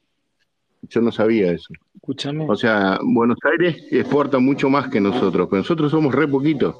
[0.83, 1.73] Yo no sabía eso.
[1.95, 6.77] Escúchame, O sea, Buenos Aires exporta mucho más que nosotros, pero nosotros somos re poquitos.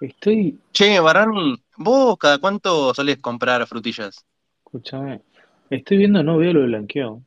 [0.00, 4.24] estoy, Che, Barani, ¿vos cada cuánto solés comprar frutillas?
[4.64, 5.22] escúchame,
[5.70, 7.24] estoy viendo, no veo lo de blanqueo.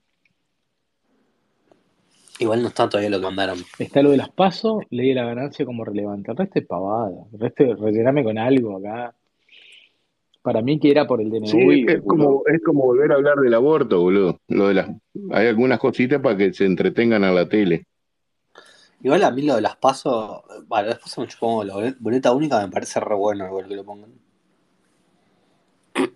[2.42, 3.60] Igual no está todavía lo que mandaron.
[3.78, 6.32] Está lo de las pasos, ley de la ganancia como relevante.
[6.32, 7.12] El resto es pavada.
[7.32, 9.14] El resto es rellename con algo acá.
[10.42, 13.38] Para mí que era por el DNU Sí, es, como, es como volver a hablar
[13.38, 14.40] del aborto, boludo.
[14.48, 14.90] Lo de las,
[15.32, 17.86] hay algunas cositas para que se entretengan a la tele.
[19.04, 22.32] Igual a mí lo de las pasos, bueno, las pasos me chupó la bolet- boleta
[22.32, 24.10] única, me parece re bueno igual que lo pongan.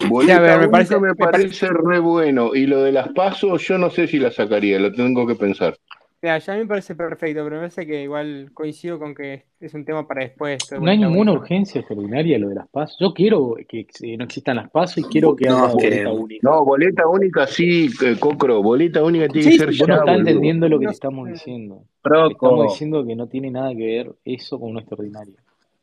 [0.09, 2.55] Boleta a ver, me única parece- me me parece- parece re bueno.
[2.55, 5.77] Y lo de las pasos, yo no sé si la sacaría, lo tengo que pensar.
[6.25, 9.43] Mira, ya a mí me parece perfecto, pero me parece que igual coincido con que
[9.59, 10.57] es un tema para después.
[10.81, 12.97] No hay ninguna urgencia extraordinaria lo de las pasos.
[12.99, 16.11] Yo quiero que eh, no existan las pasos y quiero que No, haya que- boleta
[16.13, 16.49] única.
[16.49, 18.63] No, boleta única sí, eh, Cocro.
[18.63, 20.19] Boleta única tiene Sí, que ser Vos no ya, estás boludo.
[20.29, 21.83] entendiendo lo que No te estamos diciendo.
[22.01, 25.35] Te estamos diciendo que no tiene nada que ver eso con una extraordinaria.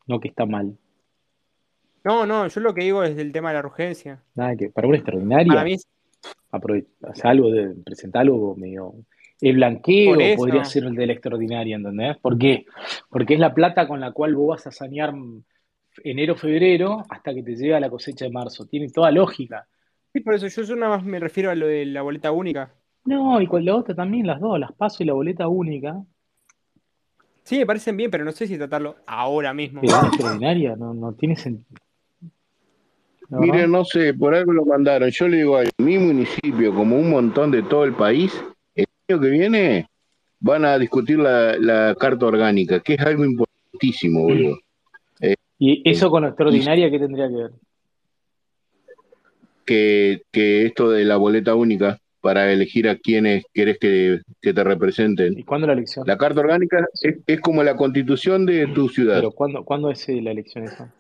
[0.09, 0.77] No que está mal.
[2.03, 4.21] No, no, yo lo que digo es del tema de la urgencia.
[4.35, 5.87] Nada que para una extraordinaria, Para mí es
[6.51, 8.93] aprove- haz algo de presentar algo medio.
[9.43, 12.17] El blanqueo podría ser el de la extraordinaria, ¿entendés?
[12.19, 12.65] ¿Por qué?
[13.11, 15.13] Porque es la plata con la cual vos vas a sanear
[16.05, 18.67] enero, febrero, hasta que te llega la cosecha de marzo.
[18.67, 19.67] Tiene toda lógica.
[20.13, 22.73] Sí, por eso yo, nada más me refiero a lo de la boleta única.
[23.05, 26.01] No, y con la otra también, las dos, las paso y la boleta única.
[27.43, 29.81] Sí, me parecen bien, pero no sé si tratarlo ahora mismo.
[29.81, 31.81] Pero una extraordinaria no, no tiene sentido.
[33.29, 33.41] ¿No?
[33.41, 35.11] Mire, no sé, por algo lo mandaron.
[35.11, 38.33] Yo le digo a mi municipio, como un montón de todo el país,
[39.09, 39.89] año que viene
[40.41, 44.59] van a discutir la, la carta orgánica, que es algo importantísimo, boludo.
[45.65, 47.51] Y eso con la extraordinaria, ¿qué tendría que ver?
[49.65, 54.65] Que, que esto de la boleta única para elegir a quienes querés que, que te
[54.65, 55.39] representen.
[55.39, 56.05] ¿Y cuándo la elección?
[56.05, 59.19] La carta orgánica es, es como la constitución de tu ciudad.
[59.19, 60.93] Pero ¿cuándo, ¿cuándo es eh, la elección esa?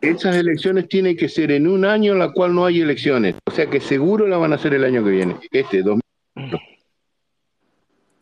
[0.00, 3.34] Esas elecciones tienen que ser en un año en la cual no hay elecciones.
[3.44, 5.36] O sea que seguro la van a hacer el año que viene.
[5.50, 6.00] Este, 2000.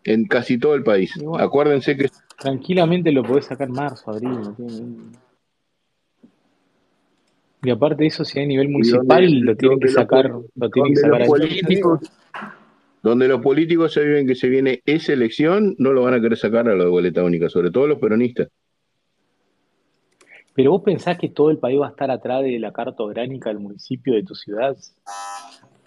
[0.05, 1.13] En casi todo el país.
[1.17, 1.43] Bueno.
[1.43, 2.09] Acuérdense que
[2.39, 4.31] Tranquilamente lo podés sacar marzo, abril.
[4.31, 5.13] no tiene ningún-
[7.63, 10.71] Y aparte de eso, si hay nivel municipal, donde- lo tienen que los sacar, lo
[10.71, 12.01] tienen que donde sacar los políticos,
[13.03, 16.37] donde los políticos se viven que se viene esa elección, no lo van a querer
[16.37, 18.49] sacar a de boleta única, sobre todo los peronistas.
[20.53, 23.49] Pero vos pensás que todo el país va a estar atrás de la carta orgánica
[23.49, 24.77] del municipio de tu ciudad.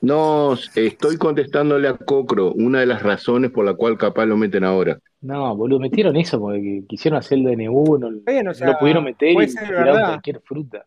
[0.02, 4.64] No, estoy contestándole a Cocro, una de las razones por la cual capaz lo meten
[4.64, 5.00] ahora.
[5.22, 8.68] No, boludo, metieron eso porque quisieron hacer el DNU, no, Está bien, o no sea,
[8.68, 10.08] lo pudieron meter puede y ser tiraron verdad.
[10.10, 10.86] cualquier fruta.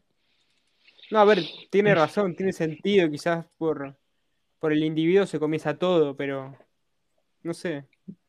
[1.11, 3.97] No, a ver, tiene razón, tiene sentido, quizás por,
[4.61, 6.55] por el individuo se comienza todo, pero
[7.43, 7.85] no sé,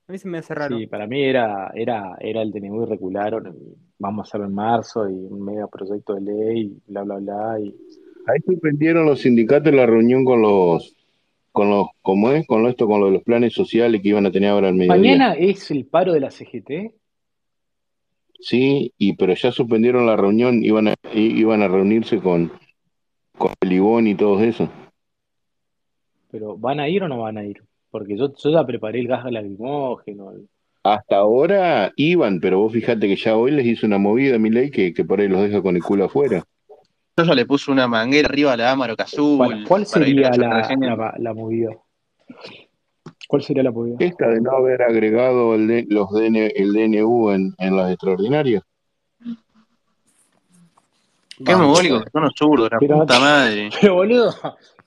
[0.08, 0.78] a mí se me hace raro.
[0.78, 4.56] Sí, para mí era, era, era el DNU y recularon, y vamos a hacerlo en
[4.56, 7.60] marzo y un mega proyecto de ley, bla, bla, bla.
[7.60, 7.76] Y...
[8.28, 10.96] Ahí suspendieron los sindicatos la reunión con los,
[11.52, 12.46] con los, ¿cómo es?
[12.46, 14.76] Con lo- esto, con lo de los planes sociales que iban a tener ahora al
[14.76, 15.18] mediodía.
[15.18, 16.94] Mañana es el paro de la CGT.
[18.40, 22.52] Sí, y pero ya suspendieron la reunión, iban a, iban a reunirse con,
[23.38, 24.70] con el Ivón y todo eso.
[26.32, 27.62] Pero ¿van a ir o no van a ir?
[27.92, 30.32] Porque yo, yo ya preparé el gas lacrimógeno.
[30.32, 30.48] el-
[30.84, 34.72] Hasta ahora iban, pero vos fíjate que ya hoy les hizo una movida, mi ley,
[34.72, 36.44] que, que por ahí los deja con el culo afuera.
[37.18, 39.66] Yo ya le puse una manguera arriba a la Amarok Azul.
[39.68, 41.72] ¿Cuál, sería la, la, la, la movida?
[43.28, 43.98] ¿Cuál sería la movida?
[44.00, 48.64] Esta de no haber agregado el, D- los DN, el DNU en, en las extraordinarias.
[51.44, 53.70] Qué Vamos, mogólicos que son los zurdos, la Pero- puta madre.
[53.82, 54.34] Pero boludo,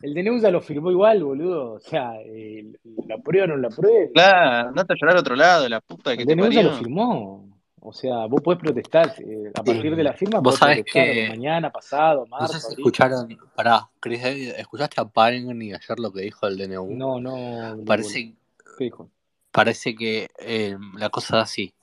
[0.02, 1.72] el DNU ya lo firmó igual, boludo.
[1.74, 2.64] O sea, eh,
[3.06, 4.08] la prueba o no la prueba.
[4.14, 6.68] Claro, andate a llorar a otro lado, la puta que El te DNU ya lo
[6.70, 6.84] parió.
[6.84, 7.48] firmó.
[7.86, 9.14] O sea, vos podés protestar.
[9.18, 12.66] eh, a partir de la firma Vos sabés que- mañana, pasado, No marzo, sé si
[12.68, 12.78] abril.
[12.78, 16.96] escucharon, pará, Chris ¿escuchaste a Pagani ayer lo que dijo el DNU?
[16.96, 17.76] No, no.
[17.84, 18.34] Parece,
[18.78, 19.10] ¿Qué dijo?
[19.50, 21.74] parece que eh, la cosa es así.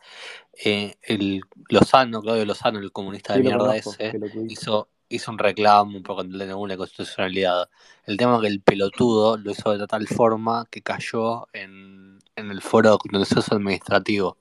[0.65, 4.19] Eh, el Lozano, Claudio Lozano, el comunista de Sí, mierda conozco, ese,
[4.49, 7.69] hizo, hizo un reclamo un poco contra el DNU, la constitucionalidad.
[8.06, 12.49] El tema es que el pelotudo lo hizo de tal forma que cayó en, en
[12.49, 14.38] el foro contencioso administrativo.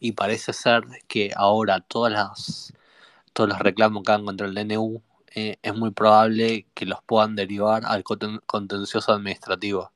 [0.00, 2.72] Y parece ser que ahora todas las,
[3.32, 5.02] todos los reclamos que hagan contra el DNU
[5.34, 9.92] eh, es muy probable que los puedan derivar al conten- contencioso administrativo.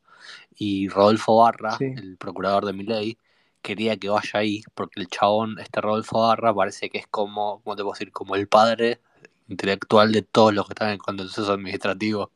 [0.57, 1.87] Y Rodolfo Barra, Sí.
[1.97, 3.19] el procurador de Milei,
[3.63, 7.77] quería que vaya ahí, porque el chabón, este Rodolfo Barra, parece que es como, ¿cómo
[7.77, 8.13] te puedo decir?
[8.13, 9.01] Como el padre
[9.49, 12.33] intelectual de todos los que están en el contencioso administrativo.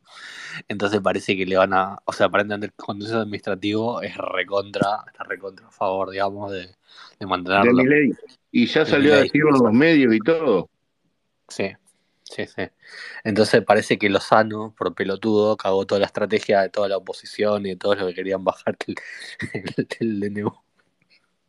[0.68, 5.24] Entonces parece que le van a, o sea, aparentemente el contencioso administrativo es recontra, está
[5.24, 6.74] recontra a favor, digamos, de, de
[7.18, 7.82] De mantenerlo.
[8.50, 9.22] Y ya De salió a Milei.
[9.22, 10.70] decirlo en los medios y todo.
[11.48, 11.72] Sí,
[12.22, 12.62] sí, sí.
[13.24, 17.70] Entonces parece que Lozano, por pelotudo, cagó toda la estrategia de toda la oposición y
[17.70, 18.96] de todos los que querían bajar el,
[19.76, 20.52] el, el DNU.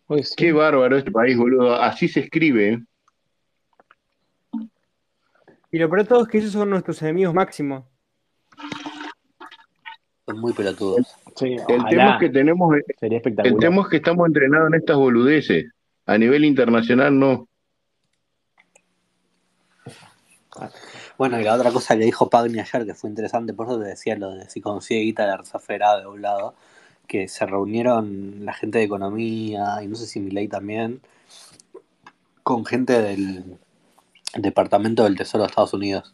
[0.05, 0.51] Pues Qué sí.
[0.51, 1.75] bárbaro este país, boludo.
[1.75, 2.69] Así se escribe.
[2.73, 2.79] ¿eh?
[5.71, 7.83] Y lo peor de todo es que esos son nuestros enemigos máximos.
[10.25, 11.15] Son muy pelotudos.
[11.35, 14.97] Sí, El tema es que tenemos, Sería el tema es que estamos entrenados en estas
[14.97, 15.71] boludeces.
[16.05, 17.47] A nivel internacional no.
[21.17, 23.87] Bueno, y la otra cosa que dijo Pagni ayer, que fue interesante, por eso te
[23.87, 26.55] decía lo de si consigue guita de la Federal de un lado,
[27.07, 31.01] que se reunieron la gente de economía, y no sé si Milei también,
[32.41, 33.59] con gente del
[34.35, 36.13] Departamento del Tesoro de Estados Unidos.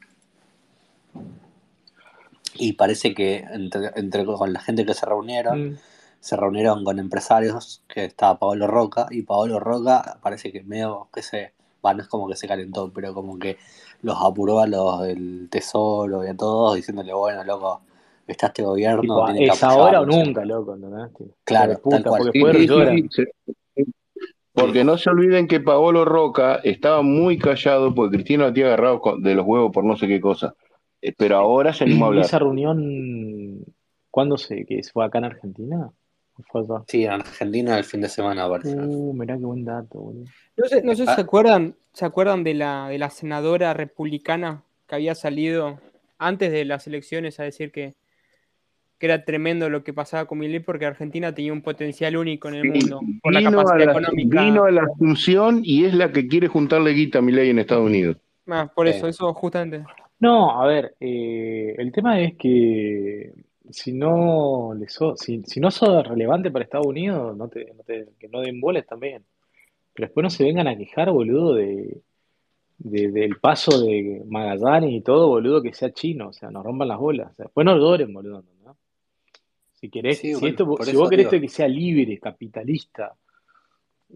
[2.58, 5.78] Y parece que entre, entre con la gente que se reunieron, Mm.
[6.22, 11.22] se reunieron con empresarios, que estaba Paolo Roca, y Paolo Roca parece que medio que
[11.22, 13.58] se, bueno, no es como que se calentó, pero como que
[14.02, 17.82] los apuró a los del Tesoro y a todos, diciéndole, bueno, loco,
[18.26, 20.28] está este gobierno, Tipo, tiene que es ahora o apoyarnos".
[20.28, 21.10] nunca, loco, ¿entendés?
[21.44, 22.22] Claro, tal cual.
[22.24, 22.40] porque
[23.12, 23.24] Sí,
[24.56, 29.02] Porque no se olviden que Paolo Roca estaba muy callado porque Cristina lo había agarrado
[29.20, 30.56] de los huevos por no sé qué cosa.
[31.02, 32.26] Eh, Pero ahora se animó a ¿Y hablar.
[32.26, 33.60] esa reunión,
[34.10, 35.90] cuándo se, que fue acá en Argentina?
[36.38, 36.84] ¿O fue allá?
[36.88, 38.76] Sí, en Argentina el fin de semana parece.
[38.76, 40.26] Uh, mirá qué buen dato, boludo.
[40.58, 41.16] No sé, no sé si Ah.
[41.16, 45.80] se acuerdan, ¿se acuerdan de la, de la senadora republicana que había salido
[46.18, 47.94] antes de las elecciones a decir que,
[48.98, 52.56] que era tremendo lo que pasaba con Milei porque Argentina tenía un potencial único en
[52.56, 54.42] el Sí, mundo por la capacidad la, económica?
[54.44, 57.86] vino a la Asunción y es la que quiere juntarle guita a Milei en Estados
[57.86, 58.18] Unidos.
[58.48, 59.84] Ah, por eso, eso justamente.
[60.20, 63.34] No, a ver, eh, el tema es que
[63.70, 67.84] si no le so- si, si no sos relevante para Estados Unidos, no te, no
[67.84, 69.24] te- que no den bolas también.
[69.94, 72.02] Pero después no se vengan a quejar, boludo, de,
[72.78, 76.88] de- del paso de Magallanes y todo, boludo, que sea chino, o sea, nos rompan
[76.90, 77.32] las bolas.
[77.32, 78.55] O sea, después no lloren, boludo, ¿no?
[79.76, 81.42] Si querés, Sí, si bueno, esto, si vos querés digo.
[81.42, 83.16] que sea libre, capitalista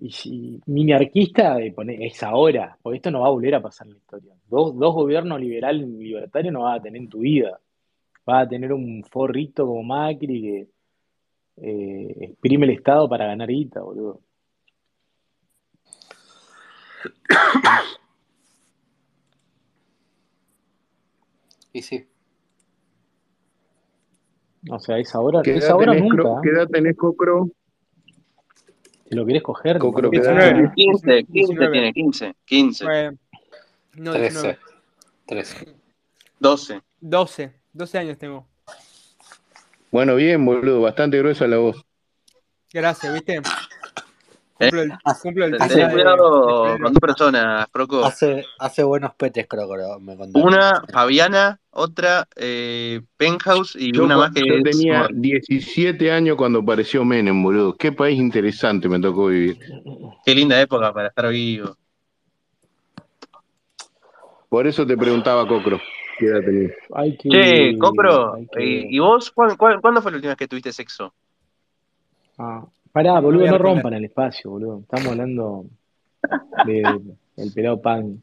[0.02, 3.88] y si minarquista, de poner, es ahora, porque esto no va a volver a pasar
[3.88, 4.34] en la historia.
[4.48, 7.60] Dos, dos gobiernos liberal y libertario no vas a tener en tu vida.
[8.26, 10.68] Vas a tener un forrito como Macri que
[11.58, 14.22] eh, exprime el Estado para ganar guita, boludo.
[21.72, 22.06] Y sí.
[24.70, 26.24] O sea, es ahora, ¿Qué es edad ahora o tenés, nunca.
[26.24, 27.50] Cro- ¿Qué edad tenés, Cocro?
[29.08, 30.54] Si lo querés coger, Cocro, no ¿qué edad nada.
[30.54, 30.74] tenés?
[30.76, 31.72] 15, 15 19.
[31.72, 33.12] tiene, 15, 15, Fue-
[33.96, 34.58] no, 19.
[35.26, 35.56] 13.
[35.64, 35.76] 13.
[36.40, 36.82] 12.
[37.00, 37.54] 12.
[37.74, 38.46] 12 años tengo.
[39.92, 41.84] Bueno, bien, boludo, bastante gruesa la voz.
[42.72, 43.42] Gracias, ¿viste?
[44.60, 44.82] Cumplo
[45.46, 48.04] el, Ten cuidado de con dos personas, Croco.
[48.04, 49.48] Hace, hace buenos petes,
[50.02, 50.48] me contaron.
[50.48, 56.12] Una, Fabiana, otra, eh, Penthouse y Yo, una más que yo es tenía Mor- 17
[56.12, 57.78] años cuando apareció Menem, boludo.
[57.78, 59.60] Qué país interesante me tocó vivir.
[60.26, 61.78] Qué linda época para estar vivo.
[64.50, 65.80] Por eso te preguntaba, Cocro,
[66.18, 66.72] qué edad tenías.
[66.96, 70.48] Hay que, Che, Cocro, que- ¿y, vos cuán- cuán- cuándo fue la última vez que
[70.48, 71.14] tuviste sexo?
[72.38, 72.66] Ah,
[73.04, 74.80] pará, boludo, no rompan el espacio, boludo.
[74.82, 75.66] Estamos hablando
[76.66, 77.00] de,
[77.36, 78.22] del pelado pan.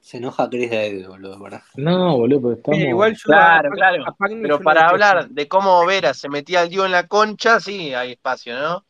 [0.00, 1.62] Se enoja Chris David, boludo, ¿verdad?
[1.76, 2.80] No, boludo, pero estamos.
[2.80, 4.04] Igual yo Claro, a- claro.
[4.06, 7.92] a Pero para hablar de cómo Vera se metía el dio en la concha, sí,
[7.94, 8.84] hay espacio, ¿no?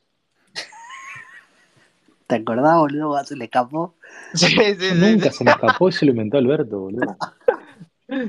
[2.27, 3.95] ¿Te acordás, boludo, se le escapó?
[4.35, 5.39] Sí, sí, sí, Nunca sí.
[5.39, 7.17] se me escapó, eso lo inventó Alberto, boludo.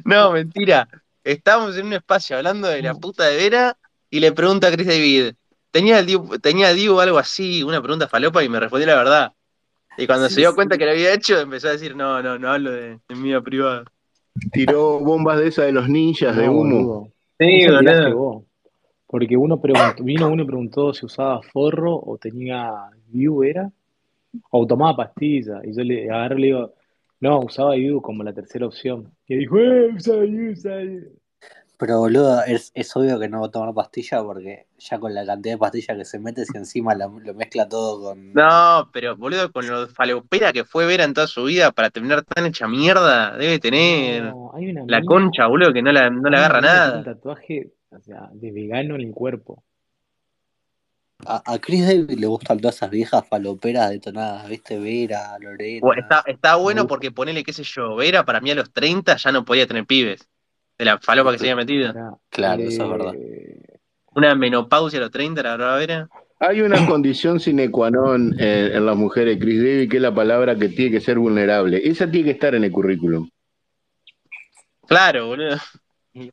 [0.04, 0.88] No, mentira.
[1.24, 3.78] Estamos en un espacio hablando de la puta de Vera
[4.12, 5.34] y le pregunta a Chris David,
[5.76, 8.42] ¿tenía el Diu, tenía Diu algo así, una pregunta falopa?
[8.42, 9.34] Y me respondió la verdad.
[9.98, 10.56] Y cuando Sí, se dio sí.
[10.56, 13.24] cuenta que lo había hecho, empezó a decir, no, no, no hablo de, de mi
[13.24, 13.84] vida privada.
[14.54, 16.60] Tiró bombas de esas de los ninjas de humo.
[16.60, 17.10] boludo.
[17.38, 18.46] Sí, boludo.
[19.08, 22.72] Porque uno preguntó, vino uno y preguntó si usaba forro o tenía
[23.08, 23.70] View, ¿era?
[24.52, 25.62] O tomaba pastillas.
[25.66, 26.74] Y yo le agarré y le digo,
[27.20, 29.12] no, usaba View como la tercera opción.
[29.28, 31.12] Y dijo, eh, usa View, usa View.
[31.78, 35.26] Pero, boludo, es, es obvio que no va a tomar pastilla porque ya con la
[35.26, 38.32] cantidad de pastillas que se mete, si encima la- lo mezcla todo con...
[38.34, 42.24] No, pero boludo, con lo falopera que fue Vera en toda su vida para terminar
[42.24, 46.10] tan hecha mierda, debe tener No, hay una la mina- concha, boludo, que no la,
[46.10, 47.04] no hay una agarra mina con Un nada.
[47.16, 49.62] tatuaje, o sea, de vegano en el cuerpo.
[51.26, 54.78] A, a Chris David le gustan todas esas viejas faloperas detonadas, ¿viste?
[54.78, 55.80] Vera, Lorena.
[55.82, 59.16] Bueno, está, está bueno porque ponele, qué sé yo, Vera para mí a los 30
[59.16, 60.28] ya no podía tener pibes.
[60.78, 61.94] De la falopa que se había metido.
[62.30, 63.14] Claro, eso es verdad.
[63.16, 63.80] eh,
[64.16, 66.10] Una menopausia a los 30, la verdad, Vera.
[66.40, 70.14] Hay una condición sine qua non en, en las mujeres, Chris David, que es la
[70.14, 71.80] palabra que tiene que ser vulnerable.
[71.88, 73.30] Esa tiene que estar en el currículum.
[74.88, 75.56] Claro, boludo.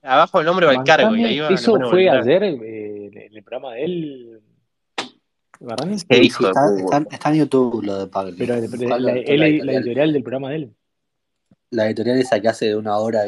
[0.03, 1.49] Abajo el nombre va el cargo y ahí va.
[1.49, 4.41] eso fue ayer eh, en el programa de él.
[5.61, 5.87] ¿Verdad?
[5.97, 8.35] Sí, está, está- está en YouTube lo de Pagli.
[8.37, 9.47] Pero Buscalo la, la
[9.79, 10.75] editorial del programa de él.
[11.73, 13.23] La editorial esa que hace de una hora.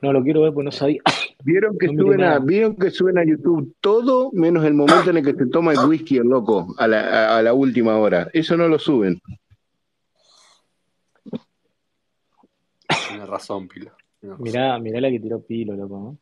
[0.00, 1.00] No, lo quiero ver porque no sabía.
[1.44, 2.38] ¿Vieron que, No suben a.
[2.38, 5.80] ¿Vieron que suben a YouTube todo menos el momento en el que se toma el
[5.80, 8.28] whisky el loco a la, a, a la última hora?
[8.32, 9.20] Eso no lo suben.
[13.08, 13.92] Tienes razón, Pilo.
[14.22, 14.42] Razón.
[14.42, 15.98] Mirá, mirá la que tiró Pilo, loco.
[15.98, 16.18] ¿no?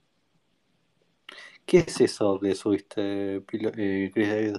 [1.66, 4.56] ¿Qué es eso que subiste, Pilo, eh, Chris David?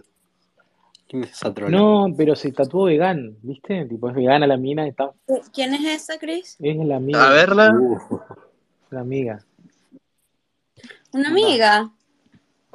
[1.07, 1.77] ¿Quién es esa trola?
[1.77, 3.85] No, pero se tatuó vegan, ¿viste?
[3.85, 5.11] Tipo, es vegana la mina, está,
[5.53, 6.57] ¿Quién es esa, Chris?
[6.59, 7.73] es la A amiga, verla.
[7.73, 8.19] Uh,
[8.89, 9.39] la amiga.
[11.13, 11.91] Una amiga.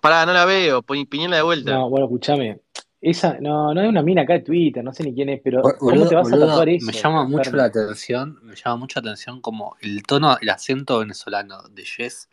[0.00, 0.82] Pará, no la veo.
[0.82, 1.72] Pi- Piñela de vuelta.
[1.72, 2.60] No, bueno, escúchame.
[3.02, 5.62] Esa, no, no es una mina acá de Twitter, no sé ni quién es, pero
[5.62, 6.86] Bol- ¿cómo boludo, te vas a tatuar eso?
[6.86, 10.98] me llama mucho la atención, me llama mucho la atención como el tono, el acento
[10.98, 12.28] venezolano de Jess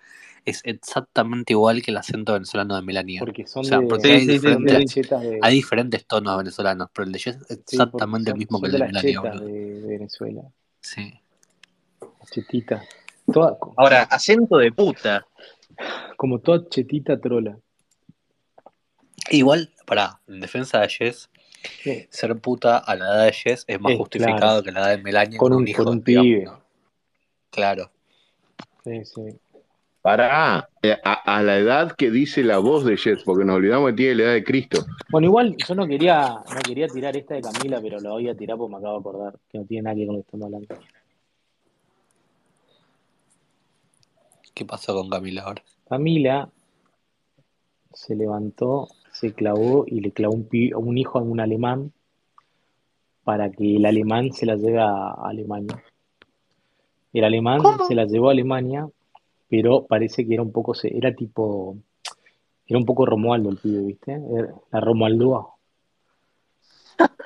[0.48, 3.19] es exactamente igual que el acento venezolano de Melania.
[3.19, 6.38] Porque O son sea, de, porque Sí, hay sí, diferentes, chetas de, hay diferentes tonos
[6.38, 9.41] venezolanos, pero el de Jess es exactamente el mismo que el de de las Melania,
[9.41, 10.41] de, Venezuela,
[10.80, 11.14] Sí.
[11.99, 12.88] las chetitas.
[13.32, 15.26] Toda, Ahora, acento de puta.
[16.15, 17.57] como toda chetita trola.
[19.30, 21.30] Igual, pará, en defensa de Jess,
[22.10, 24.90] ser puta a la edad de Jess es más es justificado claro, que la edad
[24.98, 26.45] de Melania con con un, un con hijo, un digamos, pibe.
[26.45, 26.61] ¿no?
[27.49, 27.91] Claro.
[28.86, 29.22] Sí, sí.
[30.08, 33.90] Pará, eh, a, a la edad que dice la voz de Jess, porque nos olvidamos
[33.90, 34.86] que tiene la edad de Cristo.
[35.12, 38.34] Bueno, igual yo no quería, no quería tirar esta de Camila, pero la voy a
[38.34, 40.26] tirar porque me acabo de acordar que no tiene nada que ver con lo que
[40.26, 40.76] estamos hablando.
[44.54, 45.62] ¿Qué pasó con Camila ahora?
[45.90, 46.50] Camila
[47.92, 51.92] se levantó, se clavó y le clavó un, hijo a un alemán
[53.26, 55.84] para que el alemán se la lleve a a Alemania.
[57.12, 57.86] El alemán ¿Cómo?
[57.88, 58.88] se la llevó a Alemania,
[59.49, 61.78] pero parece que era un poco, se- era tipo,
[62.65, 64.11] era un poco Romualdo el pibe, ¿viste?
[64.14, 65.53] Era la Romualdúa.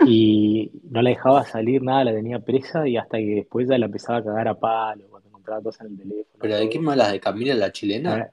[0.06, 3.85] Y no la dejaba salir nada, la tenía presa y hasta que después ya la
[3.85, 7.11] empezaba a cagar a palo cuando encontraba cosas en el teléfono, ¿Pero de me hablas?
[7.11, 8.18] ¿De Camila la chilena?
[8.18, 8.31] La,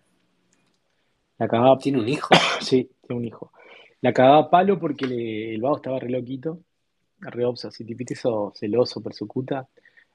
[1.39, 2.35] la cagaba, ¿Tiene un hijo?
[2.61, 3.53] sí, tiene un hijo.
[4.01, 6.61] La cagaba a palo porque le- el vago estaba re loquito,
[7.21, 9.69] re obsesivo, hizo celoso, persecuta.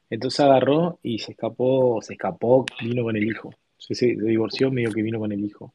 [0.10, 3.52] Entonces agarró y se escapó, se escapó, vino con el hijo.
[3.86, 5.74] Se, se divorció medio que vino con el hijo.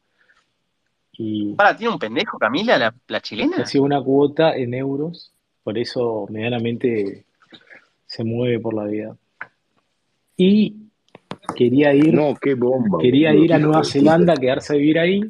[1.13, 3.57] Y Pará, ¿tiene un pendejo Camila, la, la le chilena?
[3.57, 5.33] hacía una cuota en euros,
[5.63, 7.25] por eso medianamente
[8.05, 9.15] se mueve por la vida.
[10.37, 10.75] Y
[11.55, 13.83] quería ir, No, qué bomba, quería ir a Nueva.
[13.83, 15.21] Zelanda, quedarse a vivir ahí,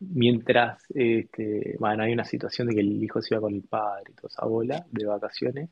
[0.00, 4.10] mientras, este, bueno, hay una situación de que el hijo se iba con el padre
[4.10, 5.70] y toda esa bola de vacaciones,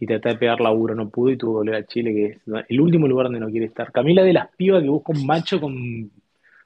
[0.00, 2.64] y traté de pegar laburo, no pude y tuve que volver a Chile, que es
[2.68, 3.90] el último lugar donde no quiere estar.
[3.92, 6.10] Camila de las pibas que busca un macho con,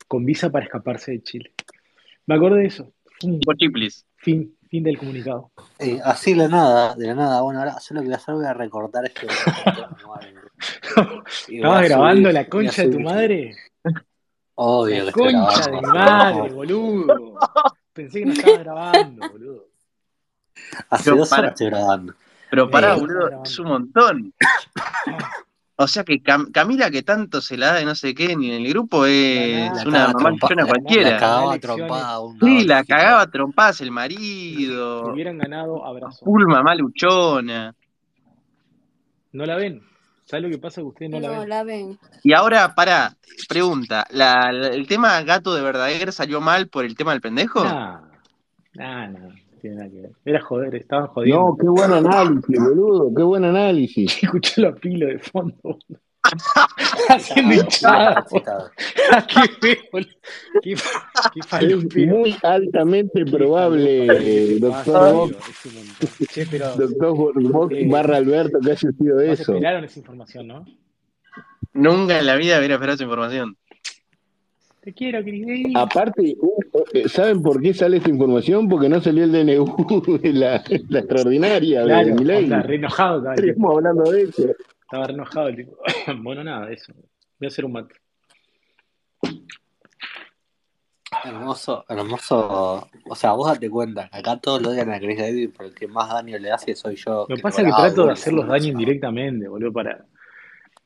[0.08, 1.52] con visa para escaparse de Chile.
[2.26, 2.92] Me acordé de eso.
[4.16, 5.50] Fin, fin del comunicado.
[5.78, 7.40] Eh, así de la nada, de la nada.
[7.42, 9.26] Bueno, ahora solo lo que voy a hacer voy a recortar este.
[11.48, 13.56] Y voy ¿Estabas grabando subir- la concha de tu madre?
[14.54, 17.38] Obvio La concha de mi madre, boludo.
[17.92, 19.66] Pensé que no estabas grabando, boludo.
[20.90, 22.14] Hace Pero dos para- horas estoy grabando.
[22.52, 24.34] Pero pará, Eh, boludo, es un montón.
[25.76, 28.50] O sea que Cam- Camila, que tanto se la da de no sé qué, ni
[28.50, 31.10] en el grupo, es La una mamá trompa- chillona la- cualquiera.
[31.12, 35.12] La cagaba trompada Sí, la cagaba trompadas el Si marido.
[35.14, 36.22] hubieran ganado, abrazo.
[36.26, 37.74] Full mamá luchona.
[39.32, 39.80] ¿No la ven?
[40.26, 40.82] ¿Sabes lo que pasa?
[40.82, 41.48] Que ustedes no la No ven.
[41.48, 41.98] la ven.
[42.22, 43.16] Y ahora, pará,
[43.48, 44.06] pregunta.
[44.10, 47.64] ¿la, la- ¿El tema gato de verdadero salió mal por el tema del pendejo?
[47.64, 47.98] Nah,
[48.74, 50.10] nah, nah, no tiene nada que ver.
[50.24, 51.40] Era joder, estaban jodiendo.
[51.40, 54.18] No, qué buen análisis, boludo, qué buen análisis.
[54.22, 55.56] Escuché los pilos de fondo.
[55.62, 55.78] boludo.
[57.08, 58.24] Haciendo hinchada.
[59.60, 59.78] Qué.
[60.62, 60.76] Qué,
[61.90, 65.30] qué muy altamente probable, Qué doctor
[66.76, 69.52] doctor Eh, barra Alberto, que haya sido eso.
[69.52, 70.64] esperaron esa información, ¿no?
[71.74, 73.56] Nunca en la vida hubiera esperado esa información.
[74.82, 75.76] Te quiero, Cris.
[75.76, 78.68] Aparte, uh, ¿saben por qué sale esta información?
[78.68, 82.44] Porque no salió el DNU de la, la extraordinaria de Milei.
[82.44, 84.42] onda, re enojado hablando de eso.
[84.82, 85.76] Estaba re enojado el tipo.
[86.22, 86.92] Bueno, nada, eso.
[86.94, 87.94] Voy a hacer un mate.
[91.24, 92.88] Hermoso, hermoso.
[93.08, 95.86] O sea, vos date cuenta, acá todos lo odian a Chris David, pero el que
[95.86, 97.26] más daño le hace soy yo.
[97.28, 98.72] Lo que pasa es que trato de hacer los daños o sea.
[98.72, 100.04] indirectamente, boludo, para...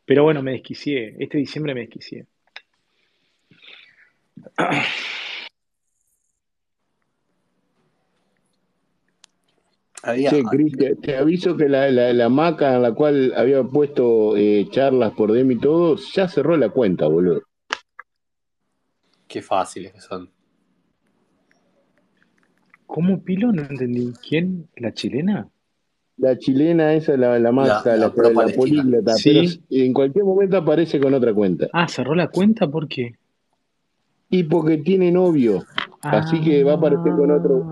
[0.04, 1.16] Pero bueno, me desquicié.
[1.18, 2.26] Este diciembre me desquicié.
[10.02, 13.64] Había, Che, Cris, te, te aviso que la, la, la maca en la cual había
[13.64, 17.42] puesto eh, charlas por Demi y todo, ya cerró la cuenta, boludo.
[19.26, 20.30] qué fáciles que son.
[22.86, 23.50] ¿Cómo pilo?
[23.52, 24.12] No entendí.
[24.26, 24.68] ¿Quién?
[24.76, 25.48] ¿La chilena?
[26.18, 29.60] La chilena esa, la, la La, maca, la la, políglota, pero Sí.
[29.70, 31.66] en cualquier momento aparece con otra cuenta.
[31.72, 33.16] Ah, cerró la cuenta, ¿por qué?
[34.28, 35.64] Y porque tiene novio,
[36.02, 37.62] así que va a aparecer con otro,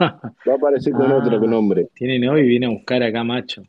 [0.00, 0.18] Ah,
[0.48, 1.88] va a aparecer con otro ah, nombre.
[1.94, 3.62] tiene novio y viene a buscar acá macho.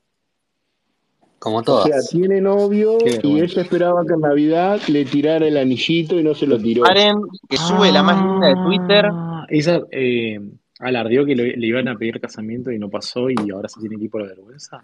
[1.37, 2.09] Como O sea, todas.
[2.09, 6.45] tiene novio y ella esperaba que en Navidad le tirara el anillito y no se
[6.47, 6.83] lo tiró.
[6.83, 7.15] Paren,
[7.47, 9.05] que sube la más linda de Twitter.
[9.11, 10.39] Ah, esa eh,
[10.79, 13.97] alardeó que le, le iban a pedir casamiento y no pasó y ahora se tiene
[13.97, 14.81] que ir por la vergüenza.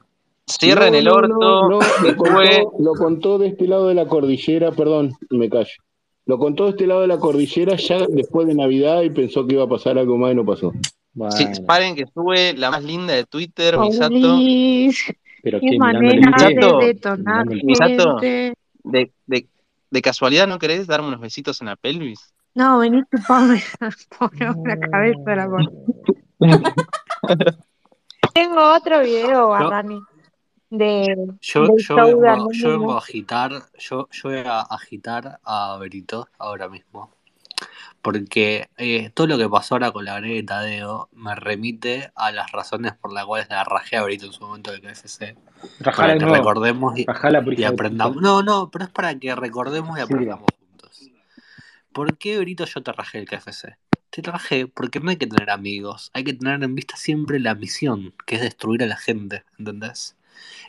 [0.47, 3.95] Cierren No, el no, no, orto, no, lo contó, lo contó de este lado de
[3.95, 5.73] la cordillera, perdón, me callo.
[6.25, 9.53] Lo contó de este lado de la cordillera ya después de Navidad y pensó que
[9.53, 10.71] iba a pasar algo más y no pasó.
[10.71, 10.79] Sí,
[11.13, 11.31] Bueno,
[11.67, 14.09] paren que sube la más linda de Twitter, Misato.
[14.09, 17.45] Paulis, pero qué manera de Misato, detonar.
[17.45, 18.53] Misato, de,
[18.83, 19.47] de,
[19.91, 22.33] de casualidad no querés darme unos besitos en la pelvis.
[22.55, 23.61] No, vení chupame
[24.17, 25.47] por la cabeza de la.
[28.33, 29.99] Tengo otro video, Yo, Barrani,
[30.69, 34.61] de, yo, del yo show de vengo, yo vengo a agitar, yo, yo voy a
[34.61, 37.11] agitar a Berito ahora mismo.
[38.01, 42.31] Porque eh, todo lo que pasó ahora con la Grey de Tadeo me remite a
[42.31, 45.35] las razones por las cuales la rajé a Berito en su momento de KFC.
[45.79, 46.35] Rajala Para que nuevo.
[46.37, 47.05] recordemos y,
[47.57, 48.21] y aprendamos.
[48.21, 51.01] No, no, pero es para que recordemos y Sí, aprendamos juntos.
[51.91, 53.75] ¿Por qué, Berito, yo te rajé el KFC?
[54.11, 57.55] Te rajé porque no hay que tener amigos, hay que tener en vista siempre la
[57.55, 60.14] misión, que es destruir a la gente, ¿entendés?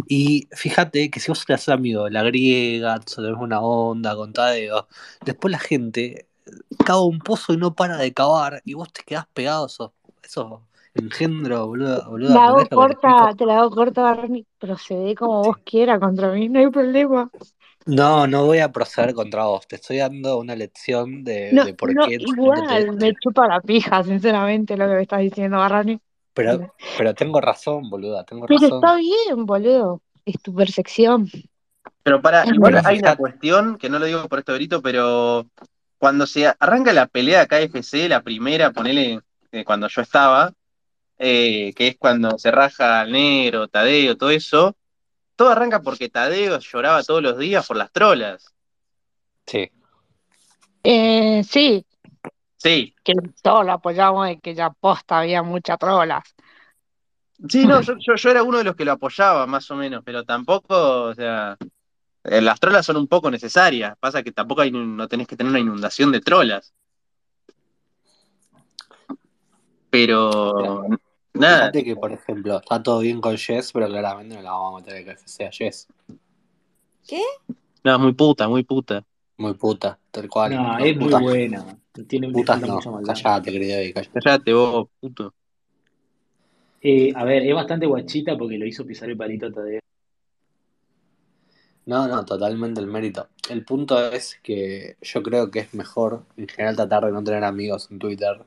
[0.09, 4.15] Y fíjate que si vos te haces amigo de la griega, te tenés una onda
[4.17, 4.89] con Tadeo,
[5.25, 6.29] después la gente
[6.85, 9.93] cava un pozo y no para de cavar, y vos te quedás pegado a esos,
[10.23, 10.63] esos
[10.95, 14.47] engendros, boludo, boludo, La hago ¿entendés lo que te corta, te la hago corta, Barrani,
[14.59, 17.31] procede como vos quieras contra mí, no hay problema.
[17.87, 21.75] No, no voy a proceder contra vos, te estoy dando una lección de, No, de
[21.75, 22.19] por no, qué
[22.51, 22.85] no te...
[22.85, 26.01] igual, me chupa la pija, sinceramente, lo que me estás diciendo, Barrani.
[26.37, 28.77] Pero, pero tengo razón, boluda, tengo Pero razón.
[28.77, 31.31] está bien, boludo, es tu percepción.
[32.03, 34.83] Pero para, Es igual Pero hay una cuestión que no lo digo por esto Berito,
[34.83, 35.47] pero
[35.97, 40.53] cuando se arranca la pelea KFC, la primera, ponele, eh, cuando yo estaba,
[41.19, 44.77] eh, que es cuando se raja al negro, Tadeo, todo eso,
[45.37, 48.53] todo arranca porque Tadeo lloraba todos los días por las trolas.
[49.47, 49.71] sí.
[50.89, 51.85] Eh, sí,
[52.57, 56.25] Sí, que todos lo apoyamos de que ya posta había muchas trolas.
[57.49, 60.03] sí, no, yo, yo, yo era uno de los que lo apoyaba, más o menos,
[60.05, 61.57] pero tampoco, o sea,
[62.29, 63.97] eh, las trolas son un poco necesarias.
[64.01, 66.75] Pasa que tampoco hay, no tenés que tener una inundación de trolas.
[69.91, 70.89] Pero
[71.35, 74.75] nada, fíjate que, por ejemplo, está todo bien con Jess, pero claramente no la vamos
[74.75, 75.87] a meter el KFC a Jess.
[77.07, 77.23] ¿Qué?
[77.85, 79.05] no, es muy puta, muy puta.
[79.39, 80.55] Muy puta, tal cual.
[80.55, 81.79] No, es muy buena.
[82.05, 82.75] Tiene, putas no.
[82.75, 83.15] mucha maldad.
[83.15, 84.21] Callate, querido, y callate.
[84.21, 85.35] Cállate vos, puto.
[86.81, 89.81] Eh, a ver, es bastante guachita porque lo hizo pisar el palito a Tadeo.
[91.87, 93.29] No, no, totalmente el mérito.
[93.49, 97.45] El punto es que yo creo que es mejor, en general, tratar de no tener
[97.45, 98.45] amigos en Twitter.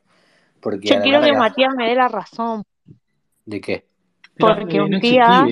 [0.59, 1.31] Porque Yo quiero que.
[1.31, 2.63] Matías me dé la razón,
[3.45, 3.85] ¿De qué?
[4.38, 5.45] Porque un no día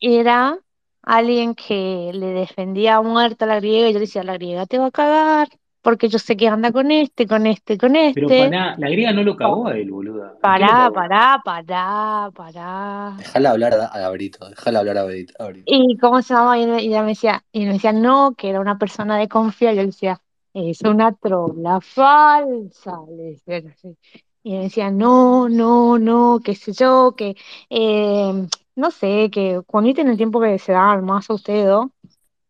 [0.00, 0.58] era
[1.02, 4.66] alguien que le defendía a muerte a la griega y yo le decía, la griega
[4.66, 5.48] te va a cagar,
[5.88, 8.50] porque yo sé que anda con este, con este, con Pero este.
[8.50, 10.24] pará, la griega no lo cagó a él, boluda.
[10.24, 13.14] ¿En qué lo Pará, pará, pará, pará.
[13.16, 15.32] Déjala hablar a, Gabrito, déjala hablar a Gabrito.
[15.64, 16.58] ¿Y cómo se llama?
[16.58, 19.76] Y ella me decía, y me decía, no, que era una persona de confianza.
[19.76, 20.20] Yo le decía,
[20.52, 22.98] es una trola falsa.
[23.08, 23.96] Le decía así.
[24.42, 27.34] Y me decía, no, no, no, qué sé yo, que,
[27.70, 28.46] eh,
[28.76, 31.86] no sé, que cuando en el tiempo que se daban más a ustedes dos,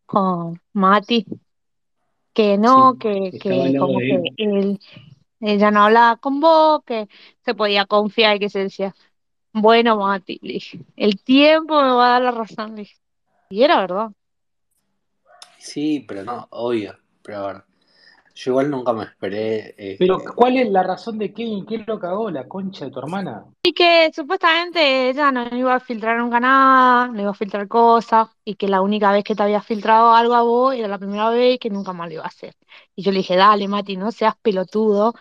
[0.07, 1.25] con Mati,
[2.33, 4.81] que no, Sí, que, que como que él.
[5.41, 7.09] ella no hablaba con vos, que
[7.45, 8.95] se podía confiar y que se decía,
[9.53, 10.41] bueno, Mati,
[10.97, 12.77] el tiempo me va a dar la razón.
[13.51, 14.11] Y era verdad.
[15.59, 16.99] Sí, pero no, obvio.
[17.23, 17.65] Pero a ver,
[18.39, 19.75] yo igual nunca me esperé.
[19.79, 21.65] eh, Pero, ¿cuál es la razón de Kevin?
[21.65, 22.31] ¿Quién lo cagó?
[22.31, 23.45] ¿La concha de tu hermana?
[23.63, 28.29] Y que supuestamente ella no iba a filtrar nunca nada, no iba a filtrar cosas,
[28.45, 31.29] y que la única vez que te había filtrado algo a vos era la primera
[31.31, 32.55] vez y que nunca más lo iba a hacer.
[32.95, 35.13] Y yo le dije, dale, Mati, no seas pelotudo,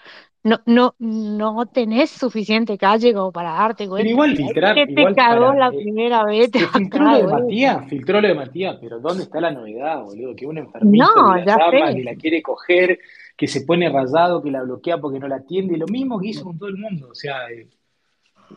[0.48, 4.10] no, no, no tenés suficiente calle como para darte Pero cuenta.
[4.10, 5.60] igual Y ahí filtrar, que te igual cagó para.
[5.60, 7.28] la eh, primera vez, filtró lo de.
[7.28, 10.36] Matías, filtró lo de Matías, pero ¿dónde está la novedad, boludo?
[10.36, 13.00] Que un enfermito No, que la llama, que la quiere coger,
[13.36, 16.44] que se pone rayado, que la bloquea porque no la atiende, lo mismo que hizo
[16.44, 17.68] con todo el mundo, o sea, eh,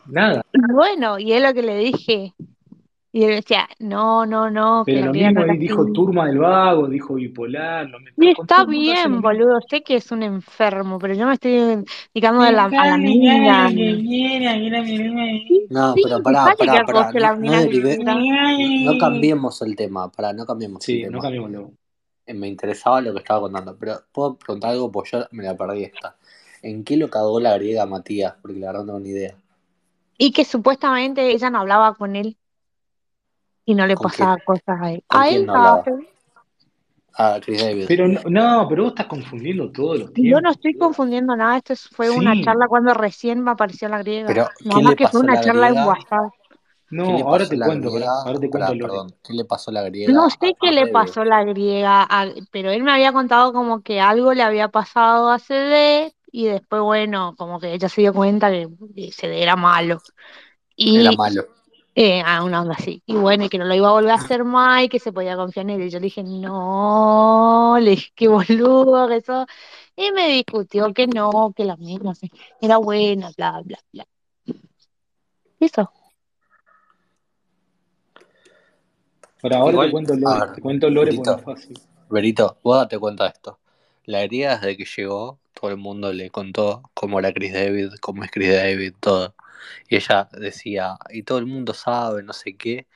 [0.05, 0.43] nada.
[0.73, 2.33] Bueno, y es lo que le dije.
[3.13, 6.37] Y él decía, no, no, no, que Pero la lo mismo no dijo turma del
[6.37, 10.97] vago, dijo bipolar, lo mismo, Y está el bien, boludo, sé que es un enfermo,
[10.97, 12.69] pero yo me estoy dedicando a la, a
[13.69, 13.77] que.
[15.47, 17.35] Sí, No, pero pará, que pará, pará.
[17.35, 17.97] No, no mina que
[18.85, 21.21] no cambiemos el tema, pará, no cambiemos el Sí, no tema.
[21.21, 21.71] cambiemos luego.
[22.25, 25.57] Eh, Me interesaba lo que estaba contando, pero puedo preguntar algo, pues yo me la
[25.57, 26.15] perdí esta.
[26.61, 28.35] ¿En qué lo cagó la griega Matías?
[28.41, 29.35] Porque la verdad no tengo ni idea.
[30.17, 32.37] Y que supuestamente ella no hablaba con él
[33.65, 34.45] y no le ¿Con pasaba quién?
[34.45, 35.03] cosas a él.
[35.07, 35.83] ¿Con A quién él, no.
[37.17, 37.85] Ah, Chris David.
[37.87, 41.57] Pero no, no, pero vos estás confundiendo todos los Yo no tiempos, estoy confundiendo nada,
[41.57, 44.27] esto es- fue una charla cuando recién me apareció la griega.
[44.27, 45.85] Pero, Nada ¿qué más que fue una la charla en?
[45.87, 46.31] WhatsApp.
[46.89, 48.21] ¿Qué no, ahora te la cuento, griega?
[48.21, 48.87] ahora te cuento, Lore.
[48.87, 49.15] perdón.
[49.23, 50.93] ¿Qué le pasó a la griega No sé qué Chris le David?
[50.93, 54.67] pasó a la griega, a- pero él me había contado como que algo le había
[54.69, 58.67] pasado a CD y después, bueno, como que ella se dio cuenta que,
[59.11, 59.99] CD era malo.
[60.77, 61.47] Era malo.
[61.95, 63.01] Eh, a una onda así.
[63.05, 65.11] Y bueno, y que no lo iba a volver a hacer más y que se
[65.11, 65.87] podía confiar en él.
[65.87, 69.45] Y yo le dije, no, le dije, qué boludo que sos.
[69.95, 72.13] Y me discutió que no, que la misma
[72.61, 74.07] era buena, bla, bla, bla.
[75.59, 75.91] Eso.
[79.41, 81.79] Pero ahora te cuento Lore, ver, te cuento Lore no Berito, fácil.
[82.09, 83.59] Berito, vos date cuenta de esto.
[84.05, 88.23] La griega desde que llegó, todo el mundo le contó cómo era Chris David, cómo
[88.23, 89.35] es Chris David, todo.
[89.89, 92.87] Y ella decía, y todo el mundo sabe, no sé qué.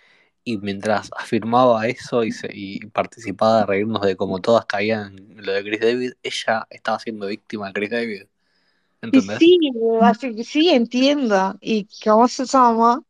[0.44, 5.46] Y mientras afirmaba eso y, se, y participaba de reírnos de cómo todas caían en
[5.46, 8.24] lo de Chris David, ella estaba siendo víctima de Chris David.
[9.40, 9.60] Sí,
[10.02, 11.56] así que sí, entiendo.
[11.62, 13.02] Y cómo se llama.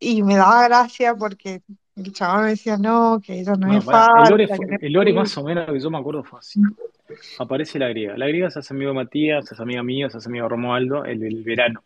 [0.00, 1.62] Y me daba gracia porque
[1.96, 5.02] el chaval me decía, no, que eso no Bueno, es pará, el Lore, fue- no
[5.02, 6.60] el más o menos que yo me acuerdo fue así.
[7.38, 8.16] Aparece la griega.
[8.16, 10.50] La griega se hace amigo de Matías, se hace amiga mía, se hace amigo de
[10.50, 11.82] Romualdo, el verano.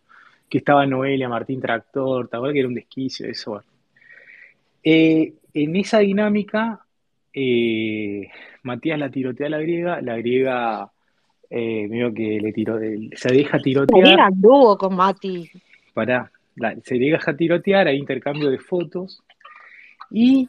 [0.53, 3.27] Que estaba Noelia, Martín Tractor, ¿te acuerdas que era un desquicio?
[3.27, 3.67] Eso, bueno.
[4.85, 6.81] Eh, en esa dinámica,
[7.33, 8.29] eh,
[8.63, 10.93] Matías la tirotea a la griega, la griega
[11.49, 12.79] eh, medio que le tiro,
[13.15, 15.51] se deja tirotear, liga anduvo con Mati.
[15.95, 16.31] para,
[16.85, 19.23] se deja tirotear, hay intercambio de fotos,
[20.11, 20.47] y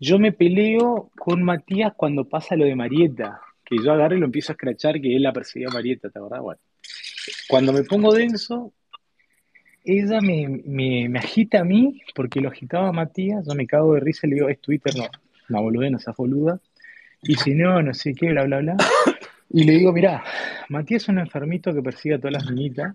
[0.00, 4.24] yo me peleo con Matías cuando pasa lo de Marieta, que yo agarro y lo
[4.24, 6.40] empiezo a escrachar que él la perseguía a Marieta, ¿te acordás?
[6.40, 6.60] Bueno,
[7.46, 8.72] cuando me pongo denso,
[9.84, 13.94] ella me, me, me agita a mí, porque lo agitaba a Matías, yo me cago
[13.94, 15.04] de risa y le digo, es Twitter, no,
[15.50, 16.58] una boludez, no seas boluda.
[17.22, 18.76] Y si no, no sé qué, bla, bla, bla.
[19.50, 20.22] Y le digo, mirá,
[20.68, 22.94] Matías es un enfermito que persigue a todas las niñitas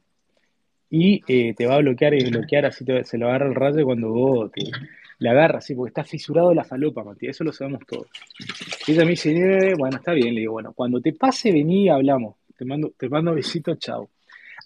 [0.90, 3.86] y eh, te va a bloquear y bloquear, así te- se lo agarra el rayo
[3.86, 4.64] cuando vos te,
[5.20, 8.08] le agarras, sí, porque está fisurado la falopa, Matías, eso lo sabemos todos.
[8.88, 12.36] Ella me dice, "Eh, bueno, está bien, le digo, bueno, cuando te pase, vení hablamos.
[12.58, 14.10] Te mando, te mando besitos, chao.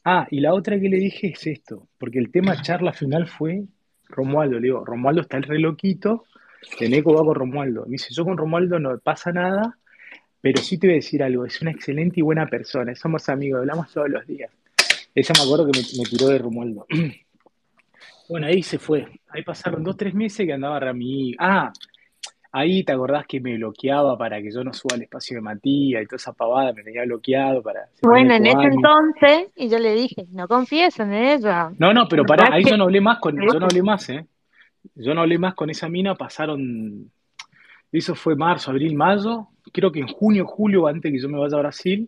[0.06, 3.64] Ah, y la otra que le dije es esto, porque el tema charla final fue
[4.10, 4.60] Romualdo.
[4.60, 6.26] Le digo, Romualdo está el re loquito,
[6.78, 7.86] Teneco va con Romualdo.
[7.86, 9.78] Me dice, yo con Romualdo no pasa nada,
[10.42, 13.62] pero sí te voy a decir algo, es una excelente y buena persona, somos amigos,
[13.62, 14.52] hablamos todos los días.
[15.16, 16.86] Esa me acuerdo que me, tiró de Romualdo.
[18.30, 19.06] Bueno, ahí se fue.
[19.28, 21.36] Ahí pasaron dos, tres meses que andaba Rami.
[21.38, 21.74] Ah,
[22.54, 26.04] ahí te acordás que me bloqueaba para que yo no suba al espacio de Matías
[26.04, 27.90] y toda esa pavada, me tenía bloqueado para...
[28.04, 31.72] Bueno, en ese entonces, y yo le dije, no confíes en ella.
[31.80, 34.28] No, no, pero pará, ahí yo no hablé más con, yo no hablé más, ¿eh?
[34.94, 37.12] Yo no hablé más con esa mina, pasaron,
[37.92, 41.58] eso fue marzo, abril, mayo, creo que en junio, julio, antes que yo me vaya
[41.58, 42.08] a Brasil,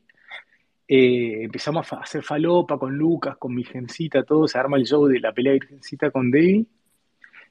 [0.87, 5.19] eh, empezamos a hacer falopa con Lucas, con Virgencita, todo, se arma el show de
[5.19, 6.67] la pelea de Virgencita con David,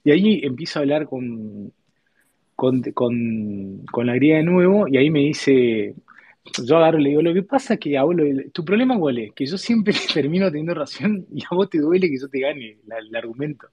[0.04, 1.72] y ahí empiezo a hablar con,
[2.54, 5.94] con, con, con la griega de nuevo, y ahí me dice,
[6.62, 9.32] yo agarro y le digo, lo que pasa es que, abuelo, tu problema cuál es,
[9.32, 12.78] que yo siempre termino teniendo razón y a vos te duele que yo te gane
[12.86, 13.68] el argumento.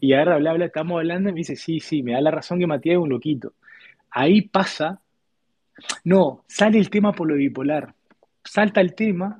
[0.00, 2.58] Y agarra, bla, bla, estamos hablando y me dice, sí, sí, me da la razón
[2.58, 3.52] que Matías es un loquito.
[4.10, 5.02] Ahí pasa,
[6.04, 7.94] no, sale el tema por lo bipolar,
[8.42, 9.38] salta el tema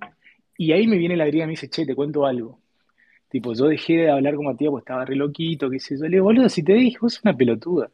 [0.56, 2.60] y ahí me viene la griega y me dice, che, te cuento algo.
[3.30, 6.02] Tipo, yo dejé de hablar con Matías porque estaba re loquito, qué sé yo.
[6.04, 7.90] Le digo, boludo, si te dije, vos sos una pelotuda.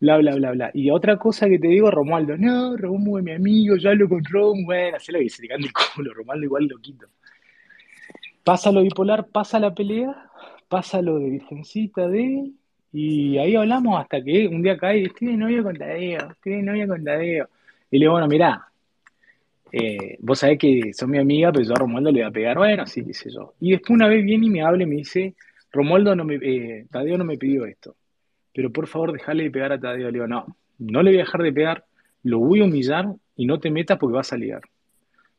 [0.00, 0.70] Bla, bla, bla, bla.
[0.74, 4.22] Y otra cosa que te digo, Romualdo, no, Romu es mi amigo, yo hablo con
[4.24, 7.06] Romu, bueno, hacé lo que se cante el culo, Romualdo igual loquito.
[8.44, 10.30] Pasa lo bipolar, pasa la pelea,
[10.68, 12.52] pasa lo de Virgencita de...
[12.92, 16.62] Y ahí hablamos hasta que un día cae, estoy de novio con Tadeo, estoy de
[16.62, 17.48] novio con Tadeo.
[17.90, 18.68] Y le digo, bueno, mirá,
[19.72, 22.56] eh, vos sabés que sos mi amiga, pero yo a Romualdo le voy a pegar,
[22.56, 23.54] bueno, sí, qué sé yo.
[23.60, 25.34] Y después una vez viene y me habla y me dice,
[25.72, 27.94] Romualdo no me, eh, Tadeo no me pidió esto,
[28.54, 30.06] pero por favor dejale de pegar a Tadeo.
[30.06, 30.46] Le digo, no,
[30.78, 31.84] no le voy a dejar de pegar,
[32.22, 33.06] lo voy a humillar
[33.36, 34.62] y no te metas porque vas a ligar.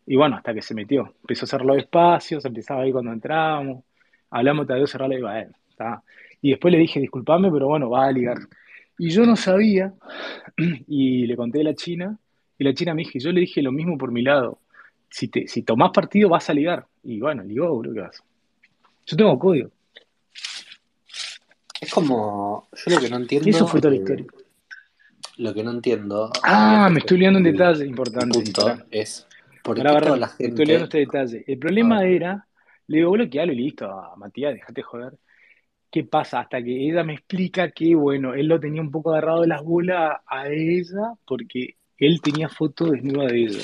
[0.06, 3.84] Y bueno, hasta que se metió, empezó a hacerlo despacio, se empezaba ahí cuando entrábamos,
[4.30, 6.04] hablamos Tadeo cerrarle y digo, bueno, está.
[6.42, 8.38] Y después le dije, disculpame, pero bueno, va a ligar.
[8.98, 9.94] Y yo no sabía,
[10.88, 12.18] y le conté a la China,
[12.58, 14.60] y la China me dijo, yo le dije lo mismo por mi lado,
[15.10, 16.86] si, te, si tomás partido vas a ligar.
[17.04, 18.24] Y bueno, ligó, bro, ¿qué vas?
[19.06, 19.70] Yo tengo código.
[21.82, 22.68] Es como.
[22.86, 23.48] Yo lo que no entiendo.
[23.48, 24.26] Y eso fue toda la eh, historia.
[25.38, 26.32] Lo que no entiendo.
[26.44, 28.40] Ah, me estoy liando un el- detalle el importante.
[28.40, 29.26] punto es.
[29.64, 30.84] ¿Por qué toda la me estoy liando gente.
[30.84, 31.44] este detalle.
[31.48, 32.48] El problema Ah, era,
[32.88, 35.14] le digo, bloquealo y listo, ah, Matías, déjate joder.
[35.92, 36.42] ¿Qué pasa?
[36.42, 39.64] Hasta que ella me explica que, bueno, él lo tenía un poco agarrado de las
[39.64, 43.64] bolas a ella porque él tenía foto desnuda de ella.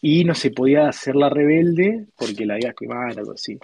[0.00, 3.58] Y no se podía hacer la rebelde porque la había quemado, algo así.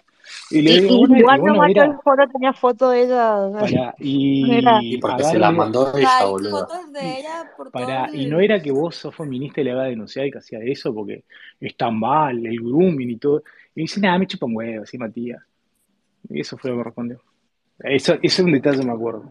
[0.51, 3.51] Y le digo, y bueno, mató el era foro, tenía foto de ella.
[3.53, 4.79] para, No era.
[4.83, 6.61] Y porque se la mandó ella, boludo.
[6.61, 9.73] fotos de ella por todo para, y no era que vos sos feminista y le
[9.73, 11.25] hagas denunciar y que hacía eso porque
[11.61, 13.43] está mal, el grooming y todo.
[13.75, 15.43] Y dice, nada, me chupa un huevo, así Matías.
[16.29, 17.21] Y eso fue lo que me respondió.
[17.81, 19.31] Eso, eso es un detalle, me acuerdo.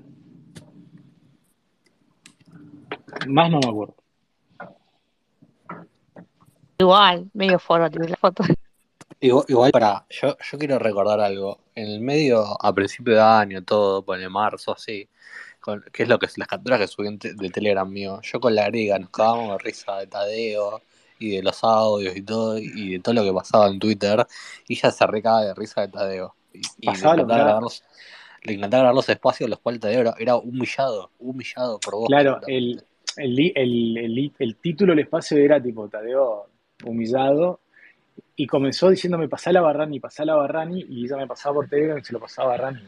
[3.27, 3.95] Más no me acuerdo.
[6.79, 8.43] Igual, medio foro tiene la foto.
[9.19, 11.59] Igual, igual para, yo, yo quiero recordar algo.
[11.75, 15.07] En el medio, a principio de año, todo, pone marzo, así,
[15.59, 18.19] con, que es lo que las capturas que subí te- de Telegram mío.
[18.21, 20.81] Yo con la griega nos cagábamos de risa de Tadeo
[21.19, 24.25] y de los audios y todo, y de todo lo que pasaba en Twitter,
[24.67, 26.35] y ella se recaba de risa de Tadeo.
[26.53, 27.83] Y, y le encantaba grabar los,
[28.43, 32.39] le encantaba grabar los espacios los cuales Tadeo era, era humillado, humillado por vos, Claro,
[32.45, 32.83] el,
[33.15, 36.49] el, el, el, el título del espacio era tipo Tadeo
[36.83, 37.59] humillado
[38.39, 41.97] y comenzó diciéndome pasá la Barrani, pasá la Barrani y ella me pasaba por Telegram
[41.97, 42.81] y se lo pasaba a Barrani.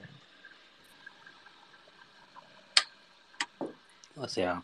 [4.15, 4.63] O sea,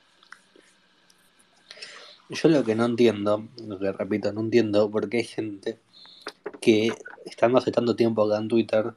[2.30, 5.80] yo lo que no entiendo, lo que repito, no entiendo por qué hay gente
[6.62, 6.94] que,
[7.26, 8.94] estando hace tanto tiempo acá en Twitter,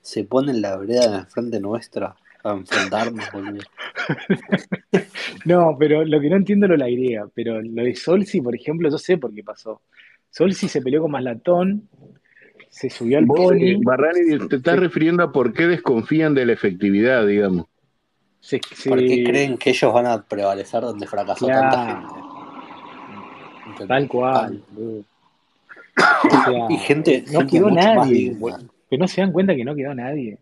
[0.00, 2.14] se pone en la vereda de enfrente nuestra
[2.44, 3.62] a enfrentarnos, boludo.
[5.44, 8.90] No, pero lo que no entiendo es la griega, pero lo de Solsi, por ejemplo,
[8.90, 9.82] yo sé por qué pasó.
[10.30, 11.88] Solsi se peleó con Maslatón,
[12.68, 16.46] se subió al Vos, eh, Barrani, te estás se, refiriendo a por qué desconfían de
[16.46, 17.66] la efectividad, digamos.
[18.40, 22.14] se, ¿Por qué se- creen que ellos van a prevalecer donde fracasó tanta gente?
[22.14, 22.24] claro,
[23.66, 23.88] ¿Entendés?
[23.88, 24.64] tal cual, Tal.
[24.74, 25.04] boludo.
[26.30, 28.36] O sea, Y gente, no gente quedó nadie.
[28.90, 30.38] Pero no se dan cuenta que no quedó nadie.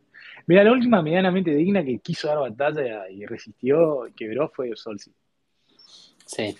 [0.47, 5.13] Mira, la última medianamente digna que quiso dar batalla y resistió y quebró fue Solsi.
[6.25, 6.57] Sí,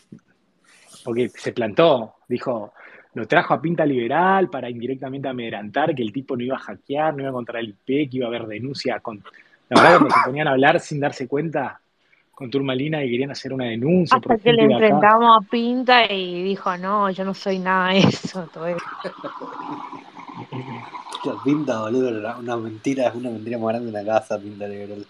[1.05, 2.73] Porque se plantó, dijo,
[3.17, 7.15] lo trajo a Pinta Liberal para indirectamente amedrentar que el tipo no iba a hackear,
[7.15, 9.25] no iba a encontrar el IP, que iba a haber denuncia con...
[9.71, 11.81] La verdad, cuando se ponían a hablar sin darse cuenta
[12.33, 14.85] con Turmalina y querían hacer una denuncia Hasta que le de acá.
[14.85, 18.47] enfrentamos a Pinta y dijo, no, yo no soy nada de eso.
[18.53, 18.85] Todo eso.
[21.25, 24.69] la pinta, boludo, era una mentira, es una mentira más grande en la casa, pinta
[24.69, 25.07] liberal.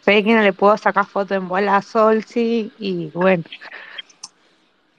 [0.00, 3.44] Sé que no le puedo sacar foto en bola a Solsi y bueno,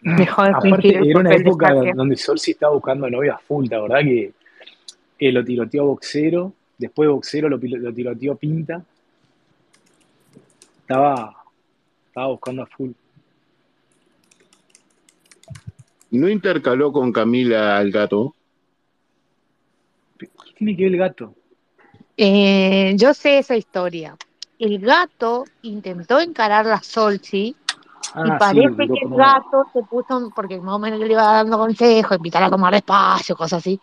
[0.03, 3.99] dejó de Aparte, era una época donde Solsi estaba buscando novia full, ¿la verdad?
[4.01, 4.33] Que
[5.19, 8.83] eh, lo tiroteó a Boxero, después de Boxero lo, lo tiroteó Pinta.
[10.81, 11.35] Estaba,
[12.07, 12.91] estaba buscando a full.
[16.11, 18.35] ¿No intercaló con Camila al gato?
[20.19, 21.33] ¿Qué tiene que ver el gato?
[22.17, 24.15] Eh, yo sé esa historia.
[24.59, 27.55] El gato intentó encarar a Solsi
[28.13, 31.23] Ah, sí, parece que el gato se puso, porque más o menos yo le iba
[31.23, 33.79] dando consejos, invitar a tomar despacio, cosas así.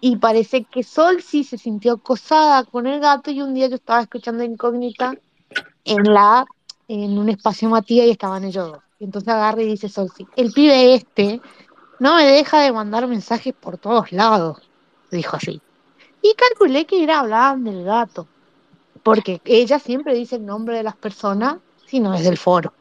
[0.00, 4.02] Y parece que Solsi se sintió acosada con el gato y un día yo estaba
[4.02, 5.14] escuchando Incógnita
[5.84, 6.44] en la
[6.88, 8.82] en un espacio Matías y estaban ellos dos.
[8.98, 11.40] Y entonces agarra y dice Solsi, el pibe este
[11.98, 14.58] no me deja de mandar mensajes por todos lados,
[15.10, 15.60] dijo así.
[16.20, 18.26] Y calculé que era hablaban del gato,
[19.02, 21.56] porque ella siempre dice el nombre de las personas
[21.86, 22.72] si no es del foro.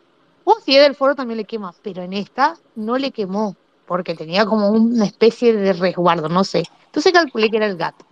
[0.44, 3.56] O si es del foro también le quema, pero en esta no le quemó,
[3.86, 6.64] porque tenía como una especie de resguardo, no sé.
[6.86, 8.06] Entonces calculé que era el gato.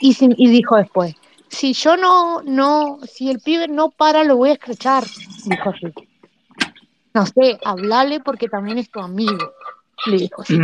[0.00, 1.14] Y, sin- y dijo después,
[1.48, 5.04] si yo no, no, si el pibe no para, lo voy a escrachar,
[5.46, 5.92] dijo así.
[7.14, 9.52] No sé, hablale porque también es tu amigo,
[10.06, 10.58] le dijo así.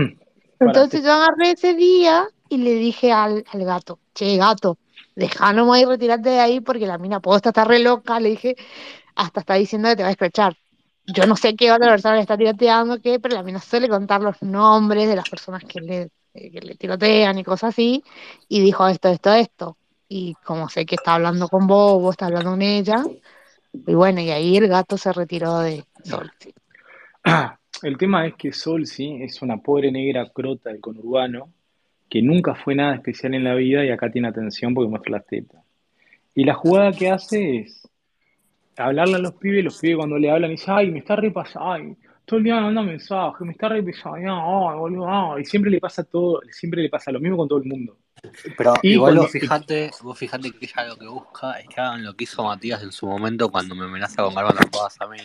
[0.58, 4.78] Para, Entonces yo agarré ese día y le dije al, al gato, che, gato,
[5.14, 8.56] dejá nomás y retirate de ahí porque la mina posta está re loca, le dije,
[9.14, 10.56] hasta está diciendo que te va a escrachar.
[11.14, 14.20] Yo no sé qué otra persona le está tiroteando, qué, pero la mina suele contar
[14.20, 18.02] los nombres de las personas que le, eh, que le tirotean y cosas así,
[18.48, 19.76] y dijo esto, esto, esto.
[20.08, 23.02] Y como sé que está hablando con vos estás hablando con ella,
[23.72, 26.30] y bueno, y ahí el gato se retiró de Sol.
[26.38, 26.54] sí.
[27.82, 31.52] El tema es que Sol, sí, es una pobre negra crota del conurbano
[32.08, 35.26] que nunca fue nada especial en la vida y acá tiene atención porque muestra las
[35.26, 35.62] tetas.
[36.34, 37.88] Y la jugada que hace es
[38.82, 41.96] hablarle a los pibes, los pibes cuando le hablan dicen, ay, me está repasando, ay,
[42.24, 45.80] todo el día me manda mensajes, me está repasando, ay, boludo, ay", y siempre le
[45.80, 47.96] pasa todo, siempre le pasa lo mismo con todo el mundo.
[48.56, 51.80] Pero Y igual cuando- vos fijate, vos fijate que ella lo que busca es que
[51.80, 55.06] hagan lo que hizo Matías en su momento cuando me amenaza con Garban Arpadas a
[55.06, 55.18] mí,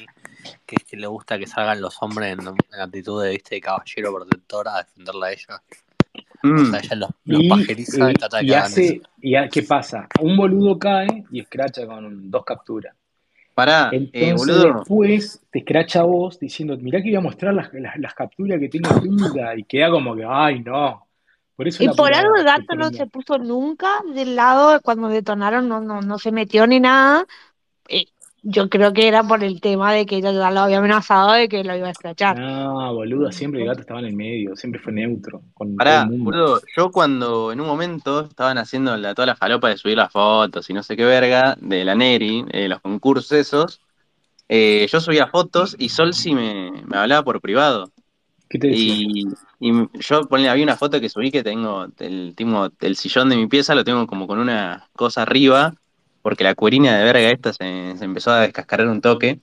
[0.66, 3.62] que es que le gusta que salgan los hombres en, en actitud de, ¿viste, de
[3.62, 5.62] caballero protector a defenderla a ella.
[6.44, 8.66] O Mm, sea, ella los, los Y, pajeriza y y- trata de y que hagan
[8.66, 9.10] hace, eso.
[9.22, 10.08] y ha- ¿qué pasa?
[10.22, 12.94] Un boludo cae y escracha con dos capturas.
[13.54, 14.74] Pará, eh, Entonces boludo.
[14.78, 18.60] después te escracha a vos diciendo, mirá que voy a mostrar las, las, las capturas
[18.60, 21.08] que tengo tuya, y queda como que, ay, no.
[21.56, 25.08] Por eso Y por algo el gato no se puso nunca del lado de cuando
[25.08, 27.26] detonaron, no, no, no se metió ni nada.
[27.90, 28.06] Eh,
[28.44, 31.48] yo creo que era por el tema de que ella ya lo había amenazado de
[31.48, 32.38] que lo iba a escrachar.
[32.38, 36.62] No, boludo, siempre el gato estaba en el medio, siempre fue neutro con Pará, boludo,
[36.76, 40.70] yo cuando en un momento estaban haciendo la, toda la falopa de subir las fotos
[40.70, 43.82] y no sé qué verga de la Neri, eh, los concursos esos,
[44.50, 47.92] eh, yo subía fotos y Sol sí me, me hablaba por privado.
[48.50, 48.94] ¿Qué te decía?
[48.94, 49.26] Y,
[49.60, 53.38] y yo ponle, había una foto que subí que tengo el, tengo el sillón de
[53.38, 55.74] mi pieza, lo tengo como con una cosa arriba,
[56.24, 59.42] porque la cuerina de verga esta se, se empezó a descascarar un toque.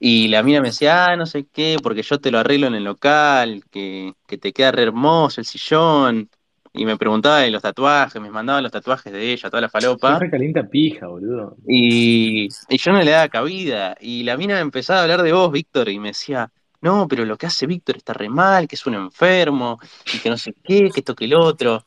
[0.00, 2.74] Y la mina me decía, ah, no sé qué, porque yo te lo arreglo en
[2.74, 6.28] el local, que, que te queda re hermoso el sillón.
[6.72, 10.18] Y me preguntaba de los tatuajes, me mandaba los tatuajes de ella, toda la falopa.
[10.18, 11.56] recalienta pija, boludo.
[11.66, 13.96] Y, y yo no le daba cabida.
[14.00, 17.36] Y la mina empezaba a hablar de vos, Víctor, y me decía, no, pero lo
[17.36, 19.78] que hace Víctor está re mal, que es un enfermo,
[20.14, 21.84] y que no sé qué, que esto que el otro.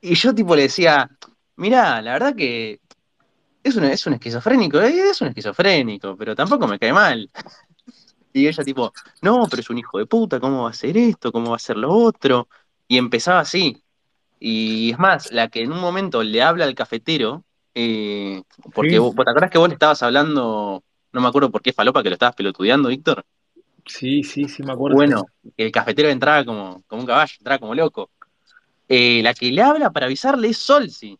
[0.00, 1.08] Y yo tipo le decía,
[1.56, 2.80] mirá, la verdad que
[3.68, 7.30] es un, es un esquizofrénico, eh, es un esquizofrénico, pero tampoco me cae mal.
[8.32, 11.32] Y ella tipo, no, pero es un hijo de puta, ¿cómo va a hacer esto?
[11.32, 12.48] ¿Cómo va a hacer lo otro?
[12.86, 13.82] Y empezaba así.
[14.40, 17.44] Y es más, la que en un momento le habla al cafetero,
[17.74, 18.42] eh,
[18.74, 21.62] porque Sí, vos, ¿vos ¿te acordás que vos le estabas hablando, no me acuerdo por
[21.62, 23.24] qué falopa que lo estabas pelotudeando, Víctor?
[23.86, 24.98] sí, sí, sí, me acuerdo.
[24.98, 25.26] Bueno,
[25.56, 28.10] el cafetero entraba como, como un caballo, entraba como loco.
[28.88, 31.18] Eh, la que le habla para avisarle es Solsi.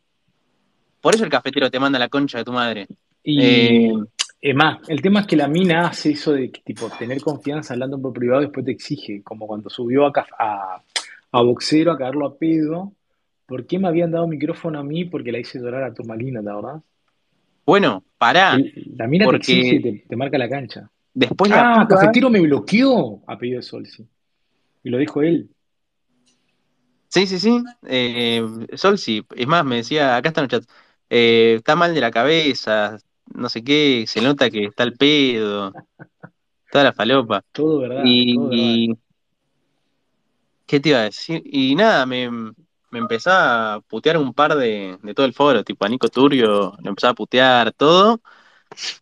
[1.07, 2.89] Por eso el cafetero te manda la concha de tu madre.
[3.23, 3.93] Y Eh,
[4.41, 8.01] es más, el tema es que la mina hace eso de tipo tener confianza hablando
[8.01, 10.83] por privado y después te exige, como cuando subió a, caf- a,
[11.31, 12.93] a boxero a caerlo a pedo.
[13.47, 15.05] ¿Por qué me habían dado micrófono a mí?
[15.05, 16.83] Porque la hice llorar a Turmalina, ¿la verdad?
[17.65, 18.57] bueno, pará,
[18.97, 20.91] la mina te exige porque te, te marca la cancha.
[21.15, 24.07] después la Ah, Cafetero me bloqueó, a pedido de Sol, sí.
[24.85, 25.51] Y lo dijo él.
[27.09, 28.43] sí, sí, sí, eh,
[28.75, 30.65] Solsi, es más, me decía, acá está en el chat,
[31.11, 32.99] eh, está mal de la cabeza,
[33.35, 35.73] no sé qué, se nota que está el pedo,
[36.71, 37.43] toda la falopa.
[37.53, 38.53] Todo verdad, todo verdad.
[38.53, 38.95] Y,
[40.67, 41.43] ¿qué te iba a decir?
[41.45, 45.85] Y nada, me, me empezaba a putear un par de, de todo el foro, tipo
[45.85, 48.21] a Nico Turbio, le empezaba a putear todo.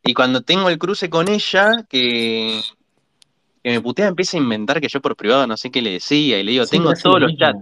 [0.04, 2.60] Y cuando tengo el cruce con ella, que,
[3.62, 6.38] que me putea, empieza a inventar que yo por privado no sé qué le decía,
[6.38, 7.58] y le digo, Siempre tengo todos lo los chats,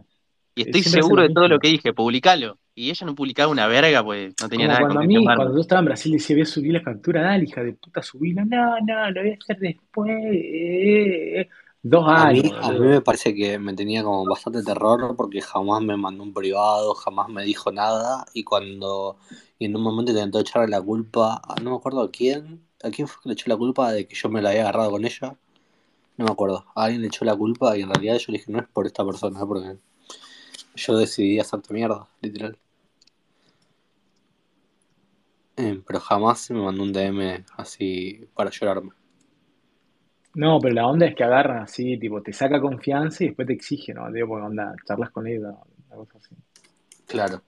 [0.55, 2.59] y Eh, estoy Siempre seguro lo de todo lo que dije, publicalo.
[2.75, 5.33] Y ella no publicaba una verga, pues no tenía Como nada cuando con a mí,
[5.33, 8.02] cuando yo estaba en Brasil, decía, voy a subir la captura, dale, hija de puta,
[8.02, 8.44] subila.
[8.44, 10.10] No, no, lo voy a hacer después.
[10.33, 11.49] eh, eh".
[11.83, 15.41] Dos A mí, años, a mí me parece que me tenía como bastante terror porque
[15.41, 19.17] jamás me mandó un privado, jamás me dijo nada y cuando
[19.59, 22.91] y en un momento intentó echarle la culpa, a- no me acuerdo a quién, a
[22.91, 25.05] quién fue que le echó la culpa de que yo me la había agarrado con
[25.05, 25.36] ella,
[26.18, 28.52] no me acuerdo, a alguien le echó la culpa y en realidad yo le dije
[28.52, 29.78] no es por esta persona, es porque
[30.75, 32.59] yo decidí hacerte mierda, literal.
[35.57, 38.91] Eh, pero jamás me mandó un DM así para llorarme.
[40.34, 43.52] No, pero la onda es que agarran así, tipo, te saca confianza y después te
[43.52, 44.10] exige, ¿no?
[44.10, 45.55] Digo, porque onda, charlas con ella,
[45.91, 46.34] una cosa así.
[47.07, 47.42] Claro.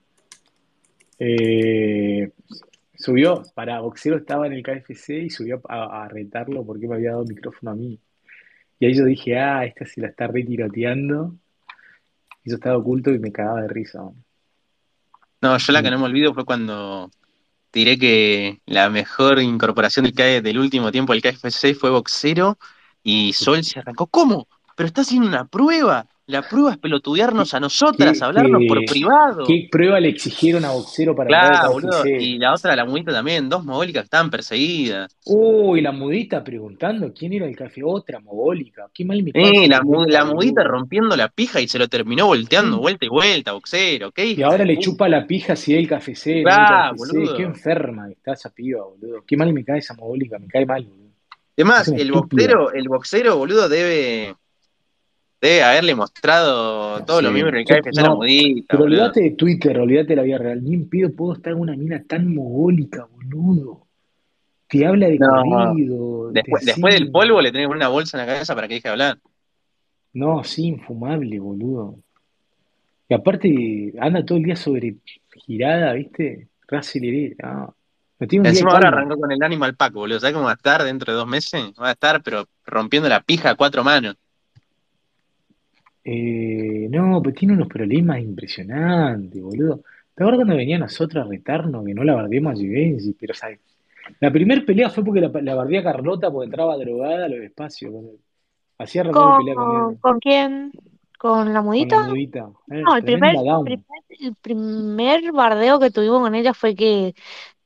[1.17, 2.31] Eh,
[2.93, 7.11] subió, para boxeo estaba en el KFC y subió a, a retarlo porque me había
[7.11, 7.99] dado el micrófono a mí.
[8.79, 11.35] Y ahí yo dije, ah, esta se la está retiroteando.
[12.45, 14.03] Y yo estaba oculto y me cagaba de risa.
[15.41, 17.11] No, yo la que no me olvido fue cuando
[17.73, 22.57] diré que la mejor incorporación del, K- del último tiempo del KFC fue boxero
[23.03, 24.07] y Sol se arrancó.
[24.07, 24.47] ¿Cómo?
[24.75, 26.07] Pero está haciendo una prueba.
[26.27, 29.43] La prueba es pelotudearnos a nosotras, ¿Qué, hablarnos por privado.
[29.45, 32.03] qué prueba le exigieron a Boxero para Claro, boludo.
[32.07, 35.15] Y la otra, la mudita también, dos mogólicas que estaban perseguidas.
[35.25, 37.81] Uy, la mudita preguntando quién era el café.
[37.83, 38.89] Otra mogólica.
[38.91, 40.71] Qué mal me cae Eh, la, mu- mudita, la mudita boludo.
[40.79, 42.81] rompiendo la pija y se lo terminó volteando Sí.
[42.81, 44.11] vuelta y vuelta, boxero.
[44.11, 47.37] ¿Qué Y ahora le chupa la pija si el no el Claro, KFC.
[47.37, 49.23] Qué enferma está esa piba, boludo.
[49.27, 51.05] Qué mal me cae esa mogólica, me cae mal, boludo.
[51.55, 54.35] Es Además, el boxero, el boxero, boludo, debe,
[55.45, 57.33] debe haberle mostrado todos los Sí.
[57.33, 58.97] miembros del Yo- KFC a la no, mudita, pero boludo.
[59.01, 60.63] olvídate de Twitter, olvídate de la vida real.
[60.63, 63.81] Ni en pedo puedo estar con una mina tan mogólica, boludo.
[64.67, 68.17] Te habla de No, corrido, después, después del polvo le tenés que poner una bolsa
[68.19, 69.17] en la cabeza para que deje de hablar.
[70.13, 71.95] No, sí, infumable, boludo.
[73.07, 74.95] Y aparte anda todo el día sobre
[75.45, 76.47] girada, ¿viste?
[76.67, 77.35] Raceleré.
[77.43, 77.75] No.
[78.17, 78.97] Un día Encima ahora calma.
[79.01, 80.19] arrancó con el Animal Pack, boludo.
[80.19, 81.73] ¿Sabes cómo va a estar dentro de dos meses?
[81.79, 84.15] Va a estar, pero rompiendo la pija a cuatro manos.
[86.05, 89.81] Eh, no, pues tiene unos problemas impresionantes, boludo.
[90.13, 93.13] ¿Te acuerdas cuando venía a nosotros a retarnos que no la bardeemos a Givenchy?
[93.19, 93.59] Pero, ¿sabes?
[94.19, 97.39] La primera pelea fue porque la, la bardé a Carlota porque entraba drogada a los
[97.39, 97.93] espacios.
[98.77, 100.71] arrancó mi pelea con ¿Con, él, con quién?
[101.19, 102.07] ¿Con la con la mudita?
[102.07, 102.49] mudita.
[102.69, 103.35] Eh, No, el primer-
[104.19, 107.15] el primer bardeo que tuvimos con ella fue que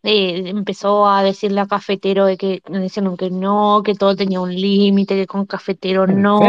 [0.03, 4.39] eh, empezó a decirle a Cafetero de que le decían que no, que todo tenía
[4.39, 6.39] un límite, que con Cafetero no,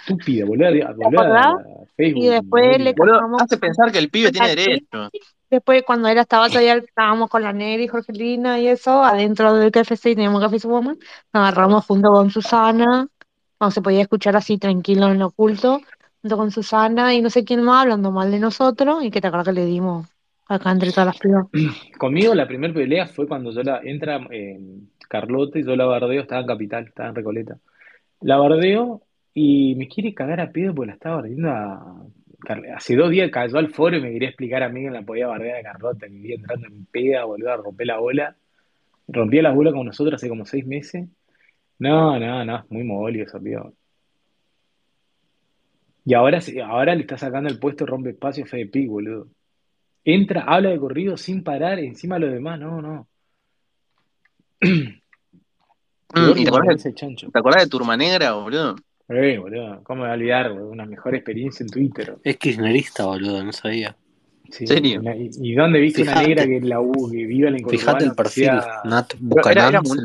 [0.00, 1.46] estúpida, volver a, ¿Te volver acordás?
[1.46, 2.92] a Y Facebook, después le.
[2.94, 5.10] Boludo, hace pensar que el pibe tiene derecho.
[5.50, 10.10] Después, cuando él estaba todavía, estábamos con la Neri, Jorgelina y eso, adentro del KFC
[10.10, 10.98] y teníamos Café Woman,
[11.32, 13.08] nos agarramos junto con Susana,
[13.58, 15.80] no se podía escuchar así tranquilo en lo oculto,
[16.20, 19.28] junto con Susana y no sé quién más hablando mal de nosotros, y que te
[19.28, 20.06] acuerdas que le dimos
[20.48, 21.46] acá entre todas las pibas.
[21.98, 24.58] Conmigo la primera pelea fue cuando yo la entra eh,
[25.08, 27.58] Carlota y yo la bardeo, estaba en Capital, estaba en Recoleta.
[28.20, 29.02] La bardeo
[29.34, 32.06] y me quiere cagar a pedo porque la estaba bardeando a
[32.74, 35.26] Hace dos días cayó al foro y me quería explicar a mí que la podía
[35.26, 38.36] bardear a Carlota, que vivía entrando en peda, boludo, a romper la bola.
[39.08, 41.08] Rompía la bola con nosotros hace como seis meses.
[41.78, 43.70] No, no, no, es muy mogolio esa piba.
[46.04, 49.28] Y ahora, ahora le está sacando el puesto, rompe espacio Fede Pig, boludo.
[50.10, 53.06] Entra, habla de corrido sin parar, encima de los demás, no, no.
[54.62, 57.30] ¿Y te acordás, chancho.
[57.30, 58.76] te acordás de Turma Negra, boludo?
[59.10, 60.70] Eh, boludo, ¿cómo me voy a olvidar, boludo?
[60.70, 62.16] Una mejor experiencia en Twitter.
[62.24, 63.98] Es kirchnerista, boludo, no sabía.
[64.50, 65.00] Sí, ¿En serio?
[65.00, 66.26] una- ¿Y, y dónde viste una Fijate.
[66.28, 68.80] negra que la U, que viva en el Fijate el perfil, sea...
[68.84, 69.50] Nat Pero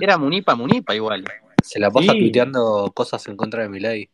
[0.02, 1.24] era, Munipa, Munipa igual.
[1.62, 4.10] se la pasa Sí, tuiteando cosas en contra de Milei.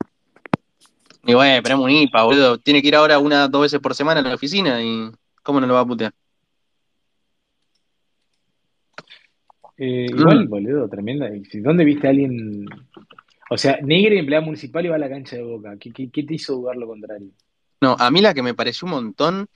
[1.26, 2.60] Y bueno, pero es Munipa, boludo.
[2.60, 5.10] Tiene que ir ahora una, dos veces por semana a la oficina y
[5.50, 6.14] ¿cómo no lo va a putear?
[9.78, 10.50] eh, igual, Mm.
[10.50, 11.36] boludo, tremenda.
[11.36, 12.66] ¿Y si- ¿Dónde viste a alguien?
[13.50, 15.76] O sea, negra y empleada municipal y va a la cancha de Boca.
[15.80, 17.30] ¿Qué, qué, qué te hizo dudar lo contrario?
[17.82, 19.48] No, a mí la que me pareció un montón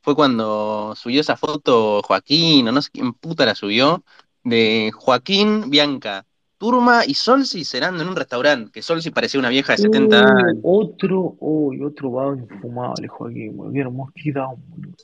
[0.00, 4.02] fue cuando subió esa foto Joaquín, o no sé quién puta la subió,
[4.44, 6.24] de Joaquín, Bianca,
[6.58, 10.58] Turma y Solsi cenando en un restaurante, que Solsi parecía una vieja de 70 años.
[10.62, 14.94] Otro, uy, otro vago infumable, Joaquín, hermoso, qué down, boludo.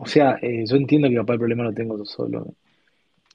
[0.00, 2.54] O sea, eh, yo entiendo que capaz el problema lo tengo yo solo.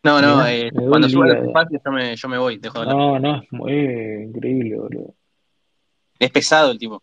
[0.04, 2.92] No, no, eh, me cuando suba el espacio yo me, yo me voy, dejo de
[2.92, 2.96] hablar.
[2.98, 5.14] No, no, es mu- eh, increíble, boludo.
[6.20, 7.02] Es pesado el tipo.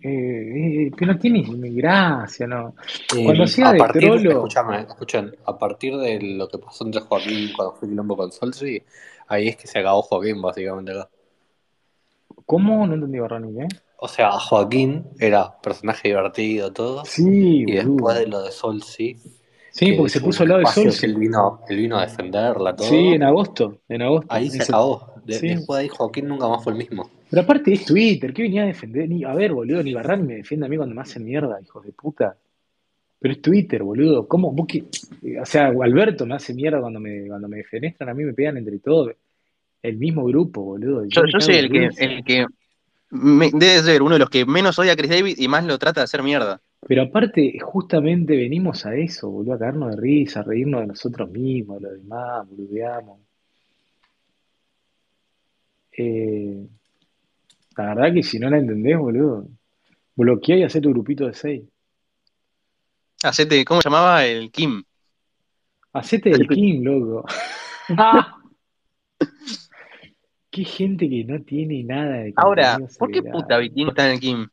[0.00, 2.74] Eh, eh, que no tiene ni gracia, ¿no?
[3.16, 7.00] Eh, Cuando hacía de partir, trolo, escúchame, escuchen, a partir de lo que pasó entre
[7.00, 8.80] Joaquín cuando fue quilombo con Solsi,
[9.26, 11.08] ahí es que se acabó Joaquín, básicamente acá.
[12.46, 12.86] ¿cómo?
[12.86, 13.68] No entendí, Barrani, ¿eh?
[14.00, 19.16] O sea, Joaquín era personaje divertido, todo, Sí, y después de lo de Solsi,
[19.72, 21.06] Sí, que porque se puso al lado de que Solsi.
[21.06, 24.26] él vino, él vino a defenderla, Sí, todo, en agosto, en agosto.
[24.32, 25.12] ahí En se acabó.
[25.24, 25.48] De- sí.
[25.48, 27.10] después de ahí Joaquín nunca más fue el mismo.
[27.28, 29.08] Pero aparte es Twitter, ¿qué venía a defender?
[29.08, 31.84] Ni, a ver, boludo, ni Barrani me defiende a mí cuando me hacen mierda, hijos
[31.84, 32.36] de puta.
[33.20, 34.26] Pero es Twitter, boludo.
[34.28, 34.52] ¿Cómo?
[34.52, 34.84] Vos qué-
[35.40, 38.56] O sea, Alberto me hace mierda cuando me, cuando me defenestran, a mí me pegan
[38.56, 39.10] entre todos.
[39.82, 41.04] El mismo grupo, boludo.
[41.06, 42.46] Yo, Yo soy el que, el que
[43.10, 45.78] me- debe ser uno de los que menos odia a Chris David y más lo
[45.78, 46.60] trata de hacer mierda.
[46.86, 51.30] Pero aparte, justamente venimos a eso, boludo, a cagarnos de risa, a reírnos de nosotros
[51.30, 53.20] mismos, de los demás, boludeamos.
[55.92, 56.66] Eh,
[57.76, 59.48] la verdad que si no la entendés, boludo,
[60.14, 61.62] bloqueá y hacé tu grupito de seis.
[63.22, 64.24] Hacete, ¿cómo se llamaba?
[64.24, 64.84] El Kim.
[65.92, 67.26] Hacete el Kim, loco.
[70.58, 74.18] Qué gente que no tiene nada de Ahora, ¿por qué puta Vitín está en el
[74.18, 74.48] Kim?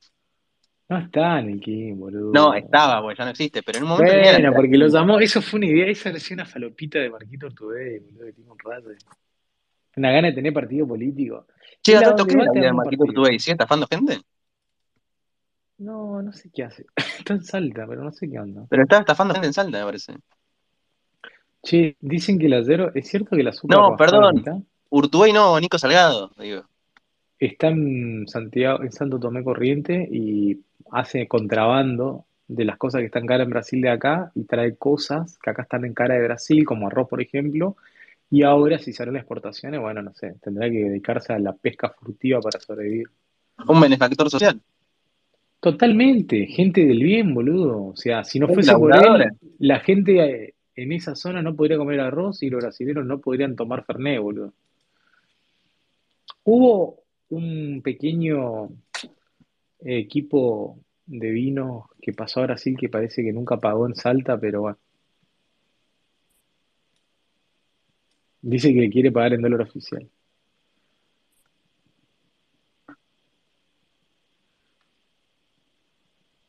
[0.87, 2.31] No está en el Kim, boludo.
[2.31, 4.93] No, estaba, porque ya no existe, pero en un momento Bueno, porque lo Kim.
[4.93, 8.51] llamó, eso fue una idea, esa era una falopita de Marquito Ortubey, boludo, que tiene
[8.51, 8.89] un rato.
[9.95, 11.47] Una gana de tener partido político.
[11.81, 13.03] Che, a donde ¿qué la vida de Marquito.
[13.03, 13.39] Urtubey?
[13.39, 14.19] ¿Sigue estafando gente?
[15.79, 16.85] No, no sé qué hace.
[17.17, 18.67] Está en Salta, pero no sé qué onda.
[18.69, 20.13] Pero estaba estafando gente en Salta, me parece.
[21.63, 24.43] Che, dicen que el acero, ¿es cierto que el azúcar No, perdón.
[24.95, 26.63] Urtubey no, Nico Salgado, digo.
[27.37, 33.25] Está en Santiago, en Santo Tomé Corriente y hace contrabando de las cosas que están
[33.25, 36.63] caras en Brasil de acá y trae cosas que acá están en cara de Brasil,
[36.63, 37.75] como arroz, por ejemplo.
[38.29, 42.39] Y ahora, si harán exportaciones, bueno, no sé, tendrá que dedicarse a la pesca furtiva
[42.39, 43.07] para sobrevivir.
[43.67, 44.61] Un benefactor social.
[45.59, 47.87] Totalmente, gente del bien, boludo.
[47.87, 49.27] O sea, si no fuese por él,
[49.59, 53.57] la gente eh, en esa zona no podría comer arroz y los brasileños no podrían
[53.57, 54.53] tomar Fernet, boludo.
[56.45, 58.69] Hubo un pequeño
[59.85, 64.61] equipo de vino que pasó a Brasil que parece que nunca pagó en Salta, pero
[64.61, 64.77] bueno,
[68.41, 70.09] dice que quiere pagar en dólar oficial.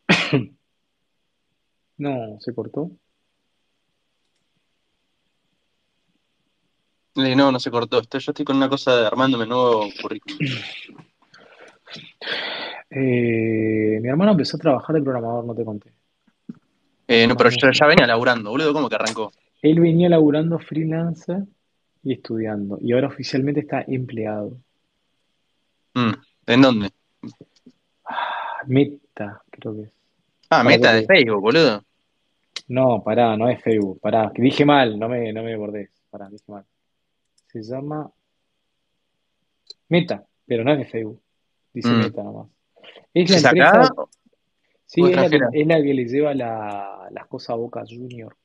[1.99, 2.91] No, se cortó.
[7.17, 8.01] No, no se cortó.
[8.01, 10.39] Estoy, yo estoy con una cosa de armándome nuevo currículum.
[12.91, 15.91] Eh, mi hermano empezó a trabajar de programador, no te conté.
[17.09, 18.73] Eh, no, pero yo ya venía laburando, boludo.
[18.73, 19.33] ¿Cómo que arrancó?
[19.63, 21.45] Él venía laburando freelancer
[22.03, 24.57] y estudiando, y ahora oficialmente está empleado.
[25.95, 26.13] Mm,
[26.47, 26.91] ¿En dónde?
[28.05, 29.89] Ah, Meta, creo que es.
[30.49, 31.83] Ah, Para meta de Facebook, boludo.
[32.69, 36.29] No, pará, no es Facebook, pará, que dije mal, no me, no me bordés, pará,
[36.29, 36.65] dije mal.
[37.63, 38.11] Se llama
[39.89, 41.23] Meta, pero no es de Facebook,
[41.73, 41.99] dice Mm.
[41.99, 42.49] Meta nomás.
[43.15, 43.95] Es la ¿Es empresa, acá?
[44.85, 45.51] sí, es la que, extranjera?
[45.63, 48.37] es la que le lleva la- las cosas a Boca Junior.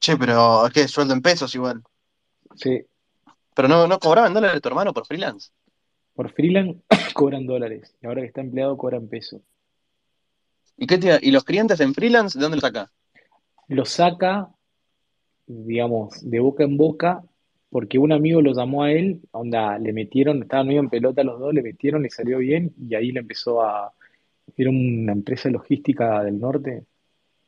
[0.00, 0.88] Che, pero ¿qué?
[0.88, 1.82] Sueldo en pesos igual.
[2.54, 2.84] Sí,
[3.54, 5.50] Pero no, no cobraba en dólares tu hermano por freelance.
[6.14, 6.80] por freelance
[7.14, 9.40] cobran dólares, y ahora que está empleado cobran pesos.
[10.76, 12.90] ¿Y qué te ¿Y los clientes en freelance, de dónde los saca?
[13.68, 14.48] Lo saca,
[15.50, 17.22] digamos, de boca en boca,
[17.70, 21.38] porque un amigo lo llamó a él, onda, le metieron, estaban medio en pelota los
[21.38, 23.92] dos, le metieron, le salió bien, y ahí le empezó a,
[24.56, 26.84] era una empresa logística del norte,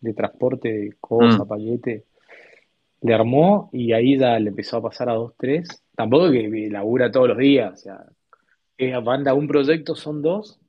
[0.01, 1.49] de transporte de cosas, Mm.
[1.49, 2.05] paquete,
[3.03, 7.11] le armó y ahí ya le empezó a pasar a dos, tres, tampoco que labura
[7.11, 8.05] todos los días, o sea,
[8.79, 10.61] eh, manda un proyecto, son dos,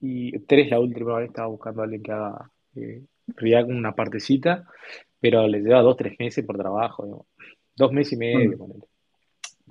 [0.00, 3.02] y tres la última vez estaba buscando a alguien que haga eh,
[3.36, 4.64] React una partecita,
[5.20, 7.26] pero le lleva dos, tres meses por trabajo, digamos.
[7.76, 8.58] dos meses y medio, Mm.
[8.58, 8.84] ponele.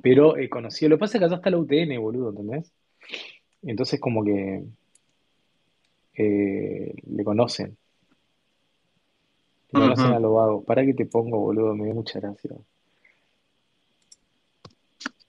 [0.01, 2.71] Pero eh, conocido, lo que pasa es que allá está la UTN, boludo, ¿entendés?
[3.63, 4.63] Entonces como que
[6.13, 7.77] eh, le conocen,
[9.71, 10.21] le conocen a Ujú.
[10.21, 10.63] lo vago.
[10.63, 11.75] ¿Para que te pongo, boludo?
[11.75, 12.51] Me dio mucha gracia.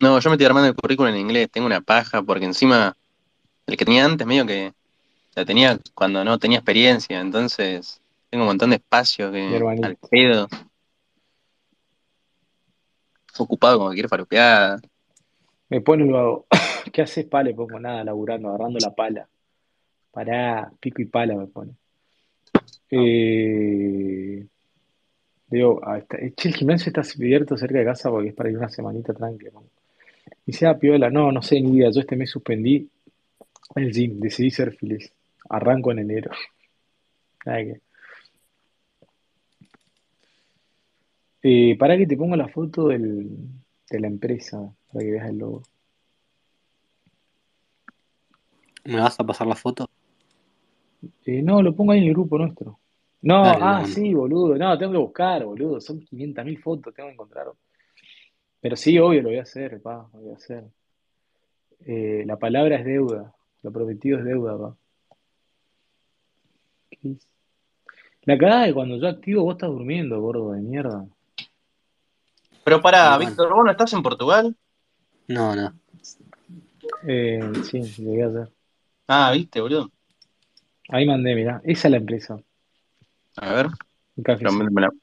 [0.00, 1.50] No, yo me estoy armando el currículum en inglés.
[1.50, 2.96] Tengo una paja porque encima
[3.66, 4.72] el que tenía antes medio que
[5.34, 7.20] la tenía cuando no tenía experiencia.
[7.20, 8.00] Entonces
[8.30, 10.48] tengo un montón de espacio que al pedo.
[13.38, 14.80] Ocupado con cualquier faropeada.
[15.68, 16.46] Me pone el vago.
[16.92, 17.42] ¿Qué haces, pa?
[17.42, 19.28] Le pongo nada, laburando, agarrando la pala.
[20.10, 21.72] Pará, pico y pala me pone.
[22.90, 24.46] Eh,
[25.48, 28.58] digo, ah, está- che, el gimnasio está abierto cerca de casa porque es para ir
[28.58, 29.52] una semanita tranquila.
[30.46, 31.90] Y sea piola, no, no sé ni idea.
[31.90, 32.88] Yo este mes suspendí
[33.76, 35.12] el gym, decidí ser feliz.
[35.48, 36.30] Arranco en enero.
[37.46, 37.80] Nada que-
[41.42, 43.28] Eh, para que te pongo la foto del,
[43.90, 45.62] de la empresa, para que veas el logo.
[48.84, 49.88] ¿Me vas a pasar la foto?
[51.24, 52.78] Eh, no, lo pongo ahí en el grupo nuestro.
[53.20, 53.86] No, Dale, ah, no.
[53.86, 54.56] sí, boludo.
[54.56, 55.80] No, tengo que buscar, boludo.
[55.80, 57.46] Son 500.000 fotos, tengo que encontrar.
[58.60, 60.64] Pero sí, obvio, lo voy a hacer, pa, lo voy a hacer.
[61.86, 63.34] Eh, la palabra es deuda.
[63.62, 64.76] Lo prometido es deuda, pa.
[68.22, 71.06] La cagada que cuando yo activo vos estás durmiendo, gordo de mierda.
[72.68, 73.18] Pero pará, Igual.
[73.20, 74.54] Víctor, ¿vos no estás en Portugal?
[75.26, 75.72] No, no.
[77.06, 78.52] Eh, sí, lo voy a hacer.
[79.06, 79.90] Ah, viste, boludo.
[80.90, 81.62] Ahí mandé, mirá.
[81.64, 82.38] Esa es la empresa.
[83.36, 83.68] A ver,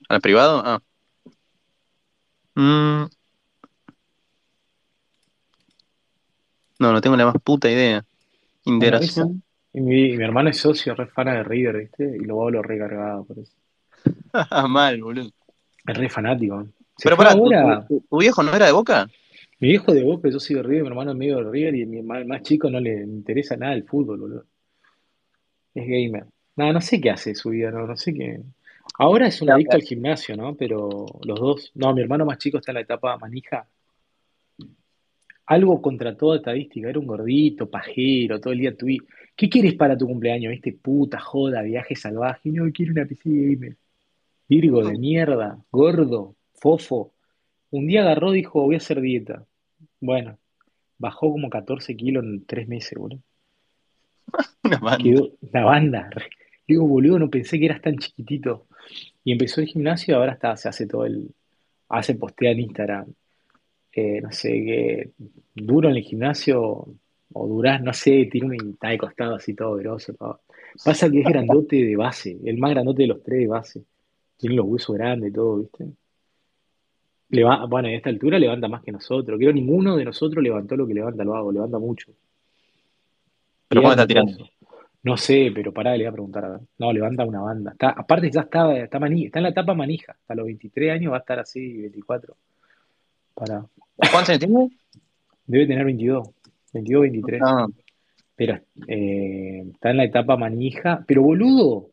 [0.10, 0.62] ¿al privado?
[0.64, 0.80] Ah.
[2.54, 3.06] Mm,
[6.78, 8.06] no, no tengo la más puta idea.
[8.66, 9.42] Integración.
[9.74, 12.16] Y mi, mi hermano es socio, re fana de River, ¿viste?
[12.16, 13.54] Y lo hago lo recargado, por eso.
[14.70, 15.32] Mal, boludo.
[15.88, 16.68] Es re fanático.
[17.04, 17.86] Pero ¿tu, ahora.
[17.88, 19.08] tu- tu viejo no era de Boca?
[19.60, 21.86] Mi viejo de Boca, yo soy de River, mi hermano es medio de River y
[21.86, 24.46] mi ma- más chico no le interesa nada el fútbol, boludo.
[25.74, 26.26] Es gamer.
[26.56, 28.40] No, no sé qué hace su vida, no, no sé qué.
[28.98, 30.56] Ahora es un adicto al gimnasio, ¿no?
[30.56, 31.72] Pero los dos.
[31.76, 33.68] No, mi hermano más chico está en la etapa manija.
[35.48, 36.90] Algo contra toda estadística.
[36.90, 39.00] Era un gordito, pajero, todo el día tui.
[39.36, 40.52] ¿Qué quieres para tu cumpleaños?
[40.52, 40.72] ¿Viste?
[40.74, 42.50] Puta, joda, viaje salvaje.
[42.52, 43.76] No, quiero una PC gamer.
[44.48, 47.14] Virgo de mierda, gordo, fofo.
[47.72, 49.46] Un día agarró, dijo, voy a hacer dieta.
[50.00, 50.38] Bueno,
[50.98, 53.22] bajó como 14 kilos en tres meses, boludo.
[54.64, 55.04] Una banda.
[55.04, 56.10] Quedó la banda.
[56.68, 58.68] Digo, boludo, no pensé que eras tan chiquitito.
[59.24, 61.30] Y empezó el gimnasio y ahora está, se hace todo el.
[61.90, 63.14] Hace postea en Instagram.
[63.92, 65.12] eh, no sé qué.
[65.54, 66.88] Duro en el gimnasio.
[67.34, 70.14] O durás, no sé, tiene una está de costado así todo grosso.
[70.14, 70.42] todo.
[70.84, 72.38] Pasa que es grandote de base.
[72.44, 73.84] El más grandote de los tres de base.
[74.38, 75.86] Tiene los huesos grandes y todo, ¿viste?
[77.36, 79.38] Leva- bueno, a esta altura levanta más que nosotros.
[79.38, 81.52] Creo que ninguno de nosotros levantó lo que levanta el vago.
[81.52, 82.12] Levanta mucho.
[83.68, 84.50] Pero ¿cómo Levanta está tirando?
[85.04, 86.60] No sé, pero pará, le voy a preguntar a ver.
[86.80, 87.72] No, levanta una banda.
[87.72, 90.14] Está, aparte ya está, está, mani- está en la etapa manija.
[90.14, 92.36] Hasta los 23 años va a estar así, 24.
[93.36, 93.66] Para,
[93.98, 94.70] ¿Cuántos años tiene?
[95.46, 96.28] debe tener 22,
[96.74, 97.42] 22, 23.
[97.42, 97.68] No.
[98.36, 101.04] Pero eh, está en la etapa manija.
[101.08, 101.92] Pero boludo,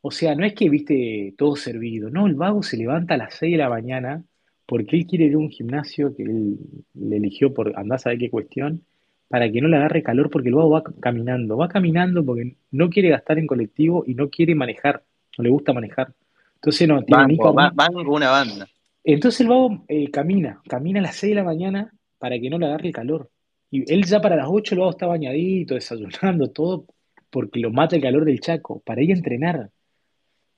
[0.00, 2.10] o sea, no es que viste todo servido.
[2.10, 4.24] No, el vago se levanta a las 6 de la mañana
[4.70, 6.56] porque él quiere ir a un gimnasio que él
[6.94, 8.82] le eligió por andar a saber qué cuestión,
[9.26, 11.56] para que no le agarre calor porque el vago va caminando.
[11.56, 15.02] Va caminando porque no quiere gastar en colectivo y no quiere manejar.
[15.36, 16.12] No le gusta manejar.
[16.54, 18.68] Entonces no, tiene ni Banco, cam- ba- banco una banda.
[19.02, 22.56] entonces el vago eh, camina, camina a las 6 de la mañana para que no
[22.56, 23.28] le agarre el calor.
[23.72, 26.84] Y él ya para las 8 el vago está bañadito, desayunando, todo,
[27.28, 29.68] porque lo mata el calor del Chaco, para ir a entrenar.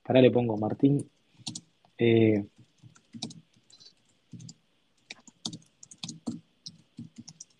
[0.03, 1.03] Para le pongo, Martín,
[1.97, 2.43] eh,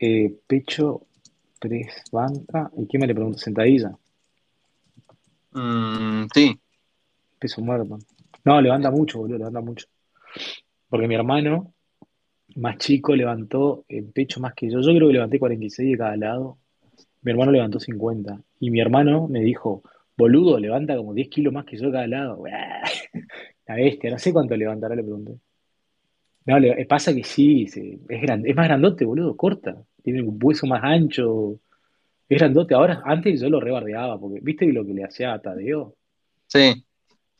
[0.06, 1.08] eh, pecho,
[1.60, 3.38] press, banca, ¿y qué me le pregunto?
[3.40, 3.98] Sentadilla,
[5.52, 6.60] Mm, sí.
[7.40, 8.00] peso muerto.
[8.44, 9.88] No, levanta mucho, boludo, levanta mucho.
[10.90, 11.74] Porque mi hermano,
[12.56, 14.82] más chico, levantó el pecho más que yo.
[14.82, 16.58] Yo creo que levanté 46 de cada lado.
[17.22, 18.42] Mi hermano levantó 50.
[18.60, 19.84] Y mi hermano me dijo,
[20.18, 22.44] boludo, levanta como 10 kilos más que yo de cada lado.
[23.68, 25.34] La bestia, no sé cuánto levantará, le pregunté.
[26.46, 29.82] No, le- eh, pasa que sí, sí, es grande, es más grandote, boludo, corta.
[30.04, 31.60] Tiene un hueso más ancho.
[32.30, 32.76] Es grandote.
[32.76, 35.96] Ahora, antes yo lo rebardeaba, porque ¿viste lo que le hacía a Tadeo?
[36.48, 36.86] Sí.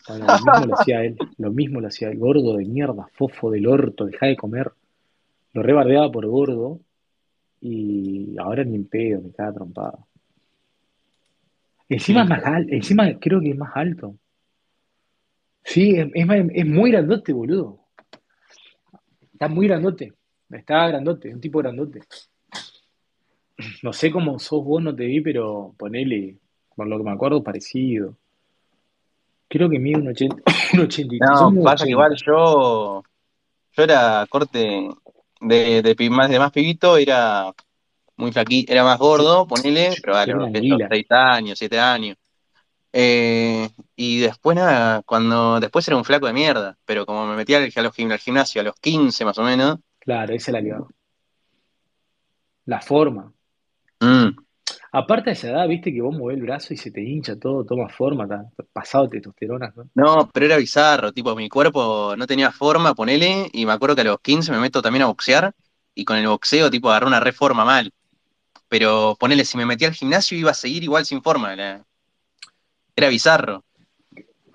[0.08, 3.52] Bueno, lo mismo lo hacía él, lo mismo lo hacía el gordo de mierda, fofo
[3.52, 4.72] del orto, deja de comer.
[5.54, 6.80] Lo rebardeaba por gordo
[7.62, 10.00] y ahora ni en pedo, me caga trompada.
[11.88, 14.16] Encima es más alto, encima creo que es más alto.
[15.64, 17.80] Sí, es, es muy grandote, boludo.
[19.32, 20.14] Está muy grandote.
[20.50, 22.02] Está grandote, un tipo grandote.
[23.82, 26.38] No sé cómo sos vos, no te vi, pero ponele,
[26.76, 28.18] por lo que me acuerdo, parecido.
[29.48, 30.36] Creo que mide un 80,
[30.74, 31.20] un 83.
[31.20, 31.90] No, pasa que 80.
[31.90, 33.04] igual yo,
[33.72, 34.90] yo era corte
[35.40, 37.54] de, más, de más pibito, era
[38.16, 40.88] muy flaquito, era más gordo, ponele, pero a los, qué sé yo, anguila.
[40.90, 42.18] 6 años, 7 años.
[42.96, 47.54] Eh, y después nada, cuando después era un flaco de mierda, pero como me metí
[47.56, 50.88] al, al gimnasio a los 15 más o menos, Claro, esa es la que va.
[52.66, 53.32] La forma.
[54.04, 54.36] Mm,
[54.94, 57.66] Aparte de esa edad, viste que vos movés el brazo y se te hincha todo,
[57.66, 59.90] toma forma, pasado de testosterona, ¿no?
[59.96, 64.02] no, pero era bizarro, tipo mi cuerpo no tenía forma, ponele, y me acuerdo que
[64.02, 65.54] a los 15 me meto también a boxear,
[65.96, 67.94] y con el boxeo tipo agarré una reforma mal,
[68.70, 71.86] pero ponele, si me metí al gimnasio iba a seguir igual sin forma, era,
[72.96, 73.64] era bizarro.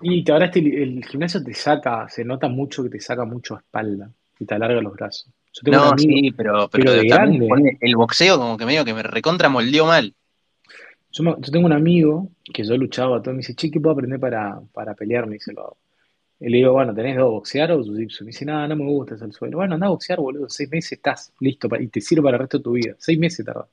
[0.01, 3.57] Y te- ahora este, el gimnasio te saca, se nota mucho que te saca mucho
[3.57, 5.33] espalda y te alarga los brazos.
[5.59, 7.77] Yo tengo un No, amigo, sí, pero, pero pero de grande.
[7.81, 10.15] el boxeo como que medio que me recontra moldeó mal.
[11.11, 13.93] Yo, me- yo tengo un amigo que yo luchaba todo, me dice, che, ¿qué puedo
[13.93, 15.27] aprender para, para pelear?
[15.27, 15.77] Me dice el vago.
[16.39, 18.21] Y le digo, bueno, ¿tenés dos boxear o jiu-jitsu?
[18.21, 19.57] Me dice, nada, no me gusta, el suelo.
[19.57, 22.41] Bueno, anda a boxear, boludo, seis meses estás listo para- y te sirve para el
[22.41, 22.95] resto de tu vida.
[22.97, 23.67] Seis meses tarda.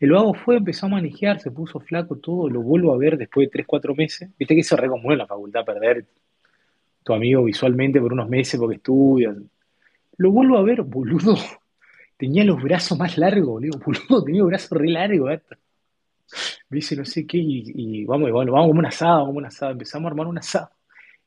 [0.00, 3.46] El vago fue, empezó a manejar, se puso flaco, todo, lo vuelvo a ver después
[3.48, 4.30] de tres, cuatro meses.
[4.38, 6.06] Viste que eso es re común en la facultad, perder
[7.04, 9.36] tu amigo visualmente por unos meses porque estudias.
[10.18, 11.36] Lo vuelvo a ver, boludo.
[12.16, 13.78] Tenía los brazos más largos, boludo.
[13.84, 15.56] Boludo, tenía los brazos re largos, gato.
[16.68, 19.26] Me dice no sé qué, y, y vamos, y bueno, vamos como un asado, vamos
[19.28, 19.72] como un asado.
[19.72, 20.70] Empezamos a armar un asado.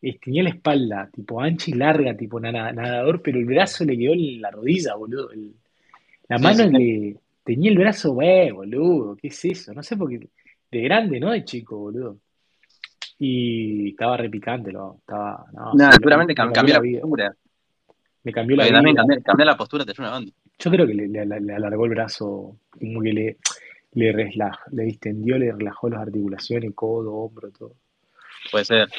[0.02, 3.98] Eh, tenía la espalda, tipo ancha y larga, tipo nada- nadador, pero el brazo le
[3.98, 5.32] quedó en la rodilla, boludo.
[5.32, 5.53] El-
[6.28, 6.70] la Sí, mano sí.
[6.72, 9.74] le tenía el brazo, güey, boludo, ¿qué es eso?
[9.74, 10.28] No sé por qué.
[10.72, 11.32] De grande, ¿no?
[11.32, 12.18] De chico, boludo.
[13.20, 17.36] Y estaba repicante, lo, estaba, no, seguramente me cam- cambió cambié la la vida.
[18.24, 20.32] Me cambió la también cambiar, postura te ayuda banda.
[20.59, 23.38] Yo creo que le, le- le alargó el brazo, como que le,
[23.93, 27.74] le, relaj- le distendió, le relajó las articulaciones, codo, hombro, todo.
[28.51, 28.90] Puede ser.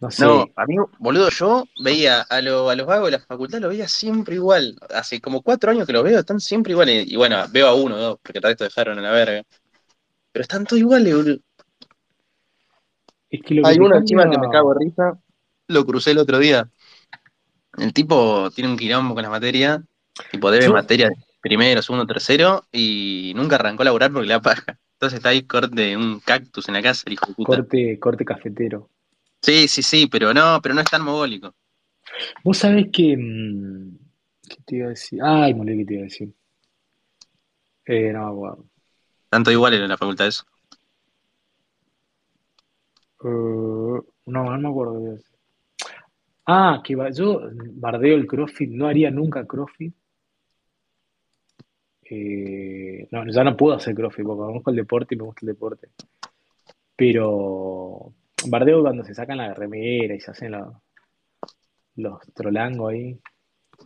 [0.00, 3.24] No sé, No, a mí, boludo, yo veía a, lo- a los vagos de la
[3.24, 4.76] facultad, lo veía siempre igual.
[4.94, 7.06] Hace como cuatro años que los veo, están siempre iguales.
[7.10, 9.42] Y bueno, veo a uno, dos, porque tal vez te dejaron en la verga.
[10.32, 11.38] Pero están todos iguales, boludo.
[13.30, 15.18] Es que lo que Hay que uno encima que me cago de risa.
[15.68, 16.68] Lo crucé el otro día.
[17.78, 19.80] El tipo tiene un quilombo con las materias.
[20.30, 22.64] Tipo, debe Yo- materias primero, segundo, tercero.
[22.72, 24.78] Y nunca arrancó a laburar porque le da paja.
[24.94, 27.56] Entonces está ahí corte un cactus en la casa, el hijo de puta.
[27.56, 28.90] Corte, corte cafetero.
[29.40, 31.54] Sí, sí, sí, pero no, pero no es tan mogólico.
[32.44, 33.16] Vos sabés que.
[33.16, 33.96] mm,
[34.48, 35.20] ¿Qué te iba a decir?
[35.22, 36.34] Ay, molé, ¿qué te iba a decir?
[37.86, 38.64] Eh, no me acuerdo.
[39.30, 40.44] Tanto igual en la facultad eso.
[43.22, 45.29] Eh, no, no me acuerdo a decir.
[46.52, 47.42] Ah, que va- yo
[47.74, 49.94] bardeo el CrossFit, no haría nunca CrossFit.
[52.02, 55.46] Eh, no, ya no puedo hacer CrossFit porque conozco el deporte y me gusta el
[55.48, 55.88] deporte.
[56.96, 58.12] Pero
[58.48, 60.74] bardeo cuando se sacan la remera y se hacen los,
[61.96, 63.18] los trolangos ahí.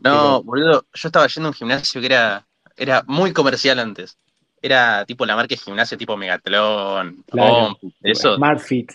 [0.01, 4.19] No, boludo, yo estaba yendo a un gimnasio que era, era muy comercial antes.
[4.63, 7.77] Era tipo la marca de gimnasio tipo Megatlón, Claro.
[7.79, 8.37] Compu, eso.
[8.37, 8.91] Smart Fit.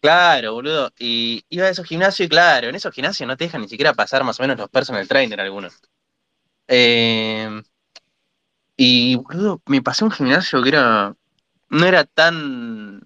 [0.00, 0.90] Claro, boludo.
[0.98, 3.92] Y iba a esos gimnasios y claro, en esos gimnasios no te dejan ni siquiera
[3.92, 5.78] pasar más o menos los personal trainer algunos.
[6.68, 7.62] Eh,
[8.76, 11.14] y, boludo, me pasé un gimnasio que era,
[11.70, 13.02] no era tan,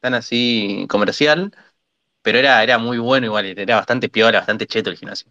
[0.00, 1.52] tan así comercial,
[2.22, 5.30] pero era, era muy bueno igual, era bastante piola, bastante cheto el gimnasio.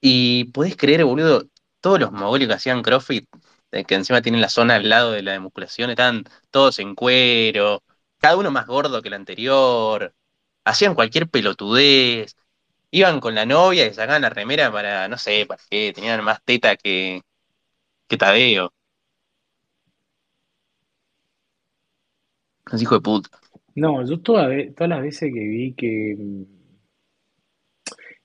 [0.00, 1.44] Y podés creer, boludo,
[1.80, 3.28] todos los mogólicos que hacían CrossFit,
[3.72, 6.94] eh, que encima tienen la zona al lado de la de musculación, estaban todos en
[6.96, 7.82] cuero,
[8.24, 10.14] cada uno más gordo que el anterior,
[10.64, 12.34] hacían cualquier pelotudez,
[12.90, 16.42] iban con la novia y sacaban la remera para, no sé, para qué, tenían más
[16.42, 17.20] teta que,
[18.08, 18.72] que Tadeo.
[22.72, 23.28] Es hijo de puta.
[23.74, 26.42] No, yo todas las veces que vi que, mm,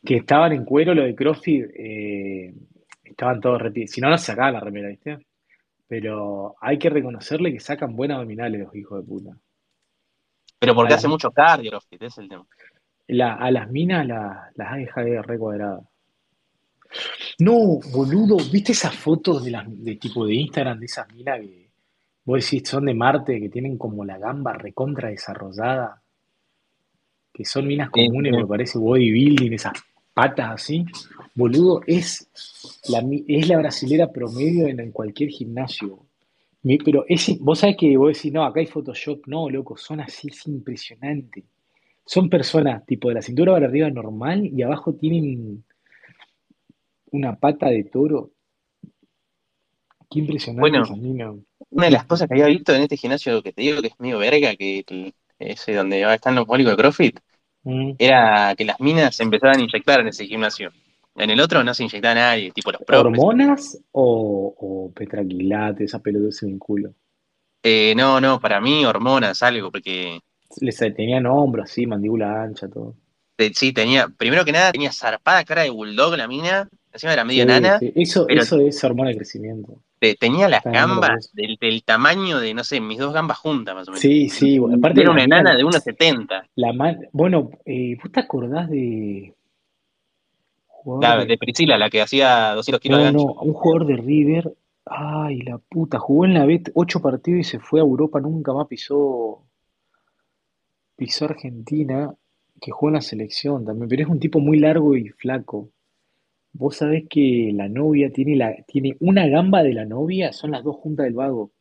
[0.06, 2.54] que estaban en cuero lo de CrossFit, eh,
[3.04, 5.18] estaban todos reti- Si no, no sacaban la remera, ¿viste?
[5.90, 9.38] Pero hay que reconocerle que sacan buenas abdominales los hijos de puta.
[10.60, 12.46] Pero porque hace mucho cardio es el tema.
[13.08, 15.84] La- a las minas la- las ha dejado re cuadradas.
[17.40, 21.70] No, boludo, ¿viste esas fotos de las de tipo de Instagram de esas minas que
[22.26, 26.02] vos decís son de Marte, que tienen como la gamba recontra desarrollada?
[27.34, 28.36] Que son minas comunes, sí.
[28.36, 29.74] pero parece bodybuilding, esas
[30.14, 30.86] patas así.
[31.36, 32.30] Boludo, es
[32.90, 36.00] la, es la brasilera promedio en, en cualquier gimnasio.
[36.70, 39.26] Mi- Pero es, vos sabés que vos decís, no, acá hay Photoshop.
[39.26, 41.44] No, loco, son así, es impresionante.
[42.06, 45.64] Son personas tipo de la cintura para arriba normal y abajo tienen
[47.12, 48.32] una pata de toro.
[50.12, 51.44] Qué impresionante Bueno.
[51.72, 54.00] Una de las cosas que había visto en este gimnasio que te digo que es
[54.00, 54.86] medio verga, que
[55.40, 57.20] ese donde están los mogólicos de CrossFit,
[57.64, 57.92] Mm.
[58.00, 60.72] era que las minas se empezaban a inyectar en ese gimnasio.
[61.20, 63.06] En el otro no se inyectaba nadie, tipo los profes.
[63.06, 66.94] ¿Hormonas o, o petraquilate, esa pelota se vinculo?
[67.62, 70.22] Eh, no, no, para mí hormonas, algo, porque
[70.62, 72.96] Les tenían hombros así, mandíbula ancha, todo.
[73.38, 77.26] eh, sí, tenía, primero que nada, tenía zarpada cara de bulldog la mina, encima era
[77.26, 79.82] medio Sí, nana, sí, Eso, eso es hormona de crecimiento.
[80.00, 83.76] te- tenía las Está gambas del, del tamaño de, no sé, mis dos gambas juntas,
[83.76, 84.02] más o menos.
[84.02, 86.48] Sí, sí, aparte Era una enana de 1,70.
[86.56, 89.34] La man- bueno, eh, ¿vos te acordás de
[90.90, 93.26] jugador La de- de Priscila, la que hacía 200 kilos de No, ancho.
[93.28, 94.54] no, un jugador de River,
[94.86, 98.52] ay, la puta, jugó en la B ocho partidos y se fue a Europa, nunca
[98.52, 99.46] más pisó,
[100.96, 102.14] pisó Argentina,
[102.62, 105.72] que jugó en la selección también, pero es un tipo muy largo y flaco.
[106.54, 110.64] Vos sabés que la novia tiene la, tiene una gamba de la novia, son las
[110.64, 111.52] dos juntas del vago,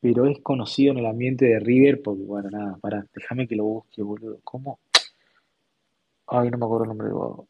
[0.00, 3.64] pero es conocido en el ambiente de River porque, bueno, nada, pará, déjame que lo
[3.64, 4.40] busque, boludo.
[4.42, 4.78] ¿Cómo?
[6.28, 7.48] Ay, no me acuerdo el nombre del vago.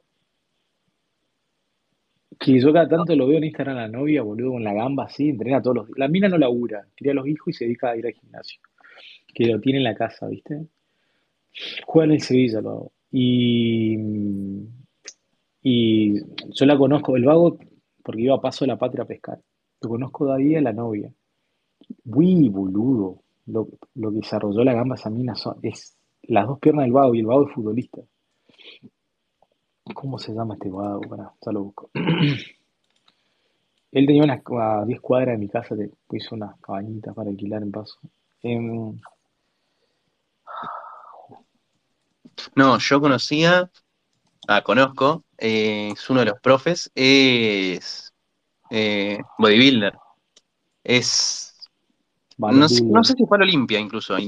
[2.39, 5.05] Que yo cada tanto lo veo en Instagram a la novia, boludo, con la gamba
[5.05, 5.99] así, entrena todos los días.
[5.99, 8.61] La mina no labura, cría a los hijos y se dedica a ir al gimnasio.
[9.35, 10.67] Que lo tiene en la casa, ¿viste?
[11.87, 12.93] Juega en el Sevilla, lo hago.
[13.11, 13.97] Y,
[15.63, 16.15] y
[16.53, 17.59] yo la conozco, el vago,
[18.03, 19.39] porque iba a paso de la patria a pescar.
[19.83, 21.11] Lo conozco de ahí a la novia.
[22.05, 23.23] Uy, boludo.
[23.47, 27.15] Lo, lo que desarrolló la gamba esa mina son- es las dos piernas del vago
[27.15, 28.01] y el vago es futbolista.
[29.95, 31.01] ¿Cómo se llama este vago?
[31.09, 31.91] Pará, ya lo busco.
[33.91, 37.63] Él tenía unas a 10 cuadras de mi casa, te hizo unas cabañitas para alquilar
[37.65, 37.99] en paso.
[38.45, 38.97] Em,
[42.55, 43.71] No, yo conocía,
[44.49, 48.15] ah, conozco, eh, es uno de los profes, es
[48.71, 49.95] eh, bodybuilder.
[50.85, 51.55] Es,
[52.49, 54.25] no, sé- no sé si fue al Olimpia incluso, al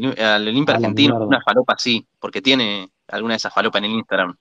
[0.49, 1.27] Olimpia A la argentino, mierda.
[1.27, 4.37] una falopa sí, porque tiene alguna de esas falopas en el Instagram.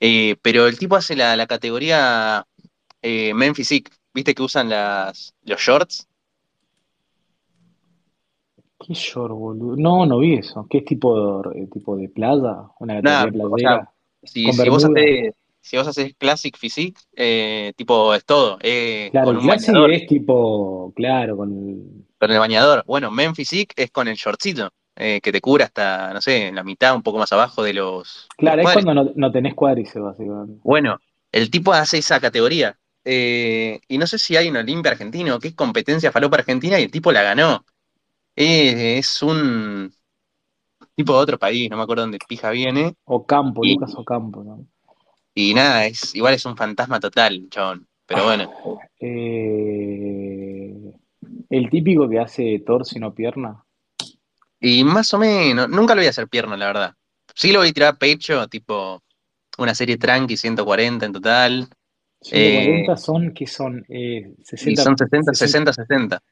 [0.00, 2.46] Eh, pero el tipo hace la, la categoría
[3.02, 6.06] eh, Men Physique, ¿viste que usan las, los shorts?
[8.78, 9.76] ¿Qué short, boludo?
[9.76, 10.66] No, no vi eso.
[10.68, 12.68] ¿Qué es tipo de, eh, tipo de playa?
[12.78, 13.92] ¿Una categoría o sea, playera?
[14.22, 19.08] si, ¿Con si vos haces, si vos haces Classic Physique, eh, tipo es todo, eh,
[19.12, 22.84] Claro, con el un Classic bañador, es tipo, claro, con el- con el bañador.
[22.86, 26.64] Bueno, Men Physique es con el shortcito, eh, que te cubre hasta, no sé, la
[26.64, 30.60] mitad, un poco más abajo de los, Claro, es cuando no, no tenés cuádriceps, básicamente.
[30.62, 30.98] Bueno,
[31.32, 32.78] el tipo hace esa categoría.
[33.04, 36.84] eh, y no sé si hay un Olimpia argentino, que es competencia falopa argentina, y
[36.84, 37.64] el tipo la ganó.
[38.36, 39.92] Eh, es un
[40.94, 42.94] tipo de otro país, no me acuerdo dónde pija viene.
[43.04, 44.66] Ocampo, Y, Lucas Ocampo, ¿no?
[45.34, 47.86] y nada, es, igual es un fantasma total, chabón.
[48.06, 48.50] Pero bueno,
[49.00, 50.72] Eh,
[51.50, 53.65] el típico que hace torso y no pierna.
[54.60, 56.94] Y más o menos, nunca lo voy a hacer pierna, la verdad.
[57.34, 59.02] Sí lo voy a tirar pecho, tipo
[59.58, 61.68] una serie tranqui, 140 en total.
[62.30, 63.84] Eh, 140 son, ¿qué son?
[63.88, 66.22] Eh, y 60, son 60, 60, 60, 60.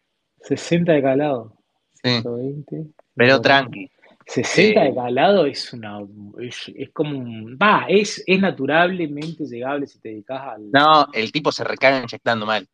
[0.43, 1.59] 60 de cada lado.
[2.03, 2.77] Sí, 120,
[3.15, 3.43] pero 140.
[3.43, 3.91] tranqui.
[4.27, 6.01] 60 de Eh, cada lado es una.
[6.41, 7.59] Es, es como un.
[7.62, 10.70] Va, es, es naturalmente llegable si te dedicas al.
[10.70, 12.67] no, el tipo se recaga inyectando mal.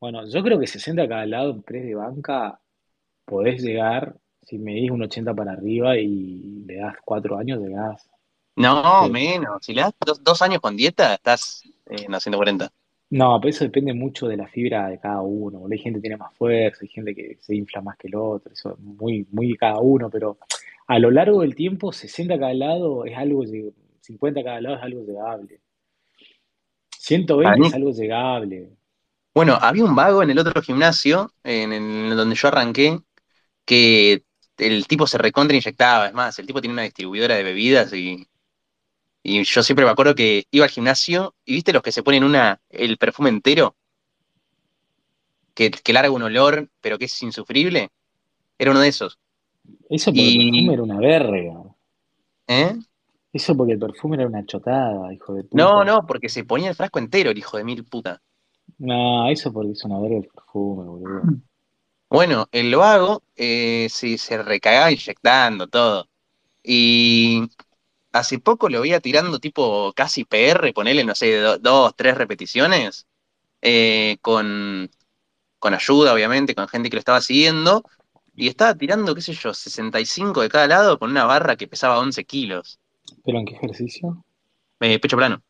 [0.00, 2.60] Bueno, yo creo que 60 de cada lado en press de banca
[3.24, 4.16] podés llegar,
[4.46, 8.08] si medís un 80 para arriba y le das 4 años, llegás.
[8.56, 9.10] No, Sí.
[9.10, 9.64] menos.
[9.64, 12.72] Si le das dos, dos años con dieta, estás eh, en la 140.
[13.10, 15.66] No, pero eso depende mucho de la fibra de cada uno.
[15.70, 18.52] Hay gente que tiene más fuerza, hay gente que se infla más que el otro,
[18.52, 20.38] eso es muy, muy de cada uno, pero
[20.86, 24.82] a lo largo del tiempo, 60 cada lado es algo, lleg- 50 cada lado es
[24.82, 25.60] algo llegable.
[27.40, 28.76] Para 120 mí, es algo llegable.
[29.34, 33.00] bueno, había un vago en el otro gimnasio, en el donde yo arranqué,
[33.66, 34.24] que
[34.58, 36.08] el tipo se recontra inyectaba.
[36.08, 38.26] Es más, el tipo tiene una distribuidora de bebidas y,
[39.22, 42.24] y yo siempre me acuerdo que iba al gimnasio y viste los que se ponen
[42.24, 43.76] una, el perfume entero,
[45.54, 47.90] que, que larga un olor, pero que es insufrible.
[48.58, 49.18] Era uno de esos.
[49.88, 51.74] Eso porque el perfume era una verga.
[52.48, 52.76] ¿eh?
[53.32, 55.84] Eso porque el perfume era una chotada, hijo de No, puta.
[55.84, 58.22] no, porque se ponía el frasco entero, el hijo de mil puta.
[58.78, 61.32] No, eso porque es una verga el perfume, boludo.
[62.10, 66.08] Bueno, el vago eh, se, se recagaba inyectando todo.
[66.62, 67.42] Y
[68.12, 73.06] hace poco lo veía tirando tipo casi PR, ponele, no sé, do- dos, tres repeticiones,
[73.62, 74.90] eh, con,
[75.60, 77.84] con ayuda, obviamente, con gente que lo estaba siguiendo,
[78.36, 82.00] y estaba tirando, qué sé yo, 65 de cada lado con una barra que pesaba
[82.00, 82.80] 11 kilos,
[83.24, 84.24] ¿Pero en qué ejercicio?
[84.80, 85.42] eh, pecho plano.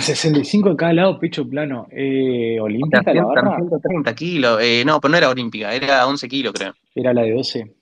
[0.00, 1.86] 65 de cada lado, pecho plano.
[1.90, 3.56] Eh, ¿olímpica la 100, barra?
[3.56, 6.74] 130 kilos, eh, no, pero no era olímpica, era 11 kilos, creo.
[6.94, 7.74] Era la de 12.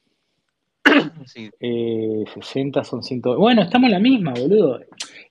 [1.27, 1.49] Sí.
[1.61, 3.21] Eh, 60 son 100.
[3.39, 4.81] Bueno, estamos en la misma, boludo.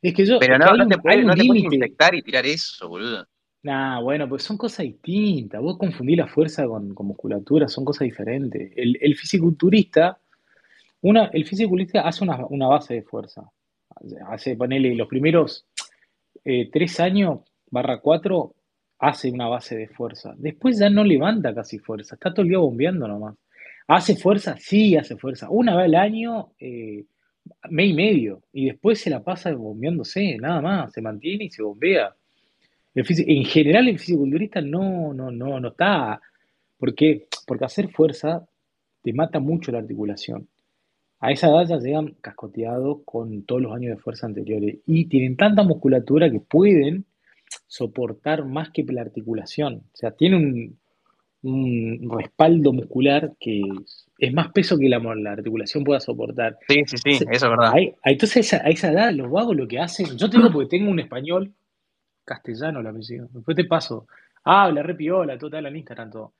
[0.01, 1.75] Es que yo, Pero no, no te un, hay puedes, no te puedes límite.
[1.75, 3.27] inyectar y tirar eso, boludo.
[3.63, 5.61] Nah, bueno, pues son cosas distintas.
[5.61, 8.71] Vos confundís la fuerza con, con musculatura, son cosas diferentes.
[8.75, 10.17] El, el fisiculturista,
[11.01, 13.51] una, el fisiculturista hace una, una base de fuerza.
[14.29, 15.67] Hace, ponele, los primeros
[16.43, 17.39] eh, tres años,
[17.69, 18.55] barra cuatro,
[18.99, 20.33] hace una base de fuerza.
[20.37, 23.35] Después ya no levanta casi fuerza, está todo el día bombeando nomás.
[23.87, 24.55] ¿Hace fuerza?
[24.57, 25.49] Sí, hace fuerza.
[25.49, 27.03] Una vez al año, eh,
[27.69, 28.41] mes y medio.
[28.53, 30.93] Y después se la pasa bombeándose, nada más.
[30.93, 32.15] Se mantiene y se bombea.
[32.93, 36.21] El en general, el fisiculturista no, no, no, no está.
[36.77, 37.27] ¿Por qué?
[37.45, 38.45] Porque hacer fuerza
[39.01, 40.47] te mata mucho la articulación.
[41.21, 45.37] A esa edad ya llegan cascoteados con todos los años de fuerza anteriores y tienen
[45.37, 47.05] tanta musculatura que pueden
[47.67, 49.83] soportar más que la articulación.
[49.93, 50.77] O sea, tienen
[51.43, 53.61] un, un respaldo muscular que
[54.17, 56.57] es, más peso que la, la articulación pueda soportar.
[56.67, 57.71] Sí, sí, sí, eso es verdad.
[57.73, 60.51] ahí- entonces, a esa, a esa edad, los vagos lo que hacen, yo te digo
[60.51, 61.53] porque tengo un español
[62.25, 64.07] castellano, el apellido, después te paso,
[64.43, 66.33] habla, re piola, todo tal en Instagram, todo.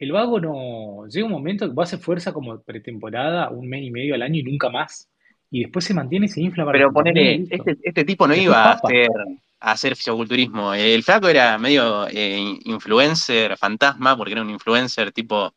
[0.00, 3.84] El vago no, llega un momento que va a hacer fuerza como pretemporada, un mes
[3.84, 5.10] y medio al año y nunca más.
[5.50, 8.72] Y después se mantiene y se infla Pero ponele, este, este tipo no iba a
[8.72, 9.10] hacer,
[9.60, 10.72] a hacer fisiculturismo.
[10.72, 15.52] El flaco era medio eh, influencer, fantasma, porque era un influencer tipo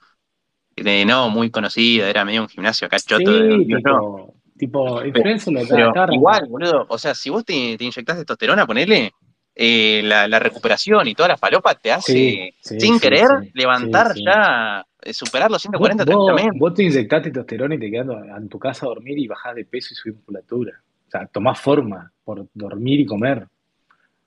[0.75, 3.77] de no muy conocido, era medio un gimnasio acá choto, de Sí, yo.
[3.77, 7.83] tipo, tipo, Pero, influencer lo estaba, pero igual, boludo, o sea, si vos te, te
[7.85, 9.13] inyectás testosterona, ponele,
[9.55, 13.27] eh, la, la recuperación y toda la falopa te Sí, hace, sí, sin sí, querer,
[13.27, 14.21] sí, sí, levantar sí.
[14.25, 16.59] ya, eh, superar los Vos, 140 vos, tranquilamente.
[16.59, 18.07] vos te inyectás testosterona y te quedas
[18.37, 20.81] en tu casa a dormir y bajás de peso y subís musculatura.
[21.07, 23.47] O sea, tomás forma por dormir y comer.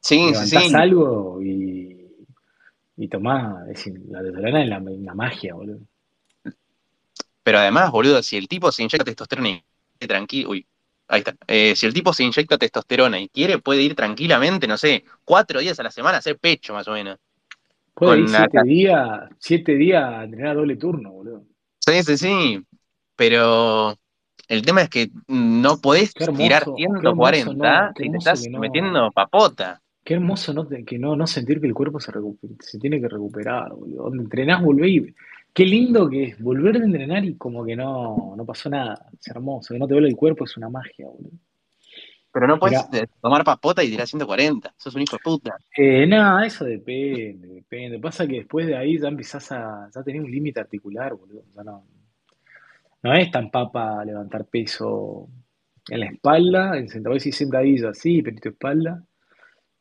[0.01, 0.83] Sí, sí, Levantás sí.
[0.83, 2.07] algo y,
[2.97, 3.63] y tomás.
[3.71, 5.81] Es decir, la testosterona es la, la magia, boludo.
[7.43, 9.49] Pero además, boludo, si el tipo se inyecta testosterona
[10.01, 10.67] y tranquilo, uy,
[11.09, 11.35] ahí está.
[11.47, 15.61] Eh, si el tipo se inyecta testosterona y quiere, puede ir tranquilamente, no sé, cuatro
[15.61, 17.19] días a la semana a hacer pecho, más o menos.
[17.95, 21.45] Puede ir siete días, siete días a entrenar a doble turno, boludo.
[21.79, 22.63] Sí, sí, sí.
[23.17, 23.97] Pero
[24.49, 28.49] el tema es que no podés hermoso, tirar qué hermoso, 140 no, si te estás
[28.51, 28.59] no.
[28.59, 29.81] metiendo papota.
[30.05, 32.13] Qué hermoso no, que no, no sentir que el cuerpo se,
[32.61, 34.05] se tiene que recuperar, boludo.
[34.05, 35.15] Donde entrenás, volvé y...
[35.57, 39.09] Qué lindo que es volver a entrenar y como que no, no pasó nada.
[39.19, 39.73] Es hermoso.
[39.73, 41.31] Que no te duele el cuerpo es una magia, boludo.
[42.31, 44.75] Pero no puedes Mirá, tomar papota y tirar 140.
[44.77, 45.57] Sos un hijo de puta.
[45.75, 47.99] eh, nada, eso depende, depende.
[47.99, 51.45] Pasa que después de ahí ya empezás a, ya tenés un límite articular, boludo.
[51.57, 51.87] Ya no,
[53.03, 55.27] no es tan papa levantar peso
[55.89, 59.03] en la espalda, en sentadillas y sentadillas, sí, pero tu espalda.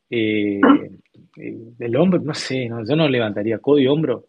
[0.08, 0.58] Eh,
[1.36, 4.28] eh, del hombro, no sé, no, yo no levantaría codo y hombro.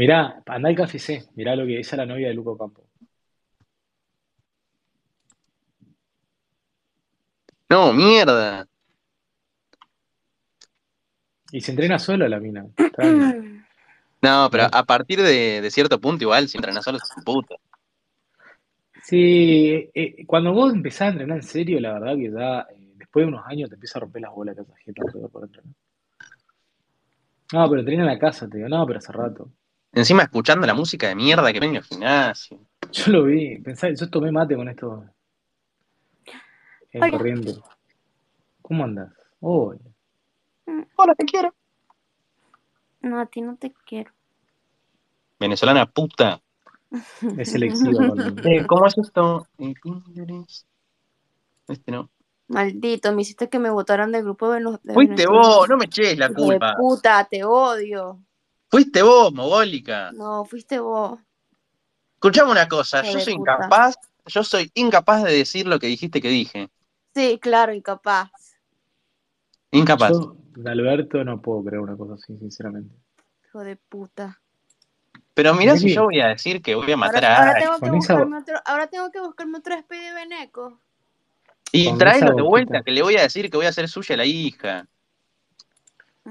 [0.00, 2.88] Mirá, andá al KFC, mirá lo que esa es la novia de Luco Campo.
[7.68, 8.66] No, mierda.
[11.52, 12.64] Y se entrena sola la mina.
[14.22, 14.68] No, pero ¿no?
[14.70, 17.56] a partir de, de cierto punto igual, si entrenas solo sos un puto.
[19.02, 23.24] Sí, eh, cuando vos empezás a entrenar en serio, la verdad que ya eh, después
[23.24, 25.72] de unos años te empieza a romper las bolas que alrededor por entrenar.
[27.54, 29.50] No, pero entrena en la casa, te digo, no, pero hace rato.
[29.92, 32.60] Encima escuchando la música de mierda que vengo al gimnasio.
[32.92, 35.04] Yo lo vi, pensá, yo tomé mate con esto
[36.92, 37.10] en Hola.
[37.12, 37.54] corriente.
[38.62, 39.12] ¿Cómo andas?
[39.40, 39.80] Hola.
[40.96, 41.54] Hola, te quiero.
[43.00, 44.12] No, a ti no te quiero.
[45.38, 46.40] Venezolana puta.
[47.36, 48.12] Es selectiva.
[48.44, 49.46] Eh, ¿Cómo es esto?
[49.58, 49.74] Eh.
[51.68, 52.10] Este no.
[52.48, 56.18] Maldito, me hiciste que me votaran del grupo de, de Fuiste vos, no me eches
[56.18, 56.74] la de culpa.
[56.76, 58.20] puta, te odio.
[58.70, 60.12] Fuiste vos, mogólica.
[60.12, 61.18] No, fuiste vos.
[62.14, 63.52] Escuchame una cosa, yo de soy puta.
[63.54, 66.70] incapaz, yo soy incapaz de decir lo que dijiste que dije.
[67.14, 68.30] Sí, claro, incapaz.
[69.72, 70.12] Incapaz.
[70.12, 72.94] Yo, de Alberto, no puedo creer una cosa así, sinceramente.
[73.46, 74.40] Hijo de puta.
[75.34, 77.78] Pero mirá si yo voy a decir que voy a matar Ahora, a ahora tengo
[77.78, 80.78] que esa, buscarme otro, ahora tengo que buscarme otro Speedy Beneco.
[81.72, 84.18] Y tráelo de vuelta, que le voy a decir que voy a hacer suya a
[84.18, 84.86] la hija.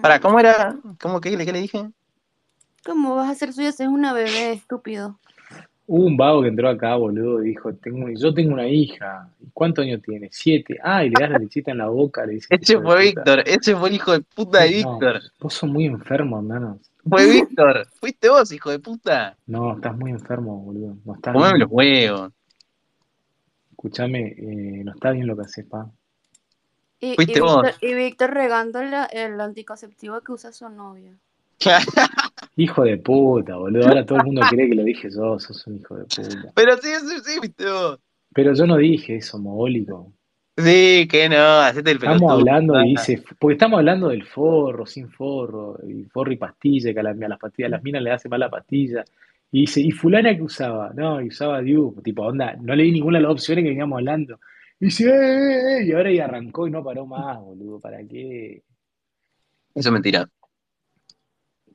[0.01, 0.77] Para, ¿cómo era?
[1.01, 1.89] ¿Cómo que, qué le dije?
[2.85, 5.19] ¿Cómo vas a hacer suya si es una bebé, estúpido?
[5.87, 9.27] Hubo un vago que entró acá, boludo, y dijo, tengo, yo tengo una hija.
[9.41, 10.29] ¿Y ¿Cuántos años tiene?
[10.31, 10.77] Siete.
[10.83, 13.01] Ah, y le das la lechita en la boca, le dices, Ese fue.
[13.05, 15.21] Víctor, ese fue el hijo de puta de No, Víctor.
[15.39, 16.79] vos sos muy enfermo, hermano.
[17.09, 17.87] Fue Víctor.
[17.99, 19.35] Fuiste vos, hijo de puta.
[19.47, 20.95] No, estás muy enfermo, boludo.
[21.05, 22.31] No estás Comeme los huevos.
[23.71, 25.89] Escúchame, eh, no está bien lo que haces, pa.
[26.99, 27.63] Y, y Fuiste vos.
[27.63, 31.15] Víctor, y Víctor regando la- el anticonceptivo que usa su novia.
[32.55, 33.87] Hijo de puta, boludo.
[33.87, 36.51] Ahora todo el mundo cree que lo dije yo, sos un hijo de puta.
[36.55, 37.99] Pero sí, sí, sí, fuiste vos.
[38.33, 40.13] Pero yo no dije eso, mogólico.
[40.57, 44.85] Sí, que no, hacete el Estamos hablando Ah, y dice, porque estamos hablando del forro,
[44.85, 48.01] sin forro, y forro y pastilla, que a, la- a las pastillas, a las minas
[48.03, 49.03] le hace mal la pastilla.
[49.51, 50.91] Y dice, ¿y fulana que usaba?
[50.93, 54.39] No, y usaba Diu, tipo, onda, no leí ninguna de las opciones que veníamos hablando.
[54.79, 57.97] Y dice, "Eh, eh, eh", y ahora ya arrancó y no paró más, boludo, ¿para
[58.05, 58.63] qué?
[59.73, 60.29] Eso es mentira.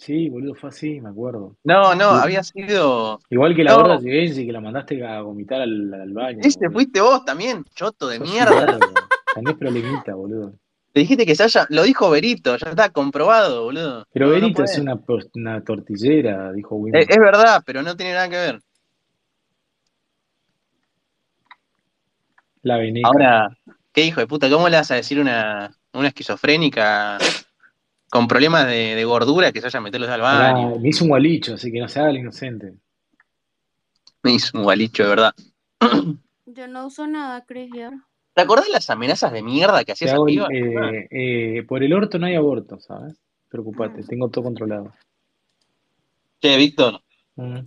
[0.05, 1.57] Sí, boludo, fue así, me acuerdo.
[1.65, 3.21] No, no, Y- había sido.
[3.31, 3.79] Igual que la No.
[3.79, 6.73] gorda Givenchy que la mandaste a vomitar al, al baño, boludo.
[6.73, 8.79] fuiste vos también, choto de Sos mierda.
[9.35, 10.53] tenés problemita, boludo.
[10.93, 11.67] Te dijiste que se haya.
[11.71, 14.05] Lo dijo Berito, ya está comprobado, boludo.
[14.13, 14.73] Pero No, podés.
[14.73, 17.01] es una, tortillera, dijo Es, Winnie.
[17.09, 18.61] es verdad, pero no tiene nada que ver.
[22.63, 23.09] La veneca.
[23.09, 23.57] Ahora,
[23.93, 24.51] ¿qué hijo de puta?
[24.51, 27.19] ¿Cómo le vas a decir una, una esquizofrénica
[28.11, 30.79] con problemas de, de gordura que se vaya a meterlos al Pará, baño?
[30.79, 32.75] me hizo un gualicho, así que no se haga el inocente.
[34.23, 35.35] Me hizo un gualicho, de verdad.
[36.47, 37.91] Yo no uso nada, Chris, ya.
[38.35, 40.49] ¿Te acordás de las amenazas de mierda que hacía Te esa hago piba?
[40.51, 43.17] eh, eh, por el orto no hay aborto, ¿sabes?
[43.49, 44.07] Preocupate, Mm.
[44.07, 44.93] tengo todo controlado.
[46.41, 47.01] Che, Víctor,
[47.37, 47.61] Mm.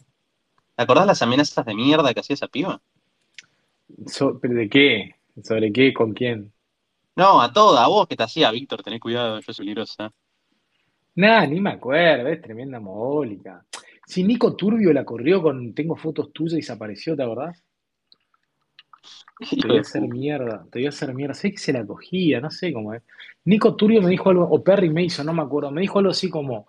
[0.76, 2.82] ¿te acordás las amenazas de mierda que hacía esa piba?
[4.08, 5.16] So- ¿pero ¿De qué?
[5.44, 5.94] ¿Sobre qué?
[5.94, 6.52] ¿Con quién?
[7.16, 10.12] No, a toda, a vos que te hacía, Víctor, tenés cuidado, yo soy peligrosa.
[11.18, 13.66] Nah, ni me acuerdo, es tremenda mogólica.
[14.06, 17.64] Si Nico Turbio la corrió con tengo fotos tuyas y desapareció, ¿te acordás?
[19.50, 21.34] Te voy a hacer mierda, te voy a hacer mierda.
[21.34, 23.02] Sé que se la cogía, no sé cómo es.
[23.46, 26.30] Nico Turbio me dijo algo, o Perry Mason, no me acuerdo, me dijo algo así
[26.30, 26.68] como,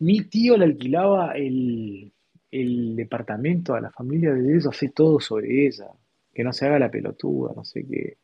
[0.00, 2.12] mi tío le alquilaba el,
[2.50, 5.86] el departamento a la familia de ellos, sé todo sobre ella,
[6.32, 8.16] que no se haga la pelotuda, no sé qué.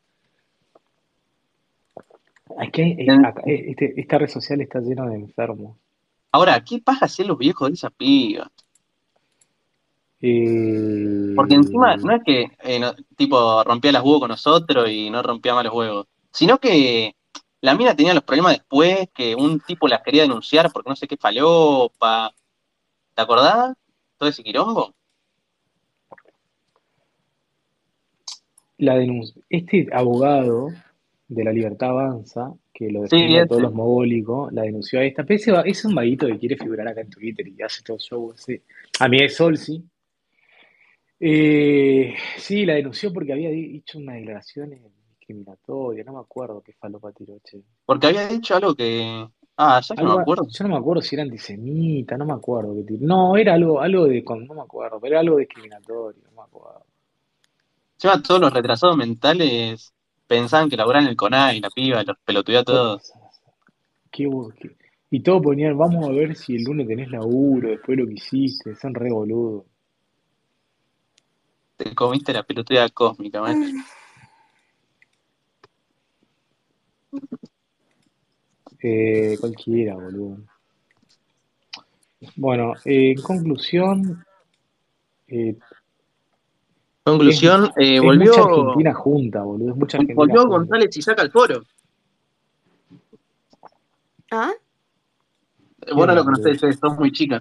[2.58, 3.06] Aquí, eh,
[3.46, 5.76] eh, este- esta red social está llena de enfermos.
[6.32, 8.50] Ahora, ¿qué pasa hacer los viejos de esa piba?
[10.22, 15.08] Eh, Porque encima no es que eh, no- tipo rompía las huevos con nosotros y
[15.10, 17.14] no rompía más los huevos, sino que
[17.62, 21.08] la mina tenía los problemas después, que un tipo la quería denunciar porque no sé
[21.08, 22.34] qué falopa.
[23.14, 23.74] ¿Te acordás?
[24.18, 24.94] Todo ese quilombo.
[28.78, 29.42] la denuncia.
[29.50, 30.68] Este abogado
[31.30, 35.04] de la Libertad Avanza, que lo Sí, defiende a todos los mogólicos, la denunció a
[35.04, 35.24] esta.
[35.24, 38.32] Pero ese es un vaguito que quiere figurar acá en Twitter y hace todo show
[38.32, 38.62] así.
[39.00, 39.82] A mí es Solsi.
[41.20, 44.80] Eh, sí, la denunció porque había di- dicho unas declaraciones
[45.18, 47.62] discriminatorias, no me acuerdo qué falopa tiró, che.
[47.84, 49.28] Porque había dicho algo que.
[49.56, 50.46] Ah, ya que no me acuerdo.
[50.48, 53.06] yo no me acuerdo si era antisemita, no me acuerdo qué tiró.
[53.06, 56.86] No, era algo, algo de, no me acuerdo, pero era algo discriminatorio, no me acuerdo.
[57.98, 59.94] Encima todos los retrasados mentales
[60.30, 63.12] pensaban que laburan en el CONAI, la piba, los pelotudeó a todos.
[64.12, 64.76] Qué qué-
[65.10, 68.14] Y todo ponían, vamos a ver si el lunes tenés laburo, después de lo que
[68.14, 69.64] hiciste, son re boludos.
[71.76, 73.84] Te comiste la pelotuda cósmica, man.
[78.80, 80.38] Eh, cualquiera, boludo.
[82.36, 84.24] Bueno, eh, en conclusión,
[85.26, 85.56] eh,
[87.12, 90.56] es, Conclusión, eh, es volvió, mucha Argentina junta, boludo, es mucha Argentina volvió junta.
[90.56, 91.62] González y saca el foro.
[94.30, 94.52] ¿Ah?
[95.86, 97.40] Eh, Vos no ¿Quién, lo conocés, eh, sos muy chica.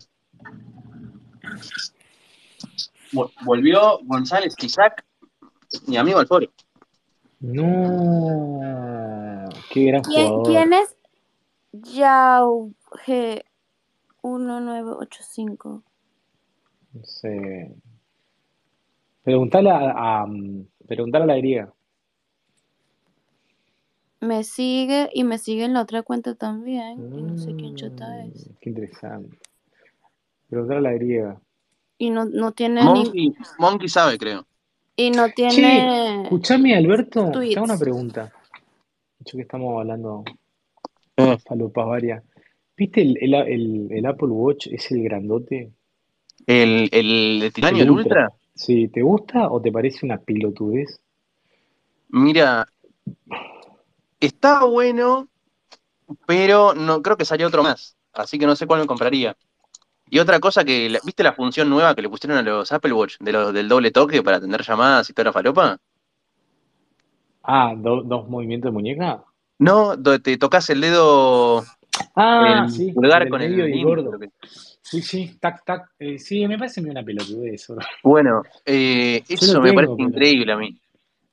[3.12, 5.04] Vol- Volvió González Isaac,
[5.88, 6.48] mi amigo al foro.
[7.42, 10.46] No, qué gran ¿Quién, jugador.
[10.48, 10.96] quién es
[11.72, 12.72] Yao
[13.06, 13.44] G
[14.24, 15.84] 1985?
[16.94, 17.74] No sé.
[19.30, 20.28] Preguntale a, a,
[20.88, 21.72] preguntale a la griega.
[24.22, 27.14] Me sigue y me sigue en la otra cuenta también.
[27.16, 28.48] Y no sé quién chota es.
[28.50, 29.38] Mm, qué interesante.
[30.50, 31.40] Preguntale a la griega.
[32.00, 32.86] Y no, no tiene ni.
[33.04, 34.48] Monkey, Monkey sabe, creo.
[34.96, 37.80] Y no Che, tiene escuchame, Alberto, te hago una tweets.
[37.80, 38.34] pregunta.
[39.20, 40.24] Yo que estamos hablando
[41.18, 42.24] Eh, falopas varias.
[42.76, 45.72] ¿Viste el, el, el, el Apple Watch, es el grandote?
[46.48, 48.22] El, el de titanio, El el Ultra.
[48.24, 48.39] Ultra.
[48.60, 51.00] Sí, ¿te gusta o te parece una pilotudez?
[52.10, 52.68] Mira,
[54.20, 55.30] está bueno,
[56.28, 57.98] pero no creo que salió otro más.
[58.14, 59.38] Así que no sé cuál me compraría.
[60.10, 63.18] Y otra cosa que, ¿viste la función nueva que le pusieron a los Apple Watch
[63.20, 65.78] de los, del doble toque para atender llamadas y toda la falopa?
[67.44, 69.24] Ah, do- dos movimientos de muñeca.
[69.60, 71.64] No, do- te tocas el dedo,
[72.16, 74.10] Ah, el sí, el pulgar con el medio y el índice, gordo.
[74.10, 74.32] creo que-
[74.90, 75.92] Sí, sí, tac, tac.
[76.00, 77.68] Eh, sí, me parece una pelotudez.
[77.68, 77.78] bro.
[78.04, 80.10] Bueno, eh, eso me parece pero.
[80.10, 80.82] increíble a mí.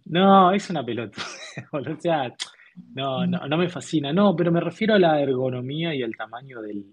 [0.07, 1.27] No, es una pelotudez.
[1.73, 2.35] O sea,
[2.95, 4.13] no, no, no me fascina.
[4.13, 6.85] No, pero me refiero a la ergonomía y al tamaño del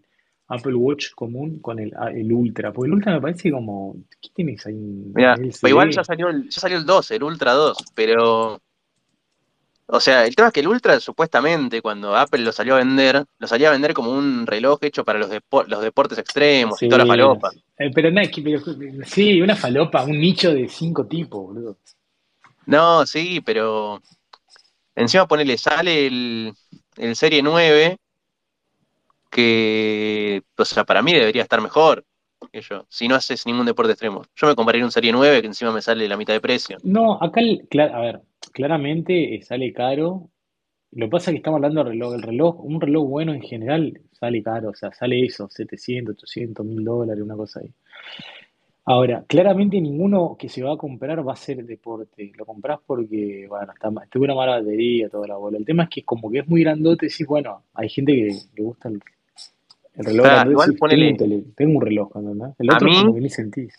[0.48, 2.72] Apple Watch común con el, a- el Ultra.
[2.72, 3.96] Porque el Ultra me parece como.
[4.22, 4.76] ¿Qué tienes ahí?
[5.14, 8.62] Mira, igual ya salió el, ya salió el 2, el Ultra 2, pero,
[9.88, 13.26] o sea, el tema es que el Ultra supuestamente cuando Apple lo salió a vender,
[13.38, 16.88] lo salía a vender como un reloj hecho para los, depo- los deportes extremos y
[16.88, 17.52] toda la falopa.
[17.78, 21.78] eh, pero pero- sí, una falopa, un nicho de cinco tipos, boludo.
[22.66, 24.02] No, sí, pero
[24.96, 26.54] encima ponele, sale el,
[26.98, 27.98] el Serie 9,
[29.30, 32.06] que, o sea, para mí debería estar mejor
[32.52, 34.24] que yo, si no haces ningún deporte extremo.
[34.36, 36.78] Yo me compraría un Serie 9 que encima me sale la mitad de precio.
[36.84, 38.22] No, acá, el- cla- a ver,
[38.54, 40.30] claramente eh, sale caro.
[40.92, 42.16] Lo que pasa es que estamos hablando del reloj.
[42.16, 46.66] El reloj, un reloj bueno en general sale caro, o sea, sale eso, 700, 800,
[46.66, 47.72] 1000 dólares, una cosa ahí.
[48.86, 52.32] Ahora, claramente ninguno que se va a comprar va a ser deporte.
[52.38, 55.58] Lo compras porque, bueno, está, tuvo una mala batería, toda la bola.
[55.58, 58.64] El tema es que como que es muy grandote, sí, bueno, hay gente que le
[58.64, 59.02] gusta el,
[59.96, 62.56] el reloj Claro, igual tengo ponele, tele- tengo un reloj, ¿no?
[62.60, 63.74] El a otro es como mí, que ni sentís.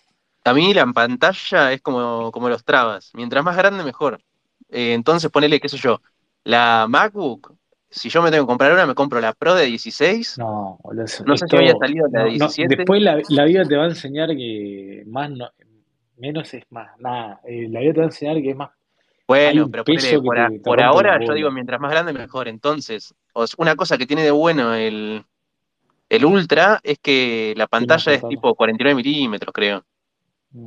[0.45, 4.21] a mí la pantalla es como, como los trabas, mientras más grande mejor.
[4.69, 6.01] Eh, entonces ponele, qué sé yo,
[6.43, 7.55] la MacBook,
[7.89, 10.79] si yo me tengo que comprar una, me compro la Pro de 16, No,
[11.25, 13.75] no sé si había salido la de no, no, 17, después la, la vida te
[13.77, 15.49] va a enseñar que más no,
[16.17, 18.71] menos es más, nada, eh, la vida te va a enseñar que es más,
[19.27, 21.91] Bueno, pero ponele, por, a- te, te por rompe las ahora yo digo, mientras más
[21.91, 22.47] grande mejor.
[22.47, 23.15] Entonces,
[23.57, 25.25] una cosa que tiene de bueno el,
[26.09, 29.85] el Ultra es que la pantalla es tipo 49 milímetros, creo.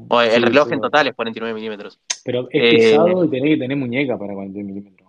[0.08, 1.98] O el Sí, reloj sí, en total es 49 milímetros.
[2.24, 5.08] Pero es Eh, pesado y tenés que tener muñeca para 40 milímetros.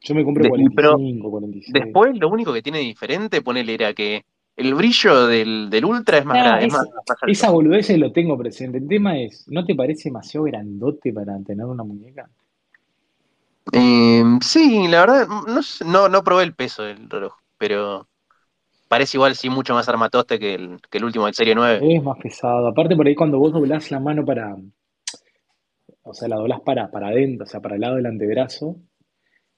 [0.00, 1.74] Yo me compré de- pero 45, 46.
[1.74, 4.24] después lo único que tiene diferente, ponele, era que
[4.56, 7.32] el brillo del, del Ultra es más, Nah, gra- es más, es, más alto.
[7.32, 8.78] esa boludez lo tengo presente.
[8.78, 12.28] El tema es, ¿no te parece demasiado grandote para tener una muñeca?
[13.72, 18.08] Eh, sí, la verdad, no, no, no probé el peso del reloj, pero
[18.88, 21.94] parece igual sí mucho más armatoste que el, que el último del Serie 9.
[21.96, 22.66] Es más pesado.
[22.66, 24.56] Aparte por ahí cuando vos doblás la mano para,
[26.02, 28.76] o sea, la doblás para, para adentro, o sea, para el lado del antebrazo,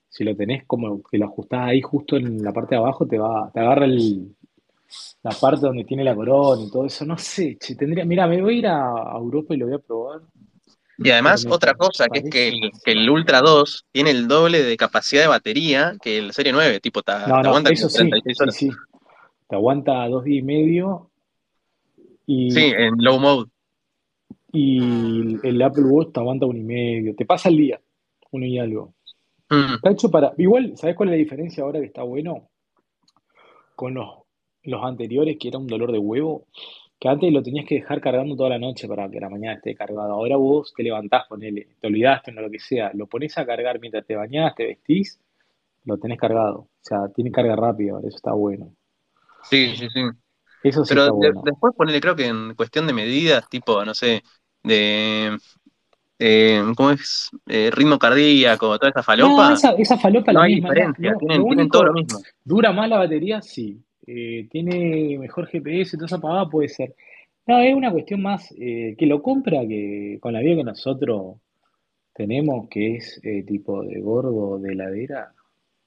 [0.09, 3.19] si lo tenés como que lo ajustás ahí justo en la parte de abajo, te
[3.19, 4.35] va, te agarra el,
[5.23, 7.05] la parte donde tiene la corona y todo eso.
[7.05, 9.77] No sé, che, tendría, mira, me voy a ir a, a Europa y lo voy
[9.77, 10.21] a probar.
[11.03, 14.63] Y además, otra cosa, que es que el, que el Ultra 2 tiene el doble
[14.63, 18.11] de capacidad de batería que el Serie 9, tipo, te, No, aguanta eso como sí,
[18.11, 18.55] 36 sí, horas.
[18.57, 18.71] sí.
[19.51, 21.11] Te aguanta dos días y medio
[22.25, 23.51] y, Sí, en low mode.
[24.53, 27.17] y el Apple Watch te aguanta uno y medio.
[27.17, 27.81] Te pasa el día,
[28.31, 28.95] uno y algo.
[29.51, 30.33] Mm, Está hecho para.
[30.39, 32.49] Igual, ¿sabes cuál es la diferencia ahora que está bueno?
[33.75, 34.09] Con los,
[34.63, 36.47] los anteriores, que era un dolor de huevo,
[37.01, 39.75] que antes lo tenías que dejar cargando toda la noche para que la mañana esté
[39.75, 40.13] cargado.
[40.13, 43.81] Ahora vos te levantás, ponele, te olvidaste, no lo que sea, lo pones a cargar
[43.81, 45.19] mientras te bañás, te vestís,
[45.85, 46.59] lo tenés cargado.
[46.61, 48.71] O sea, tiene carga rápida, eso está bueno.
[49.43, 50.01] Sí, sí, sí.
[50.63, 51.43] Eso sí Pero está de- bueno.
[51.43, 54.23] después ponerle, creo que en cuestión de medidas, tipo, no sé,
[54.65, 55.39] de,
[56.19, 57.31] eh, ¿cómo es?
[57.47, 60.71] Eh, ritmo cardíaco, toda esa No, falopa, esa, esa falopa es no la hay misma.
[60.75, 62.27] no, diferencia, tienen, lo tienen todo lo mismo.
[62.45, 63.83] dura más la batería, sí.
[64.07, 66.95] Eh, tiene mejor GPS, toda esa pavada puede ser.
[67.47, 71.37] No, es una cuestión más eh, que lo compra que con la vida que nosotros
[72.15, 75.35] tenemos, que es eh, tipo de gordo de heladera,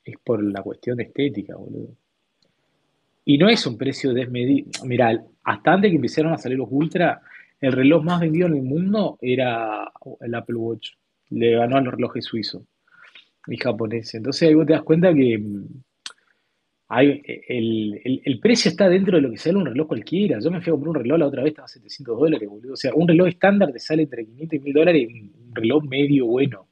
[0.06, 1.95] es por la cuestión estética, boludo.
[3.26, 4.68] Y no es un precio desmedido.
[4.85, 7.22] Mirá, hasta antes que empezaron a salir los Ultra,
[7.60, 10.92] el reloj más vendido en el mundo era el Apple Watch.
[11.30, 12.64] Le ganó a los relojes suizos
[13.48, 14.16] y japoneses.
[14.16, 15.66] Entonces ahí vos te das cuenta que mm,
[16.90, 20.40] hay, el, el- el precio está dentro de lo que sale un reloj cualquiera.
[20.40, 22.74] Yo me fui a comprar un reloj la otra vez, estaba a 700 dólares, boludo.
[22.74, 25.56] O sea, un reloj estándar te sale entre 500 y 1000 dólares y un un
[25.56, 26.68] reloj medio bueno,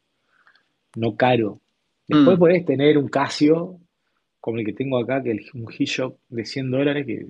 [0.95, 1.61] no caro.
[2.07, 3.80] Después Mm, podés tener un Casio,
[4.41, 7.27] como el que tengo acá, que es un G-Shock de 100 dólares, que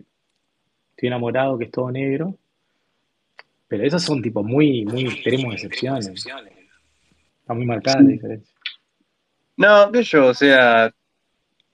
[0.91, 2.37] estoy enamorado, que es todo negro.
[3.67, 6.07] Pero esas son tipo muy, muy extremos excepciones.
[6.07, 8.55] Está muy marcada la diferencia.
[9.57, 10.93] No, que yo, o sea,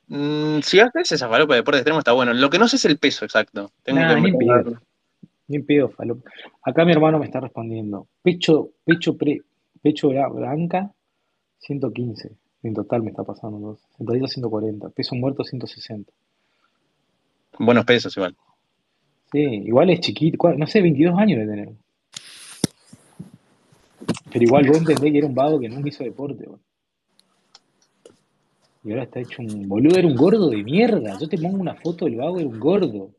[0.08, 2.34] mm, si haces esa falopa de deporte extremo está bueno.
[2.34, 3.72] Lo que no sé es el peso exacto.
[3.84, 4.82] Tengo que Nada, ni investigarlo.
[5.48, 6.30] Ni falopa.
[6.64, 8.08] Acá mi hermano me está respondiendo.
[8.22, 9.42] Pecho, pecho, pre,
[9.82, 10.92] pecho blanca,
[11.60, 12.32] 115.
[12.68, 13.60] En total me está pasando.
[13.60, 13.78] ¿no?
[13.98, 14.90] Sentadilla 140.
[14.90, 16.12] Peso muerto 160.
[17.60, 18.36] Buenos pesos igual.
[19.32, 20.54] Sí, igual es chiquito.
[20.54, 21.70] No sé, 22 años de tener.
[24.32, 26.46] Pero igual vos entendés que era un vago que nunca hizo deporte.
[28.84, 31.18] Y ahora está hecho un boludo, era un gordo de mierda.
[31.20, 33.12] Yo te pongo una foto del vago, era un gordo.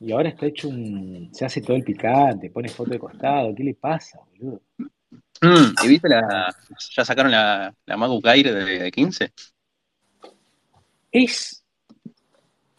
[0.00, 1.28] Y ahora está hecho un.
[1.32, 3.54] Se hace todo el picante, pone foto de costado.
[3.54, 4.62] ¿Qué le pasa, boludo?
[5.40, 6.54] Mm, ¿y viste la.
[6.96, 9.32] Ya sacaron la, la MacBook Air de, de 15?
[11.12, 11.64] Es.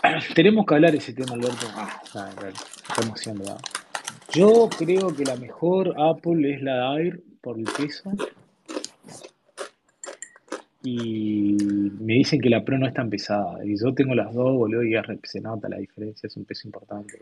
[0.35, 1.67] Tenemos que hablar de ese tema, Alberto.
[1.75, 3.57] Ah, está, está, está emocionado.
[4.31, 8.11] Yo creo que la mejor Apple es la Air por el peso.
[10.87, 11.57] Y
[11.99, 13.65] me dicen que la Pro no es tan pesada.
[13.65, 17.19] Y yo tengo las dos, boludo, y se nota la diferencia, es un peso importante.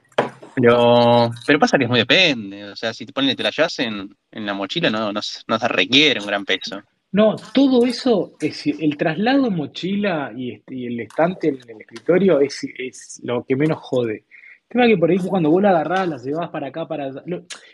[0.55, 2.65] Pero, pero pasa que es muy depende.
[2.65, 5.59] O sea, si te ponen te la llevas en, en la mochila, no, no, no
[5.59, 6.81] se requiere un gran peso.
[7.13, 11.81] No, todo eso, es, el traslado en mochila y, este- y el estante en el
[11.81, 14.25] escritorio es, es lo que menos jode.
[14.63, 17.05] El tema es que por ahí cuando vos la agarrás, la llevas para acá, para
[17.05, 17.23] allá.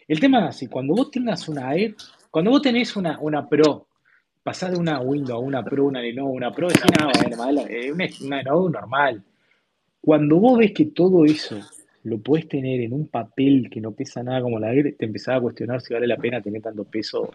[0.07, 1.95] El tema es así, cuando vos tengas una Air,
[2.29, 3.87] cuando vos tenés una, una Pro,
[4.49, 6.69] pasás de una Windows a una Pro, una Lenovo, una Pro,
[7.37, 9.21] mala, eh, una, una Lenovo normal.
[10.01, 11.59] Cuando vos ves que todo eso
[12.05, 15.37] lo podés tener en un papel que no pesa nada como la Air, te empezás
[15.37, 17.31] a cuestionar si vale la pena tener tanto peso.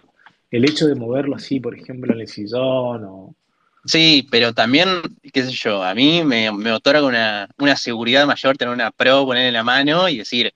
[0.51, 3.37] El hecho de moverlo así, por ejemplo, en el sillón o...
[3.85, 4.89] Sí, pero también,
[5.33, 9.25] qué sé yo, a mí me, me otorga una, una seguridad mayor tener una Pro,
[9.25, 10.53] poner en la mano y decir,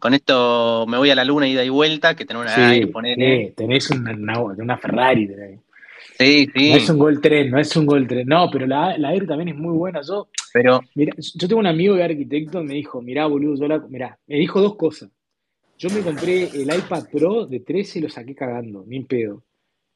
[0.00, 3.46] con esto me voy a la luna ida y vuelta, que tener una Sí, ponerle.
[3.46, 5.28] sí, tenés una, una, una Ferrari.
[5.28, 5.60] tenés.
[6.18, 8.26] Sí, No es sí, un Gol 3, no es un Gol 3.
[8.26, 10.00] No, pero la, la Air también es muy buena.
[10.02, 13.78] Yo, pero mira, yo tengo un amigo de arquitecto me dijo, mirá, boludo, yo la,
[13.88, 15.10] mirá, me dijo dos cosas.
[15.78, 19.44] Yo me compré el iPad Pro de 13 y lo saqué cagando, ni en pedo.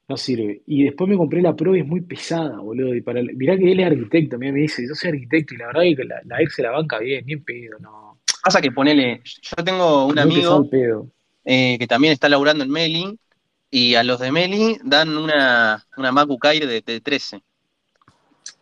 [0.08, 0.62] No sirve.
[0.66, 2.94] Y después me compré la Pro y es muy pesada, boludo.
[2.94, 5.68] Y para, mirá que él es arquitecto, mirá, me dice, yo soy arquitecto y la
[5.68, 8.20] verdad es que la, la Air se la banca bien, ni en pedo, no.
[8.42, 10.68] pasa que ponele, yo tengo un Muy amigo
[11.44, 13.18] eh, que también está laburando en Meli
[13.70, 17.42] y a los de Meli dan una, una MacBook Air de, de 13.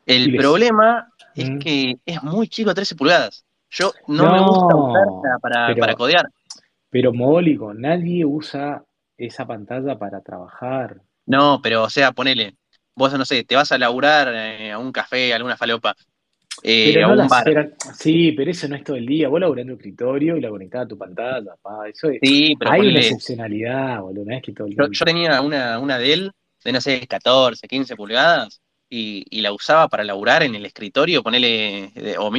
[0.07, 1.59] Y El problema es Mm.
[1.59, 3.45] que es muy chico, 13 pulgadas.
[3.71, 6.29] Yo no me gusta usarla para, para pero, codear.
[6.91, 8.85] pero mogólico, nadie usa
[9.17, 11.03] esa pantalla para trabajar.
[11.27, 12.57] No, pero o sea, ponele,
[12.95, 15.95] vos no sé, te vas a laburar eh, a un café, a alguna falopa,
[16.63, 17.29] eh, Pero no
[17.95, 19.29] sí, pero eso no es todo el día.
[19.29, 21.89] Vos laburás en tu escritorio y la conectás a tu pantalla, pa.
[21.89, 24.99] Eso es, Sí, pero hay una excepcionalidad, boludo, no es que todo el yo, día.
[24.99, 26.33] yo tenía una, una de él
[26.65, 31.23] de no sé, 14, 15 pulgadas y, y la usaba para laburar en el escritorio,
[31.23, 32.31] ponele, eh, o